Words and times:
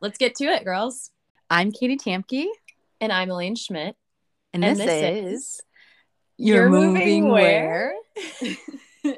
let's 0.00 0.18
get 0.18 0.34
to 0.36 0.44
it, 0.44 0.64
girls. 0.64 1.10
I'm 1.50 1.72
Katie 1.72 1.98
Tamke. 1.98 2.46
And 3.00 3.12
I'm 3.12 3.30
Elaine 3.30 3.54
Schmidt. 3.54 3.96
And, 4.52 4.64
And 4.64 4.78
this, 4.78 4.86
this 4.86 5.24
is, 5.24 5.60
You're, 6.38 6.56
You're 6.56 6.70
Moving, 6.70 6.94
Moving 6.94 7.28
Where? 7.28 7.94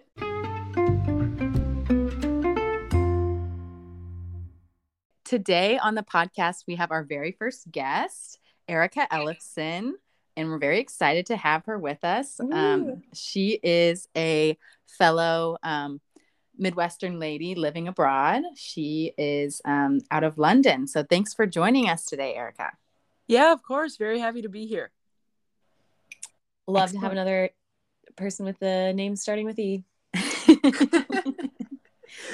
Today 5.24 5.78
on 5.78 5.94
the 5.94 6.02
podcast, 6.02 6.64
we 6.66 6.74
have 6.76 6.90
our 6.90 7.04
very 7.04 7.32
first 7.32 7.70
guest, 7.70 8.38
Erica 8.68 9.06
Ellefson, 9.10 9.92
and 10.36 10.48
we're 10.48 10.58
very 10.58 10.80
excited 10.80 11.26
to 11.26 11.36
have 11.36 11.64
her 11.66 11.78
with 11.78 12.04
us. 12.04 12.38
Um, 12.40 13.02
she 13.14 13.58
is 13.62 14.08
a 14.16 14.58
fellow 14.98 15.56
um, 15.62 16.00
Midwestern 16.62 17.18
lady 17.18 17.54
living 17.54 17.88
abroad. 17.88 18.42
She 18.54 19.12
is 19.18 19.60
um, 19.64 20.00
out 20.10 20.24
of 20.24 20.38
London. 20.38 20.86
So 20.86 21.02
thanks 21.02 21.34
for 21.34 21.44
joining 21.44 21.88
us 21.88 22.06
today, 22.06 22.34
Erica. 22.34 22.72
Yeah, 23.26 23.52
of 23.52 23.62
course. 23.62 23.96
Very 23.96 24.20
happy 24.20 24.42
to 24.42 24.48
be 24.48 24.66
here. 24.66 24.90
Love 26.66 26.92
to 26.92 26.98
have 26.98 27.12
another 27.12 27.50
person 28.16 28.46
with 28.46 28.58
the 28.60 28.92
name 28.94 29.16
starting 29.16 29.44
with 29.44 29.58
E. 29.58 29.84
it 30.14 31.02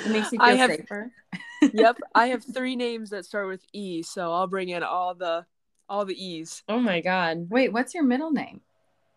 makes 0.06 0.32
you 0.32 0.38
feel 0.38 0.42
I 0.42 0.54
have- 0.54 0.70
safer. 0.70 1.10
Yep, 1.72 1.98
I 2.14 2.26
have 2.28 2.44
three 2.54 2.76
names 2.76 3.10
that 3.10 3.24
start 3.24 3.48
with 3.48 3.64
E, 3.72 4.04
so 4.04 4.32
I'll 4.32 4.46
bring 4.46 4.68
in 4.68 4.84
all 4.84 5.16
the 5.16 5.44
all 5.88 6.04
the 6.04 6.14
E's. 6.14 6.62
Oh 6.68 6.78
my 6.78 7.00
God. 7.00 7.48
Wait, 7.50 7.72
what's 7.72 7.94
your 7.94 8.04
middle 8.04 8.30
name? 8.30 8.60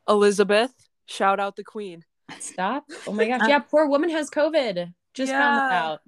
Elizabeth, 0.10 0.72
shout 1.06 1.40
out 1.40 1.56
the 1.56 1.64
queen. 1.64 2.04
Stop. 2.40 2.86
Oh 3.06 3.12
my 3.12 3.28
gosh. 3.28 3.42
Yeah, 3.48 3.60
poor 3.60 3.86
woman 3.88 4.10
has 4.10 4.32
COVID. 4.32 4.92
Just 5.14 5.32
found 5.32 5.58
that 5.58 5.72
out. 5.72 6.02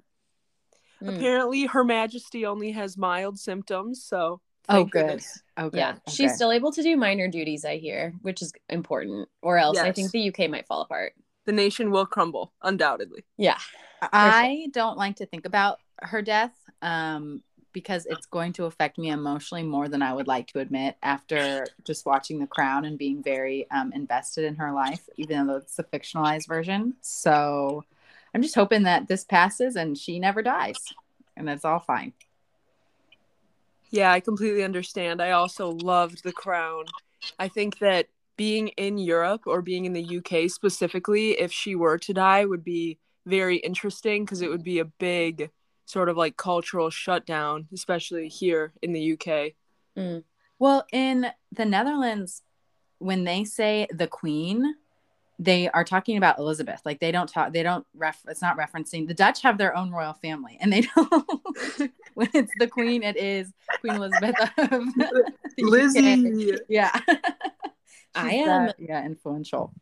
Mm. 1.02 1.16
Apparently, 1.16 1.66
Her 1.66 1.84
Majesty 1.84 2.46
only 2.46 2.72
has 2.72 2.96
mild 2.96 3.38
symptoms, 3.38 4.02
so 4.02 4.40
Oh, 4.68 4.84
good. 4.84 5.06
goodness. 5.06 5.42
Oh, 5.58 5.68
good. 5.68 5.76
Yeah, 5.78 5.90
Okay. 5.90 6.00
she's 6.12 6.34
still 6.34 6.50
able 6.50 6.72
to 6.72 6.82
do 6.82 6.96
minor 6.96 7.28
duties, 7.28 7.64
I 7.66 7.76
hear, 7.76 8.14
which 8.22 8.40
is 8.40 8.52
important. 8.70 9.28
Or 9.42 9.58
else 9.58 9.78
I 9.78 9.92
think 9.92 10.10
the 10.12 10.28
UK 10.30 10.48
might 10.50 10.66
fall 10.66 10.80
apart. 10.82 11.12
the 11.46 11.52
nation 11.52 11.90
will 11.90 12.06
crumble, 12.06 12.54
undoubtedly. 12.62 13.22
Yeah. 13.36 13.58
I 14.00 14.68
don't 14.72 14.96
like 14.96 15.16
to 15.16 15.26
think 15.26 15.44
about 15.44 15.78
her 16.00 16.22
death 16.22 16.54
um, 16.80 17.42
because 17.74 18.06
it's 18.06 18.24
going 18.24 18.54
to 18.54 18.64
affect 18.64 18.96
me 18.96 19.10
emotionally 19.10 19.62
more 19.62 19.86
than 19.88 20.00
I 20.00 20.14
would 20.14 20.26
like 20.26 20.46
to 20.48 20.60
admit 20.60 20.96
after 21.02 21.66
just 21.84 22.06
watching 22.06 22.38
The 22.38 22.46
Crown 22.46 22.86
and 22.86 22.96
being 22.96 23.22
very 23.22 23.66
um, 23.70 23.92
invested 23.92 24.44
in 24.44 24.56
her 24.56 24.72
life, 24.72 25.06
even 25.18 25.46
though 25.46 25.56
it's 25.56 25.78
a 25.78 25.84
fictionalized 25.84 26.48
version. 26.48 26.94
So 27.02 27.84
I'm 28.34 28.42
just 28.42 28.54
hoping 28.54 28.82
that 28.82 29.08
this 29.08 29.24
passes 29.24 29.76
and 29.76 29.96
she 29.96 30.18
never 30.18 30.42
dies 30.42 30.76
and 31.36 31.46
that's 31.48 31.64
all 31.64 31.78
fine. 31.78 32.12
Yeah, 33.90 34.12
I 34.12 34.20
completely 34.20 34.64
understand. 34.64 35.22
I 35.22 35.32
also 35.32 35.70
loved 35.70 36.24
The 36.24 36.32
Crown. 36.32 36.84
I 37.38 37.48
think 37.48 37.78
that 37.78 38.06
being 38.36 38.68
in 38.68 38.98
Europe 38.98 39.42
or 39.46 39.62
being 39.62 39.84
in 39.84 39.92
the 39.92 40.18
UK 40.18 40.50
specifically, 40.50 41.32
if 41.32 41.52
she 41.52 41.76
were 41.76 41.98
to 41.98 42.12
die, 42.12 42.44
would 42.44 42.64
be 42.64 42.98
very 43.26 43.56
interesting 43.58 44.24
because 44.24 44.42
it 44.42 44.50
would 44.50 44.64
be 44.64 44.80
a 44.80 44.84
big 44.84 45.50
sort 45.86 46.08
of 46.08 46.16
like 46.16 46.36
cultural 46.36 46.90
shutdown, 46.90 47.68
especially 47.72 48.28
here 48.28 48.72
in 48.82 48.92
the 48.92 49.12
UK. 49.12 49.52
Mm. 49.96 50.24
Well, 50.58 50.84
in 50.92 51.26
the 51.52 51.64
Netherlands, 51.64 52.42
when 52.98 53.24
they 53.24 53.44
say 53.44 53.86
the 53.92 54.08
Queen, 54.08 54.74
they 55.38 55.68
are 55.70 55.84
talking 55.84 56.16
about 56.16 56.38
Elizabeth. 56.38 56.80
Like 56.84 57.00
they 57.00 57.10
don't 57.10 57.28
talk, 57.28 57.52
they 57.52 57.62
don't 57.62 57.84
ref. 57.94 58.20
It's 58.28 58.40
not 58.42 58.56
referencing 58.56 59.08
the 59.08 59.14
Dutch 59.14 59.42
have 59.42 59.58
their 59.58 59.76
own 59.76 59.90
royal 59.90 60.12
family, 60.14 60.56
and 60.60 60.72
they 60.72 60.82
don't. 60.96 61.24
when 62.14 62.28
it's 62.34 62.52
the 62.58 62.68
Queen, 62.68 63.02
it 63.02 63.16
is 63.16 63.52
Queen 63.80 63.94
Elizabeth 63.96 64.36
of 64.58 64.68
the 64.94 65.34
UK. 65.58 65.70
Lizzie. 65.70 66.58
Yeah, 66.68 66.98
I 68.14 68.32
am- 68.34 68.66
that, 68.66 68.76
yeah 68.78 69.04
influential. 69.04 69.72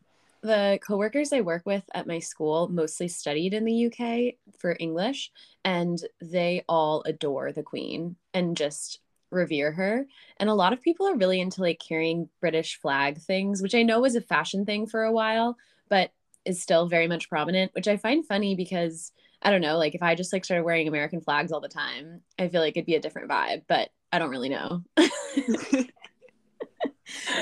the 0.42 0.78
coworkers 0.86 1.32
I 1.34 1.42
work 1.42 1.62
with 1.66 1.84
at 1.94 2.06
my 2.06 2.18
school 2.18 2.68
mostly 2.68 3.08
studied 3.08 3.52
in 3.54 3.64
the 3.66 3.86
UK 3.86 4.34
for 4.58 4.74
English, 4.80 5.30
and 5.66 6.02
they 6.22 6.64
all 6.68 7.02
adore 7.04 7.52
the 7.52 7.62
Queen 7.62 8.16
and 8.32 8.56
just 8.56 9.00
revere 9.32 9.72
her. 9.72 10.06
And 10.36 10.48
a 10.48 10.54
lot 10.54 10.72
of 10.72 10.80
people 10.80 11.08
are 11.08 11.16
really 11.16 11.40
into 11.40 11.62
like 11.62 11.80
carrying 11.80 12.28
British 12.40 12.78
flag 12.80 13.18
things, 13.18 13.62
which 13.62 13.74
I 13.74 13.82
know 13.82 14.00
was 14.00 14.14
a 14.14 14.20
fashion 14.20 14.64
thing 14.64 14.86
for 14.86 15.02
a 15.02 15.12
while, 15.12 15.56
but 15.88 16.12
is 16.44 16.62
still 16.62 16.86
very 16.86 17.08
much 17.08 17.28
prominent, 17.28 17.74
which 17.74 17.88
I 17.88 17.96
find 17.96 18.26
funny 18.26 18.54
because 18.54 19.12
I 19.42 19.50
don't 19.50 19.60
know, 19.60 19.78
like 19.78 19.94
if 19.94 20.02
I 20.02 20.14
just 20.14 20.32
like 20.32 20.44
started 20.44 20.64
wearing 20.64 20.86
American 20.86 21.20
flags 21.20 21.50
all 21.50 21.60
the 21.60 21.68
time, 21.68 22.20
I 22.38 22.48
feel 22.48 22.60
like 22.60 22.76
it'd 22.76 22.86
be 22.86 22.94
a 22.94 23.00
different 23.00 23.30
vibe, 23.30 23.62
but 23.68 23.90
I 24.12 24.18
don't 24.18 24.30
really 24.30 24.48
know. 24.48 24.82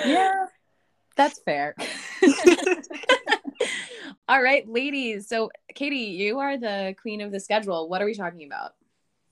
Yeah, 0.05 0.47
that's 1.17 1.41
fair. 1.41 1.75
All 4.29 4.43
right, 4.43 4.69
ladies. 4.69 5.29
So, 5.29 5.51
Katie, 5.75 5.97
you 5.97 6.39
are 6.39 6.57
the 6.57 6.95
queen 7.01 7.21
of 7.21 7.33
the 7.33 7.41
schedule. 7.41 7.89
What 7.89 8.01
are 8.01 8.07
we 8.07 8.15
talking 8.15 8.47
about? 8.47 8.73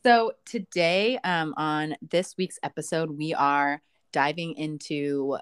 So 0.08 0.32
today, 0.46 1.18
um, 1.18 1.52
on 1.58 1.94
this 2.00 2.34
week's 2.38 2.58
episode, 2.62 3.10
we 3.10 3.34
are 3.34 3.82
diving 4.10 4.54
into 4.54 5.36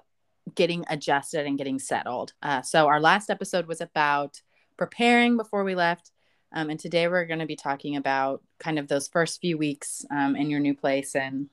getting 0.55 0.83
adjusted 0.89 1.45
and 1.45 1.57
getting 1.57 1.79
settled. 1.79 2.33
Uh, 2.43 2.61
so 2.63 2.87
our 2.87 2.99
last 2.99 3.29
episode 3.29 3.65
was 3.65 3.79
about 3.79 4.41
preparing 4.75 5.37
before 5.37 5.63
we 5.63 5.73
left, 5.73 6.11
um, 6.51 6.69
and 6.69 6.77
today 6.77 7.07
we're 7.07 7.23
going 7.23 7.39
to 7.39 7.45
be 7.45 7.55
talking 7.55 7.95
about 7.95 8.43
kind 8.59 8.77
of 8.77 8.89
those 8.89 9.07
first 9.07 9.39
few 9.39 9.57
weeks 9.57 10.05
um, 10.11 10.35
in 10.35 10.49
your 10.49 10.59
new 10.59 10.75
place 10.75 11.15
and 11.15 11.47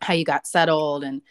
how 0.00 0.14
you 0.14 0.24
got 0.24 0.46
settled 0.46 1.02
and 1.02 1.22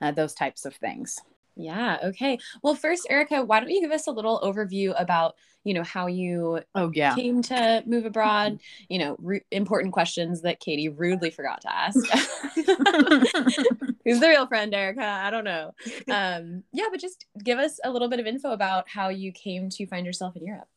uh, 0.00 0.10
those 0.10 0.34
types 0.34 0.64
of 0.64 0.74
things. 0.74 1.20
Yeah. 1.56 1.98
Okay. 2.02 2.38
Well, 2.62 2.74
first, 2.74 3.06
Erica, 3.08 3.44
why 3.44 3.60
don't 3.60 3.70
you 3.70 3.80
give 3.80 3.92
us 3.92 4.06
a 4.06 4.12
little 4.12 4.40
overview 4.42 4.92
about, 5.00 5.36
you 5.62 5.72
know, 5.72 5.84
how 5.84 6.06
you 6.08 6.60
Oh 6.74 6.90
yeah, 6.92 7.14
came 7.14 7.42
to 7.42 7.82
move 7.86 8.04
abroad? 8.04 8.58
You 8.88 8.98
know, 8.98 9.16
ru- 9.18 9.40
important 9.50 9.92
questions 9.92 10.42
that 10.42 10.60
Katie 10.60 10.88
rudely 10.88 11.30
forgot 11.30 11.60
to 11.62 11.74
ask. 11.74 11.98
Who's 14.04 14.20
the 14.20 14.28
real 14.28 14.46
friend, 14.46 14.74
Erica? 14.74 15.04
I 15.04 15.30
don't 15.30 15.44
know. 15.44 15.72
Um, 16.10 16.64
yeah, 16.72 16.86
but 16.90 17.00
just 17.00 17.24
give 17.42 17.58
us 17.58 17.78
a 17.84 17.90
little 17.90 18.08
bit 18.08 18.20
of 18.20 18.26
info 18.26 18.52
about 18.52 18.88
how 18.88 19.08
you 19.08 19.32
came 19.32 19.70
to 19.70 19.86
find 19.86 20.04
yourself 20.04 20.36
in 20.36 20.44
Europe. 20.44 20.68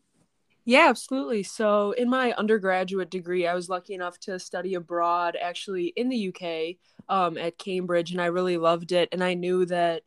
Yeah, 0.66 0.88
absolutely. 0.90 1.44
So, 1.44 1.92
in 1.92 2.10
my 2.10 2.34
undergraduate 2.34 3.10
degree, 3.10 3.48
I 3.48 3.54
was 3.54 3.70
lucky 3.70 3.94
enough 3.94 4.20
to 4.22 4.38
study 4.40 4.74
abroad 4.74 5.38
actually 5.42 5.94
in 5.96 6.10
the 6.10 6.28
UK 6.30 6.78
um, 7.10 7.38
at 7.38 7.58
Cambridge, 7.58 8.12
and 8.12 8.22
I 8.22 8.26
really 8.26 8.58
loved 8.58 8.92
it. 8.92 9.10
And 9.14 9.24
I 9.24 9.34
knew 9.34 9.66
that 9.66 10.04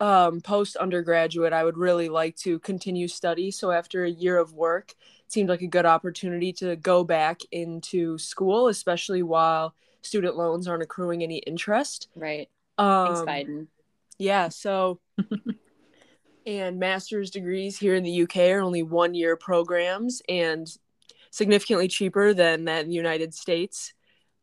um, 0.00 0.40
post 0.40 0.76
undergraduate, 0.76 1.52
I 1.52 1.64
would 1.64 1.76
really 1.76 2.08
like 2.08 2.36
to 2.38 2.58
continue 2.58 3.08
study. 3.08 3.50
So, 3.50 3.70
after 3.70 4.04
a 4.04 4.10
year 4.10 4.38
of 4.38 4.52
work, 4.52 4.90
it 4.90 5.32
seemed 5.32 5.48
like 5.48 5.62
a 5.62 5.66
good 5.66 5.86
opportunity 5.86 6.52
to 6.54 6.76
go 6.76 7.04
back 7.04 7.40
into 7.50 8.18
school, 8.18 8.68
especially 8.68 9.22
while 9.22 9.74
student 10.02 10.36
loans 10.36 10.68
aren't 10.68 10.82
accruing 10.82 11.22
any 11.22 11.38
interest. 11.38 12.08
Right. 12.14 12.48
Um, 12.78 13.06
Thanks, 13.06 13.30
Biden. 13.30 13.66
yeah, 14.18 14.48
so 14.48 15.00
and 16.46 16.78
master's 16.78 17.30
degrees 17.30 17.78
here 17.78 17.94
in 17.94 18.02
the 18.02 18.22
UK 18.22 18.36
are 18.50 18.60
only 18.60 18.82
one 18.82 19.14
year 19.14 19.36
programs 19.36 20.22
and 20.28 20.66
significantly 21.30 21.88
cheaper 21.88 22.34
than 22.34 22.64
that 22.64 22.82
in 22.82 22.88
the 22.88 22.94
United 22.94 23.34
States. 23.34 23.94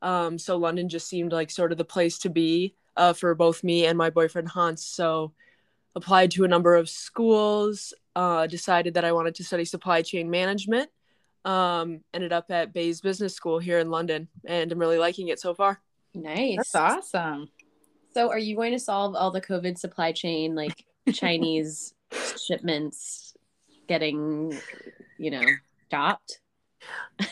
Um, 0.02 0.38
so 0.38 0.58
London 0.58 0.90
just 0.90 1.08
seemed 1.08 1.32
like 1.32 1.52
sort 1.52 1.72
of 1.72 1.78
the 1.78 1.86
place 1.86 2.20
to 2.20 2.30
be 2.30 2.76
uh, 3.00 3.14
for 3.14 3.34
both 3.34 3.64
me 3.64 3.86
and 3.86 3.98
my 3.98 4.10
boyfriend 4.10 4.50
Hans. 4.50 4.86
So 4.86 5.32
applied 5.96 6.32
to 6.32 6.44
a 6.44 6.48
number 6.48 6.76
of 6.76 6.90
schools, 6.90 7.94
uh, 8.16 8.46
decided 8.46 8.94
that 8.96 9.06
I 9.06 9.14
wanted 9.14 9.36
to 9.36 9.44
study 9.44 9.66
supply 9.66 10.02
chain 10.02 10.30
management. 10.30 10.90
Um, 11.46 12.02
ended 12.14 12.34
up 12.34 12.52
at 12.52 12.74
Bayes 12.74 13.00
Business 13.00 13.34
School 13.34 13.58
here 13.60 13.80
in 13.80 13.90
London, 13.90 14.28
and 14.46 14.70
I'm 14.72 14.78
really 14.78 14.98
liking 14.98 15.30
it 15.30 15.40
so 15.40 15.54
far. 15.54 15.82
Nice. 16.14 16.58
that's 16.58 16.76
awesome. 16.76 17.50
So, 18.14 18.30
are 18.30 18.38
you 18.38 18.56
going 18.56 18.74
to 18.74 18.80
solve 18.80 19.16
all 19.16 19.32
the 19.32 19.42
COVID 19.42 19.78
supply 19.78 20.12
chain, 20.12 20.54
like 20.54 20.84
Chinese 21.14 21.94
shipments 22.46 23.34
getting, 23.88 24.60
you 25.18 25.32
know, 25.32 25.46
stopped? 25.88 26.42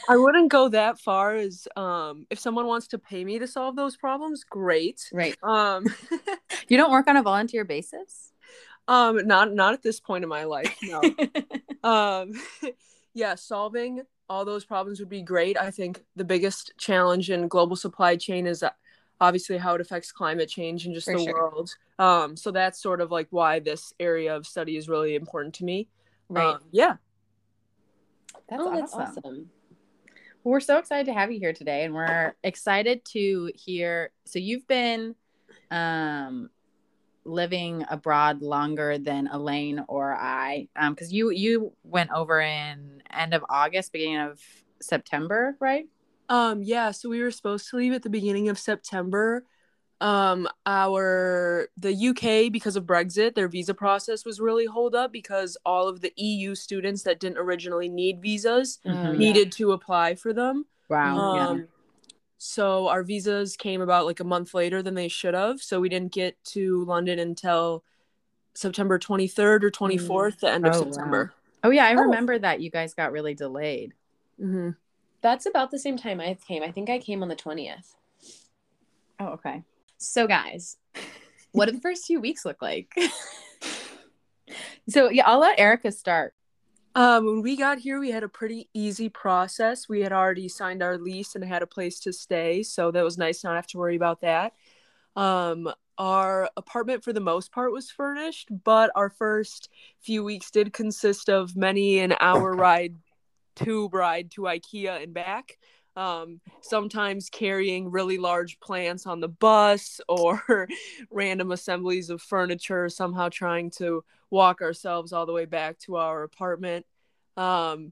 I 0.10 0.18
wouldn't 0.18 0.50
go 0.52 0.70
that 0.70 1.00
far 1.00 1.36
as 1.36 1.68
um, 1.76 2.26
if 2.30 2.40
someone 2.40 2.68
wants 2.68 2.88
to 2.90 2.98
pay 3.00 3.24
me 3.24 3.40
to 3.40 3.48
solve 3.48 3.76
those 3.76 3.96
problems, 3.98 4.44
great. 4.44 5.10
Right. 5.14 5.36
Um, 5.44 5.86
You 6.68 6.78
don't 6.78 6.92
work 6.92 7.08
on 7.08 7.16
a 7.18 7.24
volunteer 7.24 7.64
basis. 7.64 8.34
um, 8.88 9.26
not 9.28 9.54
not 9.54 9.74
at 9.74 9.82
this 9.84 10.00
point 10.00 10.24
in 10.24 10.30
my 10.30 10.44
life. 10.44 10.76
No. 10.84 11.02
um, 11.84 12.34
yeah, 13.14 13.36
solving 13.36 14.02
all 14.30 14.44
those 14.44 14.66
problems 14.66 15.00
would 15.00 15.08
be 15.10 15.22
great. 15.22 15.58
I 15.58 15.72
think 15.72 16.04
the 16.18 16.26
biggest 16.26 16.74
challenge 16.78 17.30
in 17.30 17.48
global 17.48 17.76
supply 17.78 18.18
chain 18.18 18.46
is 18.48 18.64
uh, 18.64 18.72
obviously 19.22 19.58
how 19.58 19.76
it 19.76 19.82
affects 19.82 20.12
climate 20.12 20.50
change 20.50 20.86
and 20.86 20.94
just 20.94 21.06
For 21.06 21.18
the 21.18 21.24
sure. 21.24 21.34
world. 21.34 21.74
Um, 22.00 22.36
so 22.36 22.52
that's 22.52 22.82
sort 22.82 23.00
of 23.00 23.10
like 23.12 23.28
why 23.30 23.60
this 23.60 23.94
area 24.00 24.36
of 24.36 24.46
study 24.46 24.76
is 24.76 24.90
really 24.90 25.16
important 25.16 25.56
to 25.56 25.64
me. 25.64 25.88
right. 26.30 26.56
Um, 26.56 26.60
yeah. 26.72 26.98
That's 28.50 28.64
oh, 28.64 28.76
that's 28.76 28.94
awesome. 28.94 29.24
awesome. 29.26 29.50
We're 30.44 30.60
so 30.62 30.78
excited 30.78 31.08
to 31.08 31.14
have 31.14 31.32
you 31.32 31.40
here 31.40 31.54
today, 31.54 31.84
and 31.84 31.94
we're 31.94 32.34
excited 32.44 33.04
to 33.06 33.52
hear. 33.56 34.12
So 34.26 34.40
you've 34.40 34.68
been 34.68 35.16
um, 35.72 36.50
living 37.26 37.84
abroad 37.90 38.42
longer 38.42 38.98
than 38.98 39.28
Elaine 39.28 39.84
or 39.88 40.16
I, 40.16 40.70
because 40.90 41.10
um, 41.10 41.14
you 41.16 41.32
you 41.32 41.74
went 41.84 42.12
over 42.12 42.40
in 42.40 43.02
end 43.12 43.34
of 43.34 43.44
August, 43.50 43.92
beginning 43.92 44.20
of 44.20 44.42
September, 44.82 45.58
right? 45.60 45.86
Um, 46.30 46.62
yeah. 46.64 46.92
So 46.92 47.10
we 47.10 47.22
were 47.22 47.32
supposed 47.32 47.70
to 47.70 47.78
leave 47.78 47.94
at 47.94 48.04
the 48.04 48.10
beginning 48.10 48.50
of 48.50 48.58
September. 48.60 49.44
Um, 50.00 50.48
our 50.66 51.70
the 51.76 52.10
UK 52.10 52.52
because 52.52 52.76
of 52.76 52.86
Brexit, 52.86 53.34
their 53.34 53.48
visa 53.48 53.74
process 53.74 54.26
was 54.26 54.40
really 54.40 54.66
hold 54.66 54.94
up 54.94 55.12
because 55.12 55.58
all 55.66 55.88
of 55.88 56.02
the 56.02 56.14
EU 56.18 56.54
students 56.54 57.04
that 57.04 57.20
didn't 57.20 57.40
originally 57.40 57.90
need 57.90 58.22
visas 58.22 58.80
mm-hmm. 58.86 59.18
needed 59.18 59.52
to 59.54 59.72
apply 59.72 60.16
for 60.16 60.34
them. 60.34 60.66
Wow. 60.90 61.18
Um, 61.18 61.58
yeah. 61.58 61.64
So 62.38 62.88
our 62.88 63.04
visas 63.04 63.58
came 63.58 63.82
about 63.82 64.06
like 64.06 64.20
a 64.20 64.24
month 64.24 64.54
later 64.54 64.84
than 64.84 64.94
they 64.94 65.08
should 65.08 65.34
have. 65.34 65.62
So 65.62 65.80
we 65.80 65.90
didn't 65.90 66.14
get 66.14 66.38
to 66.46 66.86
London 66.86 67.18
until 67.18 67.84
September 68.54 69.00
23rd 69.00 69.64
or 69.64 69.72
24th, 69.72 70.00
mm. 70.08 70.40
the 70.40 70.52
end 70.52 70.68
of 70.68 70.76
oh, 70.76 70.84
September. 70.84 71.34
Wow. 71.34 71.70
Oh 71.70 71.70
yeah, 71.72 71.86
I 71.86 71.96
oh. 71.96 72.04
remember 72.04 72.38
that 72.38 72.62
you 72.62 72.70
guys 72.70 72.94
got 72.94 73.12
really 73.12 73.34
delayed. 73.34 73.94
Mm-hmm. 74.40 74.72
That's 75.22 75.48
about 75.48 75.72
the 75.72 75.80
same 75.80 75.98
time 75.98 76.20
I 76.20 76.38
came. 76.48 76.62
I 76.62 76.72
think 76.72 76.90
I 76.90 77.00
came 77.00 77.24
on 77.24 77.30
the 77.30 77.36
20th. 77.36 77.96
Oh, 79.20 79.30
okay. 79.30 79.64
So, 79.98 80.28
guys, 80.28 80.78
what 81.52 81.66
did 81.66 81.76
the 81.76 81.82
first 81.82 82.06
few 82.06 82.20
weeks 82.20 82.46
look 82.46 82.62
like? 82.62 82.94
so, 84.90 85.10
yeah, 85.10 85.24
I'll 85.26 85.40
let 85.40 85.60
Erica 85.60 85.92
start. 85.92 86.34
Um, 86.96 87.26
when 87.26 87.42
we 87.42 87.56
got 87.56 87.78
here, 87.78 88.00
we 88.00 88.12
had 88.12 88.24
a 88.24 88.30
pretty 88.30 88.70
easy 88.74 89.10
process. 89.10 89.88
We 89.88 90.02
had 90.02 90.12
already 90.12 90.48
signed 90.48 90.82
our 90.82 90.98
lease 90.98 91.36
and 91.36 91.44
had 91.44 91.62
a 91.62 91.68
place 91.68 92.00
to 92.02 92.14
stay, 92.14 92.64
so 92.64 92.92
that 92.92 93.04
was 93.04 93.18
nice 93.18 93.44
not 93.44 93.56
have 93.56 93.68
to 93.68 93.78
worry 93.78 93.96
about 93.96 94.22
that. 94.22 94.54
Um, 95.16 95.72
our 95.98 96.50
apartment, 96.58 97.04
for 97.04 97.14
the 97.14 97.20
most 97.20 97.52
part, 97.52 97.72
was 97.72 97.90
furnished, 97.90 98.50
but 98.64 98.92
our 98.96 99.10
first 99.10 99.70
few 100.00 100.24
weeks 100.24 100.52
did 100.52 100.74
consist 100.74 101.30
of 101.30 101.56
many 101.56 102.00
an 102.00 102.16
hour 102.20 102.56
ride 102.56 102.96
tube 103.56 103.94
ride 103.94 104.32
to 104.32 104.42
IKEA 104.42 105.04
and 105.04 105.14
back. 105.14 105.58
Um, 105.98 106.42
sometimes 106.62 107.28
carrying 107.30 107.90
really 107.90 108.20
large 108.20 108.60
plants 108.60 109.08
on 109.08 109.20
the 109.20 109.28
bus 109.28 110.00
or 110.08 110.70
random 111.10 111.52
assemblies 111.52 112.10
of 112.12 112.22
furniture, 112.22 112.88
somehow 112.88 113.30
trying 113.30 113.72
to 113.72 114.04
walk 114.30 114.62
ourselves 114.62 115.12
all 115.12 115.26
the 115.26 115.34
way 115.34 115.46
back 115.46 115.80
to 115.80 115.96
our 115.98 116.22
apartment. 116.24 116.86
Um, 117.36 117.92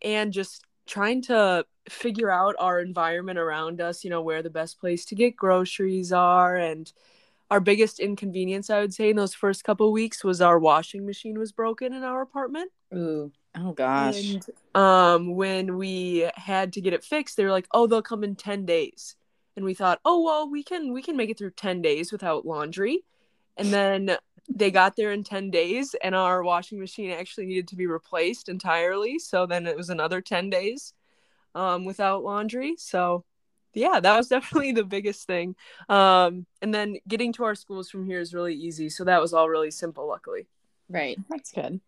and 0.00 0.32
just 0.32 0.64
trying 0.86 1.22
to 1.22 1.66
figure 1.88 2.30
out 2.30 2.54
our 2.58 2.80
environment 2.80 3.38
around 3.38 3.80
us, 3.80 4.04
you 4.04 4.10
know, 4.10 4.22
where 4.22 4.42
the 4.42 4.50
best 4.50 4.78
place 4.78 5.04
to 5.06 5.14
get 5.14 5.36
groceries 5.36 6.12
are. 6.12 6.56
And 6.56 6.92
our 7.54 7.60
biggest 7.60 8.00
inconvenience, 8.00 8.68
I 8.68 8.80
would 8.80 8.92
say, 8.92 9.10
in 9.10 9.16
those 9.16 9.32
first 9.32 9.62
couple 9.62 9.92
weeks 9.92 10.24
was 10.24 10.40
our 10.40 10.58
washing 10.58 11.06
machine 11.06 11.38
was 11.38 11.52
broken 11.52 11.92
in 11.92 12.02
our 12.02 12.20
apartment. 12.20 12.72
Ooh. 12.92 13.30
Oh 13.56 13.70
gosh. 13.70 14.32
And, 14.32 14.44
um, 14.74 15.36
when 15.36 15.76
we 15.76 16.28
had 16.34 16.72
to 16.72 16.80
get 16.80 16.94
it 16.94 17.04
fixed, 17.04 17.36
they 17.36 17.44
were 17.44 17.52
like, 17.52 17.68
"Oh, 17.70 17.86
they'll 17.86 18.02
come 18.02 18.24
in 18.24 18.34
ten 18.34 18.66
days," 18.66 19.14
and 19.54 19.64
we 19.64 19.72
thought, 19.72 20.00
"Oh 20.04 20.24
well, 20.24 20.50
we 20.50 20.64
can 20.64 20.92
we 20.92 21.00
can 21.00 21.16
make 21.16 21.30
it 21.30 21.38
through 21.38 21.52
ten 21.52 21.80
days 21.80 22.10
without 22.10 22.44
laundry," 22.44 23.04
and 23.56 23.72
then 23.72 24.16
they 24.48 24.72
got 24.72 24.96
there 24.96 25.12
in 25.12 25.22
ten 25.22 25.52
days, 25.52 25.94
and 26.02 26.12
our 26.12 26.42
washing 26.42 26.80
machine 26.80 27.12
actually 27.12 27.46
needed 27.46 27.68
to 27.68 27.76
be 27.76 27.86
replaced 27.86 28.48
entirely. 28.48 29.20
So 29.20 29.46
then 29.46 29.68
it 29.68 29.76
was 29.76 29.90
another 29.90 30.20
ten 30.20 30.50
days 30.50 30.92
um, 31.54 31.84
without 31.84 32.24
laundry. 32.24 32.74
So 32.78 33.24
yeah, 33.74 34.00
that 34.00 34.16
was 34.16 34.28
definitely 34.34 34.72
the 34.72 34.84
biggest 34.84 35.26
thing. 35.26 35.56
Um, 35.88 36.46
and 36.62 36.72
then 36.72 36.96
getting 37.06 37.32
to 37.34 37.44
our 37.44 37.54
schools 37.54 37.90
from 37.90 38.06
here 38.06 38.20
is 38.20 38.34
really 38.34 38.54
easy. 38.54 38.88
So 38.88 39.04
that 39.04 39.20
was 39.20 39.32
all 39.32 39.48
really 39.48 39.70
simple, 39.70 40.08
luckily. 40.08 40.46
Right. 40.88 41.18
That's 41.28 41.52
good 41.52 41.80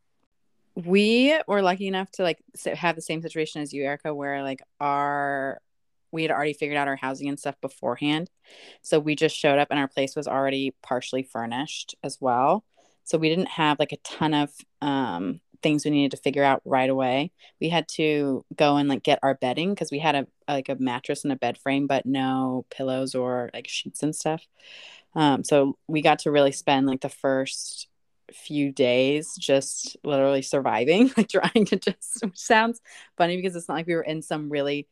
we 0.77 1.35
were 1.49 1.63
lucky 1.63 1.89
enough 1.89 2.11
to 2.11 2.23
like 2.23 2.39
have 2.75 2.95
the 2.95 3.03
same 3.03 3.23
situation 3.23 3.63
as 3.63 3.73
you 3.73 3.83
erica 3.83 4.15
where 4.15 4.43
like 4.43 4.63
our 4.79 5.59
we 6.13 6.23
had 6.23 6.31
already 6.31 6.53
figured 6.53 6.77
out 6.77 6.87
our 6.87 6.97
housing 6.97 7.29
and 7.29 7.39
stuff 7.39 7.57
beforehand 7.61 8.31
so 8.83 9.01
we 9.01 9.17
just 9.17 9.35
showed 9.35 9.59
up 9.59 9.69
and 9.71 9.81
our 9.81 9.89
place 9.89 10.15
was 10.15 10.29
already 10.29 10.75
partially 10.83 11.23
furnished 11.23 11.95
as 12.05 12.19
well 12.21 12.63
so 13.05 13.17
we 13.17 13.29
didn't 13.29 13.49
have 13.49 13.79
like 13.79 13.93
a 13.93 13.97
ton 13.99 14.35
of 14.35 14.51
um, 14.83 15.41
things 15.63 15.85
we 15.85 15.91
needed 15.91 16.11
to 16.11 16.23
figure 16.23 16.45
out 16.45 16.63
right 16.65 16.91
away 16.91 17.31
we 17.61 17.69
had 17.69 17.87
to 17.89 18.45
go 18.55 18.77
and 18.77 18.89
like 18.89 19.03
get 19.03 19.19
our 19.23 19.35
bedding 19.35 19.71
because 19.71 19.91
we 19.91 19.99
had 19.99 20.15
a 20.15 20.27
like 20.49 20.69
a 20.69 20.77
mattress 20.77 21.25
and 21.25 21.33
a 21.33 21.37
bed 21.37 21.59
frame 21.59 21.87
but 21.87 22.07
no 22.07 22.65
pillows 22.71 23.15
or 23.15 23.51
like 23.55 23.69
sheets 23.69 24.03
and 24.03 24.15
stuff 24.15 24.47
um, 25.15 25.45
so 25.45 25.79
we 25.89 26.03
got 26.03 26.21
to 26.21 26.31
really 26.31 26.53
spend 26.53 26.87
like 26.87 27.01
the 27.01 27.09
first 27.09 27.89
few 28.33 28.73
days 28.73 29.35
just 29.39 29.97
literally 30.05 30.43
surviving, 30.43 31.11
like 31.17 31.29
trying 31.29 31.65
to 31.67 31.77
just 31.77 32.37
sounds 32.37 32.81
funny 33.17 33.37
because 33.37 33.57
it's 33.57 33.69
not 33.69 33.75
like 33.75 33.87
we 33.87 33.95
were 33.95 34.03
in 34.03 34.23
some 34.23 34.51
really 34.51 34.87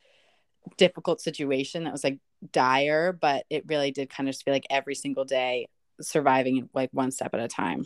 difficult 0.79 1.21
situation 1.21 1.85
that 1.85 1.93
was 1.93 2.05
like 2.05 2.19
dire, 2.53 3.13
but 3.13 3.45
it 3.51 3.65
really 3.67 3.91
did 3.91 4.09
kind 4.09 4.29
of 4.29 4.35
just 4.35 4.45
feel 4.45 4.55
like 4.55 4.67
every 4.71 4.95
single 4.95 5.25
day 5.25 5.69
surviving 6.01 6.69
like 6.75 6.91
one 6.93 7.11
step 7.11 7.35
at 7.35 7.41
a 7.41 7.49
time. 7.49 7.85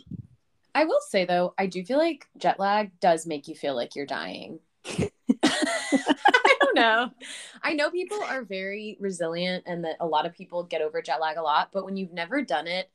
I 0.75 0.85
will 0.85 1.01
say 1.07 1.25
though, 1.25 1.53
I 1.57 1.65
do 1.65 1.83
feel 1.83 1.97
like 1.97 2.27
jet 2.37 2.59
lag 2.59 2.91
does 2.99 3.25
make 3.25 3.47
you 3.47 3.55
feel 3.55 3.75
like 3.75 3.95
you're 3.95 4.05
dying. 4.05 4.59
I 4.85 6.55
don't 6.61 6.75
know. 6.75 7.11
I 7.61 7.73
know 7.73 7.89
people 7.91 8.21
are 8.23 8.43
very 8.43 8.97
resilient 8.99 9.63
and 9.67 9.83
that 9.85 9.97
a 9.99 10.07
lot 10.07 10.25
of 10.25 10.33
people 10.33 10.63
get 10.63 10.81
over 10.81 11.01
jet 11.01 11.19
lag 11.19 11.37
a 11.37 11.41
lot, 11.41 11.69
but 11.73 11.85
when 11.85 11.97
you've 11.97 12.13
never 12.13 12.41
done 12.41 12.67
it 12.67 12.89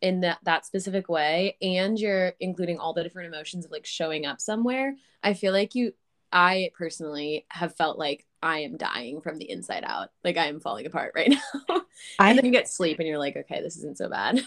in 0.00 0.20
that 0.20 0.38
that 0.44 0.66
specific 0.66 1.08
way 1.08 1.56
and 1.60 1.98
you're 1.98 2.32
including 2.40 2.78
all 2.78 2.92
the 2.92 3.02
different 3.02 3.32
emotions 3.32 3.64
of 3.64 3.70
like 3.70 3.84
showing 3.84 4.24
up 4.26 4.40
somewhere 4.40 4.94
i 5.22 5.34
feel 5.34 5.52
like 5.52 5.74
you 5.74 5.92
i 6.32 6.70
personally 6.76 7.44
have 7.48 7.76
felt 7.76 7.98
like 7.98 8.26
i 8.42 8.60
am 8.60 8.76
dying 8.76 9.20
from 9.20 9.36
the 9.36 9.50
inside 9.50 9.84
out 9.86 10.08
like 10.24 10.36
i 10.36 10.46
am 10.46 10.60
falling 10.60 10.86
apart 10.86 11.12
right 11.14 11.30
now 11.68 11.82
and 12.18 12.38
then 12.38 12.44
you 12.44 12.50
get 12.50 12.68
sleep 12.68 12.98
and 12.98 13.06
you're 13.06 13.18
like 13.18 13.36
okay 13.36 13.60
this 13.60 13.76
isn't 13.76 13.98
so 13.98 14.08
bad 14.08 14.40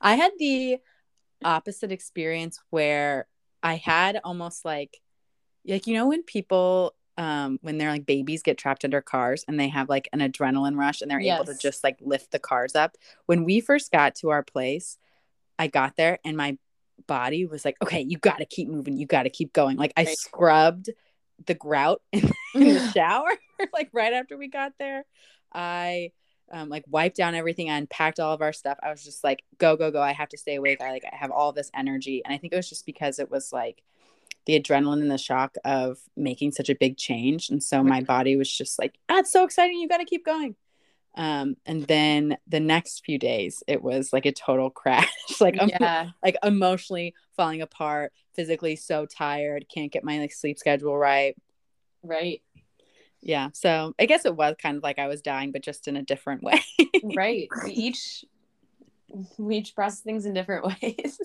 i 0.00 0.14
had 0.14 0.32
the 0.38 0.76
opposite 1.44 1.92
experience 1.92 2.58
where 2.70 3.26
i 3.62 3.76
had 3.76 4.20
almost 4.24 4.64
like 4.64 5.00
like 5.66 5.86
you 5.86 5.94
know 5.94 6.08
when 6.08 6.22
people 6.22 6.94
um 7.18 7.58
when 7.62 7.78
they're 7.78 7.90
like 7.90 8.06
babies 8.06 8.42
get 8.42 8.58
trapped 8.58 8.84
under 8.84 9.00
cars 9.00 9.44
and 9.46 9.58
they 9.58 9.68
have 9.68 9.88
like 9.88 10.08
an 10.12 10.20
adrenaline 10.20 10.76
rush 10.76 11.02
and 11.02 11.10
they're 11.10 11.20
yes. 11.20 11.36
able 11.36 11.44
to 11.44 11.58
just 11.58 11.84
like 11.84 11.98
lift 12.00 12.30
the 12.30 12.38
cars 12.38 12.74
up. 12.74 12.96
When 13.26 13.44
we 13.44 13.60
first 13.60 13.92
got 13.92 14.14
to 14.16 14.30
our 14.30 14.42
place, 14.42 14.96
I 15.58 15.66
got 15.66 15.96
there 15.96 16.18
and 16.24 16.36
my 16.36 16.56
body 17.06 17.44
was 17.44 17.64
like, 17.64 17.76
okay, 17.82 18.00
you 18.00 18.16
got 18.18 18.38
to 18.38 18.46
keep 18.46 18.68
moving. 18.68 18.96
You 18.96 19.06
got 19.06 19.24
to 19.24 19.30
keep 19.30 19.52
going. 19.52 19.76
Like 19.76 19.92
I 19.96 20.04
scrubbed 20.04 20.90
the 21.46 21.54
grout 21.54 22.00
in, 22.12 22.30
in 22.54 22.74
the 22.74 22.90
shower 22.94 23.30
like 23.72 23.90
right 23.92 24.12
after 24.12 24.38
we 24.38 24.48
got 24.48 24.72
there. 24.78 25.04
I 25.52 26.12
um, 26.52 26.68
like 26.68 26.84
wiped 26.88 27.16
down 27.16 27.34
everything 27.34 27.68
and 27.68 27.88
packed 27.88 28.20
all 28.20 28.34
of 28.34 28.42
our 28.42 28.52
stuff. 28.52 28.78
I 28.82 28.90
was 28.90 29.02
just 29.02 29.24
like, 29.24 29.42
go, 29.58 29.76
go, 29.76 29.90
go. 29.90 30.02
I 30.02 30.12
have 30.12 30.28
to 30.30 30.38
stay 30.38 30.56
awake. 30.56 30.80
I 30.80 30.90
like 30.90 31.04
I 31.10 31.16
have 31.16 31.30
all 31.30 31.52
this 31.52 31.70
energy. 31.74 32.22
And 32.24 32.32
I 32.32 32.38
think 32.38 32.52
it 32.52 32.56
was 32.56 32.68
just 32.68 32.86
because 32.86 33.18
it 33.18 33.30
was 33.30 33.52
like 33.52 33.82
the 34.46 34.60
adrenaline 34.60 35.00
and 35.00 35.10
the 35.10 35.18
shock 35.18 35.56
of 35.64 35.98
making 36.16 36.52
such 36.52 36.68
a 36.68 36.74
big 36.74 36.96
change. 36.96 37.48
And 37.48 37.62
so 37.62 37.82
my 37.82 38.02
body 38.02 38.36
was 38.36 38.50
just 38.50 38.78
like, 38.78 38.98
that's 39.08 39.30
ah, 39.30 39.40
so 39.40 39.44
exciting. 39.44 39.78
You 39.78 39.88
got 39.88 39.98
to 39.98 40.04
keep 40.04 40.24
going. 40.24 40.56
Um, 41.14 41.56
and 41.66 41.86
then 41.86 42.38
the 42.46 42.60
next 42.60 43.04
few 43.04 43.18
days, 43.18 43.62
it 43.66 43.82
was 43.82 44.12
like 44.12 44.26
a 44.26 44.32
total 44.32 44.70
crash, 44.70 45.10
like, 45.40 45.56
yeah. 45.68 46.10
like 46.22 46.36
emotionally 46.42 47.14
falling 47.36 47.62
apart, 47.62 48.12
physically 48.34 48.76
so 48.76 49.06
tired, 49.06 49.66
can't 49.72 49.92
get 49.92 50.04
my 50.04 50.18
like 50.18 50.32
sleep 50.32 50.58
schedule 50.58 50.96
right. 50.96 51.36
Right. 52.02 52.42
Yeah. 53.22 53.50
So 53.52 53.94
I 53.98 54.06
guess 54.06 54.24
it 54.24 54.34
was 54.36 54.56
kind 54.60 54.76
of 54.76 54.82
like 54.82 54.98
I 54.98 55.06
was 55.06 55.22
dying, 55.22 55.52
but 55.52 55.62
just 55.62 55.88
in 55.88 55.96
a 55.96 56.02
different 56.02 56.42
way. 56.42 56.62
right. 57.16 57.48
We 57.64 57.72
each, 57.72 58.24
we 59.38 59.58
each 59.58 59.74
process 59.74 60.00
things 60.00 60.26
in 60.26 60.34
different 60.34 60.64
ways. 60.82 61.18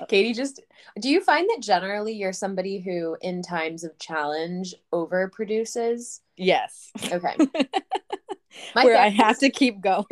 Uh, 0.00 0.06
Katie, 0.06 0.34
just 0.34 0.60
do 1.00 1.08
you 1.08 1.22
find 1.22 1.48
that 1.48 1.62
generally 1.62 2.12
you're 2.12 2.32
somebody 2.32 2.78
who, 2.80 3.16
in 3.22 3.42
times 3.42 3.84
of 3.84 3.98
challenge, 3.98 4.74
overproduces? 4.92 6.20
Yes. 6.36 6.90
Okay. 7.10 7.36
Where 8.74 8.98
I 8.98 9.08
have 9.08 9.38
to 9.38 9.48
keep 9.48 9.80
going. 9.80 10.04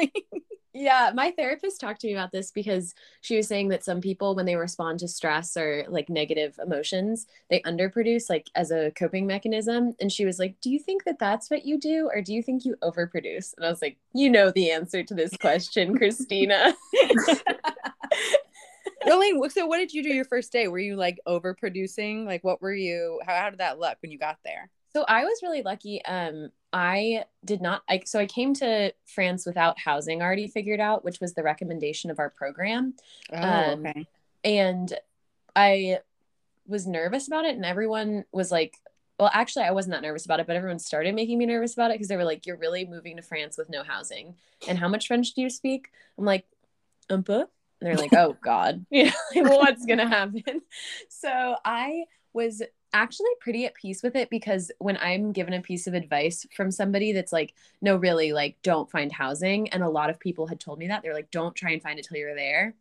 Yeah, 0.81 1.13
my 1.15 1.31
therapist 1.31 1.79
talked 1.79 2.01
to 2.01 2.07
me 2.07 2.15
about 2.15 2.33
this 2.33 2.51
because 2.51 2.95
she 3.21 3.37
was 3.37 3.47
saying 3.47 3.69
that 3.69 3.85
some 3.85 4.01
people, 4.01 4.35
when 4.35 4.47
they 4.47 4.57
respond 4.57 4.99
to 5.01 5.09
stress 5.09 5.55
or 5.57 5.85
like 5.89 6.09
negative 6.09 6.59
emotions, 6.63 7.27
they 7.51 7.61
underproduce 7.61 8.31
like 8.31 8.49
as 8.55 8.71
a 8.71 8.91
coping 8.93 9.27
mechanism. 9.27 9.95
And 10.01 10.11
she 10.11 10.25
was 10.25 10.39
like, 10.39 10.59
Do 10.63 10.71
you 10.71 10.79
think 10.79 11.05
that 11.05 11.19
that's 11.19 11.51
what 11.51 11.67
you 11.67 11.79
do, 11.79 12.09
or 12.13 12.23
do 12.23 12.33
you 12.33 12.43
think 12.43 12.65
you 12.65 12.77
overproduce? 12.83 13.55
And 13.57 13.67
I 13.67 13.69
was 13.69 13.83
like, 13.83 13.99
You 14.15 14.31
know 14.31 14.51
the 14.51 14.71
answer 14.71 15.03
to 15.05 15.15
this 15.15 15.37
question, 15.37 15.97
Christina. 15.99 16.75
Elaine, 19.07 19.51
so 19.51 19.67
what 19.67 19.79
did 19.79 19.93
you 19.93 20.03
do 20.03 20.11
your 20.11 20.25
first 20.25 20.51
day? 20.53 20.69
Were 20.69 20.79
you 20.79 20.97
like 20.97 21.21
overproducing? 21.29 22.25
Like, 22.25 22.43
what 22.43 22.63
were 22.63 22.75
you? 22.75 23.21
How, 23.27 23.35
how 23.37 23.51
did 23.51 23.61
that 23.61 23.79
look 23.79 23.99
when 24.01 24.11
you 24.11 24.19
got 24.19 24.39
there? 24.45 24.71
So 24.93 25.05
I 25.07 25.25
was 25.25 25.41
really 25.43 25.63
lucky. 25.63 26.05
Um, 26.05 26.51
I 26.73 27.25
did 27.45 27.61
not. 27.61 27.83
I, 27.89 28.03
so 28.05 28.19
I 28.19 28.27
came 28.27 28.55
to 28.55 28.93
France 29.07 29.47
without 29.47 29.79
housing 29.79 30.23
already 30.23 30.49
figured 30.49 30.81
out, 30.81 31.05
which 31.05 31.21
was 31.21 31.35
the 31.35 31.43
recommendation 31.43 32.11
of 32.11 32.19
our 32.19 32.31
program. 32.31 32.95
Oh, 33.33 33.37
Um, 33.43 33.87
okay. 33.87 34.07
and 34.45 34.99
I 35.55 36.01
was 36.67 36.87
nervous 36.87 37.27
about 37.27 37.45
it, 37.45 37.57
and 37.57 37.65
everyone 37.65 38.25
was 38.33 38.53
like, 38.53 38.79
"Well, 39.19 39.31
actually, 39.33 39.65
I 39.65 39.73
wasn't 39.73 39.95
that 39.95 40.03
nervous 40.03 40.25
about 40.25 40.41
it, 40.41 40.47
but 40.47 40.57
everyone 40.57 40.79
started 40.79 41.15
making 41.15 41.39
me 41.39 41.47
nervous 41.47 41.75
about 41.75 41.91
it 41.91 41.95
because 41.95 42.09
they 42.09 42.17
were 42.17 42.25
like, 42.25 42.47
"You're 42.47 42.57
really 42.57 42.85
moving 42.85 43.17
to 43.17 43.23
France 43.23 43.59
with 43.59 43.69
no 43.69 43.83
housing, 43.83 44.35
and 44.69 44.79
how 44.79 44.89
much 44.89 45.07
French 45.07 45.33
do 45.35 45.43
you 45.43 45.51
speak?" 45.51 45.91
I'm 46.19 46.25
like, 46.25 46.47
"Un 47.09 47.23
peu." 47.25 47.41
And 47.41 47.49
they're 47.81 47.97
like, 47.97 48.13
"Oh 48.17 48.37
God, 48.41 48.87
you 48.91 49.07
know, 49.07 49.13
like, 49.35 49.51
what's 49.51 49.87
gonna 49.87 50.09
happen?" 50.09 50.63
So 51.09 51.57
I 51.65 52.05
was 52.33 52.63
actually 52.93 53.31
pretty 53.41 53.67
at 53.67 53.75
peace 53.75 54.03
with 54.03 54.17
it 54.17 54.31
because 54.31 54.71
when 54.79 54.97
I'm 54.99 55.33
given 55.33 55.55
a 55.55 55.61
piece 55.63 55.87
of 55.87 55.95
advice 55.95 56.47
from 56.55 56.71
somebody 56.71 57.13
that's 57.13 57.33
like, 57.33 57.55
"No, 57.83 57.97
really, 57.97 58.33
like, 58.33 58.57
don't 58.63 58.91
find 58.91 59.13
housing," 59.13 59.69
and 59.71 59.83
a 59.83 59.89
lot 59.89 60.11
of 60.11 60.21
people 60.21 60.47
had 60.47 60.61
told 60.61 60.79
me 60.79 60.89
that 60.89 61.03
they're 61.03 61.15
like, 61.15 61.31
"Don't 61.31 61.55
try 61.55 61.73
and 61.73 61.83
find 61.83 61.99
it 61.99 62.07
till 62.07 62.19
you're 62.19 62.35
there." 62.35 62.75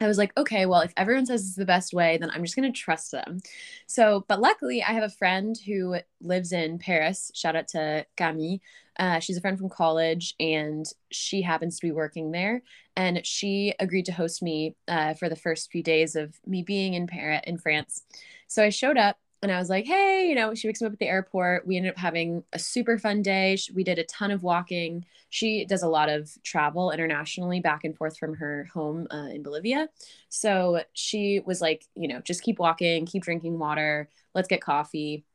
I 0.00 0.08
was 0.08 0.18
like, 0.18 0.32
okay, 0.36 0.66
well, 0.66 0.80
if 0.80 0.92
everyone 0.96 1.26
says 1.26 1.46
it's 1.46 1.54
the 1.54 1.64
best 1.64 1.94
way, 1.94 2.18
then 2.18 2.30
I'm 2.30 2.42
just 2.42 2.56
going 2.56 2.70
to 2.70 2.78
trust 2.78 3.12
them. 3.12 3.40
So, 3.86 4.24
but 4.28 4.40
luckily, 4.40 4.82
I 4.82 4.92
have 4.92 5.04
a 5.04 5.08
friend 5.08 5.56
who 5.64 5.96
lives 6.20 6.52
in 6.52 6.78
Paris. 6.78 7.30
Shout 7.34 7.54
out 7.56 7.68
to 7.68 8.04
Camille. 8.16 8.58
Uh, 8.98 9.20
she's 9.20 9.36
a 9.36 9.40
friend 9.40 9.58
from 9.58 9.68
college 9.68 10.34
and 10.38 10.86
she 11.10 11.42
happens 11.42 11.76
to 11.76 11.86
be 11.86 11.92
working 11.92 12.32
there. 12.32 12.62
And 12.96 13.24
she 13.24 13.74
agreed 13.80 14.06
to 14.06 14.12
host 14.12 14.42
me 14.42 14.76
uh, 14.88 15.14
for 15.14 15.28
the 15.28 15.36
first 15.36 15.70
few 15.70 15.82
days 15.82 16.16
of 16.16 16.34
me 16.46 16.62
being 16.62 16.94
in 16.94 17.06
Paris, 17.06 17.42
in 17.44 17.58
France. 17.58 18.02
So 18.46 18.62
I 18.62 18.70
showed 18.70 18.98
up 18.98 19.18
and 19.44 19.52
I 19.52 19.58
was 19.58 19.68
like, 19.68 19.84
hey, 19.84 20.26
you 20.26 20.34
know, 20.34 20.54
she 20.54 20.66
wakes 20.66 20.80
me 20.80 20.86
up 20.86 20.94
at 20.94 20.98
the 20.98 21.06
airport. 21.06 21.66
We 21.66 21.76
ended 21.76 21.92
up 21.92 21.98
having 21.98 22.44
a 22.54 22.58
super 22.58 22.98
fun 22.98 23.20
day. 23.20 23.58
We 23.74 23.84
did 23.84 23.98
a 23.98 24.04
ton 24.04 24.30
of 24.30 24.42
walking. 24.42 25.04
She 25.28 25.66
does 25.66 25.82
a 25.82 25.88
lot 25.88 26.08
of 26.08 26.30
travel 26.42 26.90
internationally 26.90 27.60
back 27.60 27.84
and 27.84 27.94
forth 27.94 28.16
from 28.16 28.36
her 28.36 28.66
home 28.72 29.06
uh, 29.12 29.28
in 29.30 29.42
Bolivia. 29.42 29.90
So 30.30 30.82
she 30.94 31.42
was 31.44 31.60
like, 31.60 31.84
you 31.94 32.08
know, 32.08 32.20
just 32.20 32.42
keep 32.42 32.58
walking, 32.58 33.04
keep 33.04 33.22
drinking 33.22 33.58
water, 33.58 34.08
let's 34.34 34.48
get 34.48 34.62
coffee. 34.62 35.26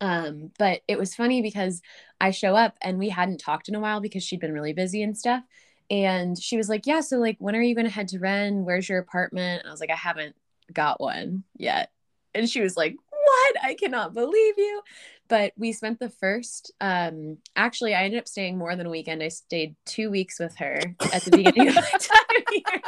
Um, 0.00 0.50
but 0.58 0.80
it 0.88 0.98
was 0.98 1.14
funny 1.14 1.42
because 1.42 1.82
I 2.22 2.30
show 2.30 2.56
up 2.56 2.78
and 2.80 2.98
we 2.98 3.10
hadn't 3.10 3.36
talked 3.36 3.68
in 3.68 3.74
a 3.74 3.80
while 3.80 4.00
because 4.00 4.24
she'd 4.24 4.40
been 4.40 4.54
really 4.54 4.72
busy 4.72 5.02
and 5.02 5.16
stuff. 5.16 5.44
And 5.90 6.38
she 6.38 6.56
was 6.56 6.70
like, 6.70 6.86
Yeah, 6.86 7.00
so 7.00 7.18
like, 7.18 7.36
when 7.38 7.54
are 7.54 7.60
you 7.60 7.74
going 7.74 7.84
to 7.84 7.92
head 7.92 8.08
to 8.08 8.18
Rennes? 8.18 8.64
Where's 8.64 8.88
your 8.88 8.98
apartment? 8.98 9.60
And 9.60 9.68
I 9.68 9.70
was 9.70 9.80
like, 9.80 9.90
I 9.90 9.96
haven't 9.96 10.36
got 10.72 11.02
one 11.02 11.44
yet. 11.54 11.90
And 12.34 12.48
she 12.48 12.62
was 12.62 12.78
like, 12.78 12.96
What? 13.32 13.64
I 13.64 13.74
cannot 13.74 14.14
believe 14.14 14.54
you. 14.58 14.82
But 15.28 15.52
we 15.56 15.72
spent 15.72 15.98
the 15.98 16.10
first, 16.10 16.72
um, 16.80 17.38
actually, 17.56 17.94
I 17.94 18.04
ended 18.04 18.20
up 18.20 18.28
staying 18.28 18.58
more 18.58 18.76
than 18.76 18.86
a 18.86 18.90
weekend. 18.90 19.22
I 19.22 19.28
stayed 19.28 19.74
two 19.86 20.10
weeks 20.10 20.38
with 20.38 20.54
her 20.58 20.80
at 21.12 21.22
the 21.22 21.30
beginning 21.30 21.68
of 21.68 21.76
my 21.76 21.80
time 21.98 22.44
here. 22.52 22.82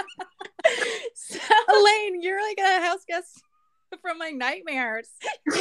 So, 1.15 1.39
Elaine, 1.69 2.21
you're 2.21 2.43
like 2.43 2.59
a 2.59 2.83
house 2.83 3.05
guest 3.09 3.43
from 4.03 4.19
my 4.19 4.31
nightmares. 4.31 5.09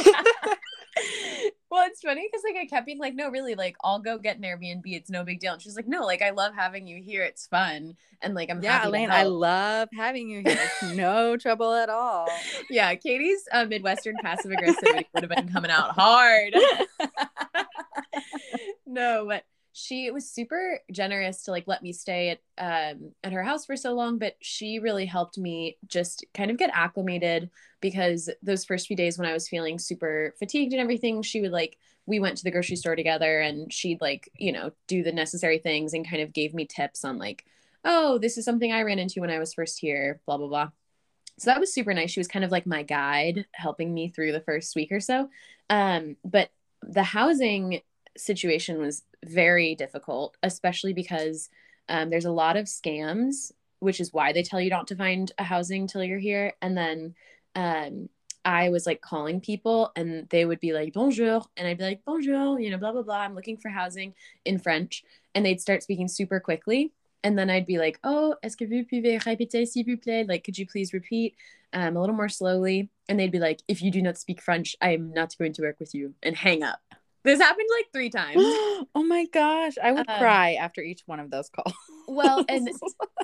well, 1.70 1.86
it's 1.86 2.00
funny 2.00 2.28
because 2.30 2.44
like 2.44 2.60
I 2.60 2.66
kept 2.66 2.86
being 2.86 2.98
like, 2.98 3.14
no, 3.14 3.30
really, 3.30 3.54
like 3.54 3.76
I'll 3.82 3.98
go 3.98 4.18
get 4.18 4.36
an 4.36 4.42
Airbnb. 4.42 4.82
It's 4.86 5.10
no 5.10 5.24
big 5.24 5.40
deal. 5.40 5.52
And 5.52 5.62
she's 5.62 5.76
like, 5.76 5.88
no, 5.88 6.04
like 6.04 6.22
I 6.22 6.30
love 6.30 6.54
having 6.54 6.86
you 6.86 7.02
here. 7.02 7.22
It's 7.22 7.46
fun. 7.46 7.96
And 8.22 8.34
like 8.34 8.50
I'm 8.50 8.62
Yeah, 8.62 8.78
happy 8.78 8.88
Elaine, 8.88 9.10
I 9.10 9.24
love 9.24 9.88
having 9.96 10.28
you 10.28 10.42
here. 10.44 10.58
It's 10.58 10.94
no 10.94 11.36
trouble 11.36 11.72
at 11.74 11.88
all. 11.88 12.28
yeah, 12.70 12.94
Katie's 12.94 13.46
uh, 13.52 13.64
Midwestern 13.66 14.16
passive 14.22 14.52
aggressive 14.52 15.04
would 15.14 15.22
have 15.24 15.30
been 15.30 15.48
coming 15.52 15.70
out 15.70 15.90
hard. 15.90 16.54
no, 18.86 19.26
but 19.28 19.44
she 19.76 20.08
was 20.12 20.30
super 20.30 20.78
generous 20.92 21.42
to 21.42 21.50
like 21.50 21.64
let 21.66 21.82
me 21.82 21.92
stay 21.92 22.28
at 22.28 22.94
um 22.94 23.10
at 23.24 23.32
her 23.32 23.42
house 23.42 23.66
for 23.66 23.76
so 23.76 23.92
long 23.92 24.18
but 24.18 24.36
she 24.40 24.78
really 24.78 25.04
helped 25.04 25.36
me 25.36 25.76
just 25.88 26.24
kind 26.32 26.48
of 26.48 26.56
get 26.56 26.70
acclimated 26.72 27.50
because 27.80 28.30
those 28.40 28.64
first 28.64 28.86
few 28.86 28.96
days 28.96 29.18
when 29.18 29.28
I 29.28 29.32
was 29.32 29.48
feeling 29.48 29.80
super 29.80 30.32
fatigued 30.38 30.72
and 30.72 30.80
everything 30.80 31.22
she 31.22 31.40
would 31.40 31.50
like 31.50 31.76
we 32.06 32.20
went 32.20 32.36
to 32.38 32.44
the 32.44 32.52
grocery 32.52 32.76
store 32.76 32.94
together 32.94 33.40
and 33.40 33.72
she'd 33.72 34.00
like 34.00 34.30
you 34.38 34.52
know 34.52 34.70
do 34.86 35.02
the 35.02 35.12
necessary 35.12 35.58
things 35.58 35.92
and 35.92 36.08
kind 36.08 36.22
of 36.22 36.32
gave 36.32 36.54
me 36.54 36.66
tips 36.66 37.04
on 37.04 37.18
like 37.18 37.44
oh 37.84 38.16
this 38.18 38.38
is 38.38 38.44
something 38.44 38.72
I 38.72 38.82
ran 38.82 39.00
into 39.00 39.20
when 39.20 39.30
I 39.30 39.40
was 39.40 39.54
first 39.54 39.80
here 39.80 40.20
blah 40.24 40.36
blah 40.38 40.48
blah. 40.48 40.70
So 41.36 41.50
that 41.50 41.58
was 41.58 41.74
super 41.74 41.92
nice. 41.92 42.12
She 42.12 42.20
was 42.20 42.28
kind 42.28 42.44
of 42.44 42.52
like 42.52 42.64
my 42.64 42.84
guide 42.84 43.46
helping 43.52 43.92
me 43.92 44.08
through 44.08 44.30
the 44.30 44.40
first 44.40 44.76
week 44.76 44.92
or 44.92 45.00
so. 45.00 45.30
Um 45.68 46.16
but 46.24 46.50
the 46.80 47.02
housing 47.02 47.80
situation 48.16 48.78
was 48.78 49.02
very 49.28 49.74
difficult, 49.74 50.36
especially 50.42 50.92
because 50.92 51.50
um, 51.88 52.10
there's 52.10 52.24
a 52.24 52.32
lot 52.32 52.56
of 52.56 52.66
scams, 52.66 53.52
which 53.80 54.00
is 54.00 54.12
why 54.12 54.32
they 54.32 54.42
tell 54.42 54.60
you 54.60 54.70
not 54.70 54.86
to 54.88 54.96
find 54.96 55.32
a 55.38 55.44
housing 55.44 55.86
till 55.86 56.02
you're 56.02 56.18
here. 56.18 56.54
And 56.62 56.76
then 56.76 57.14
um, 57.54 58.08
I 58.44 58.70
was 58.70 58.86
like 58.86 59.00
calling 59.00 59.40
people 59.40 59.92
and 59.96 60.28
they 60.30 60.44
would 60.44 60.60
be 60.60 60.72
like, 60.72 60.92
bonjour. 60.92 61.42
And 61.56 61.68
I'd 61.68 61.78
be 61.78 61.84
like, 61.84 62.04
bonjour, 62.04 62.58
you 62.60 62.70
know, 62.70 62.78
blah, 62.78 62.92
blah, 62.92 63.02
blah. 63.02 63.20
I'm 63.20 63.34
looking 63.34 63.56
for 63.56 63.68
housing 63.68 64.14
in 64.44 64.58
French. 64.58 65.04
And 65.34 65.44
they'd 65.44 65.60
start 65.60 65.82
speaking 65.82 66.08
super 66.08 66.40
quickly. 66.40 66.92
And 67.22 67.38
then 67.38 67.48
I'd 67.48 67.66
be 67.66 67.78
like, 67.78 67.98
oh, 68.04 68.36
est-ce 68.42 68.56
que 68.56 68.66
vous 68.66 68.84
pouvez 68.84 69.18
répéter, 69.18 69.66
s'il 69.66 69.86
vous 69.86 69.96
plaît? 69.96 70.28
Like, 70.28 70.44
could 70.44 70.58
you 70.58 70.66
please 70.66 70.92
repeat 70.92 71.34
um, 71.72 71.96
a 71.96 72.00
little 72.00 72.14
more 72.14 72.28
slowly? 72.28 72.90
And 73.08 73.18
they'd 73.18 73.32
be 73.32 73.38
like, 73.38 73.62
if 73.66 73.80
you 73.80 73.90
do 73.90 74.02
not 74.02 74.18
speak 74.18 74.42
French, 74.42 74.76
I'm 74.82 75.10
not 75.12 75.34
going 75.38 75.54
to 75.54 75.62
work 75.62 75.80
with 75.80 75.94
you 75.94 76.14
and 76.22 76.36
hang 76.36 76.62
up. 76.62 76.80
This 77.24 77.40
happened 77.40 77.68
like 77.78 77.86
three 77.92 78.10
times. 78.10 78.36
oh 78.94 79.04
my 79.06 79.26
gosh, 79.32 79.74
I 79.82 79.92
would 79.92 80.08
Um, 80.08 80.18
cry 80.18 80.54
after 80.54 80.82
each 80.82 81.02
one 81.06 81.20
of 81.20 81.30
those 81.30 81.48
calls. 81.48 81.74
Well, 82.06 82.44
and 82.48 82.68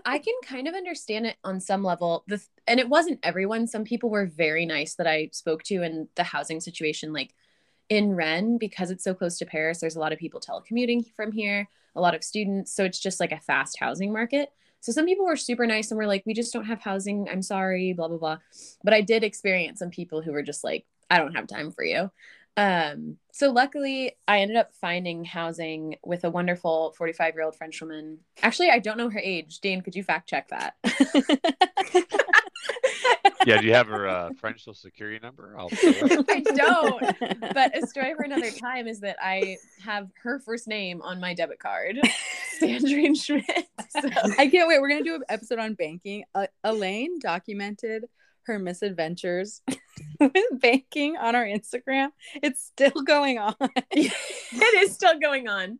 I 0.06 0.18
can 0.18 0.34
kind 0.44 0.66
of 0.66 0.74
understand 0.74 1.26
it 1.26 1.36
on 1.44 1.60
some 1.60 1.84
level. 1.84 2.24
The 2.26 2.42
and 2.66 2.80
it 2.80 2.88
wasn't 2.88 3.20
everyone. 3.22 3.66
Some 3.66 3.84
people 3.84 4.08
were 4.08 4.26
very 4.26 4.64
nice 4.64 4.94
that 4.94 5.06
I 5.06 5.28
spoke 5.32 5.62
to, 5.64 5.82
and 5.82 6.08
the 6.14 6.22
housing 6.22 6.60
situation, 6.60 7.12
like 7.12 7.34
in 7.90 8.14
Rennes, 8.14 8.58
because 8.58 8.90
it's 8.90 9.04
so 9.04 9.14
close 9.14 9.36
to 9.38 9.46
Paris, 9.46 9.80
there's 9.80 9.96
a 9.96 10.00
lot 10.00 10.12
of 10.12 10.18
people 10.18 10.40
telecommuting 10.40 11.04
from 11.14 11.32
here, 11.32 11.68
a 11.96 12.00
lot 12.00 12.14
of 12.14 12.24
students, 12.24 12.72
so 12.72 12.84
it's 12.84 13.00
just 13.00 13.20
like 13.20 13.32
a 13.32 13.40
fast 13.40 13.78
housing 13.80 14.12
market. 14.12 14.50
So 14.80 14.92
some 14.92 15.04
people 15.04 15.26
were 15.26 15.36
super 15.36 15.66
nice 15.66 15.90
and 15.90 15.98
were 15.98 16.06
like, 16.06 16.24
"We 16.24 16.32
just 16.32 16.52
don't 16.54 16.64
have 16.64 16.80
housing. 16.80 17.28
I'm 17.28 17.42
sorry." 17.42 17.92
Blah 17.92 18.08
blah 18.08 18.16
blah. 18.18 18.38
But 18.82 18.94
I 18.94 19.02
did 19.02 19.24
experience 19.24 19.78
some 19.80 19.90
people 19.90 20.22
who 20.22 20.32
were 20.32 20.42
just 20.42 20.64
like, 20.64 20.86
"I 21.10 21.18
don't 21.18 21.34
have 21.34 21.46
time 21.46 21.70
for 21.70 21.84
you." 21.84 22.10
Um, 22.60 23.16
so 23.32 23.50
luckily 23.50 24.12
I 24.28 24.40
ended 24.40 24.58
up 24.58 24.74
finding 24.74 25.24
housing 25.24 25.96
with 26.04 26.24
a 26.24 26.30
wonderful 26.30 26.92
45 26.98 27.34
year 27.34 27.44
old 27.44 27.56
French 27.56 27.80
woman. 27.80 28.18
Actually, 28.42 28.68
I 28.68 28.80
don't 28.80 28.98
know 28.98 29.08
her 29.08 29.18
age. 29.18 29.60
Dane, 29.60 29.80
could 29.80 29.94
you 29.94 30.02
fact 30.02 30.28
check 30.28 30.48
that? 30.48 30.74
Yeah, 33.46 33.60
do 33.60 33.66
you 33.66 33.72
have 33.72 33.88
her 33.88 34.06
uh, 34.06 34.30
French 34.38 34.60
social 34.60 34.74
security 34.74 35.18
number? 35.22 35.54
I'll. 35.58 35.70
I 35.82 36.42
don't. 36.54 37.54
But 37.54 37.76
a 37.76 37.86
story 37.86 38.14
for 38.14 38.22
another 38.22 38.50
time 38.50 38.86
is 38.86 39.00
that 39.00 39.16
I 39.20 39.56
have 39.82 40.10
her 40.22 40.38
first 40.40 40.68
name 40.68 41.00
on 41.02 41.20
my 41.20 41.32
debit 41.32 41.58
card, 41.58 41.98
Sandrine 42.60 43.20
Schmidt. 43.20 43.68
So, 43.88 44.08
I 44.38 44.46
can't 44.48 44.68
wait. 44.68 44.80
We're 44.80 44.90
gonna 44.90 45.04
do 45.04 45.14
an 45.14 45.22
episode 45.28 45.58
on 45.58 45.74
banking. 45.74 46.24
Uh, 46.34 46.48
Elaine 46.64 47.18
documented 47.18 48.04
her 48.46 48.58
misadventures 48.58 49.62
with 50.20 50.32
banking 50.60 51.16
on 51.16 51.34
our 51.34 51.44
Instagram. 51.44 52.08
It's 52.42 52.64
still 52.64 53.02
going 53.04 53.38
on. 53.38 53.54
it 53.90 54.82
is 54.82 54.94
still 54.94 55.18
going 55.18 55.48
on. 55.48 55.78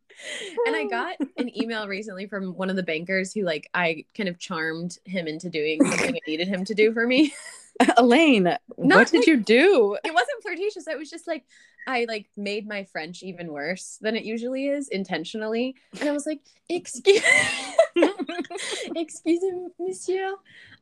And 0.66 0.76
I 0.76 0.86
got 0.88 1.16
an 1.36 1.56
email 1.60 1.88
recently 1.88 2.26
from 2.26 2.54
one 2.54 2.70
of 2.70 2.76
the 2.76 2.82
bankers 2.82 3.32
who, 3.32 3.42
like, 3.42 3.68
I 3.74 4.04
kind 4.16 4.28
of 4.28 4.38
charmed 4.38 4.98
him 5.04 5.26
into 5.26 5.48
doing 5.48 5.84
something 5.84 6.14
I 6.14 6.20
needed 6.26 6.48
him 6.48 6.64
to 6.66 6.74
do 6.74 6.92
for 6.92 7.06
me. 7.06 7.32
Elaine, 7.96 8.56
what 8.76 9.08
did 9.08 9.18
like- 9.18 9.26
you 9.26 9.36
do? 9.38 9.96
it 10.04 10.12
wasn't 10.12 10.42
flirtatious. 10.42 10.86
It 10.86 10.98
was 10.98 11.08
just 11.08 11.26
like 11.26 11.44
I 11.86 12.04
like 12.08 12.26
made 12.36 12.68
my 12.68 12.84
French 12.84 13.22
even 13.22 13.52
worse 13.52 13.98
than 14.02 14.16
it 14.16 14.24
usually 14.24 14.68
is 14.68 14.88
intentionally. 14.88 15.76
And 15.98 16.08
I 16.08 16.12
was 16.12 16.26
like, 16.26 16.40
excuse 16.68 17.22
excuse 18.96 19.42
me, 19.42 19.68
monsieur. 19.78 20.34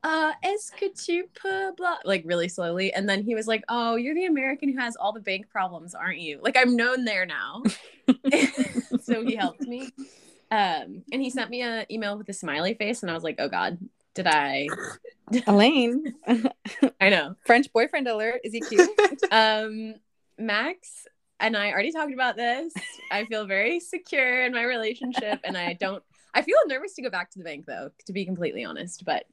Uh 0.02 0.32
est-ce 0.44 0.70
que 0.72 0.86
tu 0.94 1.24
peux 1.34 1.74
blah 1.76 1.98
like 2.04 2.22
really 2.24 2.48
slowly. 2.48 2.92
And 2.92 3.08
then 3.08 3.22
he 3.22 3.34
was 3.34 3.46
like, 3.46 3.64
Oh, 3.68 3.96
you're 3.96 4.14
the 4.14 4.26
American 4.26 4.72
who 4.72 4.78
has 4.78 4.96
all 4.96 5.12
the 5.12 5.20
bank 5.20 5.48
problems, 5.50 5.94
aren't 5.94 6.18
you? 6.20 6.40
Like 6.42 6.56
I'm 6.56 6.76
known 6.76 7.04
there 7.04 7.26
now. 7.26 7.62
so 9.02 9.24
he 9.24 9.34
helped 9.34 9.62
me. 9.62 9.90
Um 10.50 11.02
and 11.12 11.20
he 11.20 11.30
sent 11.30 11.50
me 11.50 11.62
an 11.62 11.86
email 11.90 12.16
with 12.16 12.28
a 12.28 12.32
smiley 12.32 12.74
face 12.74 13.02
and 13.02 13.10
I 13.10 13.14
was 13.14 13.24
like, 13.24 13.36
Oh 13.38 13.48
God, 13.48 13.78
did 14.14 14.26
I 14.26 14.68
Elaine, 15.46 16.14
I 17.00 17.10
know. 17.10 17.34
French 17.44 17.70
boyfriend 17.72 18.08
alert. 18.08 18.40
Is 18.44 18.52
he 18.52 18.60
cute? 18.60 18.88
um 19.30 19.94
max 20.38 21.06
and 21.40 21.56
i 21.56 21.70
already 21.70 21.92
talked 21.92 22.12
about 22.12 22.36
this 22.36 22.72
i 23.10 23.24
feel 23.24 23.44
very 23.46 23.80
secure 23.80 24.44
in 24.44 24.52
my 24.52 24.62
relationship 24.62 25.40
and 25.44 25.56
i 25.56 25.72
don't 25.72 26.02
i 26.34 26.42
feel 26.42 26.56
nervous 26.66 26.94
to 26.94 27.02
go 27.02 27.10
back 27.10 27.30
to 27.30 27.38
the 27.38 27.44
bank 27.44 27.66
though 27.66 27.90
to 28.06 28.12
be 28.12 28.24
completely 28.24 28.64
honest 28.64 29.04
but 29.04 29.24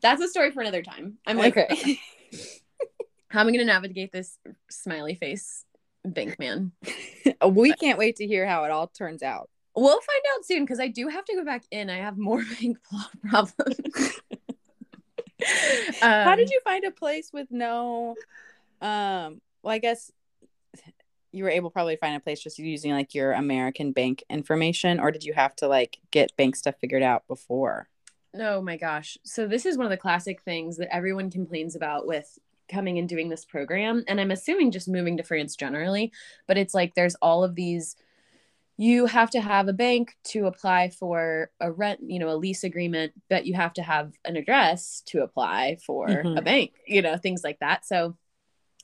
that's 0.00 0.22
a 0.22 0.28
story 0.28 0.50
for 0.50 0.60
another 0.60 0.82
time 0.82 1.18
i'm 1.26 1.36
like 1.36 1.56
okay. 1.56 1.98
how 3.28 3.40
am 3.40 3.48
i 3.48 3.50
going 3.50 3.58
to 3.58 3.64
navigate 3.64 4.12
this 4.12 4.38
smiley 4.70 5.14
face 5.14 5.64
bank 6.06 6.38
man. 6.38 6.72
we 7.48 7.72
can't 7.72 7.98
wait 7.98 8.16
to 8.16 8.26
hear 8.26 8.46
how 8.46 8.64
it 8.64 8.70
all 8.70 8.88
turns 8.88 9.22
out. 9.22 9.50
We'll 9.74 10.00
find 10.00 10.22
out 10.34 10.44
soon 10.44 10.64
because 10.64 10.80
I 10.80 10.88
do 10.88 11.08
have 11.08 11.24
to 11.26 11.34
go 11.34 11.44
back 11.44 11.64
in. 11.70 11.90
I 11.90 11.98
have 11.98 12.16
more 12.16 12.42
bank 12.60 12.78
problems. 13.28 13.80
how 16.00 16.30
Um, 16.32 16.36
did 16.38 16.50
you 16.50 16.60
find 16.64 16.84
a 16.84 16.90
place 16.90 17.30
with 17.32 17.48
no 17.50 18.14
um 18.80 19.40
well 19.62 19.72
I 19.72 19.78
guess 19.78 20.10
you 21.36 21.44
were 21.44 21.50
able 21.50 21.70
probably 21.70 21.96
find 21.96 22.16
a 22.16 22.20
place 22.20 22.40
just 22.40 22.58
using 22.58 22.92
like 22.92 23.14
your 23.14 23.32
American 23.32 23.92
bank 23.92 24.24
information 24.30 25.00
or 25.00 25.10
did 25.10 25.24
you 25.24 25.34
have 25.34 25.54
to 25.56 25.68
like 25.68 25.98
get 26.10 26.36
bank 26.36 26.56
stuff 26.56 26.76
figured 26.80 27.02
out 27.02 27.26
before? 27.28 27.88
Oh 28.38 28.60
my 28.60 28.76
gosh. 28.76 29.16
So 29.24 29.46
this 29.46 29.64
is 29.64 29.76
one 29.76 29.86
of 29.86 29.90
the 29.90 29.96
classic 29.96 30.42
things 30.42 30.76
that 30.76 30.94
everyone 30.94 31.30
complains 31.30 31.74
about 31.74 32.06
with 32.06 32.38
coming 32.70 32.98
and 32.98 33.08
doing 33.08 33.28
this 33.28 33.44
program 33.44 34.04
and 34.08 34.20
I'm 34.20 34.32
assuming 34.32 34.72
just 34.72 34.88
moving 34.88 35.16
to 35.16 35.22
France 35.22 35.54
generally, 35.56 36.12
but 36.46 36.58
it's 36.58 36.74
like 36.74 36.94
there's 36.94 37.14
all 37.16 37.44
of 37.44 37.54
these 37.54 37.96
you 38.78 39.06
have 39.06 39.30
to 39.30 39.40
have 39.40 39.68
a 39.68 39.72
bank 39.74 40.16
to 40.24 40.46
apply 40.46 40.90
for 40.90 41.50
a 41.60 41.72
rent, 41.72 42.00
you 42.02 42.18
know, 42.18 42.30
a 42.30 42.36
lease 42.36 42.64
agreement, 42.64 43.12
but 43.30 43.46
you 43.46 43.54
have 43.54 43.72
to 43.74 43.82
have 43.82 44.12
an 44.24 44.36
address 44.36 45.02
to 45.06 45.22
apply 45.22 45.78
for 45.86 46.08
Mhm. 46.24 46.36
a 46.36 46.42
bank, 46.42 46.72
you 46.86 47.02
know, 47.02 47.16
things 47.18 47.44
like 47.44 47.58
that. 47.60 47.86
So 47.86 48.16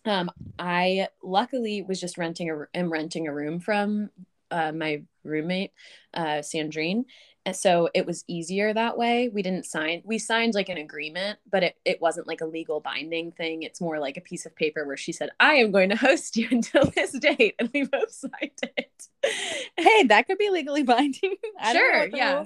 um 0.05 0.31
I 0.59 1.09
luckily 1.23 1.83
was 1.83 2.01
just 2.01 2.19
renting 2.19 2.51
a 2.51 2.79
am 2.79 2.93
renting 2.93 3.29
a 3.29 3.35
room 3.35 3.61
from 3.61 4.11
uh, 4.51 4.73
my 4.73 5.03
roommate 5.25 5.73
uh 6.15 6.41
Sandrine 6.41 7.05
and 7.45 7.57
so 7.57 7.89
it 7.93 8.07
was 8.07 8.25
easier 8.29 8.73
that 8.73 8.97
way. 8.97 9.29
We 9.29 9.43
didn't 9.43 9.67
sign, 9.67 10.03
we 10.05 10.19
signed 10.19 10.55
like 10.55 10.69
an 10.69 10.77
agreement, 10.77 11.41
but 11.51 11.65
it, 11.65 11.77
it 11.85 12.01
wasn't 12.01 12.29
like 12.29 12.41
a 12.41 12.47
legal 12.47 12.79
binding 12.79 13.33
thing. 13.33 13.65
It's 13.65 13.81
more 13.81 13.99
like 13.99 14.17
a 14.17 14.21
piece 14.21 14.47
of 14.47 14.55
paper 14.55 14.87
where 14.87 14.97
she 14.97 15.13
said, 15.13 15.31
I 15.41 15.55
am 15.55 15.73
going 15.73 15.89
to 15.89 15.97
host 15.97 16.37
you 16.37 16.47
until 16.53 16.85
this 16.85 17.19
date. 17.19 17.57
And 17.59 17.71
we 17.75 17.85
both 17.85 18.13
signed 18.13 18.51
it. 18.63 18.91
Hey, 19.77 20.05
that 20.05 20.27
could 20.27 20.37
be 20.37 20.51
legally 20.51 20.83
binding. 20.83 21.37
I 21.61 21.73
don't 21.73 21.83
know 21.83 21.99
Sure, 21.99 22.17
yeah. 22.17 22.45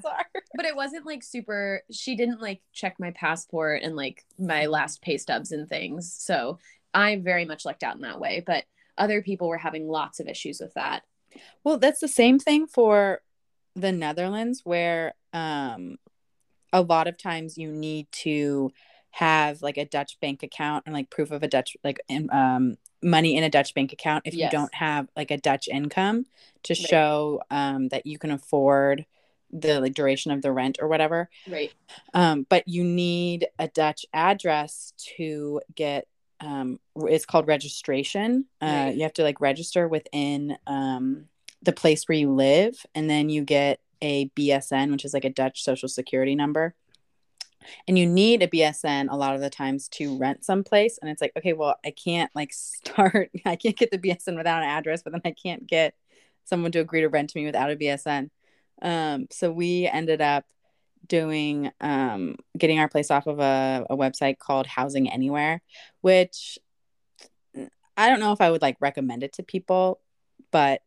but 0.54 0.66
it 0.66 0.76
wasn't 0.76 1.06
like 1.06 1.22
super, 1.22 1.82
she 1.90 2.16
didn't 2.16 2.40
like 2.40 2.60
check 2.72 2.96
my 2.98 3.10
passport 3.12 3.82
and 3.82 3.96
like 3.96 4.24
my 4.38 4.66
last 4.66 5.02
pay 5.02 5.16
stubs 5.16 5.52
and 5.52 5.68
things. 5.68 6.12
So 6.12 6.58
I 6.96 7.16
very 7.16 7.44
much 7.44 7.64
lucked 7.64 7.82
out 7.82 7.96
in 7.96 8.02
that 8.02 8.18
way. 8.18 8.42
But 8.44 8.64
other 8.96 9.20
people 9.22 9.48
were 9.48 9.58
having 9.58 9.86
lots 9.86 10.18
of 10.18 10.26
issues 10.26 10.60
with 10.60 10.74
that. 10.74 11.02
Well, 11.62 11.78
that's 11.78 12.00
the 12.00 12.08
same 12.08 12.38
thing 12.38 12.66
for 12.66 13.20
the 13.74 13.92
Netherlands, 13.92 14.62
where 14.64 15.14
um, 15.34 15.98
a 16.72 16.80
lot 16.80 17.06
of 17.06 17.18
times 17.18 17.58
you 17.58 17.70
need 17.70 18.10
to 18.10 18.72
have 19.10 19.60
like 19.60 19.76
a 19.76 19.84
Dutch 19.84 20.18
bank 20.20 20.42
account 20.42 20.84
and 20.86 20.94
like 20.94 21.10
proof 21.10 21.30
of 21.30 21.42
a 21.42 21.48
Dutch 21.48 21.76
like 21.84 22.00
in, 22.08 22.30
um, 22.32 22.76
money 23.02 23.36
in 23.36 23.44
a 23.44 23.50
Dutch 23.50 23.74
bank 23.74 23.92
account 23.92 24.22
if 24.26 24.34
Yes. 24.34 24.52
you 24.52 24.58
don't 24.58 24.74
have 24.74 25.08
like 25.16 25.30
a 25.30 25.36
Dutch 25.36 25.68
income 25.68 26.26
to 26.64 26.72
Right. 26.72 26.88
show 26.88 27.42
um, 27.50 27.88
that 27.88 28.06
you 28.06 28.18
can 28.18 28.30
afford 28.30 29.04
the 29.50 29.80
like 29.80 29.94
duration 29.94 30.32
of 30.32 30.42
the 30.42 30.52
rent 30.52 30.78
or 30.80 30.88
whatever. 30.88 31.28
Right. 31.46 31.72
Um, 32.14 32.46
but 32.48 32.66
you 32.66 32.82
need 32.82 33.48
a 33.58 33.68
Dutch 33.68 34.04
address 34.12 34.92
to 35.16 35.60
get 35.74 36.08
um, 36.40 36.78
it's 36.96 37.26
called 37.26 37.46
registration. 37.46 38.46
Uh, 38.60 38.66
Right. 38.66 38.96
You 38.96 39.02
have 39.02 39.14
to 39.14 39.22
like 39.22 39.40
register 39.40 39.88
within 39.88 40.56
um, 40.66 41.26
the 41.62 41.72
place 41.72 42.08
where 42.08 42.18
you 42.18 42.32
live, 42.32 42.84
and 42.94 43.08
then 43.08 43.28
you 43.28 43.42
get 43.42 43.80
a 44.02 44.28
BSN, 44.30 44.90
which 44.90 45.04
is 45.04 45.14
like 45.14 45.24
a 45.24 45.30
Dutch 45.30 45.62
social 45.62 45.88
security 45.88 46.34
number. 46.34 46.74
And 47.88 47.98
you 47.98 48.06
need 48.06 48.42
a 48.42 48.48
BSN 48.48 49.08
a 49.10 49.16
lot 49.16 49.34
of 49.34 49.40
the 49.40 49.50
times 49.50 49.88
to 49.88 50.16
rent 50.18 50.44
someplace. 50.44 50.98
And 50.98 51.10
it's 51.10 51.20
like, 51.20 51.32
okay, 51.36 51.52
well, 51.52 51.76
I 51.84 51.90
can't 51.90 52.30
like 52.34 52.52
start, 52.52 53.30
I 53.44 53.56
can't 53.56 53.76
get 53.76 53.90
the 53.90 53.98
BSN 53.98 54.36
without 54.36 54.62
an 54.62 54.68
address, 54.68 55.02
but 55.02 55.12
then 55.12 55.22
I 55.24 55.32
can't 55.32 55.66
get 55.66 55.94
someone 56.44 56.72
to 56.72 56.80
agree 56.80 57.00
to 57.00 57.08
rent 57.08 57.30
to 57.30 57.38
me 57.38 57.46
without 57.46 57.70
a 57.70 57.76
BSN. 57.76 58.30
Um, 58.82 59.26
so 59.30 59.50
we 59.50 59.88
ended 59.88 60.20
up 60.20 60.44
doing 61.06 61.70
um, 61.80 62.36
getting 62.56 62.78
our 62.78 62.88
place 62.88 63.10
off 63.10 63.26
of 63.26 63.38
a, 63.38 63.86
a 63.90 63.96
website 63.96 64.38
called 64.38 64.66
Housing 64.66 65.10
Anywhere, 65.10 65.62
which 66.00 66.58
I 67.96 68.08
don't 68.08 68.20
know 68.20 68.32
if 68.32 68.40
I 68.40 68.50
would 68.50 68.62
like 68.62 68.76
recommend 68.80 69.22
it 69.22 69.34
to 69.34 69.42
people, 69.42 70.00
but 70.50 70.82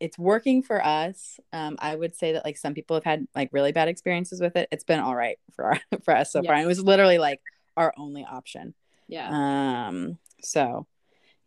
it's 0.00 0.18
working 0.18 0.62
for 0.62 0.84
us. 0.84 1.38
Um, 1.52 1.76
I 1.78 1.94
would 1.94 2.14
say 2.14 2.32
that 2.32 2.44
like 2.44 2.56
some 2.56 2.74
people 2.74 2.96
have 2.96 3.04
had 3.04 3.26
like 3.34 3.50
really 3.52 3.72
bad 3.72 3.88
experiences 3.88 4.40
with 4.40 4.56
it. 4.56 4.68
It's 4.70 4.84
been 4.84 5.00
all 5.00 5.16
right 5.16 5.38
for 5.56 5.64
our, 5.64 5.80
for 6.04 6.16
us 6.16 6.32
so 6.32 6.42
far. 6.42 6.54
And 6.54 6.64
it 6.64 6.66
was 6.66 6.82
literally 6.82 7.18
like 7.18 7.40
our 7.76 7.92
only 7.96 8.24
option. 8.24 8.74
Yeah. 9.08 9.28
Um, 9.88 10.18
so 10.42 10.86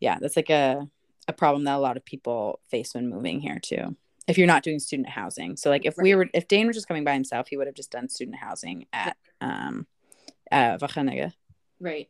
yeah, 0.00 0.18
that's 0.20 0.36
like 0.36 0.50
a 0.50 0.88
a 1.26 1.32
problem 1.32 1.64
that 1.64 1.76
a 1.76 1.78
lot 1.78 1.96
of 1.96 2.04
people 2.04 2.60
face 2.70 2.94
when 2.94 3.08
moving 3.08 3.40
here 3.40 3.58
too. 3.60 3.96
If 4.28 4.38
you're 4.38 4.46
not 4.46 4.62
doing 4.62 4.78
student 4.78 5.08
housing, 5.08 5.56
so 5.56 5.70
like 5.70 5.86
if 5.86 5.96
we 5.96 6.14
were, 6.14 6.28
if 6.34 6.48
Dane 6.48 6.66
was 6.66 6.76
just 6.76 6.86
coming 6.88 7.04
by 7.04 7.14
himself, 7.14 7.48
he 7.48 7.56
would 7.56 7.66
have 7.66 7.76
just 7.76 7.90
done 7.90 8.08
student 8.08 8.36
housing 8.36 8.86
at 8.92 9.16
um, 9.40 9.86
uh, 10.52 10.76
Wageningen. 10.78 11.32
Right. 11.80 12.08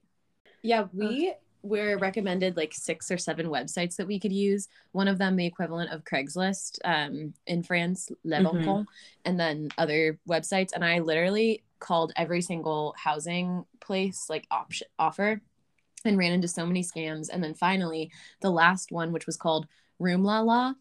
Yeah, 0.63 0.87
we 0.93 1.35
were 1.63 1.99
recommended 1.99 2.57
like 2.57 2.73
six 2.75 3.11
or 3.11 3.19
seven 3.19 3.47
websites 3.47 3.97
that 3.97 4.07
we 4.07 4.19
could 4.19 4.33
use. 4.33 4.69
One 4.93 5.09
of 5.09 5.19
them, 5.19 5.37
the 5.37 5.47
equivalent 5.47 5.93
of 5.93 6.05
Craigslist 6.05 6.79
um, 6.85 7.35
in 7.47 7.63
France, 7.63 8.11
Le 8.25 8.43
Bon 8.43 8.57
Mhm. 8.57 8.87
And 9.25 9.39
then 9.39 9.69
other 9.79 10.19
websites. 10.29 10.73
And 10.73 10.85
I 10.85 11.01
literally 11.01 11.65
called 11.81 12.13
every 12.17 12.43
single 12.43 12.95
housing 12.97 13.65
place 13.81 14.27
like 14.29 14.47
option 14.51 14.89
offer 14.99 15.41
and 16.05 16.19
ran 16.19 16.33
into 16.33 16.49
so 16.49 16.67
many 16.67 16.83
scams. 16.83 17.29
And 17.33 17.43
then 17.43 17.55
finally, 17.55 18.11
the 18.41 18.51
last 18.51 18.91
one, 18.93 19.13
which 19.13 19.27
was 19.27 19.37
called 19.37 19.67
Room 19.99 20.25
La 20.25 20.41
La. 20.41 20.75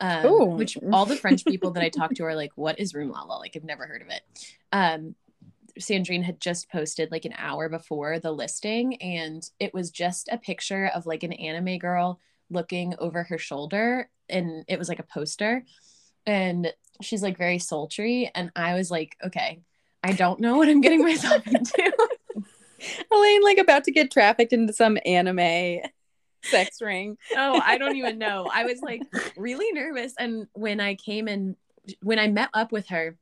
Um, 0.00 0.56
which 0.56 0.76
all 0.92 1.06
the 1.06 1.16
French 1.16 1.44
people 1.44 1.70
that 1.72 1.82
I 1.82 1.88
talked 1.88 2.16
to 2.16 2.24
are 2.24 2.34
like, 2.34 2.52
"What 2.56 2.78
is 2.78 2.94
Room 2.94 3.10
La 3.10 3.22
La?" 3.22 3.38
Like, 3.38 3.56
I've 3.56 3.64
never 3.64 3.86
heard 3.86 4.02
of 4.02 4.08
it. 4.08 4.22
Um, 4.72 5.14
Sandrine 5.78 6.22
had 6.22 6.40
just 6.40 6.70
posted 6.70 7.10
like 7.10 7.24
an 7.24 7.34
hour 7.36 7.68
before 7.68 8.18
the 8.18 8.32
listing, 8.32 8.96
and 9.02 9.48
it 9.58 9.72
was 9.74 9.90
just 9.90 10.28
a 10.30 10.38
picture 10.38 10.90
of 10.94 11.06
like 11.06 11.22
an 11.22 11.32
anime 11.32 11.78
girl 11.78 12.20
looking 12.50 12.94
over 12.98 13.24
her 13.24 13.38
shoulder, 13.38 14.10
and 14.28 14.64
it 14.68 14.78
was 14.78 14.88
like 14.88 14.98
a 14.98 15.04
poster, 15.04 15.64
and 16.26 16.72
she's 17.02 17.22
like 17.22 17.38
very 17.38 17.58
sultry, 17.58 18.30
and 18.34 18.50
I 18.54 18.74
was 18.74 18.90
like, 18.90 19.16
okay, 19.24 19.60
I 20.02 20.12
don't 20.12 20.40
know 20.40 20.56
what 20.56 20.68
I'm 20.68 20.80
getting 20.80 21.02
myself 21.02 21.46
into. 21.46 21.92
Elaine 23.10 23.42
like 23.42 23.58
about 23.58 23.84
to 23.84 23.92
get 23.92 24.10
trafficked 24.10 24.52
into 24.52 24.72
some 24.72 24.98
anime 25.06 25.80
sex 26.44 26.80
ring. 26.80 27.16
oh, 27.36 27.60
I 27.64 27.78
don't 27.78 27.96
even 27.96 28.18
know. 28.24 28.48
I 28.52 28.64
was 28.64 28.80
like 28.80 29.02
really 29.36 29.70
nervous. 29.72 30.14
And 30.18 30.46
when 30.52 30.80
I 30.80 30.94
came 30.94 31.28
and 31.28 31.56
when 32.02 32.18
I 32.18 32.28
met 32.28 32.50
up 32.54 32.72
with 32.72 32.88
her 32.88 33.16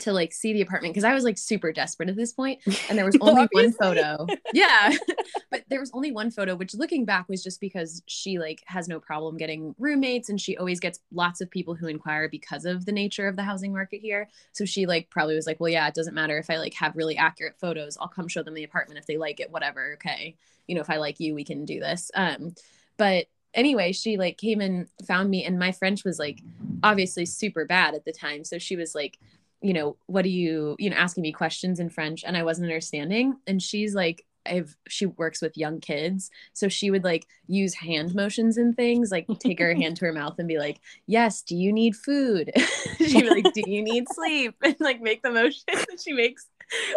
to 0.00 0.12
like 0.12 0.32
see 0.32 0.52
the 0.52 0.62
apartment, 0.62 0.94
because 0.94 1.04
I 1.04 1.14
was 1.14 1.24
like 1.24 1.38
super 1.38 1.72
desperate 1.72 2.08
at 2.08 2.16
this 2.16 2.32
point, 2.32 2.60
and 2.88 2.96
there 2.98 3.04
was 3.06 3.16
only 3.20 3.48
one 3.52 3.72
photo. 3.72 4.26
Yeah. 4.54 4.92
but 5.50 5.64
there 5.68 5.80
was 5.80 5.90
only 5.94 6.12
one 6.12 6.30
photo, 6.30 6.54
which 6.54 6.74
looking 6.74 7.04
back 7.04 7.28
was 7.28 7.42
just 7.42 7.60
because 7.60 8.02
she 8.06 8.38
like 8.38 8.62
has 8.66 8.86
no 8.86 9.00
problem 9.00 9.38
getting 9.38 9.74
roommates 9.78 10.28
and 10.28 10.38
she 10.38 10.56
always 10.58 10.78
gets 10.78 11.00
lots 11.10 11.40
of 11.40 11.50
people 11.50 11.74
who 11.74 11.86
inquire 11.86 12.28
because 12.28 12.66
of 12.66 12.84
the 12.84 12.92
nature 12.92 13.28
of 13.28 13.36
the 13.36 13.42
housing 13.42 13.72
market 13.72 14.00
here. 14.00 14.28
So 14.52 14.66
she 14.66 14.84
like 14.84 15.08
probably 15.08 15.36
was 15.36 15.46
like, 15.46 15.58
well, 15.58 15.70
yeah, 15.70 15.88
it 15.88 15.94
doesn't 15.94 16.14
matter 16.14 16.36
if 16.36 16.50
I 16.50 16.58
like 16.58 16.74
have 16.74 16.96
really 16.96 17.16
accurate 17.16 17.56
photos. 17.58 17.96
I'll 17.98 18.08
come 18.08 18.28
show 18.28 18.42
them 18.42 18.54
the 18.54 18.64
apartment 18.64 18.98
if 18.98 19.06
they 19.06 19.16
like 19.16 19.40
it, 19.40 19.50
whatever. 19.50 19.94
Okay. 19.94 20.36
You 20.66 20.74
know, 20.74 20.82
if 20.82 20.90
I 20.90 20.96
like 20.96 21.18
you, 21.18 21.34
we 21.34 21.44
can 21.44 21.64
do 21.64 21.80
this. 21.80 22.10
Um, 22.14 22.54
but 22.98 23.26
anyway, 23.54 23.92
she 23.92 24.16
like 24.16 24.38
came 24.38 24.60
and 24.60 24.86
found 25.06 25.30
me, 25.30 25.44
and 25.44 25.58
my 25.58 25.72
French 25.72 26.04
was 26.04 26.18
like 26.18 26.40
obviously 26.82 27.26
super 27.26 27.64
bad 27.64 27.94
at 27.94 28.04
the 28.04 28.12
time. 28.12 28.44
So 28.44 28.58
she 28.58 28.76
was 28.76 28.94
like, 28.94 29.18
you 29.62 29.72
know, 29.72 29.96
what 30.06 30.22
do 30.22 30.28
you, 30.30 30.76
you 30.78 30.90
know, 30.90 30.96
asking 30.96 31.22
me 31.22 31.32
questions 31.32 31.80
in 31.80 31.88
French, 31.88 32.24
and 32.24 32.36
I 32.36 32.42
wasn't 32.42 32.66
understanding. 32.66 33.36
And 33.46 33.62
she's 33.62 33.94
like, 33.94 34.24
I've 34.44 34.76
she 34.88 35.06
works 35.06 35.40
with 35.40 35.56
young 35.56 35.80
kids, 35.80 36.30
so 36.52 36.68
she 36.68 36.90
would 36.90 37.04
like 37.04 37.26
use 37.46 37.74
hand 37.74 38.14
motions 38.14 38.56
and 38.56 38.76
things, 38.76 39.10
like 39.10 39.26
take 39.38 39.60
her 39.60 39.74
hand 39.74 39.96
to 39.98 40.06
her 40.06 40.12
mouth 40.12 40.38
and 40.38 40.48
be 40.48 40.58
like, 40.58 40.80
"Yes, 41.06 41.42
do 41.42 41.56
you 41.56 41.72
need 41.72 41.94
food?" 41.94 42.50
She'd 42.98 43.22
be 43.22 43.30
like, 43.30 43.52
"Do 43.54 43.62
you 43.66 43.82
need 43.82 44.06
sleep?" 44.10 44.56
and 44.62 44.76
like 44.80 45.00
make 45.00 45.22
the 45.22 45.30
motion 45.30 45.62
that 45.68 46.00
she 46.02 46.12
makes 46.12 46.46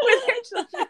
with 0.02 0.24
her 0.28 0.34
children 0.50 0.88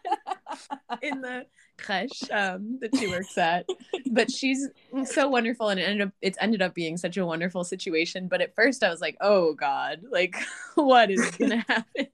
in 1.01 1.21
the 1.21 1.45
creche 1.77 2.23
um, 2.31 2.79
that 2.81 2.95
she 2.95 3.07
works 3.07 3.37
at. 3.37 3.65
But 4.11 4.31
she's 4.31 4.67
so 5.05 5.27
wonderful, 5.27 5.69
and 5.69 5.79
it 5.79 5.83
ended 5.83 6.07
up 6.07 6.13
it's 6.21 6.37
ended 6.41 6.61
up 6.61 6.73
being 6.73 6.97
such 6.97 7.17
a 7.17 7.25
wonderful 7.25 7.63
situation. 7.63 8.27
But 8.27 8.41
at 8.41 8.55
first, 8.55 8.83
I 8.83 8.89
was 8.89 9.01
like, 9.01 9.17
"Oh 9.21 9.53
God, 9.53 10.01
like 10.09 10.35
what 10.75 11.11
is 11.11 11.29
gonna 11.31 11.65
happen?" 11.67 12.07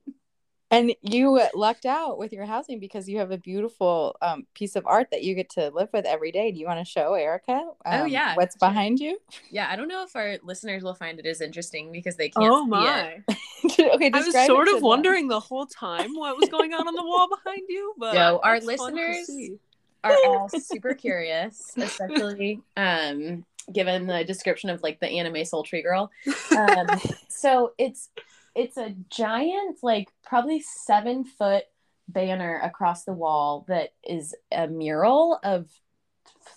And 0.71 0.95
you 1.01 1.41
lucked 1.53 1.85
out 1.85 2.17
with 2.17 2.31
your 2.31 2.45
housing 2.45 2.79
because 2.79 3.09
you 3.09 3.19
have 3.19 3.29
a 3.31 3.37
beautiful 3.37 4.15
um, 4.21 4.47
piece 4.53 4.77
of 4.77 4.87
art 4.87 5.09
that 5.11 5.21
you 5.21 5.35
get 5.35 5.49
to 5.51 5.69
live 5.69 5.89
with 5.91 6.05
every 6.05 6.31
day. 6.31 6.49
Do 6.51 6.59
you 6.59 6.65
want 6.65 6.79
to 6.79 6.89
show 6.89 7.13
Erica? 7.13 7.61
Oh, 7.85 8.03
um, 8.03 8.07
yeah, 8.07 8.35
what's 8.35 8.55
sure. 8.55 8.69
behind 8.69 8.99
you? 8.99 9.19
Yeah, 9.49 9.67
I 9.69 9.75
don't 9.75 9.89
know 9.89 10.03
if 10.03 10.15
our 10.15 10.37
listeners 10.43 10.81
will 10.81 10.93
find 10.93 11.19
it 11.19 11.25
as 11.25 11.41
interesting 11.41 11.91
because 11.91 12.15
they 12.15 12.29
can't. 12.29 12.49
Oh 12.49 12.63
see 12.63 12.69
my! 12.69 13.21
It. 13.27 13.79
okay, 13.95 14.11
I 14.13 14.21
was 14.21 14.33
sort 14.45 14.67
to 14.67 14.75
of 14.75 14.79
them. 14.79 14.87
wondering 14.87 15.27
the 15.27 15.41
whole 15.41 15.65
time 15.65 16.15
what 16.15 16.37
was 16.37 16.47
going 16.47 16.73
on 16.73 16.87
on 16.87 16.95
the 16.95 17.03
wall 17.03 17.27
behind 17.27 17.63
you, 17.67 17.93
but 17.99 18.15
Yo, 18.15 18.39
our 18.41 18.59
that's 18.61 18.81
fun 18.81 18.95
to 18.95 19.01
listeners- 19.01 19.59
Are 20.05 20.15
all 20.25 20.47
super 20.47 20.93
curious, 20.93 21.73
especially 21.75 22.61
um 22.77 23.45
given 23.71 24.07
the 24.07 24.23
description 24.23 24.69
of 24.69 24.81
like 24.83 24.99
the 24.99 25.07
anime 25.07 25.43
sultry 25.45 25.81
girl. 25.81 26.11
Um, 26.57 26.87
so 27.29 27.73
it's 27.77 28.09
it's 28.55 28.77
a 28.77 28.95
giant, 29.09 29.79
like 29.81 30.09
probably 30.23 30.61
seven 30.61 31.23
foot 31.23 31.63
banner 32.07 32.59
across 32.63 33.03
the 33.03 33.13
wall 33.13 33.65
that 33.67 33.93
is 34.07 34.35
a 34.51 34.67
mural 34.67 35.39
of 35.43 35.69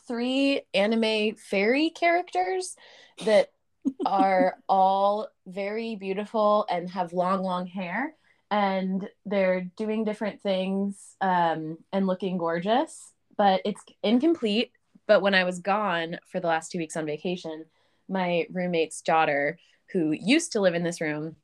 three 0.06 0.62
anime 0.72 1.34
fairy 1.36 1.90
characters 1.90 2.76
that 3.24 3.50
are 4.06 4.56
all 4.68 5.28
very 5.46 5.96
beautiful 5.96 6.66
and 6.70 6.90
have 6.90 7.12
long, 7.12 7.42
long 7.42 7.66
hair. 7.66 8.14
And 8.50 9.08
they're 9.26 9.70
doing 9.76 10.04
different 10.04 10.40
things 10.40 11.16
um, 11.20 11.78
and 11.92 12.06
looking 12.06 12.38
gorgeous, 12.38 13.12
but 13.36 13.60
it's 13.64 13.82
incomplete. 14.02 14.70
But 15.06 15.22
when 15.22 15.34
I 15.34 15.44
was 15.44 15.58
gone 15.58 16.18
for 16.30 16.40
the 16.40 16.46
last 16.46 16.70
two 16.70 16.78
weeks 16.78 16.96
on 16.96 17.04
vacation, 17.04 17.64
my 18.08 18.46
roommate's 18.50 19.00
daughter, 19.00 19.58
who 19.92 20.12
used 20.12 20.52
to 20.52 20.60
live 20.60 20.74
in 20.74 20.82
this 20.82 21.00
room, 21.00 21.36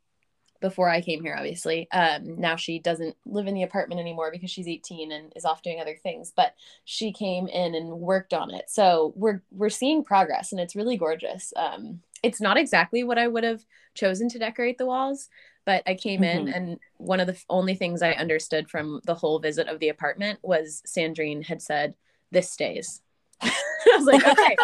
before 0.61 0.89
I 0.89 1.01
came 1.01 1.23
here, 1.23 1.35
obviously. 1.37 1.89
Um, 1.91 2.39
now 2.39 2.57
she 2.57 2.79
doesn't 2.79 3.17
live 3.25 3.47
in 3.47 3.55
the 3.55 3.63
apartment 3.63 4.01
anymore 4.01 4.31
because 4.31 4.51
she's 4.51 4.69
18 4.69 5.13
and 5.13 5.33
is 5.35 5.45
off 5.45 5.63
doing 5.63 5.81
other 5.81 5.97
things. 6.03 6.33
But 6.35 6.55
she 6.85 7.13
came 7.13 7.49
in 7.49 7.75
and 7.75 8.01
worked 8.01 8.35
on 8.35 8.51
it, 8.53 8.69
so 8.69 9.13
we're 9.17 9.43
we're 9.51 9.71
seeing 9.71 10.05
progress, 10.05 10.53
and 10.53 10.61
it's 10.61 10.77
really 10.77 10.97
gorgeous. 10.97 11.53
Um, 11.57 12.01
it's 12.23 12.41
not 12.41 12.59
exactly 12.59 13.03
what 13.03 13.19
I 13.19 13.29
would 13.29 13.45
have 13.45 13.65
chosen 13.95 14.29
to 14.31 14.39
decorate 14.39 14.79
the 14.79 14.87
walls, 14.87 15.29
but 15.65 15.83
I 15.87 15.95
came 15.95 16.21
mm-hmm. 16.21 16.49
in, 16.49 16.55
and 16.55 16.79
one 16.99 17.21
of 17.21 17.27
the 17.27 17.43
only 17.49 17.75
things 17.75 18.03
I 18.03 18.13
understood 18.13 18.71
from 18.71 19.01
the 19.05 19.15
whole 19.15 19.39
visit 19.39 19.69
of 19.69 19.79
the 19.81 19.89
apartment 19.89 20.39
was 20.43 20.83
Sandrine 20.87 21.45
had 21.45 21.63
said, 21.63 21.95
"This 22.31 22.51
stays." 22.51 23.01
I 23.43 23.97
was 23.97 24.07
like, 24.07 24.27
okay, 24.27 24.57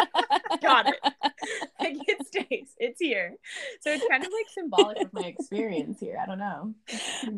got 0.60 0.88
it. 0.88 0.96
Like 2.80 2.90
it 2.90 2.96
stays. 2.96 3.00
It's 3.00 3.00
here. 3.00 3.34
So 3.80 3.90
it's 3.90 4.06
kind 4.08 4.24
of 4.24 4.32
like 4.32 4.46
symbolic 4.52 5.00
of 5.02 5.12
my 5.12 5.22
experience 5.26 6.00
here. 6.00 6.18
I 6.20 6.26
don't 6.26 6.38
know. 6.38 6.74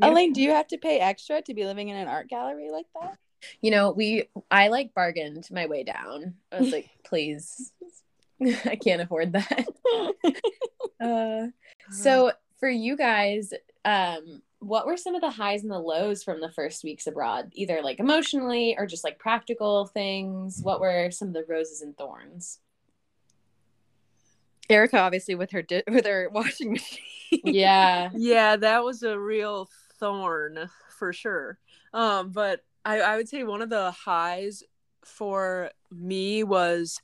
Elaine, 0.03 0.33
do 0.33 0.42
you 0.42 0.51
have 0.51 0.68
to 0.68 0.79
pay 0.79 0.98
extra 0.98 1.42
to 1.42 1.55
be 1.55 1.64
living 1.64 1.88
in 1.88 1.96
an 1.96 2.09
art 2.09 2.29
gallery 2.29 2.70
like 2.70 2.87
that? 3.01 3.18
You 3.61 3.70
know, 3.70 3.92
we 3.92 4.29
I 4.51 4.68
like 4.68 4.94
bargained 4.94 5.48
my 5.51 5.66
way 5.66 5.85
down. 5.85 6.35
I 6.53 6.61
was 6.61 6.72
like, 6.72 6.90
please. 7.05 7.72
I 8.64 8.77
can't 8.77 9.03
afford 9.03 9.33
that. 9.33 9.66
uh, 11.01 11.48
so 11.90 12.33
for 12.61 12.68
you 12.68 12.96
guys, 12.96 13.53
um, 13.85 14.42
what 14.61 14.87
were 14.87 14.96
some 14.96 15.14
of 15.14 15.20
the 15.20 15.31
highs 15.31 15.62
and 15.62 15.70
the 15.70 15.79
lows 15.79 16.22
from 16.24 16.40
the 16.40 16.51
first 16.51 16.83
weeks 16.83 17.07
abroad 17.07 17.51
either 17.55 17.81
like 17.83 18.01
emotionally 18.01 18.74
or 18.77 18.87
just 18.87 19.05
like 19.05 19.18
practical 19.18 19.87
things 19.87 20.61
what 20.62 20.81
were 20.81 21.11
some 21.11 21.29
of 21.29 21.35
the 21.35 21.44
roses 21.48 21.81
and 21.81 21.96
thorns 21.96 22.59
erica 24.70 24.98
obviously 24.98 25.35
with 25.35 25.50
her 25.50 25.62
di- 25.62 25.83
with 25.88 26.07
her 26.07 26.28
washing 26.33 26.72
machine 26.72 27.40
yeah 27.44 28.11
yeah 28.16 28.57
that 28.57 28.85
was 28.85 29.02
a 29.02 29.18
real 29.18 29.68
thorn 29.98 30.68
for 30.98 31.12
sure 31.12 31.59
um 31.94 32.31
but 32.31 32.64
i 32.85 33.00
i 33.00 33.16
would 33.16 33.28
say 33.28 33.44
one 33.44 33.62
of 33.62 33.70
the 33.70 33.90
highs 33.90 34.62
for 35.04 35.70
me 35.90 36.44
was 36.44 37.00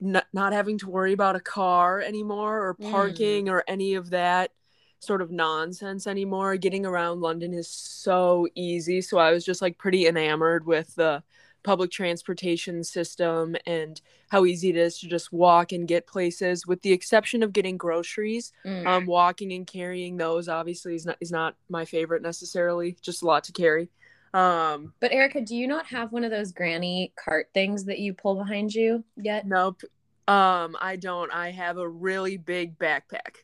not, 0.00 0.26
not 0.32 0.52
having 0.52 0.78
to 0.78 0.88
worry 0.88 1.12
about 1.12 1.36
a 1.36 1.40
car 1.40 2.00
anymore 2.00 2.68
or 2.68 2.74
mm. 2.74 2.90
parking 2.90 3.46
mm. 3.46 3.50
or 3.50 3.64
any 3.66 3.94
of 3.94 4.10
that 4.10 4.52
sort 5.00 5.22
of 5.22 5.30
nonsense 5.30 6.06
anymore. 6.06 6.56
Getting 6.56 6.86
around 6.86 7.20
London 7.20 7.52
is 7.54 7.68
so 7.68 8.48
easy. 8.54 9.00
So 9.00 9.18
I 9.18 9.32
was 9.32 9.44
just 9.44 9.62
like 9.62 9.78
pretty 9.78 10.06
enamored 10.06 10.66
with 10.66 10.94
the 10.94 11.22
public 11.68 11.90
transportation 11.90 12.82
system 12.82 13.54
and 13.66 14.00
how 14.28 14.46
easy 14.46 14.70
it 14.70 14.76
is 14.76 14.98
to 14.98 15.06
just 15.06 15.34
walk 15.34 15.70
and 15.70 15.86
get 15.86 16.06
places 16.06 16.66
with 16.66 16.80
the 16.80 16.92
exception 16.92 17.42
of 17.42 17.52
getting 17.52 17.76
groceries 17.76 18.52
mm. 18.64 18.86
um, 18.86 19.04
walking 19.04 19.52
and 19.52 19.66
carrying 19.66 20.16
those 20.16 20.48
obviously 20.48 20.94
is 20.94 21.04
not 21.04 21.18
is 21.20 21.30
not 21.30 21.56
my 21.68 21.84
favorite 21.84 22.22
necessarily 22.22 22.96
just 23.02 23.22
a 23.22 23.26
lot 23.26 23.44
to 23.44 23.52
carry 23.52 23.90
um 24.32 24.94
but 24.98 25.12
erica 25.12 25.42
do 25.42 25.54
you 25.54 25.66
not 25.66 25.84
have 25.84 26.10
one 26.10 26.24
of 26.24 26.30
those 26.30 26.52
granny 26.52 27.12
cart 27.22 27.48
things 27.52 27.84
that 27.84 27.98
you 27.98 28.14
pull 28.14 28.34
behind 28.36 28.72
you 28.72 29.04
yet 29.18 29.46
nope 29.46 29.82
um 30.26 30.74
i 30.80 30.96
don't 30.98 31.30
i 31.34 31.50
have 31.50 31.76
a 31.76 31.86
really 31.86 32.38
big 32.38 32.78
backpack 32.78 33.36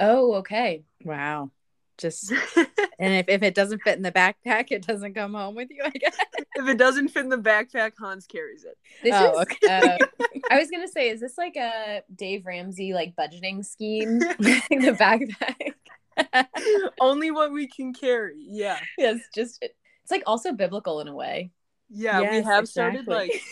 Oh, 0.00 0.34
okay. 0.34 0.84
Wow. 1.04 1.50
Just 1.98 2.30
and 2.56 3.14
if, 3.14 3.28
if 3.28 3.42
it 3.42 3.54
doesn't 3.54 3.82
fit 3.82 3.96
in 3.96 4.02
the 4.02 4.12
backpack, 4.12 4.68
it 4.70 4.86
doesn't 4.86 5.14
come 5.14 5.34
home 5.34 5.56
with 5.56 5.68
you, 5.70 5.82
I 5.84 5.90
guess. 5.90 6.16
if 6.54 6.68
it 6.68 6.78
doesn't 6.78 7.08
fit 7.08 7.24
in 7.24 7.28
the 7.28 7.36
backpack, 7.36 7.92
Hans 7.98 8.26
carries 8.26 8.64
it. 8.64 8.78
This 9.02 9.14
oh, 9.14 9.32
is, 9.32 9.38
okay. 9.40 9.98
Uh, 10.00 10.28
I 10.50 10.58
was 10.58 10.70
gonna 10.70 10.88
say, 10.88 11.10
is 11.10 11.20
this 11.20 11.36
like 11.36 11.56
a 11.56 12.02
Dave 12.14 12.46
Ramsey 12.46 12.94
like 12.94 13.14
budgeting 13.16 13.64
scheme? 13.66 14.18
the 14.38 14.96
backpack. 14.98 15.74
Only 17.00 17.30
what 17.30 17.52
we 17.52 17.66
can 17.66 17.92
carry. 17.92 18.36
Yeah. 18.38 18.78
Yes, 18.96 19.18
just 19.34 19.58
it's 19.62 20.10
like 20.10 20.22
also 20.26 20.52
biblical 20.52 21.00
in 21.00 21.08
a 21.08 21.14
way. 21.14 21.50
Yeah, 21.90 22.20
yes, 22.20 22.30
we 22.30 22.36
have 22.42 22.64
exactly. 22.64 22.66
started 22.66 23.08
like 23.08 23.42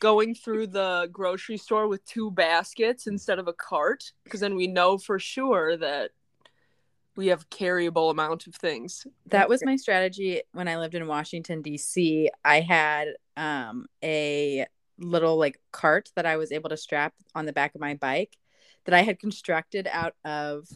going 0.00 0.34
through 0.34 0.68
the 0.68 1.08
grocery 1.10 1.56
store 1.56 1.88
with 1.88 2.04
two 2.04 2.30
baskets 2.30 3.06
instead 3.06 3.38
of 3.38 3.48
a 3.48 3.52
cart 3.52 4.12
because 4.24 4.40
then 4.40 4.54
we 4.54 4.66
know 4.66 4.98
for 4.98 5.18
sure 5.18 5.76
that 5.76 6.10
we 7.18 7.26
have 7.26 7.50
carryable 7.50 8.12
amount 8.12 8.46
of 8.46 8.54
things. 8.54 9.04
That 9.26 9.48
was 9.48 9.64
my 9.64 9.74
strategy 9.74 10.40
when 10.52 10.68
I 10.68 10.78
lived 10.78 10.94
in 10.94 11.08
Washington 11.08 11.62
D.C. 11.62 12.30
I 12.44 12.60
had 12.60 13.08
um, 13.36 13.86
a 14.04 14.66
little 15.00 15.36
like 15.36 15.60
cart 15.72 16.10
that 16.14 16.26
I 16.26 16.36
was 16.36 16.52
able 16.52 16.70
to 16.70 16.76
strap 16.76 17.14
on 17.34 17.44
the 17.44 17.52
back 17.52 17.74
of 17.74 17.80
my 17.80 17.94
bike 17.94 18.36
that 18.84 18.94
I 18.94 19.02
had 19.02 19.18
constructed 19.18 19.88
out 19.90 20.14
of 20.24 20.68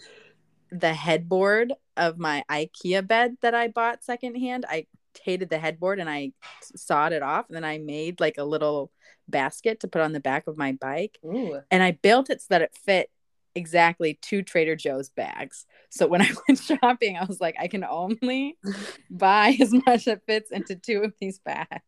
the 0.72 0.92
headboard 0.92 1.74
of 1.96 2.18
my 2.18 2.42
IKEA 2.50 3.06
bed 3.06 3.36
that 3.42 3.54
I 3.54 3.68
bought 3.68 4.02
secondhand. 4.02 4.66
I 4.68 4.86
hated 5.22 5.48
the 5.48 5.58
headboard 5.58 6.00
and 6.00 6.10
I 6.10 6.32
sawed 6.74 7.12
it 7.12 7.22
off 7.22 7.46
and 7.48 7.56
then 7.56 7.64
I 7.64 7.78
made 7.78 8.18
like 8.18 8.38
a 8.38 8.44
little 8.44 8.90
basket 9.28 9.78
to 9.80 9.88
put 9.88 10.02
on 10.02 10.10
the 10.10 10.18
back 10.18 10.48
of 10.48 10.56
my 10.56 10.72
bike. 10.72 11.20
Ooh. 11.24 11.60
And 11.70 11.84
I 11.84 11.92
built 11.92 12.30
it 12.30 12.40
so 12.40 12.46
that 12.50 12.62
it 12.62 12.74
fit 12.74 13.10
exactly 13.54 14.18
two 14.22 14.42
Trader 14.42 14.76
Joe's 14.76 15.10
bags. 15.10 15.66
So 15.90 16.06
when 16.06 16.22
I 16.22 16.30
went 16.48 16.60
shopping, 16.60 17.16
I 17.16 17.24
was 17.24 17.40
like, 17.40 17.56
I 17.58 17.68
can 17.68 17.84
only 17.84 18.56
buy 19.10 19.56
as 19.60 19.72
much 19.72 20.06
that 20.06 20.26
fits 20.26 20.50
into 20.50 20.76
two 20.76 21.02
of 21.02 21.14
these 21.20 21.38
bags. 21.38 21.82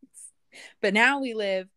But 0.81 0.95
now 0.95 1.21
we 1.21 1.35
live 1.35 1.69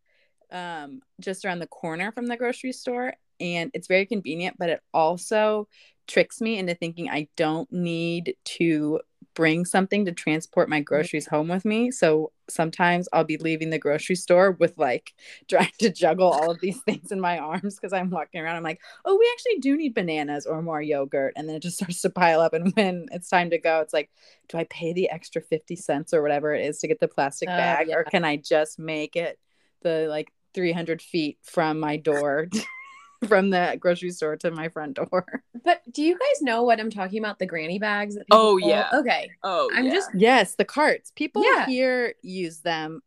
um, 0.52 1.02
just 1.20 1.46
around 1.46 1.60
the 1.60 1.68
corner 1.68 2.12
from 2.12 2.28
the 2.28 2.38
grocery 2.38 2.72
store, 2.72 3.14
and 3.40 3.72
it's 3.74 3.88
very 3.88 4.06
convenient, 4.06 4.58
but 4.58 4.70
it 4.70 4.82
also 4.94 5.68
tricks 6.08 6.42
me 6.42 6.58
into 6.58 6.74
thinking 6.74 7.10
I 7.10 7.28
don't 7.36 7.72
need 7.72 8.36
to 8.46 9.02
bring 9.38 9.66
something 9.66 10.04
to 10.04 10.12
transport 10.12 10.68
my 10.68 10.80
groceries 10.80 11.28
home 11.28 11.48
with 11.48 11.64
me. 11.64 11.92
So 11.92 12.32
sometimes 12.50 13.08
I'll 13.14 13.24
be 13.24 13.38
leaving 13.38 13.70
the 13.70 13.78
grocery 13.78 14.16
store 14.16 14.54
with 14.54 14.76
like 14.80 15.14
trying 15.48 15.72
to 15.78 15.92
juggle 15.92 16.32
all 16.32 16.50
of 16.50 16.60
these 16.60 16.82
things 16.82 17.12
in 17.12 17.22
my 17.22 17.38
arms 17.38 17.76
because 17.76 17.94
I'm 17.94 18.10
walking 18.10 18.42
around. 18.42 18.56
I'm 18.56 18.64
like, 18.64 18.82
oh, 19.06 19.16
we 19.16 19.30
actually 19.32 19.60
do 19.60 19.78
need 19.78 19.94
bananas 19.94 20.48
or 20.48 20.64
more 20.64 20.82
yogurt. 20.82 21.34
And 21.36 21.48
then 21.48 21.56
it 21.56 21.62
just 21.62 21.78
starts 21.78 22.02
to 22.02 22.10
pile 22.10 22.42
up. 22.42 22.56
And 22.56 22.74
when 22.76 23.06
it's 23.12 23.30
time 23.30 23.52
to 23.52 23.60
go, 23.60 23.80
it's 23.82 23.94
like, 23.94 24.10
do 24.50 24.58
I 24.58 24.64
pay 24.64 24.92
the 24.92 25.08
extra 25.12 25.40
50 25.40 25.76
cents 25.76 26.16
or 26.16 26.24
whatever 26.24 26.56
it 26.56 26.66
is 26.66 26.80
to 26.80 26.88
get 26.88 27.00
the 27.00 27.08
plastic 27.08 27.48
uh, 27.48 27.58
bag? 27.58 27.90
Yeah. 27.90 27.98
Or 27.98 28.04
can 28.06 28.26
I 28.26 28.38
just 28.38 28.80
make 28.80 29.16
it 29.16 29.38
the 29.84 30.08
like 30.10 30.34
300 30.56 31.00
feet 31.00 31.38
from 31.44 31.80
my 31.80 31.98
door 31.98 32.48
from 33.28 33.50
the 33.50 33.78
grocery 33.80 34.12
store 34.12 34.36
to 34.38 34.52
my 34.52 34.70
front 34.70 34.96
door. 34.96 35.26
But 35.64 35.82
do 35.92 36.02
you 36.02 36.14
guys 36.14 36.42
know 36.42 36.64
what 36.64 36.80
I'm 36.80 36.90
talking 36.90 37.20
about? 37.20 37.40
The 37.40 37.46
granny 37.46 37.78
bags. 37.78 38.18
oh 38.32 38.58
pull? 38.60 38.70
yeah. 38.70 38.90
Okay. 38.94 39.30
Oh, 39.44 39.70
I'm 39.74 39.86
yeah. 39.86 39.94
just 39.94 40.10
yes, 40.14 40.56
the 40.56 40.64
carts. 40.64 41.12
People 41.14 41.44
yeah. 41.44 41.66
here 41.66 42.14
use 42.22 42.60
them 42.60 43.02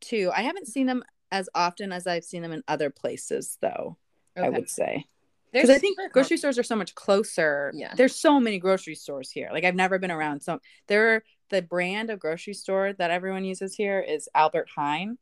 too. 0.00 0.30
I 0.34 0.42
haven't 0.42 0.66
seen 0.66 0.86
them 0.86 1.02
as 1.32 1.48
often 1.54 1.92
as 1.92 2.06
I've 2.06 2.24
seen 2.24 2.42
them 2.42 2.52
in 2.52 2.62
other 2.68 2.90
places, 2.90 3.56
though. 3.62 3.96
Okay. 4.36 4.46
I 4.46 4.50
would 4.50 4.68
say 4.68 5.06
because 5.52 5.70
I 5.70 5.78
think 5.78 5.98
grocery 6.12 6.36
stores 6.36 6.58
are 6.58 6.62
so 6.62 6.76
much 6.76 6.94
closer. 6.94 7.72
Yeah. 7.74 7.94
There's 7.94 8.14
so 8.14 8.38
many 8.40 8.58
grocery 8.58 8.94
stores 8.94 9.30
here. 9.30 9.48
Like 9.52 9.64
I've 9.64 9.74
never 9.74 9.98
been 9.98 10.10
around. 10.10 10.40
So 10.40 10.60
there, 10.86 11.24
the 11.50 11.62
brand 11.62 12.10
of 12.10 12.18
grocery 12.18 12.54
store 12.54 12.92
that 12.94 13.10
everyone 13.10 13.44
uses 13.44 13.74
here 13.74 14.00
is 14.00 14.28
Albert 14.34 14.68
Heijn. 14.76 15.16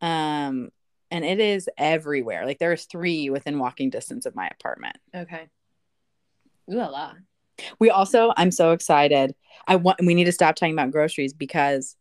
Um, 0.00 0.70
and 1.10 1.24
it 1.24 1.40
is 1.40 1.68
everywhere. 1.76 2.46
Like 2.46 2.58
there's 2.58 2.84
three 2.84 3.30
within 3.30 3.58
walking 3.58 3.90
distance 3.90 4.26
of 4.26 4.34
my 4.34 4.48
apartment. 4.48 4.96
Okay. 5.14 5.48
Ooh 6.70 6.76
la 6.76 6.86
la. 6.86 7.12
We 7.78 7.90
also, 7.90 8.32
I'm 8.36 8.50
so 8.50 8.72
excited. 8.72 9.34
I 9.66 9.76
want 9.76 10.00
we 10.04 10.14
need 10.14 10.24
to 10.24 10.32
stop 10.32 10.56
talking 10.56 10.74
about 10.74 10.92
groceries 10.92 11.32
because 11.32 11.96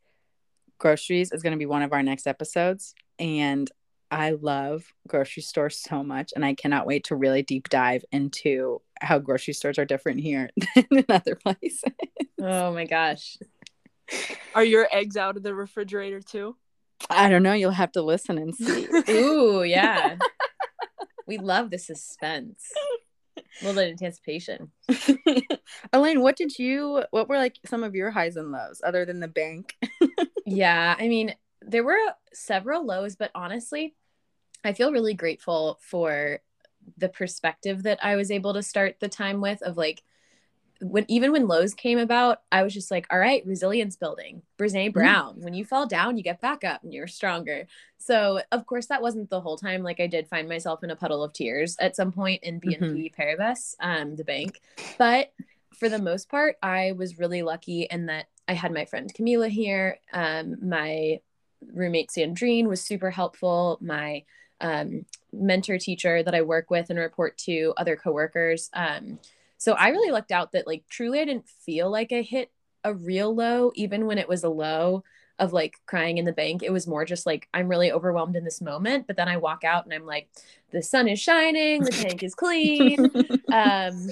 groceries 0.77 1.31
is 1.31 1.43
going 1.43 1.51
to 1.51 1.57
be 1.59 1.65
one 1.65 1.81
of 1.81 1.91
our 1.91 2.03
next 2.03 2.27
episodes 2.27 2.93
and 3.17 3.69
I 4.11 4.31
love 4.31 4.85
grocery 5.07 5.43
stores 5.43 5.77
so 5.77 6.03
much 6.03 6.31
and 6.35 6.43
I 6.43 6.55
cannot 6.55 6.87
wait 6.87 7.03
to 7.05 7.15
really 7.15 7.43
deep 7.43 7.69
dive 7.69 8.03
into 8.11 8.81
how 9.01 9.19
grocery 9.19 9.53
stores 9.53 9.77
are 9.77 9.85
different 9.85 10.21
here 10.21 10.49
than 10.75 10.85
in 10.91 11.05
other 11.09 11.35
places. 11.35 11.83
Oh 12.41 12.73
my 12.73 12.85
gosh. 12.85 13.37
Are 14.55 14.63
your 14.63 14.87
eggs 14.91 15.17
out 15.17 15.37
of 15.37 15.43
the 15.43 15.53
refrigerator 15.53 16.21
too? 16.21 16.55
I 17.09 17.29
don't 17.29 17.43
know. 17.43 17.53
You'll 17.53 17.71
have 17.71 17.91
to 17.93 18.01
listen 18.01 18.37
and 18.37 18.55
see. 18.55 18.87
Ooh, 19.09 19.63
yeah. 19.63 20.17
We 21.27 21.37
love 21.37 21.69
the 21.69 21.77
suspense. 21.77 22.65
Well, 23.63 23.73
the 23.73 23.85
anticipation. 23.85 24.71
Elaine, 25.93 26.21
what 26.21 26.35
did 26.35 26.57
you 26.57 27.03
what 27.11 27.27
were 27.27 27.37
like 27.37 27.57
some 27.65 27.83
of 27.83 27.95
your 27.95 28.11
highs 28.11 28.35
and 28.35 28.51
lows 28.51 28.81
other 28.83 29.05
than 29.05 29.19
the 29.19 29.27
bank? 29.27 29.75
Yeah, 30.45 30.95
I 30.97 31.07
mean, 31.07 31.35
there 31.61 31.83
were 31.83 31.99
several 32.33 32.83
lows, 32.83 33.15
but 33.15 33.29
honestly, 33.35 33.93
I 34.63 34.73
feel 34.73 34.91
really 34.91 35.13
grateful 35.13 35.77
for 35.79 36.39
the 36.97 37.09
perspective 37.09 37.83
that 37.83 38.03
I 38.03 38.15
was 38.15 38.31
able 38.31 38.55
to 38.55 38.63
start 38.63 38.95
the 38.99 39.09
time 39.09 39.41
with 39.41 39.61
of 39.61 39.77
like 39.77 40.01
when 40.81 41.05
even 41.07 41.31
when 41.31 41.47
lows 41.47 41.73
came 41.73 41.99
about, 41.99 42.41
I 42.51 42.63
was 42.63 42.73
just 42.73 42.89
like, 42.91 43.05
all 43.11 43.19
right, 43.19 43.45
resilience 43.45 43.95
building. 43.95 44.41
Brene 44.57 44.93
Brown, 44.93 45.35
when 45.41 45.53
you 45.53 45.65
fall 45.65 45.85
down, 45.85 46.17
you 46.17 46.23
get 46.23 46.41
back 46.41 46.63
up 46.63 46.83
and 46.83 46.93
you're 46.93 47.07
stronger. 47.07 47.67
So 47.97 48.41
of 48.51 48.65
course 48.65 48.87
that 48.87 49.01
wasn't 49.01 49.29
the 49.29 49.41
whole 49.41 49.57
time. 49.57 49.83
Like 49.83 49.99
I 49.99 50.07
did 50.07 50.27
find 50.27 50.47
myself 50.47 50.83
in 50.83 50.89
a 50.89 50.95
puddle 50.95 51.23
of 51.23 51.33
tears 51.33 51.75
at 51.79 51.95
some 51.95 52.11
point 52.11 52.43
in 52.43 52.61
BNP 52.61 53.13
Paribas, 53.15 53.75
um, 53.81 54.15
the 54.15 54.23
bank. 54.23 54.61
But 54.97 55.33
for 55.77 55.89
the 55.89 55.99
most 55.99 56.29
part, 56.29 56.57
I 56.63 56.93
was 56.93 57.19
really 57.19 57.41
lucky 57.41 57.83
in 57.83 58.05
that 58.07 58.27
I 58.47 58.53
had 58.53 58.73
my 58.73 58.85
friend 58.85 59.13
Camila 59.13 59.49
here. 59.49 59.99
Um, 60.13 60.55
my 60.61 61.19
roommate 61.73 62.09
Sandrine 62.09 62.67
was 62.67 62.81
super 62.81 63.11
helpful. 63.11 63.77
My 63.81 64.23
um, 64.61 65.05
mentor 65.31 65.77
teacher 65.77 66.23
that 66.23 66.35
I 66.35 66.41
work 66.41 66.69
with 66.69 66.89
and 66.89 66.99
report 66.99 67.37
to, 67.39 67.73
other 67.77 67.95
coworkers. 67.95 68.69
Um, 68.73 69.19
so 69.59 69.73
I 69.73 69.89
really 69.89 70.11
lucked 70.11 70.31
out 70.31 70.53
that 70.53 70.65
like 70.65 70.85
truly 70.89 71.19
I 71.19 71.25
didn't 71.25 71.47
feel 71.47 71.91
like 71.91 72.11
I 72.11 72.21
hit 72.21 72.49
a 72.83 72.93
real 72.93 73.35
low, 73.35 73.71
even 73.75 74.05
when 74.05 74.17
it 74.17 74.27
was 74.27 74.43
a 74.43 74.49
low 74.49 75.03
of 75.37 75.53
like 75.53 75.75
crying 75.85 76.17
in 76.17 76.25
the 76.25 76.31
bank. 76.31 76.63
It 76.63 76.71
was 76.71 76.87
more 76.87 77.05
just 77.05 77.25
like 77.25 77.47
I'm 77.53 77.67
really 77.67 77.91
overwhelmed 77.91 78.37
in 78.37 78.45
this 78.45 78.61
moment. 78.61 79.05
But 79.05 79.17
then 79.17 79.27
I 79.27 79.37
walk 79.37 79.63
out 79.65 79.83
and 79.83 79.93
I'm 79.93 80.05
like, 80.05 80.29
the 80.71 80.81
sun 80.81 81.07
is 81.09 81.19
shining, 81.19 81.83
the 81.83 81.91
tank 81.91 82.23
is 82.23 82.35
clean. 82.35 83.11
um, 83.53 84.09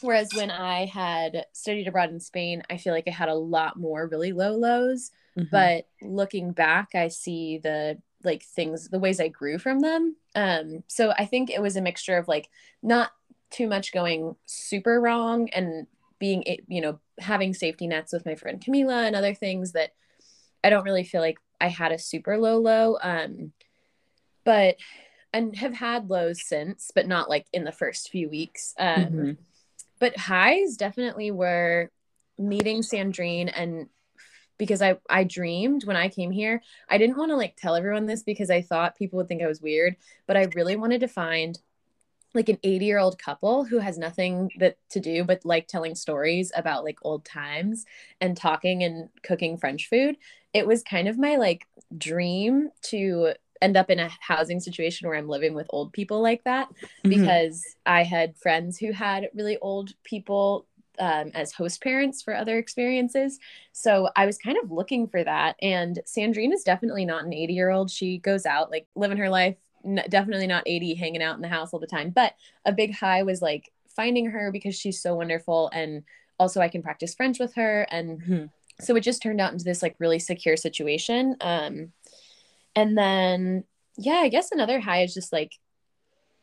whereas 0.00 0.30
when 0.34 0.50
I 0.50 0.86
had 0.86 1.44
studied 1.52 1.86
abroad 1.86 2.10
in 2.10 2.18
Spain, 2.18 2.62
I 2.70 2.78
feel 2.78 2.94
like 2.94 3.06
I 3.06 3.12
had 3.12 3.28
a 3.28 3.34
lot 3.34 3.78
more 3.78 4.06
really 4.06 4.32
low 4.32 4.52
lows. 4.52 5.10
Mhm. 5.38 5.50
But 5.50 5.88
looking 6.02 6.52
back, 6.52 6.94
I 6.94 7.08
see 7.08 7.58
the 7.58 7.98
like 8.24 8.42
things, 8.42 8.88
the 8.88 8.98
ways 8.98 9.20
I 9.20 9.28
grew 9.28 9.58
from 9.58 9.80
them. 9.80 10.16
Um, 10.34 10.84
so 10.88 11.12
I 11.18 11.26
think 11.26 11.50
it 11.50 11.62
was 11.62 11.76
a 11.76 11.82
mixture 11.82 12.16
of 12.16 12.28
like 12.28 12.48
not 12.82 13.12
too 13.50 13.68
much 13.68 13.92
going 13.92 14.36
super 14.46 15.00
wrong 15.00 15.48
and 15.50 15.86
being, 16.18 16.44
you 16.68 16.80
know, 16.80 17.00
having 17.18 17.54
safety 17.54 17.86
nets 17.86 18.12
with 18.12 18.26
my 18.26 18.34
friend 18.34 18.62
Camila 18.64 19.06
and 19.06 19.16
other 19.16 19.34
things 19.34 19.72
that 19.72 19.92
I 20.62 20.70
don't 20.70 20.84
really 20.84 21.04
feel 21.04 21.20
like 21.20 21.38
I 21.60 21.68
had 21.68 21.92
a 21.92 21.98
super 21.98 22.38
low 22.38 22.58
low. 22.58 22.98
Um, 23.02 23.52
but 24.44 24.76
and 25.32 25.54
have 25.56 25.74
had 25.74 26.10
lows 26.10 26.42
since, 26.42 26.90
but 26.94 27.06
not 27.06 27.30
like 27.30 27.46
in 27.52 27.64
the 27.64 27.72
first 27.72 28.10
few 28.10 28.28
weeks. 28.28 28.74
Um, 28.78 29.12
Mhm. 29.12 29.36
but 29.98 30.16
highs 30.16 30.76
definitely 30.76 31.30
were 31.30 31.90
meeting 32.38 32.80
Sandrine 32.80 33.52
and 33.54 33.88
because 34.58 34.82
I 34.82 34.98
I 35.08 35.24
dreamed 35.24 35.84
when 35.84 35.96
I 35.96 36.08
came 36.08 36.30
here. 36.30 36.62
I 36.88 36.98
didn't 36.98 37.16
want 37.16 37.30
to 37.30 37.36
like 37.36 37.56
tell 37.56 37.76
everyone 37.76 38.06
this 38.06 38.22
because 38.22 38.50
I 38.50 38.60
thought 38.62 38.96
people 38.96 39.16
would 39.18 39.28
think 39.28 39.42
I 39.42 39.46
was 39.46 39.62
weird, 39.62 39.96
but 40.26 40.36
I 40.36 40.48
really 40.54 40.76
wanted 40.76 41.00
to 41.00 41.08
find 41.08 41.58
like 42.34 42.48
an 42.48 42.58
80 42.62 42.84
year 42.84 42.98
old 42.98 43.18
couple 43.18 43.64
who 43.64 43.78
has 43.78 43.98
nothing 43.98 44.50
that 44.58 44.76
to 44.90 45.00
do 45.00 45.24
but 45.24 45.44
like 45.44 45.66
telling 45.66 45.94
stories 45.94 46.52
about 46.54 46.84
like 46.84 46.98
old 47.02 47.24
times 47.24 47.84
and 48.20 48.36
talking 48.36 48.82
and 48.82 49.08
cooking 49.22 49.56
french 49.56 49.88
food 49.88 50.16
it 50.52 50.66
was 50.66 50.82
kind 50.82 51.08
of 51.08 51.18
my 51.18 51.36
like 51.36 51.66
dream 51.96 52.70
to 52.82 53.32
end 53.62 53.76
up 53.76 53.90
in 53.90 53.98
a 53.98 54.10
housing 54.20 54.60
situation 54.60 55.08
where 55.08 55.16
i'm 55.18 55.28
living 55.28 55.54
with 55.54 55.66
old 55.70 55.92
people 55.92 56.22
like 56.22 56.42
that 56.44 56.68
Mhm. 57.04 57.10
because 57.10 57.64
I 57.86 58.02
had 58.04 58.36
friends 58.36 58.78
who 58.78 58.92
had 58.92 59.28
really 59.34 59.58
old 59.58 59.92
people 60.04 60.66
um, 60.98 61.30
as 61.34 61.52
host 61.52 61.82
parents 61.82 62.22
for 62.22 62.34
other 62.34 62.58
experiences. 62.58 63.38
So 63.72 64.10
I 64.16 64.26
was 64.26 64.36
kind 64.38 64.58
of 64.62 64.70
looking 64.70 65.08
for 65.08 65.24
that. 65.24 65.56
And 65.62 65.98
Sandrine 66.06 66.52
is 66.52 66.62
definitely 66.62 67.06
not 67.06 67.24
an 67.24 67.32
80 67.32 67.54
year 67.54 67.70
old. 67.70 67.90
She 67.90 68.18
goes 68.18 68.44
out, 68.44 68.70
like 68.70 68.86
living 68.94 69.16
her 69.16 69.30
life, 69.30 69.56
n- 69.84 70.04
definitely 70.08 70.46
not 70.46 70.64
80, 70.66 70.94
hanging 70.94 71.22
out 71.22 71.36
in 71.36 71.42
the 71.42 71.48
house 71.48 71.72
all 71.72 71.80
the 71.80 71.86
time. 71.86 72.10
But 72.10 72.34
a 72.64 72.72
big 72.72 72.94
high 72.94 73.22
was 73.22 73.42
like 73.42 73.72
finding 73.88 74.26
her 74.26 74.50
because 74.52 74.74
she's 74.74 75.00
so 75.00 75.14
wonderful. 75.14 75.70
And 75.72 76.04
also, 76.38 76.60
I 76.60 76.68
can 76.68 76.82
practice 76.82 77.14
French 77.14 77.38
with 77.38 77.54
her. 77.54 77.82
And 77.90 78.20
Mhm. 78.22 78.50
so 78.80 78.96
it 78.96 79.00
just 79.00 79.22
turned 79.22 79.40
out 79.40 79.52
into 79.52 79.64
this 79.64 79.82
like 79.82 79.96
really 79.98 80.18
secure 80.18 80.56
situation. 80.56 81.36
Um, 81.40 81.92
and 82.74 82.96
then, 82.96 83.64
yeah, 83.96 84.20
I 84.20 84.28
guess 84.28 84.52
another 84.52 84.80
high 84.80 85.02
is 85.02 85.12
just 85.12 85.32
like 85.32 85.58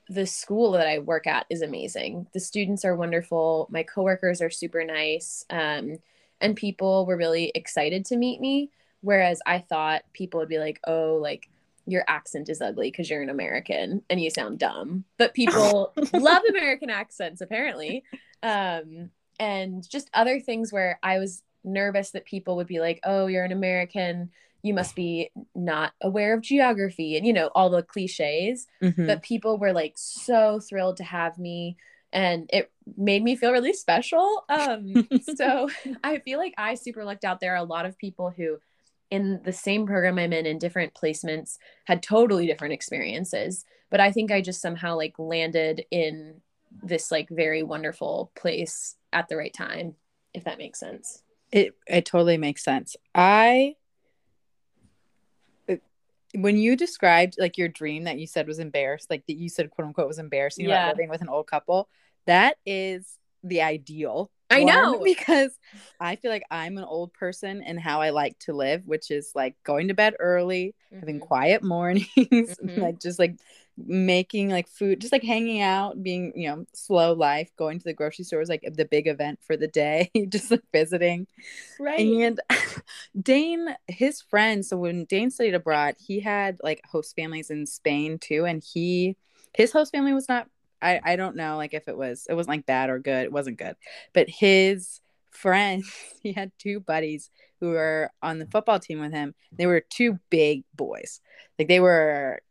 the 0.10 0.26
school 0.26 0.72
that 0.72 0.88
I 0.88 1.00
work 1.00 1.28
at 1.28 1.46
is 1.50 1.62
amazing. 1.62 2.28
The 2.34 2.40
students 2.40 2.86
are 2.86 2.96
wonderful. 2.96 3.68
My 3.70 3.84
coworkers 3.84 4.42
are 4.42 4.50
super 4.50 4.84
nice. 4.84 5.46
Um, 5.50 5.98
and 6.40 6.56
people 6.56 7.06
were 7.06 7.18
really 7.18 7.52
excited 7.56 8.06
to 8.06 8.18
meet 8.18 8.40
me. 8.40 8.70
Whereas 9.02 9.42
I 9.46 9.60
thought 9.60 10.04
people 10.14 10.40
would 10.40 10.50
be 10.50 10.60
like, 10.60 10.80
oh, 10.88 11.18
like 11.22 11.50
your 11.88 12.04
accent 12.08 12.50
is 12.50 12.62
ugly 12.62 12.92
because 12.92 13.10
you're 13.10 13.22
an 13.24 13.30
American 13.30 14.04
and 14.10 14.22
you 14.22 14.30
sound 14.30 14.60
dumb. 14.60 15.06
But 15.18 15.34
people 15.42 15.94
love 16.14 16.44
American 16.50 16.90
accents, 16.90 17.42
apparently. 17.42 18.04
Um, 18.44 19.10
and 19.40 19.88
just 19.90 20.10
other 20.14 20.40
things 20.40 20.72
where 20.74 21.00
I 21.02 21.18
was 21.20 21.42
nervous 21.64 22.12
that 22.12 22.26
people 22.26 22.56
would 22.58 22.68
be 22.68 22.80
like, 22.80 23.00
oh, 23.04 23.28
you're 23.28 23.46
an 23.46 23.52
American. 23.52 24.32
You 24.64 24.74
must 24.74 24.96
be 24.96 25.30
not 25.56 25.94
aware 26.02 26.34
of 26.34 26.42
geography 26.42 27.16
and, 27.16 27.26
you 27.26 27.34
know, 27.34 27.50
all 27.56 27.70
the 27.70 27.84
cliches 27.84 28.68
Mhm. 28.84 29.08
but 29.08 29.22
people 29.22 29.58
were 29.58 29.72
like 29.74 29.94
so 29.96 30.60
thrilled 30.60 30.98
to 30.98 31.04
have 31.04 31.38
me 31.38 31.78
and 32.12 32.50
it 32.54 32.72
made 32.98 33.22
me 33.24 33.36
feel 33.36 33.52
really 33.52 33.74
special 33.74 34.46
um 34.50 35.08
so 35.36 35.70
i 36.06 36.20
feel 36.20 36.40
like 36.40 36.54
i 36.58 36.74
super 36.74 37.04
lucked 37.04 37.26
out 37.26 37.42
there 37.42 37.52
are 37.54 37.58
a 37.58 37.64
lot 37.64 37.86
of 37.86 37.98
people 37.98 38.30
who 38.36 38.58
in 39.10 39.42
the 39.44 39.54
same 39.54 39.86
program 39.86 40.20
i'm 40.20 40.34
in 40.34 40.46
in 40.46 40.58
different 40.58 40.94
placements 40.94 41.58
had 41.86 42.04
totally 42.04 42.46
different 42.46 42.74
experiences 42.74 43.66
but 43.90 44.00
i 44.00 44.12
think 44.12 44.32
i 44.32 44.42
just 44.42 44.62
somehow 44.62 44.96
like 44.96 45.18
landed 45.18 45.86
in 45.92 46.42
this 46.84 47.12
like 47.12 47.30
very 47.30 47.64
wonderful 47.64 48.32
place 48.36 48.96
at 49.14 49.28
the 49.30 49.38
right 49.38 49.54
time 49.54 49.96
if 50.34 50.44
that 50.44 50.58
makes 50.58 50.80
sense 50.80 51.24
It 51.52 51.76
it 51.88 52.06
totally 52.06 52.38
makes 52.38 52.64
sense. 52.64 52.98
I 53.16 53.76
when 56.36 56.58
you 56.58 56.76
described 56.76 57.36
like 57.40 57.58
your 57.58 57.70
dream 57.70 58.04
that 58.04 58.20
you 58.20 58.28
said 58.28 58.48
was 58.48 58.60
embarrassed, 58.60 59.10
like 59.10 59.26
that 59.28 59.38
you 59.38 59.48
said 59.50 59.72
quote 59.72 59.88
unquote 59.88 60.08
was 60.10 60.20
embarrassing 60.20 60.66
Yeah. 60.66 60.84
about 60.84 60.98
living 60.98 61.10
with 61.10 61.22
an 61.22 61.30
old 61.30 61.48
couple, 61.48 61.88
that 62.26 62.58
is 62.66 63.18
the 63.44 63.62
ideal. 63.62 64.30
I 64.50 64.64
know. 64.64 65.08
because 65.20 65.58
I 66.00 66.16
feel 66.16 66.32
like 66.32 66.44
I'm 66.52 66.78
an 66.78 66.84
old 66.84 67.14
person 67.14 67.62
and 67.64 67.80
how 67.80 68.02
I 68.02 68.12
like 68.12 68.38
to 68.40 68.54
live, 68.54 68.84
which 68.86 69.12
is 69.12 69.32
like 69.36 69.56
going 69.64 69.88
to 69.90 69.94
bed 69.94 70.16
early, 70.20 70.76
having 71.02 71.20
Mhm. 71.20 71.22
quiet 71.22 71.64
mornings, 71.64 72.08
Mhm. 72.62 72.78
like 72.78 73.00
just 73.00 73.20
like 73.20 73.38
making 73.78 74.50
like 74.50 74.68
food, 74.68 75.02
just 75.02 75.12
like 75.14 75.24
hanging 75.24 75.62
out, 75.62 76.02
being, 76.02 76.34
you 76.36 76.48
know, 76.50 76.66
slow 76.74 77.14
life, 77.14 77.52
going 77.58 77.80
to 77.80 77.84
the 77.84 77.94
grocery 77.94 78.26
store 78.26 78.42
is 78.42 78.50
like 78.50 78.64
the 78.74 78.86
big 78.86 79.08
event 79.08 79.40
for 79.46 79.58
the 79.58 79.68
day, 79.68 80.10
just 80.30 80.52
like 80.52 80.64
visiting. 80.74 81.28
right 81.80 82.18
And 82.20 82.40
Dane, 83.20 83.76
his 83.88 84.22
friend, 84.22 84.66
so 84.66 84.78
when 84.78 85.06
Dane 85.06 85.32
studied 85.32 85.56
abroad, 85.56 85.96
he 86.00 86.20
had 86.20 86.58
like 86.64 86.82
host 86.86 87.16
families 87.16 87.50
in 87.50 87.66
Spain 87.66 88.20
too. 88.20 88.46
And 88.46 88.64
he, 88.64 89.18
his 89.54 89.72
host 89.72 89.92
family 89.92 90.14
was 90.14 90.30
not, 90.30 90.48
I, 90.82 91.00
I 91.04 91.16
don't 91.16 91.36
know 91.36 91.58
like 91.58 91.74
if 91.74 91.88
it 91.88 91.98
was, 91.98 92.28
it 92.30 92.34
wasn't 92.34 92.58
like 92.58 92.66
bad 92.66 92.90
or 92.90 93.00
good. 93.00 93.26
It 93.26 93.32
wasn't 93.32 93.58
good. 93.58 93.76
But 94.14 94.30
his 94.30 95.02
friends, 95.32 95.92
he 96.24 96.34
had 96.34 96.52
two 96.60 96.80
buddies 96.80 97.30
who 97.60 97.70
were 97.70 98.12
on 98.22 98.40
the 98.40 98.46
football 98.46 98.80
team 98.80 99.00
with 99.00 99.12
him. 99.14 99.34
They 99.52 99.66
were 99.66 99.82
two 99.82 100.20
big 100.30 100.64
boys. 100.76 101.22
Like 101.58 101.68
they 101.68 101.80
were, 101.80 102.42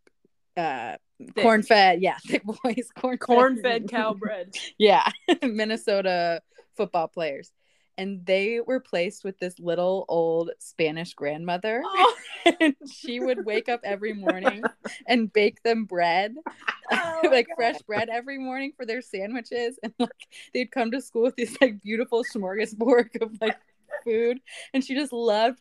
uh, 0.56 0.96
corn 1.38 1.62
fed. 1.62 2.02
Yeah. 2.02 2.16
Thick 2.26 2.42
boys. 2.44 2.90
Corn 2.94 3.18
Corn 3.18 3.62
fed 3.62 3.88
cow 3.88 4.14
bread. 4.18 4.54
yeah 4.78 5.08
minnesota 5.42 6.42
football 6.76 7.08
players 7.08 7.52
and 7.98 8.24
they 8.26 8.60
were 8.60 8.80
placed 8.80 9.24
with 9.24 9.38
this 9.38 9.58
little 9.58 10.04
old 10.08 10.50
spanish 10.58 11.14
grandmother 11.14 11.82
Oh, 11.84 12.14
and 12.60 12.74
she 12.90 13.20
would 13.20 13.44
wake 13.44 13.68
up 13.68 13.80
every 13.84 14.12
morning 14.12 14.62
and 15.06 15.32
bake 15.32 15.62
them 15.62 15.84
bread 15.84 16.34
Oh 16.92 17.20
like 17.32 17.48
God. 17.48 17.54
fresh 17.56 17.82
bread 17.82 18.08
every 18.08 18.38
morning 18.38 18.72
for 18.76 18.86
their 18.86 19.02
sandwiches 19.02 19.78
and 19.82 19.92
like 19.98 20.28
they'd 20.54 20.70
come 20.70 20.90
to 20.92 21.00
school 21.00 21.22
with 21.22 21.36
this 21.36 21.56
like 21.60 21.82
beautiful 21.82 22.22
smorgasbord 22.24 23.20
of 23.20 23.32
like 23.40 23.56
food 24.04 24.38
and 24.72 24.84
she 24.84 24.94
just 24.94 25.12
loved 25.12 25.60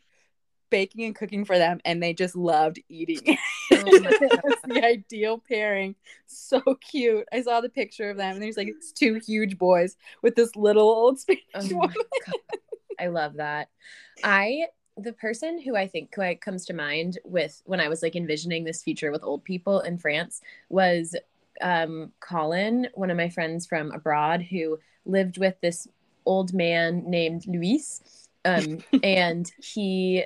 baking 0.70 1.06
and 1.06 1.16
cooking 1.16 1.46
for 1.46 1.58
them 1.58 1.80
and 1.86 2.02
they 2.02 2.14
just 2.14 2.36
loved 2.36 2.80
eating. 2.90 3.38
Oh 3.72 4.00
my 4.00 4.18
it 4.22 4.42
was 4.44 4.58
the 4.66 4.86
ideal 4.86 5.42
pairing. 5.50 5.96
So 6.28 6.62
cute. 6.82 7.28
I 7.34 7.42
saw 7.42 7.62
the 7.62 7.70
picture 7.70 8.10
of 8.10 8.18
them 8.18 8.34
and 8.34 8.42
there's 8.42 8.58
like 8.58 8.68
it's 8.68 8.92
two 8.92 9.20
huge 9.26 9.58
boys 9.58 9.96
with 10.22 10.36
this 10.36 10.56
little 10.56 10.88
old 10.88 11.20
spanish 11.20 11.42
Oh 11.56 11.68
woman. 11.72 11.96
I 13.00 13.08
love 13.08 13.36
that. 13.36 13.70
I 14.24 14.68
the 14.98 15.14
person 15.14 15.62
who 15.62 15.76
I 15.76 15.88
think 15.88 16.14
who 16.16 16.22
I, 16.22 16.36
comes 16.36 16.66
to 16.66 16.74
mind 16.74 17.20
with 17.26 17.62
when 17.66 17.82
I 17.82 17.90
was 17.90 18.02
like 18.02 18.16
envisioning 18.16 18.64
this 18.64 18.82
future 18.82 19.12
with 19.12 19.24
old 19.24 19.44
people 19.44 19.82
in 19.82 19.98
France 19.98 20.42
was 20.70 21.16
um, 21.62 22.12
Colin, 22.20 22.88
one 22.94 23.12
of 23.12 23.18
my 23.18 23.30
friends 23.30 23.66
from 23.66 23.92
abroad, 23.92 24.42
who 24.42 24.80
lived 25.06 25.38
with 25.38 25.60
this 25.62 25.88
old 26.26 26.54
man 26.54 27.04
named 27.08 27.46
Luis. 27.48 28.02
Um, 28.44 28.80
and 29.04 29.52
he 29.62 30.26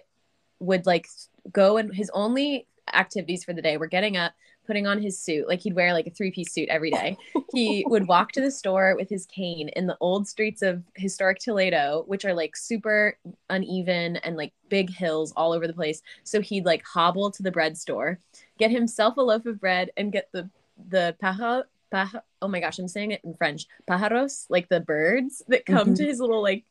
would 0.59 0.85
like 0.85 1.07
go 1.51 1.77
and 1.77 1.93
his 1.93 2.09
only 2.13 2.67
activities 2.93 3.43
for 3.43 3.53
the 3.53 3.61
day 3.61 3.77
were 3.77 3.87
getting 3.87 4.17
up, 4.17 4.33
putting 4.65 4.87
on 4.87 5.01
his 5.01 5.17
suit. 5.19 5.47
Like 5.47 5.61
he'd 5.61 5.75
wear 5.75 5.93
like 5.93 6.07
a 6.07 6.11
three 6.11 6.31
piece 6.31 6.51
suit 6.51 6.69
every 6.69 6.91
day. 6.91 7.17
he 7.53 7.85
would 7.89 8.07
walk 8.07 8.31
to 8.33 8.41
the 8.41 8.51
store 8.51 8.95
with 8.95 9.09
his 9.09 9.25
cane 9.27 9.69
in 9.69 9.87
the 9.87 9.97
old 9.99 10.27
streets 10.27 10.61
of 10.61 10.83
historic 10.95 11.39
Toledo, 11.39 12.03
which 12.07 12.25
are 12.25 12.33
like 12.33 12.55
super 12.55 13.17
uneven 13.49 14.17
and 14.17 14.35
like 14.37 14.53
big 14.69 14.89
hills 14.89 15.33
all 15.35 15.53
over 15.53 15.67
the 15.67 15.73
place. 15.73 16.01
So 16.23 16.41
he'd 16.41 16.65
like 16.65 16.83
hobble 16.85 17.31
to 17.31 17.43
the 17.43 17.51
bread 17.51 17.77
store, 17.77 18.19
get 18.57 18.71
himself 18.71 19.17
a 19.17 19.21
loaf 19.21 19.45
of 19.45 19.59
bread, 19.59 19.91
and 19.97 20.11
get 20.11 20.29
the 20.31 20.49
the 20.89 21.15
paja, 21.19 21.65
paja 21.91 22.23
oh 22.41 22.47
my 22.47 22.59
gosh, 22.59 22.79
I'm 22.79 22.87
saying 22.87 23.11
it 23.11 23.21
in 23.23 23.33
French. 23.33 23.67
Pajaros, 23.87 24.45
like 24.49 24.69
the 24.69 24.79
birds 24.79 25.41
that 25.49 25.65
come 25.65 25.89
Mhm. 25.89 25.95
to 25.97 26.03
his 26.05 26.19
little 26.19 26.41
like 26.41 26.63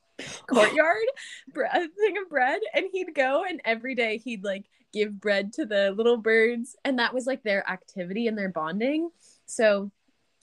courtyard 0.46 1.06
bre- 1.52 1.66
thing 1.70 2.18
of 2.18 2.28
bread 2.28 2.60
and 2.74 2.86
he'd 2.92 3.14
go 3.14 3.44
and 3.48 3.60
every 3.64 3.94
day 3.94 4.18
he'd 4.18 4.44
like 4.44 4.64
give 4.92 5.20
bread 5.20 5.52
to 5.52 5.66
the 5.66 5.92
little 5.92 6.16
birds 6.16 6.76
and 6.84 6.98
that 6.98 7.14
was 7.14 7.26
like 7.26 7.42
their 7.42 7.68
activity 7.70 8.26
and 8.26 8.36
their 8.36 8.48
bonding. 8.48 9.10
So 9.46 9.90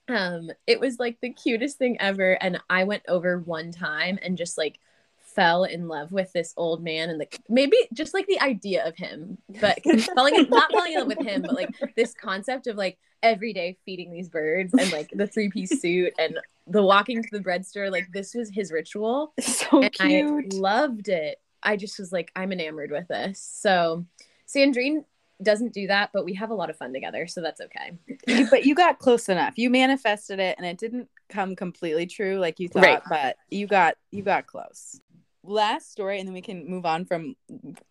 um 0.07 0.51
it 0.67 0.79
was 0.79 0.99
like 0.99 1.19
the 1.21 1.33
cutest 1.33 1.77
thing 1.77 1.99
ever 1.99 2.33
and 2.33 2.61
i 2.69 2.83
went 2.83 3.03
over 3.07 3.39
one 3.39 3.71
time 3.71 4.19
and 4.21 4.37
just 4.37 4.57
like 4.57 4.79
fell 5.17 5.63
in 5.65 5.87
love 5.87 6.11
with 6.11 6.31
this 6.31 6.53
old 6.55 6.83
man 6.83 7.09
and 7.09 7.19
like 7.19 7.39
maybe 7.49 7.75
just 7.93 8.13
like 8.13 8.27
the 8.27 8.39
idea 8.39 8.85
of 8.87 8.95
him 8.95 9.37
but 9.59 9.79
falling 10.15 10.35
in, 10.35 10.49
not 10.49 10.71
falling 10.71 10.93
in 10.93 10.99
love 10.99 11.07
with 11.07 11.25
him 11.25 11.41
but 11.41 11.53
like 11.53 11.69
this 11.95 12.13
concept 12.13 12.67
of 12.67 12.77
like 12.77 12.97
every 13.25 13.53
day 13.53 13.77
feeding 13.85 14.11
these 14.11 14.29
birds 14.29 14.73
and 14.73 14.91
like 14.91 15.09
the 15.13 15.27
three 15.27 15.49
piece 15.49 15.81
suit 15.81 16.13
and 16.19 16.39
the 16.67 16.83
walking 16.83 17.21
to 17.21 17.29
the 17.31 17.39
bread 17.39 17.65
store 17.65 17.89
like 17.89 18.07
this 18.11 18.33
was 18.33 18.49
his 18.49 18.71
ritual 18.71 19.33
So 19.39 19.81
and 19.81 19.91
cute. 19.91 20.53
I 20.53 20.57
loved 20.57 21.09
it. 21.09 21.39
I 21.63 21.77
just 21.77 21.97
was 21.97 22.11
like, 22.11 22.31
I'm 22.35 22.51
enamored 22.51 22.91
with 22.91 23.07
this. 23.07 23.39
So 23.39 24.05
Sandrine 24.47 25.03
doesn't 25.41 25.73
do 25.73 25.87
that, 25.87 26.11
but 26.13 26.23
we 26.23 26.33
have 26.35 26.51
a 26.51 26.53
lot 26.53 26.69
of 26.69 26.77
fun 26.77 26.93
together, 26.93 27.27
so 27.27 27.41
that's 27.41 27.59
okay. 27.59 28.47
But 28.49 28.65
you 28.65 28.75
got 28.75 28.99
close 28.99 29.27
enough. 29.27 29.57
You 29.57 29.69
manifested 29.69 30.39
it, 30.39 30.55
and 30.57 30.65
it 30.65 30.77
didn't 30.77 31.09
come 31.29 31.55
completely 31.55 32.05
true 32.05 32.39
like 32.39 32.59
you 32.59 32.69
thought. 32.69 32.83
Right. 32.83 33.01
But 33.09 33.37
you 33.49 33.67
got 33.67 33.95
you 34.11 34.23
got 34.23 34.47
close. 34.47 35.01
Last 35.47 35.91
story, 35.91 36.19
and 36.19 36.27
then 36.27 36.33
we 36.33 36.41
can 36.41 36.67
move 36.67 36.85
on 36.85 37.05
from 37.05 37.35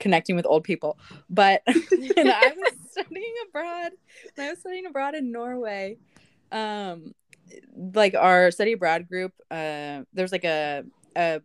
connecting 0.00 0.36
with 0.36 0.46
old 0.46 0.64
people. 0.64 0.98
But 1.30 1.62
when 1.66 2.28
I 2.28 2.52
was 2.56 2.72
studying 2.90 3.34
abroad, 3.48 3.92
when 4.34 4.46
I 4.46 4.50
was 4.50 4.60
studying 4.60 4.86
abroad 4.86 5.14
in 5.14 5.32
Norway, 5.32 5.98
um, 6.52 7.14
like 7.94 8.14
our 8.14 8.50
study 8.50 8.72
abroad 8.72 9.08
group, 9.08 9.32
uh, 9.50 10.02
there's 10.12 10.32
like 10.32 10.44
a 10.44 10.84
a 11.16 11.40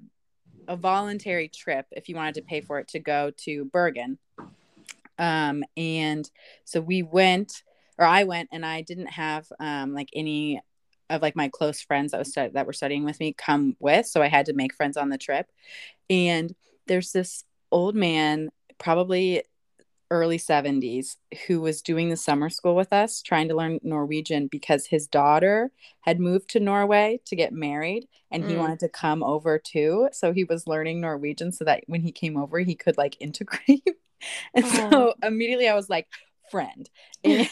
a 0.67 0.75
voluntary 0.75 1.47
trip 1.47 1.87
if 1.91 2.09
you 2.09 2.15
wanted 2.15 2.35
to 2.35 2.41
pay 2.41 2.61
for 2.61 2.79
it 2.79 2.87
to 2.89 2.99
go 2.99 3.31
to 3.37 3.65
Bergen. 3.65 4.17
Um, 5.17 5.63
and 5.75 6.29
so 6.63 6.79
we 6.79 7.01
went, 7.01 7.63
or 7.97 8.05
I 8.05 8.23
went, 8.23 8.49
and 8.51 8.65
I 8.65 8.81
didn't 8.81 9.07
have 9.07 9.47
um 9.59 9.93
like 9.93 10.09
any 10.13 10.61
of 11.09 11.21
like 11.21 11.35
my 11.35 11.49
close 11.49 11.81
friends 11.81 12.11
that 12.11 12.19
was 12.19 12.29
stu- 12.31 12.51
that 12.53 12.65
were 12.67 12.73
studying 12.73 13.03
with 13.05 13.19
me 13.19 13.33
come 13.33 13.75
with, 13.79 14.05
so 14.05 14.21
I 14.21 14.27
had 14.27 14.45
to 14.47 14.53
make 14.53 14.73
friends 14.73 14.97
on 14.97 15.09
the 15.09 15.17
trip. 15.17 15.47
And 16.09 16.53
there's 16.87 17.11
this 17.11 17.43
old 17.71 17.95
man, 17.95 18.49
probably 18.77 19.43
early 20.11 20.39
70s, 20.39 21.17
who 21.45 21.61
was 21.61 21.83
doing 21.83 22.09
the 22.09 22.17
summer 22.17 22.49
school 22.49 22.75
with 22.75 22.91
us, 22.91 23.21
trying 23.21 23.47
to 23.47 23.55
learn 23.55 23.79
Norwegian 23.83 24.47
because 24.47 24.87
his 24.87 25.05
daughter 25.07 25.71
had 26.01 26.19
moved 26.19 26.49
to 26.49 26.59
Norway 26.59 27.19
to 27.25 27.35
get 27.35 27.53
married 27.53 28.07
and 28.31 28.43
he 28.43 28.55
Mm. 28.55 28.57
wanted 28.59 28.79
to 28.79 28.89
come 28.89 29.21
over 29.23 29.59
too. 29.59 30.09
So 30.11 30.33
he 30.33 30.45
was 30.45 30.65
learning 30.65 30.99
Norwegian 31.01 31.51
so 31.51 31.63
that 31.65 31.83
when 31.85 32.01
he 32.01 32.11
came 32.11 32.37
over, 32.37 32.57
he 32.59 32.73
could 32.73 32.97
like 32.97 33.17
integrate. 33.21 33.83
and 34.55 34.65
so 34.65 35.13
immediately 35.21 35.67
I 35.69 35.75
was 35.75 35.89
like, 35.89 36.07
friend. 36.49 36.89
And, 37.23 37.47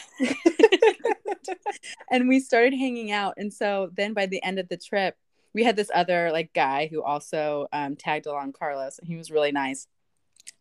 and 2.10 2.28
we 2.28 2.40
started 2.40 2.74
hanging 2.74 3.10
out. 3.10 3.34
And 3.36 3.52
so 3.52 3.90
then 3.96 4.14
by 4.14 4.26
the 4.26 4.42
end 4.42 4.58
of 4.58 4.68
the 4.68 4.76
trip, 4.76 5.16
we 5.54 5.64
had 5.64 5.76
this 5.76 5.90
other 5.94 6.30
like 6.32 6.52
guy 6.52 6.88
who 6.90 7.02
also 7.02 7.66
um, 7.72 7.96
tagged 7.96 8.26
along 8.26 8.52
Carlos, 8.52 8.98
and 8.98 9.08
he 9.08 9.16
was 9.16 9.30
really 9.30 9.52
nice. 9.52 9.86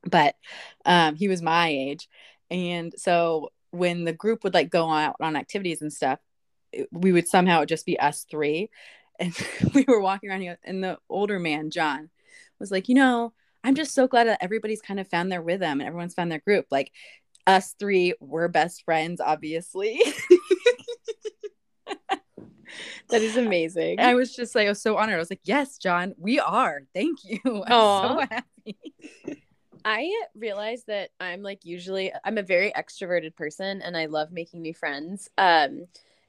But 0.03 0.35
um, 0.85 1.15
he 1.15 1.27
was 1.27 1.41
my 1.41 1.69
age, 1.69 2.07
and 2.49 2.93
so 2.97 3.51
when 3.71 4.05
the 4.05 4.13
group 4.13 4.43
would 4.43 4.53
like 4.53 4.69
go 4.69 4.89
out 4.89 5.15
on 5.19 5.35
activities 5.35 5.81
and 5.81 5.91
stuff, 5.91 6.19
it- 6.71 6.87
we 6.91 7.11
would 7.11 7.27
somehow 7.27 7.65
just 7.65 7.85
be 7.85 7.99
us 7.99 8.25
three, 8.29 8.69
and 9.19 9.33
we 9.73 9.85
were 9.87 9.99
walking 10.01 10.29
around 10.29 10.41
here, 10.41 10.57
and 10.63 10.83
the 10.83 10.97
older 11.09 11.39
man 11.39 11.69
John 11.71 12.09
was 12.59 12.71
like, 12.71 12.89
you 12.89 12.95
know, 12.95 13.33
I'm 13.63 13.75
just 13.75 13.93
so 13.93 14.07
glad 14.07 14.27
that 14.27 14.41
everybody's 14.41 14.81
kind 14.81 14.99
of 14.99 15.07
found 15.07 15.31
their 15.31 15.41
rhythm 15.41 15.79
and 15.79 15.87
everyone's 15.87 16.13
found 16.13 16.31
their 16.31 16.39
group. 16.39 16.67
Like 16.71 16.91
us 17.45 17.75
three, 17.79 18.13
we're 18.19 18.47
best 18.47 18.83
friends, 18.83 19.21
obviously. 19.21 20.01
That 23.09 23.21
is 23.21 23.37
amazing. 23.37 23.99
I 23.99 24.13
was 24.15 24.35
just 24.35 24.53
like, 24.55 24.65
I 24.67 24.69
was 24.69 24.81
so 24.81 24.97
honored. 24.97 25.15
I 25.15 25.19
was 25.19 25.29
like, 25.29 25.41
yes, 25.43 25.77
John, 25.77 26.13
we 26.17 26.39
are. 26.39 26.81
Thank 26.93 27.19
you. 27.23 27.39
I'm 27.45 27.71
Aw. 27.71 28.19
so 28.19 28.27
happy. 28.29 28.77
I 29.85 30.11
realize 30.35 30.83
that 30.85 31.11
I'm 31.19 31.41
like 31.41 31.63
usually 31.63 32.11
I'm 32.25 32.37
a 32.37 32.43
very 32.43 32.71
extroverted 32.71 33.35
person 33.35 33.81
and 33.81 33.95
I 33.95 34.07
love 34.07 34.31
making 34.31 34.61
new 34.61 34.73
friends. 34.73 35.29
Um 35.37 35.85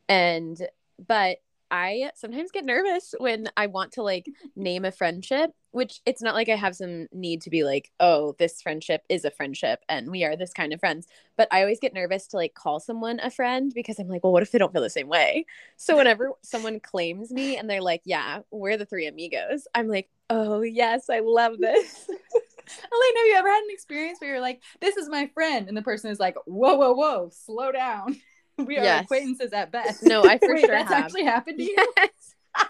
and 0.08 0.60
but 1.04 1.38
I 1.70 2.10
sometimes 2.14 2.50
get 2.50 2.64
nervous 2.64 3.14
when 3.18 3.48
I 3.56 3.66
want 3.66 3.92
to 3.92 4.02
like 4.02 4.26
name 4.56 4.84
a 4.84 4.92
friendship, 4.92 5.52
which 5.70 6.00
it's 6.06 6.22
not 6.22 6.34
like 6.34 6.48
I 6.48 6.56
have 6.56 6.76
some 6.76 7.06
need 7.12 7.42
to 7.42 7.50
be 7.50 7.64
like, 7.64 7.90
oh, 8.00 8.34
this 8.38 8.62
friendship 8.62 9.02
is 9.08 9.24
a 9.24 9.30
friendship 9.30 9.80
and 9.88 10.10
we 10.10 10.24
are 10.24 10.36
this 10.36 10.52
kind 10.52 10.72
of 10.72 10.80
friends. 10.80 11.06
But 11.36 11.48
I 11.50 11.60
always 11.60 11.80
get 11.80 11.94
nervous 11.94 12.26
to 12.28 12.36
like 12.36 12.54
call 12.54 12.80
someone 12.80 13.20
a 13.20 13.30
friend 13.30 13.72
because 13.74 13.98
I'm 13.98 14.08
like, 14.08 14.24
well, 14.24 14.32
what 14.32 14.42
if 14.42 14.50
they 14.50 14.58
don't 14.58 14.72
feel 14.72 14.82
the 14.82 14.90
same 14.90 15.08
way? 15.08 15.46
So 15.76 15.96
whenever 15.96 16.32
someone 16.42 16.80
claims 16.80 17.30
me 17.30 17.56
and 17.56 17.68
they're 17.68 17.82
like, 17.82 18.02
yeah, 18.04 18.40
we're 18.50 18.76
the 18.76 18.86
three 18.86 19.06
amigos, 19.06 19.66
I'm 19.74 19.88
like, 19.88 20.08
oh, 20.30 20.62
yes, 20.62 21.10
I 21.10 21.20
love 21.20 21.56
this. 21.58 22.06
Elaine, 22.08 23.16
have 23.16 23.26
you 23.26 23.34
ever 23.36 23.48
had 23.48 23.62
an 23.62 23.70
experience 23.70 24.20
where 24.20 24.30
you're 24.32 24.40
like, 24.40 24.62
this 24.80 24.96
is 24.96 25.08
my 25.08 25.26
friend? 25.32 25.68
And 25.68 25.76
the 25.76 25.82
person 25.82 26.10
is 26.10 26.20
like, 26.20 26.36
whoa, 26.46 26.74
whoa, 26.76 26.92
whoa, 26.92 27.30
slow 27.32 27.72
down. 27.72 28.20
We 28.66 28.76
are 28.76 28.82
Yes. 28.82 29.04
acquaintances 29.04 29.52
at 29.52 29.70
best. 29.70 30.02
No, 30.02 30.22
I 30.24 30.38
for 30.38 30.48
Wait, 30.54 30.60
sure 30.66 30.68
that's 30.70 30.92
have. 30.92 31.04
actually 31.04 31.24
happened 31.24 31.58
to 31.58 31.64
you. 31.64 31.74
Yes. 31.96 32.34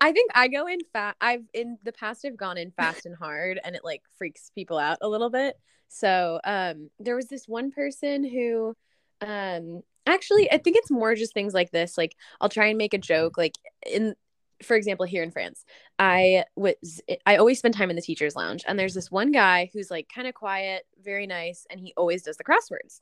I 0.00 0.12
think 0.12 0.30
I 0.34 0.48
go 0.48 0.66
in 0.66 0.78
fast. 0.92 1.16
I've 1.20 1.44
in 1.52 1.78
the 1.82 1.92
past 1.92 2.24
I've 2.24 2.36
gone 2.36 2.58
in 2.58 2.70
fast 2.72 3.06
and 3.06 3.16
hard, 3.16 3.60
and 3.64 3.74
it 3.76 3.84
like 3.84 4.02
freaks 4.18 4.50
people 4.54 4.78
out 4.78 4.98
a 5.00 5.08
little 5.08 5.30
bit. 5.30 5.56
So 5.88 6.40
um, 6.44 6.90
there 6.98 7.16
was 7.16 7.28
this 7.28 7.46
one 7.46 7.70
person 7.70 8.24
who, 8.24 8.74
um, 9.20 9.82
actually, 10.06 10.50
I 10.50 10.58
think 10.58 10.76
it's 10.76 10.90
more 10.90 11.14
just 11.14 11.32
things 11.34 11.54
like 11.54 11.70
this. 11.70 11.96
Like 11.96 12.16
I'll 12.40 12.48
try 12.48 12.66
and 12.66 12.78
make 12.78 12.94
a 12.94 12.98
joke. 12.98 13.38
Like 13.38 13.54
in, 13.86 14.14
for 14.62 14.76
example, 14.76 15.06
here 15.06 15.22
in 15.22 15.30
France, 15.30 15.64
I 15.98 16.44
was 16.56 17.00
I 17.26 17.36
always 17.36 17.58
spend 17.58 17.74
time 17.74 17.90
in 17.90 17.96
the 17.96 18.02
teachers' 18.02 18.36
lounge, 18.36 18.64
and 18.66 18.78
there's 18.78 18.94
this 18.94 19.10
one 19.10 19.32
guy 19.32 19.70
who's 19.72 19.90
like 19.90 20.08
kind 20.14 20.26
of 20.28 20.34
quiet, 20.34 20.84
very 21.02 21.26
nice, 21.26 21.66
and 21.70 21.80
he 21.80 21.94
always 21.96 22.22
does 22.22 22.36
the 22.36 22.44
crosswords. 22.44 23.00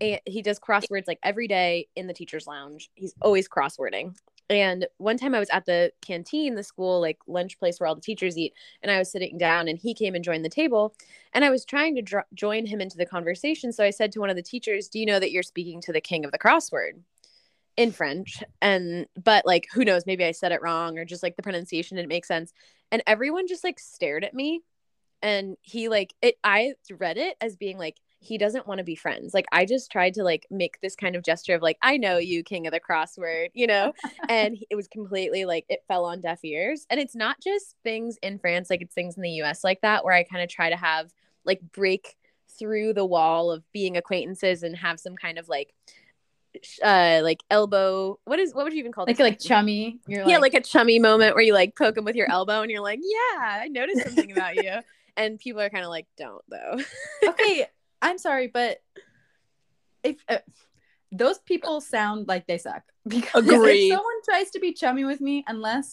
And 0.00 0.20
he 0.26 0.42
does 0.42 0.60
crosswords 0.60 1.08
like 1.08 1.18
every 1.22 1.48
day 1.48 1.88
in 1.96 2.06
the 2.06 2.14
teachers' 2.14 2.46
lounge. 2.46 2.90
He's 2.94 3.14
always 3.20 3.48
crosswording. 3.48 4.14
And 4.50 4.86
one 4.96 5.18
time 5.18 5.34
I 5.34 5.38
was 5.38 5.50
at 5.50 5.66
the 5.66 5.92
canteen, 6.00 6.54
the 6.54 6.62
school 6.62 7.00
like 7.00 7.18
lunch 7.26 7.58
place 7.58 7.78
where 7.78 7.86
all 7.86 7.94
the 7.94 8.00
teachers 8.00 8.38
eat, 8.38 8.54
and 8.82 8.90
I 8.90 8.98
was 8.98 9.10
sitting 9.10 9.36
down 9.36 9.68
and 9.68 9.78
he 9.78 9.92
came 9.92 10.14
and 10.14 10.24
joined 10.24 10.44
the 10.44 10.48
table. 10.48 10.94
And 11.34 11.44
I 11.44 11.50
was 11.50 11.64
trying 11.64 11.94
to 11.96 12.02
dr- 12.02 12.24
join 12.32 12.64
him 12.64 12.80
into 12.80 12.96
the 12.96 13.04
conversation. 13.04 13.72
So 13.72 13.84
I 13.84 13.90
said 13.90 14.10
to 14.12 14.20
one 14.20 14.30
of 14.30 14.36
the 14.36 14.42
teachers, 14.42 14.88
Do 14.88 14.98
you 14.98 15.06
know 15.06 15.20
that 15.20 15.32
you're 15.32 15.42
speaking 15.42 15.80
to 15.82 15.92
the 15.92 16.00
king 16.00 16.24
of 16.24 16.32
the 16.32 16.38
crossword 16.38 17.00
in 17.76 17.92
French? 17.92 18.42
And, 18.62 19.06
but 19.22 19.44
like, 19.44 19.66
who 19.72 19.84
knows? 19.84 20.06
Maybe 20.06 20.24
I 20.24 20.32
said 20.32 20.52
it 20.52 20.62
wrong 20.62 20.98
or 20.98 21.04
just 21.04 21.22
like 21.22 21.36
the 21.36 21.42
pronunciation 21.42 21.96
didn't 21.96 22.08
make 22.08 22.24
sense. 22.24 22.54
And 22.90 23.02
everyone 23.06 23.48
just 23.48 23.64
like 23.64 23.78
stared 23.78 24.24
at 24.24 24.34
me. 24.34 24.62
And 25.20 25.56
he 25.60 25.88
like, 25.90 26.14
it, 26.22 26.36
I 26.42 26.74
read 26.90 27.18
it 27.18 27.36
as 27.40 27.56
being 27.56 27.76
like, 27.76 27.98
he 28.20 28.36
doesn't 28.36 28.66
want 28.66 28.78
to 28.78 28.84
be 28.84 28.96
friends. 28.96 29.32
Like 29.32 29.46
I 29.52 29.64
just 29.64 29.92
tried 29.92 30.14
to 30.14 30.24
like 30.24 30.46
make 30.50 30.80
this 30.80 30.96
kind 30.96 31.14
of 31.14 31.22
gesture 31.22 31.54
of 31.54 31.62
like, 31.62 31.78
I 31.82 31.96
know 31.96 32.18
you, 32.18 32.42
king 32.42 32.66
of 32.66 32.72
the 32.72 32.80
crossword, 32.80 33.50
you 33.54 33.66
know? 33.66 33.92
and 34.28 34.58
it 34.70 34.74
was 34.74 34.88
completely 34.88 35.44
like 35.44 35.64
it 35.68 35.84
fell 35.86 36.04
on 36.04 36.20
deaf 36.20 36.44
ears. 36.44 36.86
And 36.90 36.98
it's 36.98 37.14
not 37.14 37.40
just 37.40 37.76
things 37.84 38.18
in 38.22 38.38
France, 38.38 38.70
like 38.70 38.82
it's 38.82 38.94
things 38.94 39.16
in 39.16 39.22
the 39.22 39.42
US 39.42 39.62
like 39.62 39.80
that, 39.82 40.04
where 40.04 40.14
I 40.14 40.24
kind 40.24 40.42
of 40.42 40.48
try 40.48 40.70
to 40.70 40.76
have 40.76 41.12
like 41.44 41.60
break 41.72 42.16
through 42.58 42.92
the 42.92 43.04
wall 43.04 43.50
of 43.52 43.62
being 43.72 43.96
acquaintances 43.96 44.62
and 44.62 44.76
have 44.76 44.98
some 44.98 45.16
kind 45.16 45.38
of 45.38 45.48
like 45.48 45.72
uh 46.82 47.20
like 47.22 47.40
elbow 47.50 48.18
what 48.24 48.38
is 48.38 48.54
what 48.54 48.64
would 48.64 48.72
you 48.72 48.80
even 48.80 48.90
call 48.90 49.04
like 49.06 49.18
like 49.20 49.38
chummy. 49.38 50.00
You're 50.08 50.26
yeah 50.26 50.38
like 50.38 50.54
a 50.54 50.60
chummy 50.60 50.98
moment 50.98 51.34
where 51.34 51.44
you 51.44 51.52
like 51.52 51.76
poke 51.76 51.96
him 51.96 52.04
with 52.04 52.16
your 52.16 52.28
elbow 52.28 52.62
and 52.62 52.70
you're 52.70 52.82
like 52.82 53.00
yeah 53.02 53.60
i 53.62 53.68
noticed 53.68 54.02
something 54.02 54.32
about 54.32 54.56
you 54.56 54.80
and 55.16 55.38
people 55.38 55.60
are 55.60 55.70
kind 55.70 55.84
of 55.84 55.90
like 55.90 56.06
don't 56.16 56.42
though 56.48 56.78
okay, 57.28 57.66
I'm 58.02 58.18
sorry, 58.18 58.48
but 58.48 58.78
if 60.02 60.16
uh, 60.28 60.38
those 61.12 61.38
people 61.38 61.80
sound 61.80 62.28
like 62.28 62.46
they 62.46 62.58
suck. 62.58 62.82
Because 63.08 63.48
Agreed. 63.48 63.90
if 63.90 63.96
someone 63.96 64.22
tries 64.24 64.50
to 64.50 64.60
be 64.60 64.72
chummy 64.74 65.04
with 65.04 65.20
me, 65.22 65.42
unless 65.48 65.92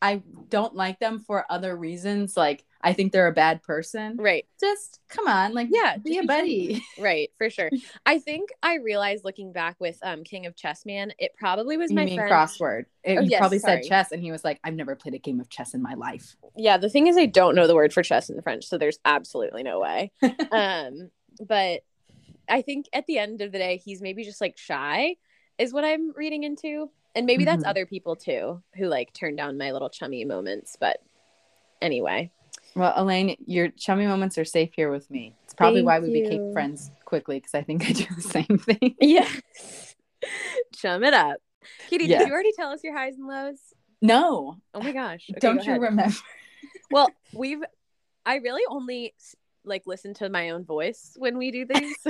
I 0.00 0.22
don't 0.48 0.74
like 0.74 0.98
them 1.00 1.18
for 1.20 1.44
other 1.50 1.76
reasons, 1.76 2.34
like 2.36 2.64
I 2.80 2.94
think 2.94 3.12
they're 3.12 3.26
a 3.26 3.32
bad 3.32 3.62
person, 3.62 4.16
Right. 4.16 4.46
just 4.58 5.00
come 5.08 5.28
on, 5.28 5.52
like 5.52 5.68
Yeah, 5.70 5.98
be 5.98 6.16
a 6.18 6.22
buddy. 6.24 6.82
Right, 6.98 7.30
for 7.36 7.50
sure. 7.50 7.70
I 8.06 8.18
think 8.18 8.48
I 8.62 8.76
realized 8.76 9.22
looking 9.22 9.52
back 9.52 9.76
with 9.78 9.98
um 10.02 10.24
King 10.24 10.46
of 10.46 10.56
Chess 10.56 10.86
Man, 10.86 11.12
it 11.18 11.32
probably 11.38 11.76
was 11.76 11.90
You 11.90 11.96
my 11.96 12.04
mean 12.06 12.16
friend. 12.16 12.32
crossword? 12.32 12.86
It, 13.04 13.18
Oh, 13.18 13.22
yes, 13.22 13.38
probably 13.38 13.58
sorry. 13.58 13.82
said 13.82 13.88
chess, 13.88 14.12
and 14.12 14.22
he 14.22 14.32
was 14.32 14.42
like, 14.44 14.58
"I've 14.64 14.74
never 14.74 14.96
played 14.96 15.12
a 15.14 15.18
game 15.18 15.40
of 15.40 15.50
chess 15.50 15.74
in 15.74 15.82
my 15.82 15.92
life." 15.92 16.36
Yeah, 16.56 16.78
the 16.78 16.88
thing 16.88 17.06
is 17.06 17.18
I 17.18 17.26
don't 17.26 17.54
know 17.54 17.66
the 17.66 17.74
word 17.74 17.92
for 17.92 18.02
chess 18.02 18.30
in 18.30 18.40
French, 18.40 18.64
so 18.64 18.78
there's 18.78 18.98
absolutely 19.04 19.62
no 19.62 19.78
way. 19.80 20.10
um, 20.50 21.10
but 21.46 21.82
I 22.48 22.62
think 22.62 22.86
at 22.92 23.06
the 23.06 23.18
end 23.18 23.40
of 23.40 23.52
the 23.52 23.58
day, 23.58 23.76
he's 23.84 24.00
maybe 24.00 24.24
just 24.24 24.40
like 24.40 24.56
shy, 24.56 25.16
is 25.58 25.72
what 25.72 25.84
I'm 25.84 26.12
reading 26.14 26.44
into. 26.44 26.90
And 27.14 27.26
maybe 27.26 27.44
that's 27.44 27.64
Mhm. 27.64 27.68
other 27.70 27.86
people 27.86 28.14
too 28.14 28.62
who 28.76 28.86
like 28.86 29.12
turn 29.12 29.36
down 29.36 29.56
my 29.58 29.72
little 29.72 29.88
chummy 29.90 30.24
moments. 30.24 30.76
But 30.78 30.98
anyway, 31.80 32.30
Well, 32.74 32.92
Elaine, 32.94 33.36
your 33.46 33.68
chummy 33.70 34.06
moments 34.06 34.36
are 34.36 34.44
safe 34.44 34.74
here 34.74 34.90
with 34.90 35.10
me. 35.10 35.34
It's 35.44 35.54
probably 35.54 35.82
why 35.82 35.98
we 35.98 36.10
Thank 36.10 36.24
became 36.24 36.52
friends 36.52 36.90
quickly 37.06 37.38
because 37.38 37.54
I 37.54 37.62
think 37.62 37.88
I 37.88 37.92
do 37.92 38.04
the 38.14 38.20
same 38.20 38.58
thing. 38.58 38.96
yeah, 39.00 39.30
chum 40.74 41.02
it 41.02 41.14
up. 41.14 41.38
Katie, 41.88 42.04
Yeah. 42.04 42.18
did 42.18 42.26
you 42.26 42.32
already 42.34 42.52
tell 42.52 42.70
us 42.70 42.84
your 42.84 42.96
highs 42.96 43.16
and 43.16 43.26
lows? 43.26 43.58
No, 44.02 44.56
Oh 44.74 44.80
my 44.80 44.92
gosh. 44.92 45.26
Okay, 45.30 45.40
don't 45.40 45.56
go 45.56 45.62
you 45.64 45.72
remember? 45.72 46.14
Well, 46.90 47.10
we've 47.32 47.62
I 48.26 48.36
really 48.36 48.62
only 48.68 49.14
like 49.66 49.82
listen 49.86 50.14
to 50.14 50.28
my 50.28 50.50
own 50.50 50.64
voice 50.64 51.12
when 51.18 51.36
we 51.38 51.50
do 51.50 51.66
these. 51.68 51.96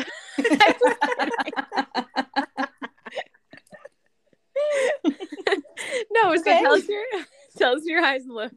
no, 6.13 6.37
so 6.37 6.41
Okay. 6.41 6.61
tell 6.63 6.75
us 6.75 6.89
your 6.89 7.03
tell 7.59 7.75
us 7.77 7.83
your 7.85 8.03
highs 8.03 8.23
and 8.23 8.33
lows. 8.33 8.51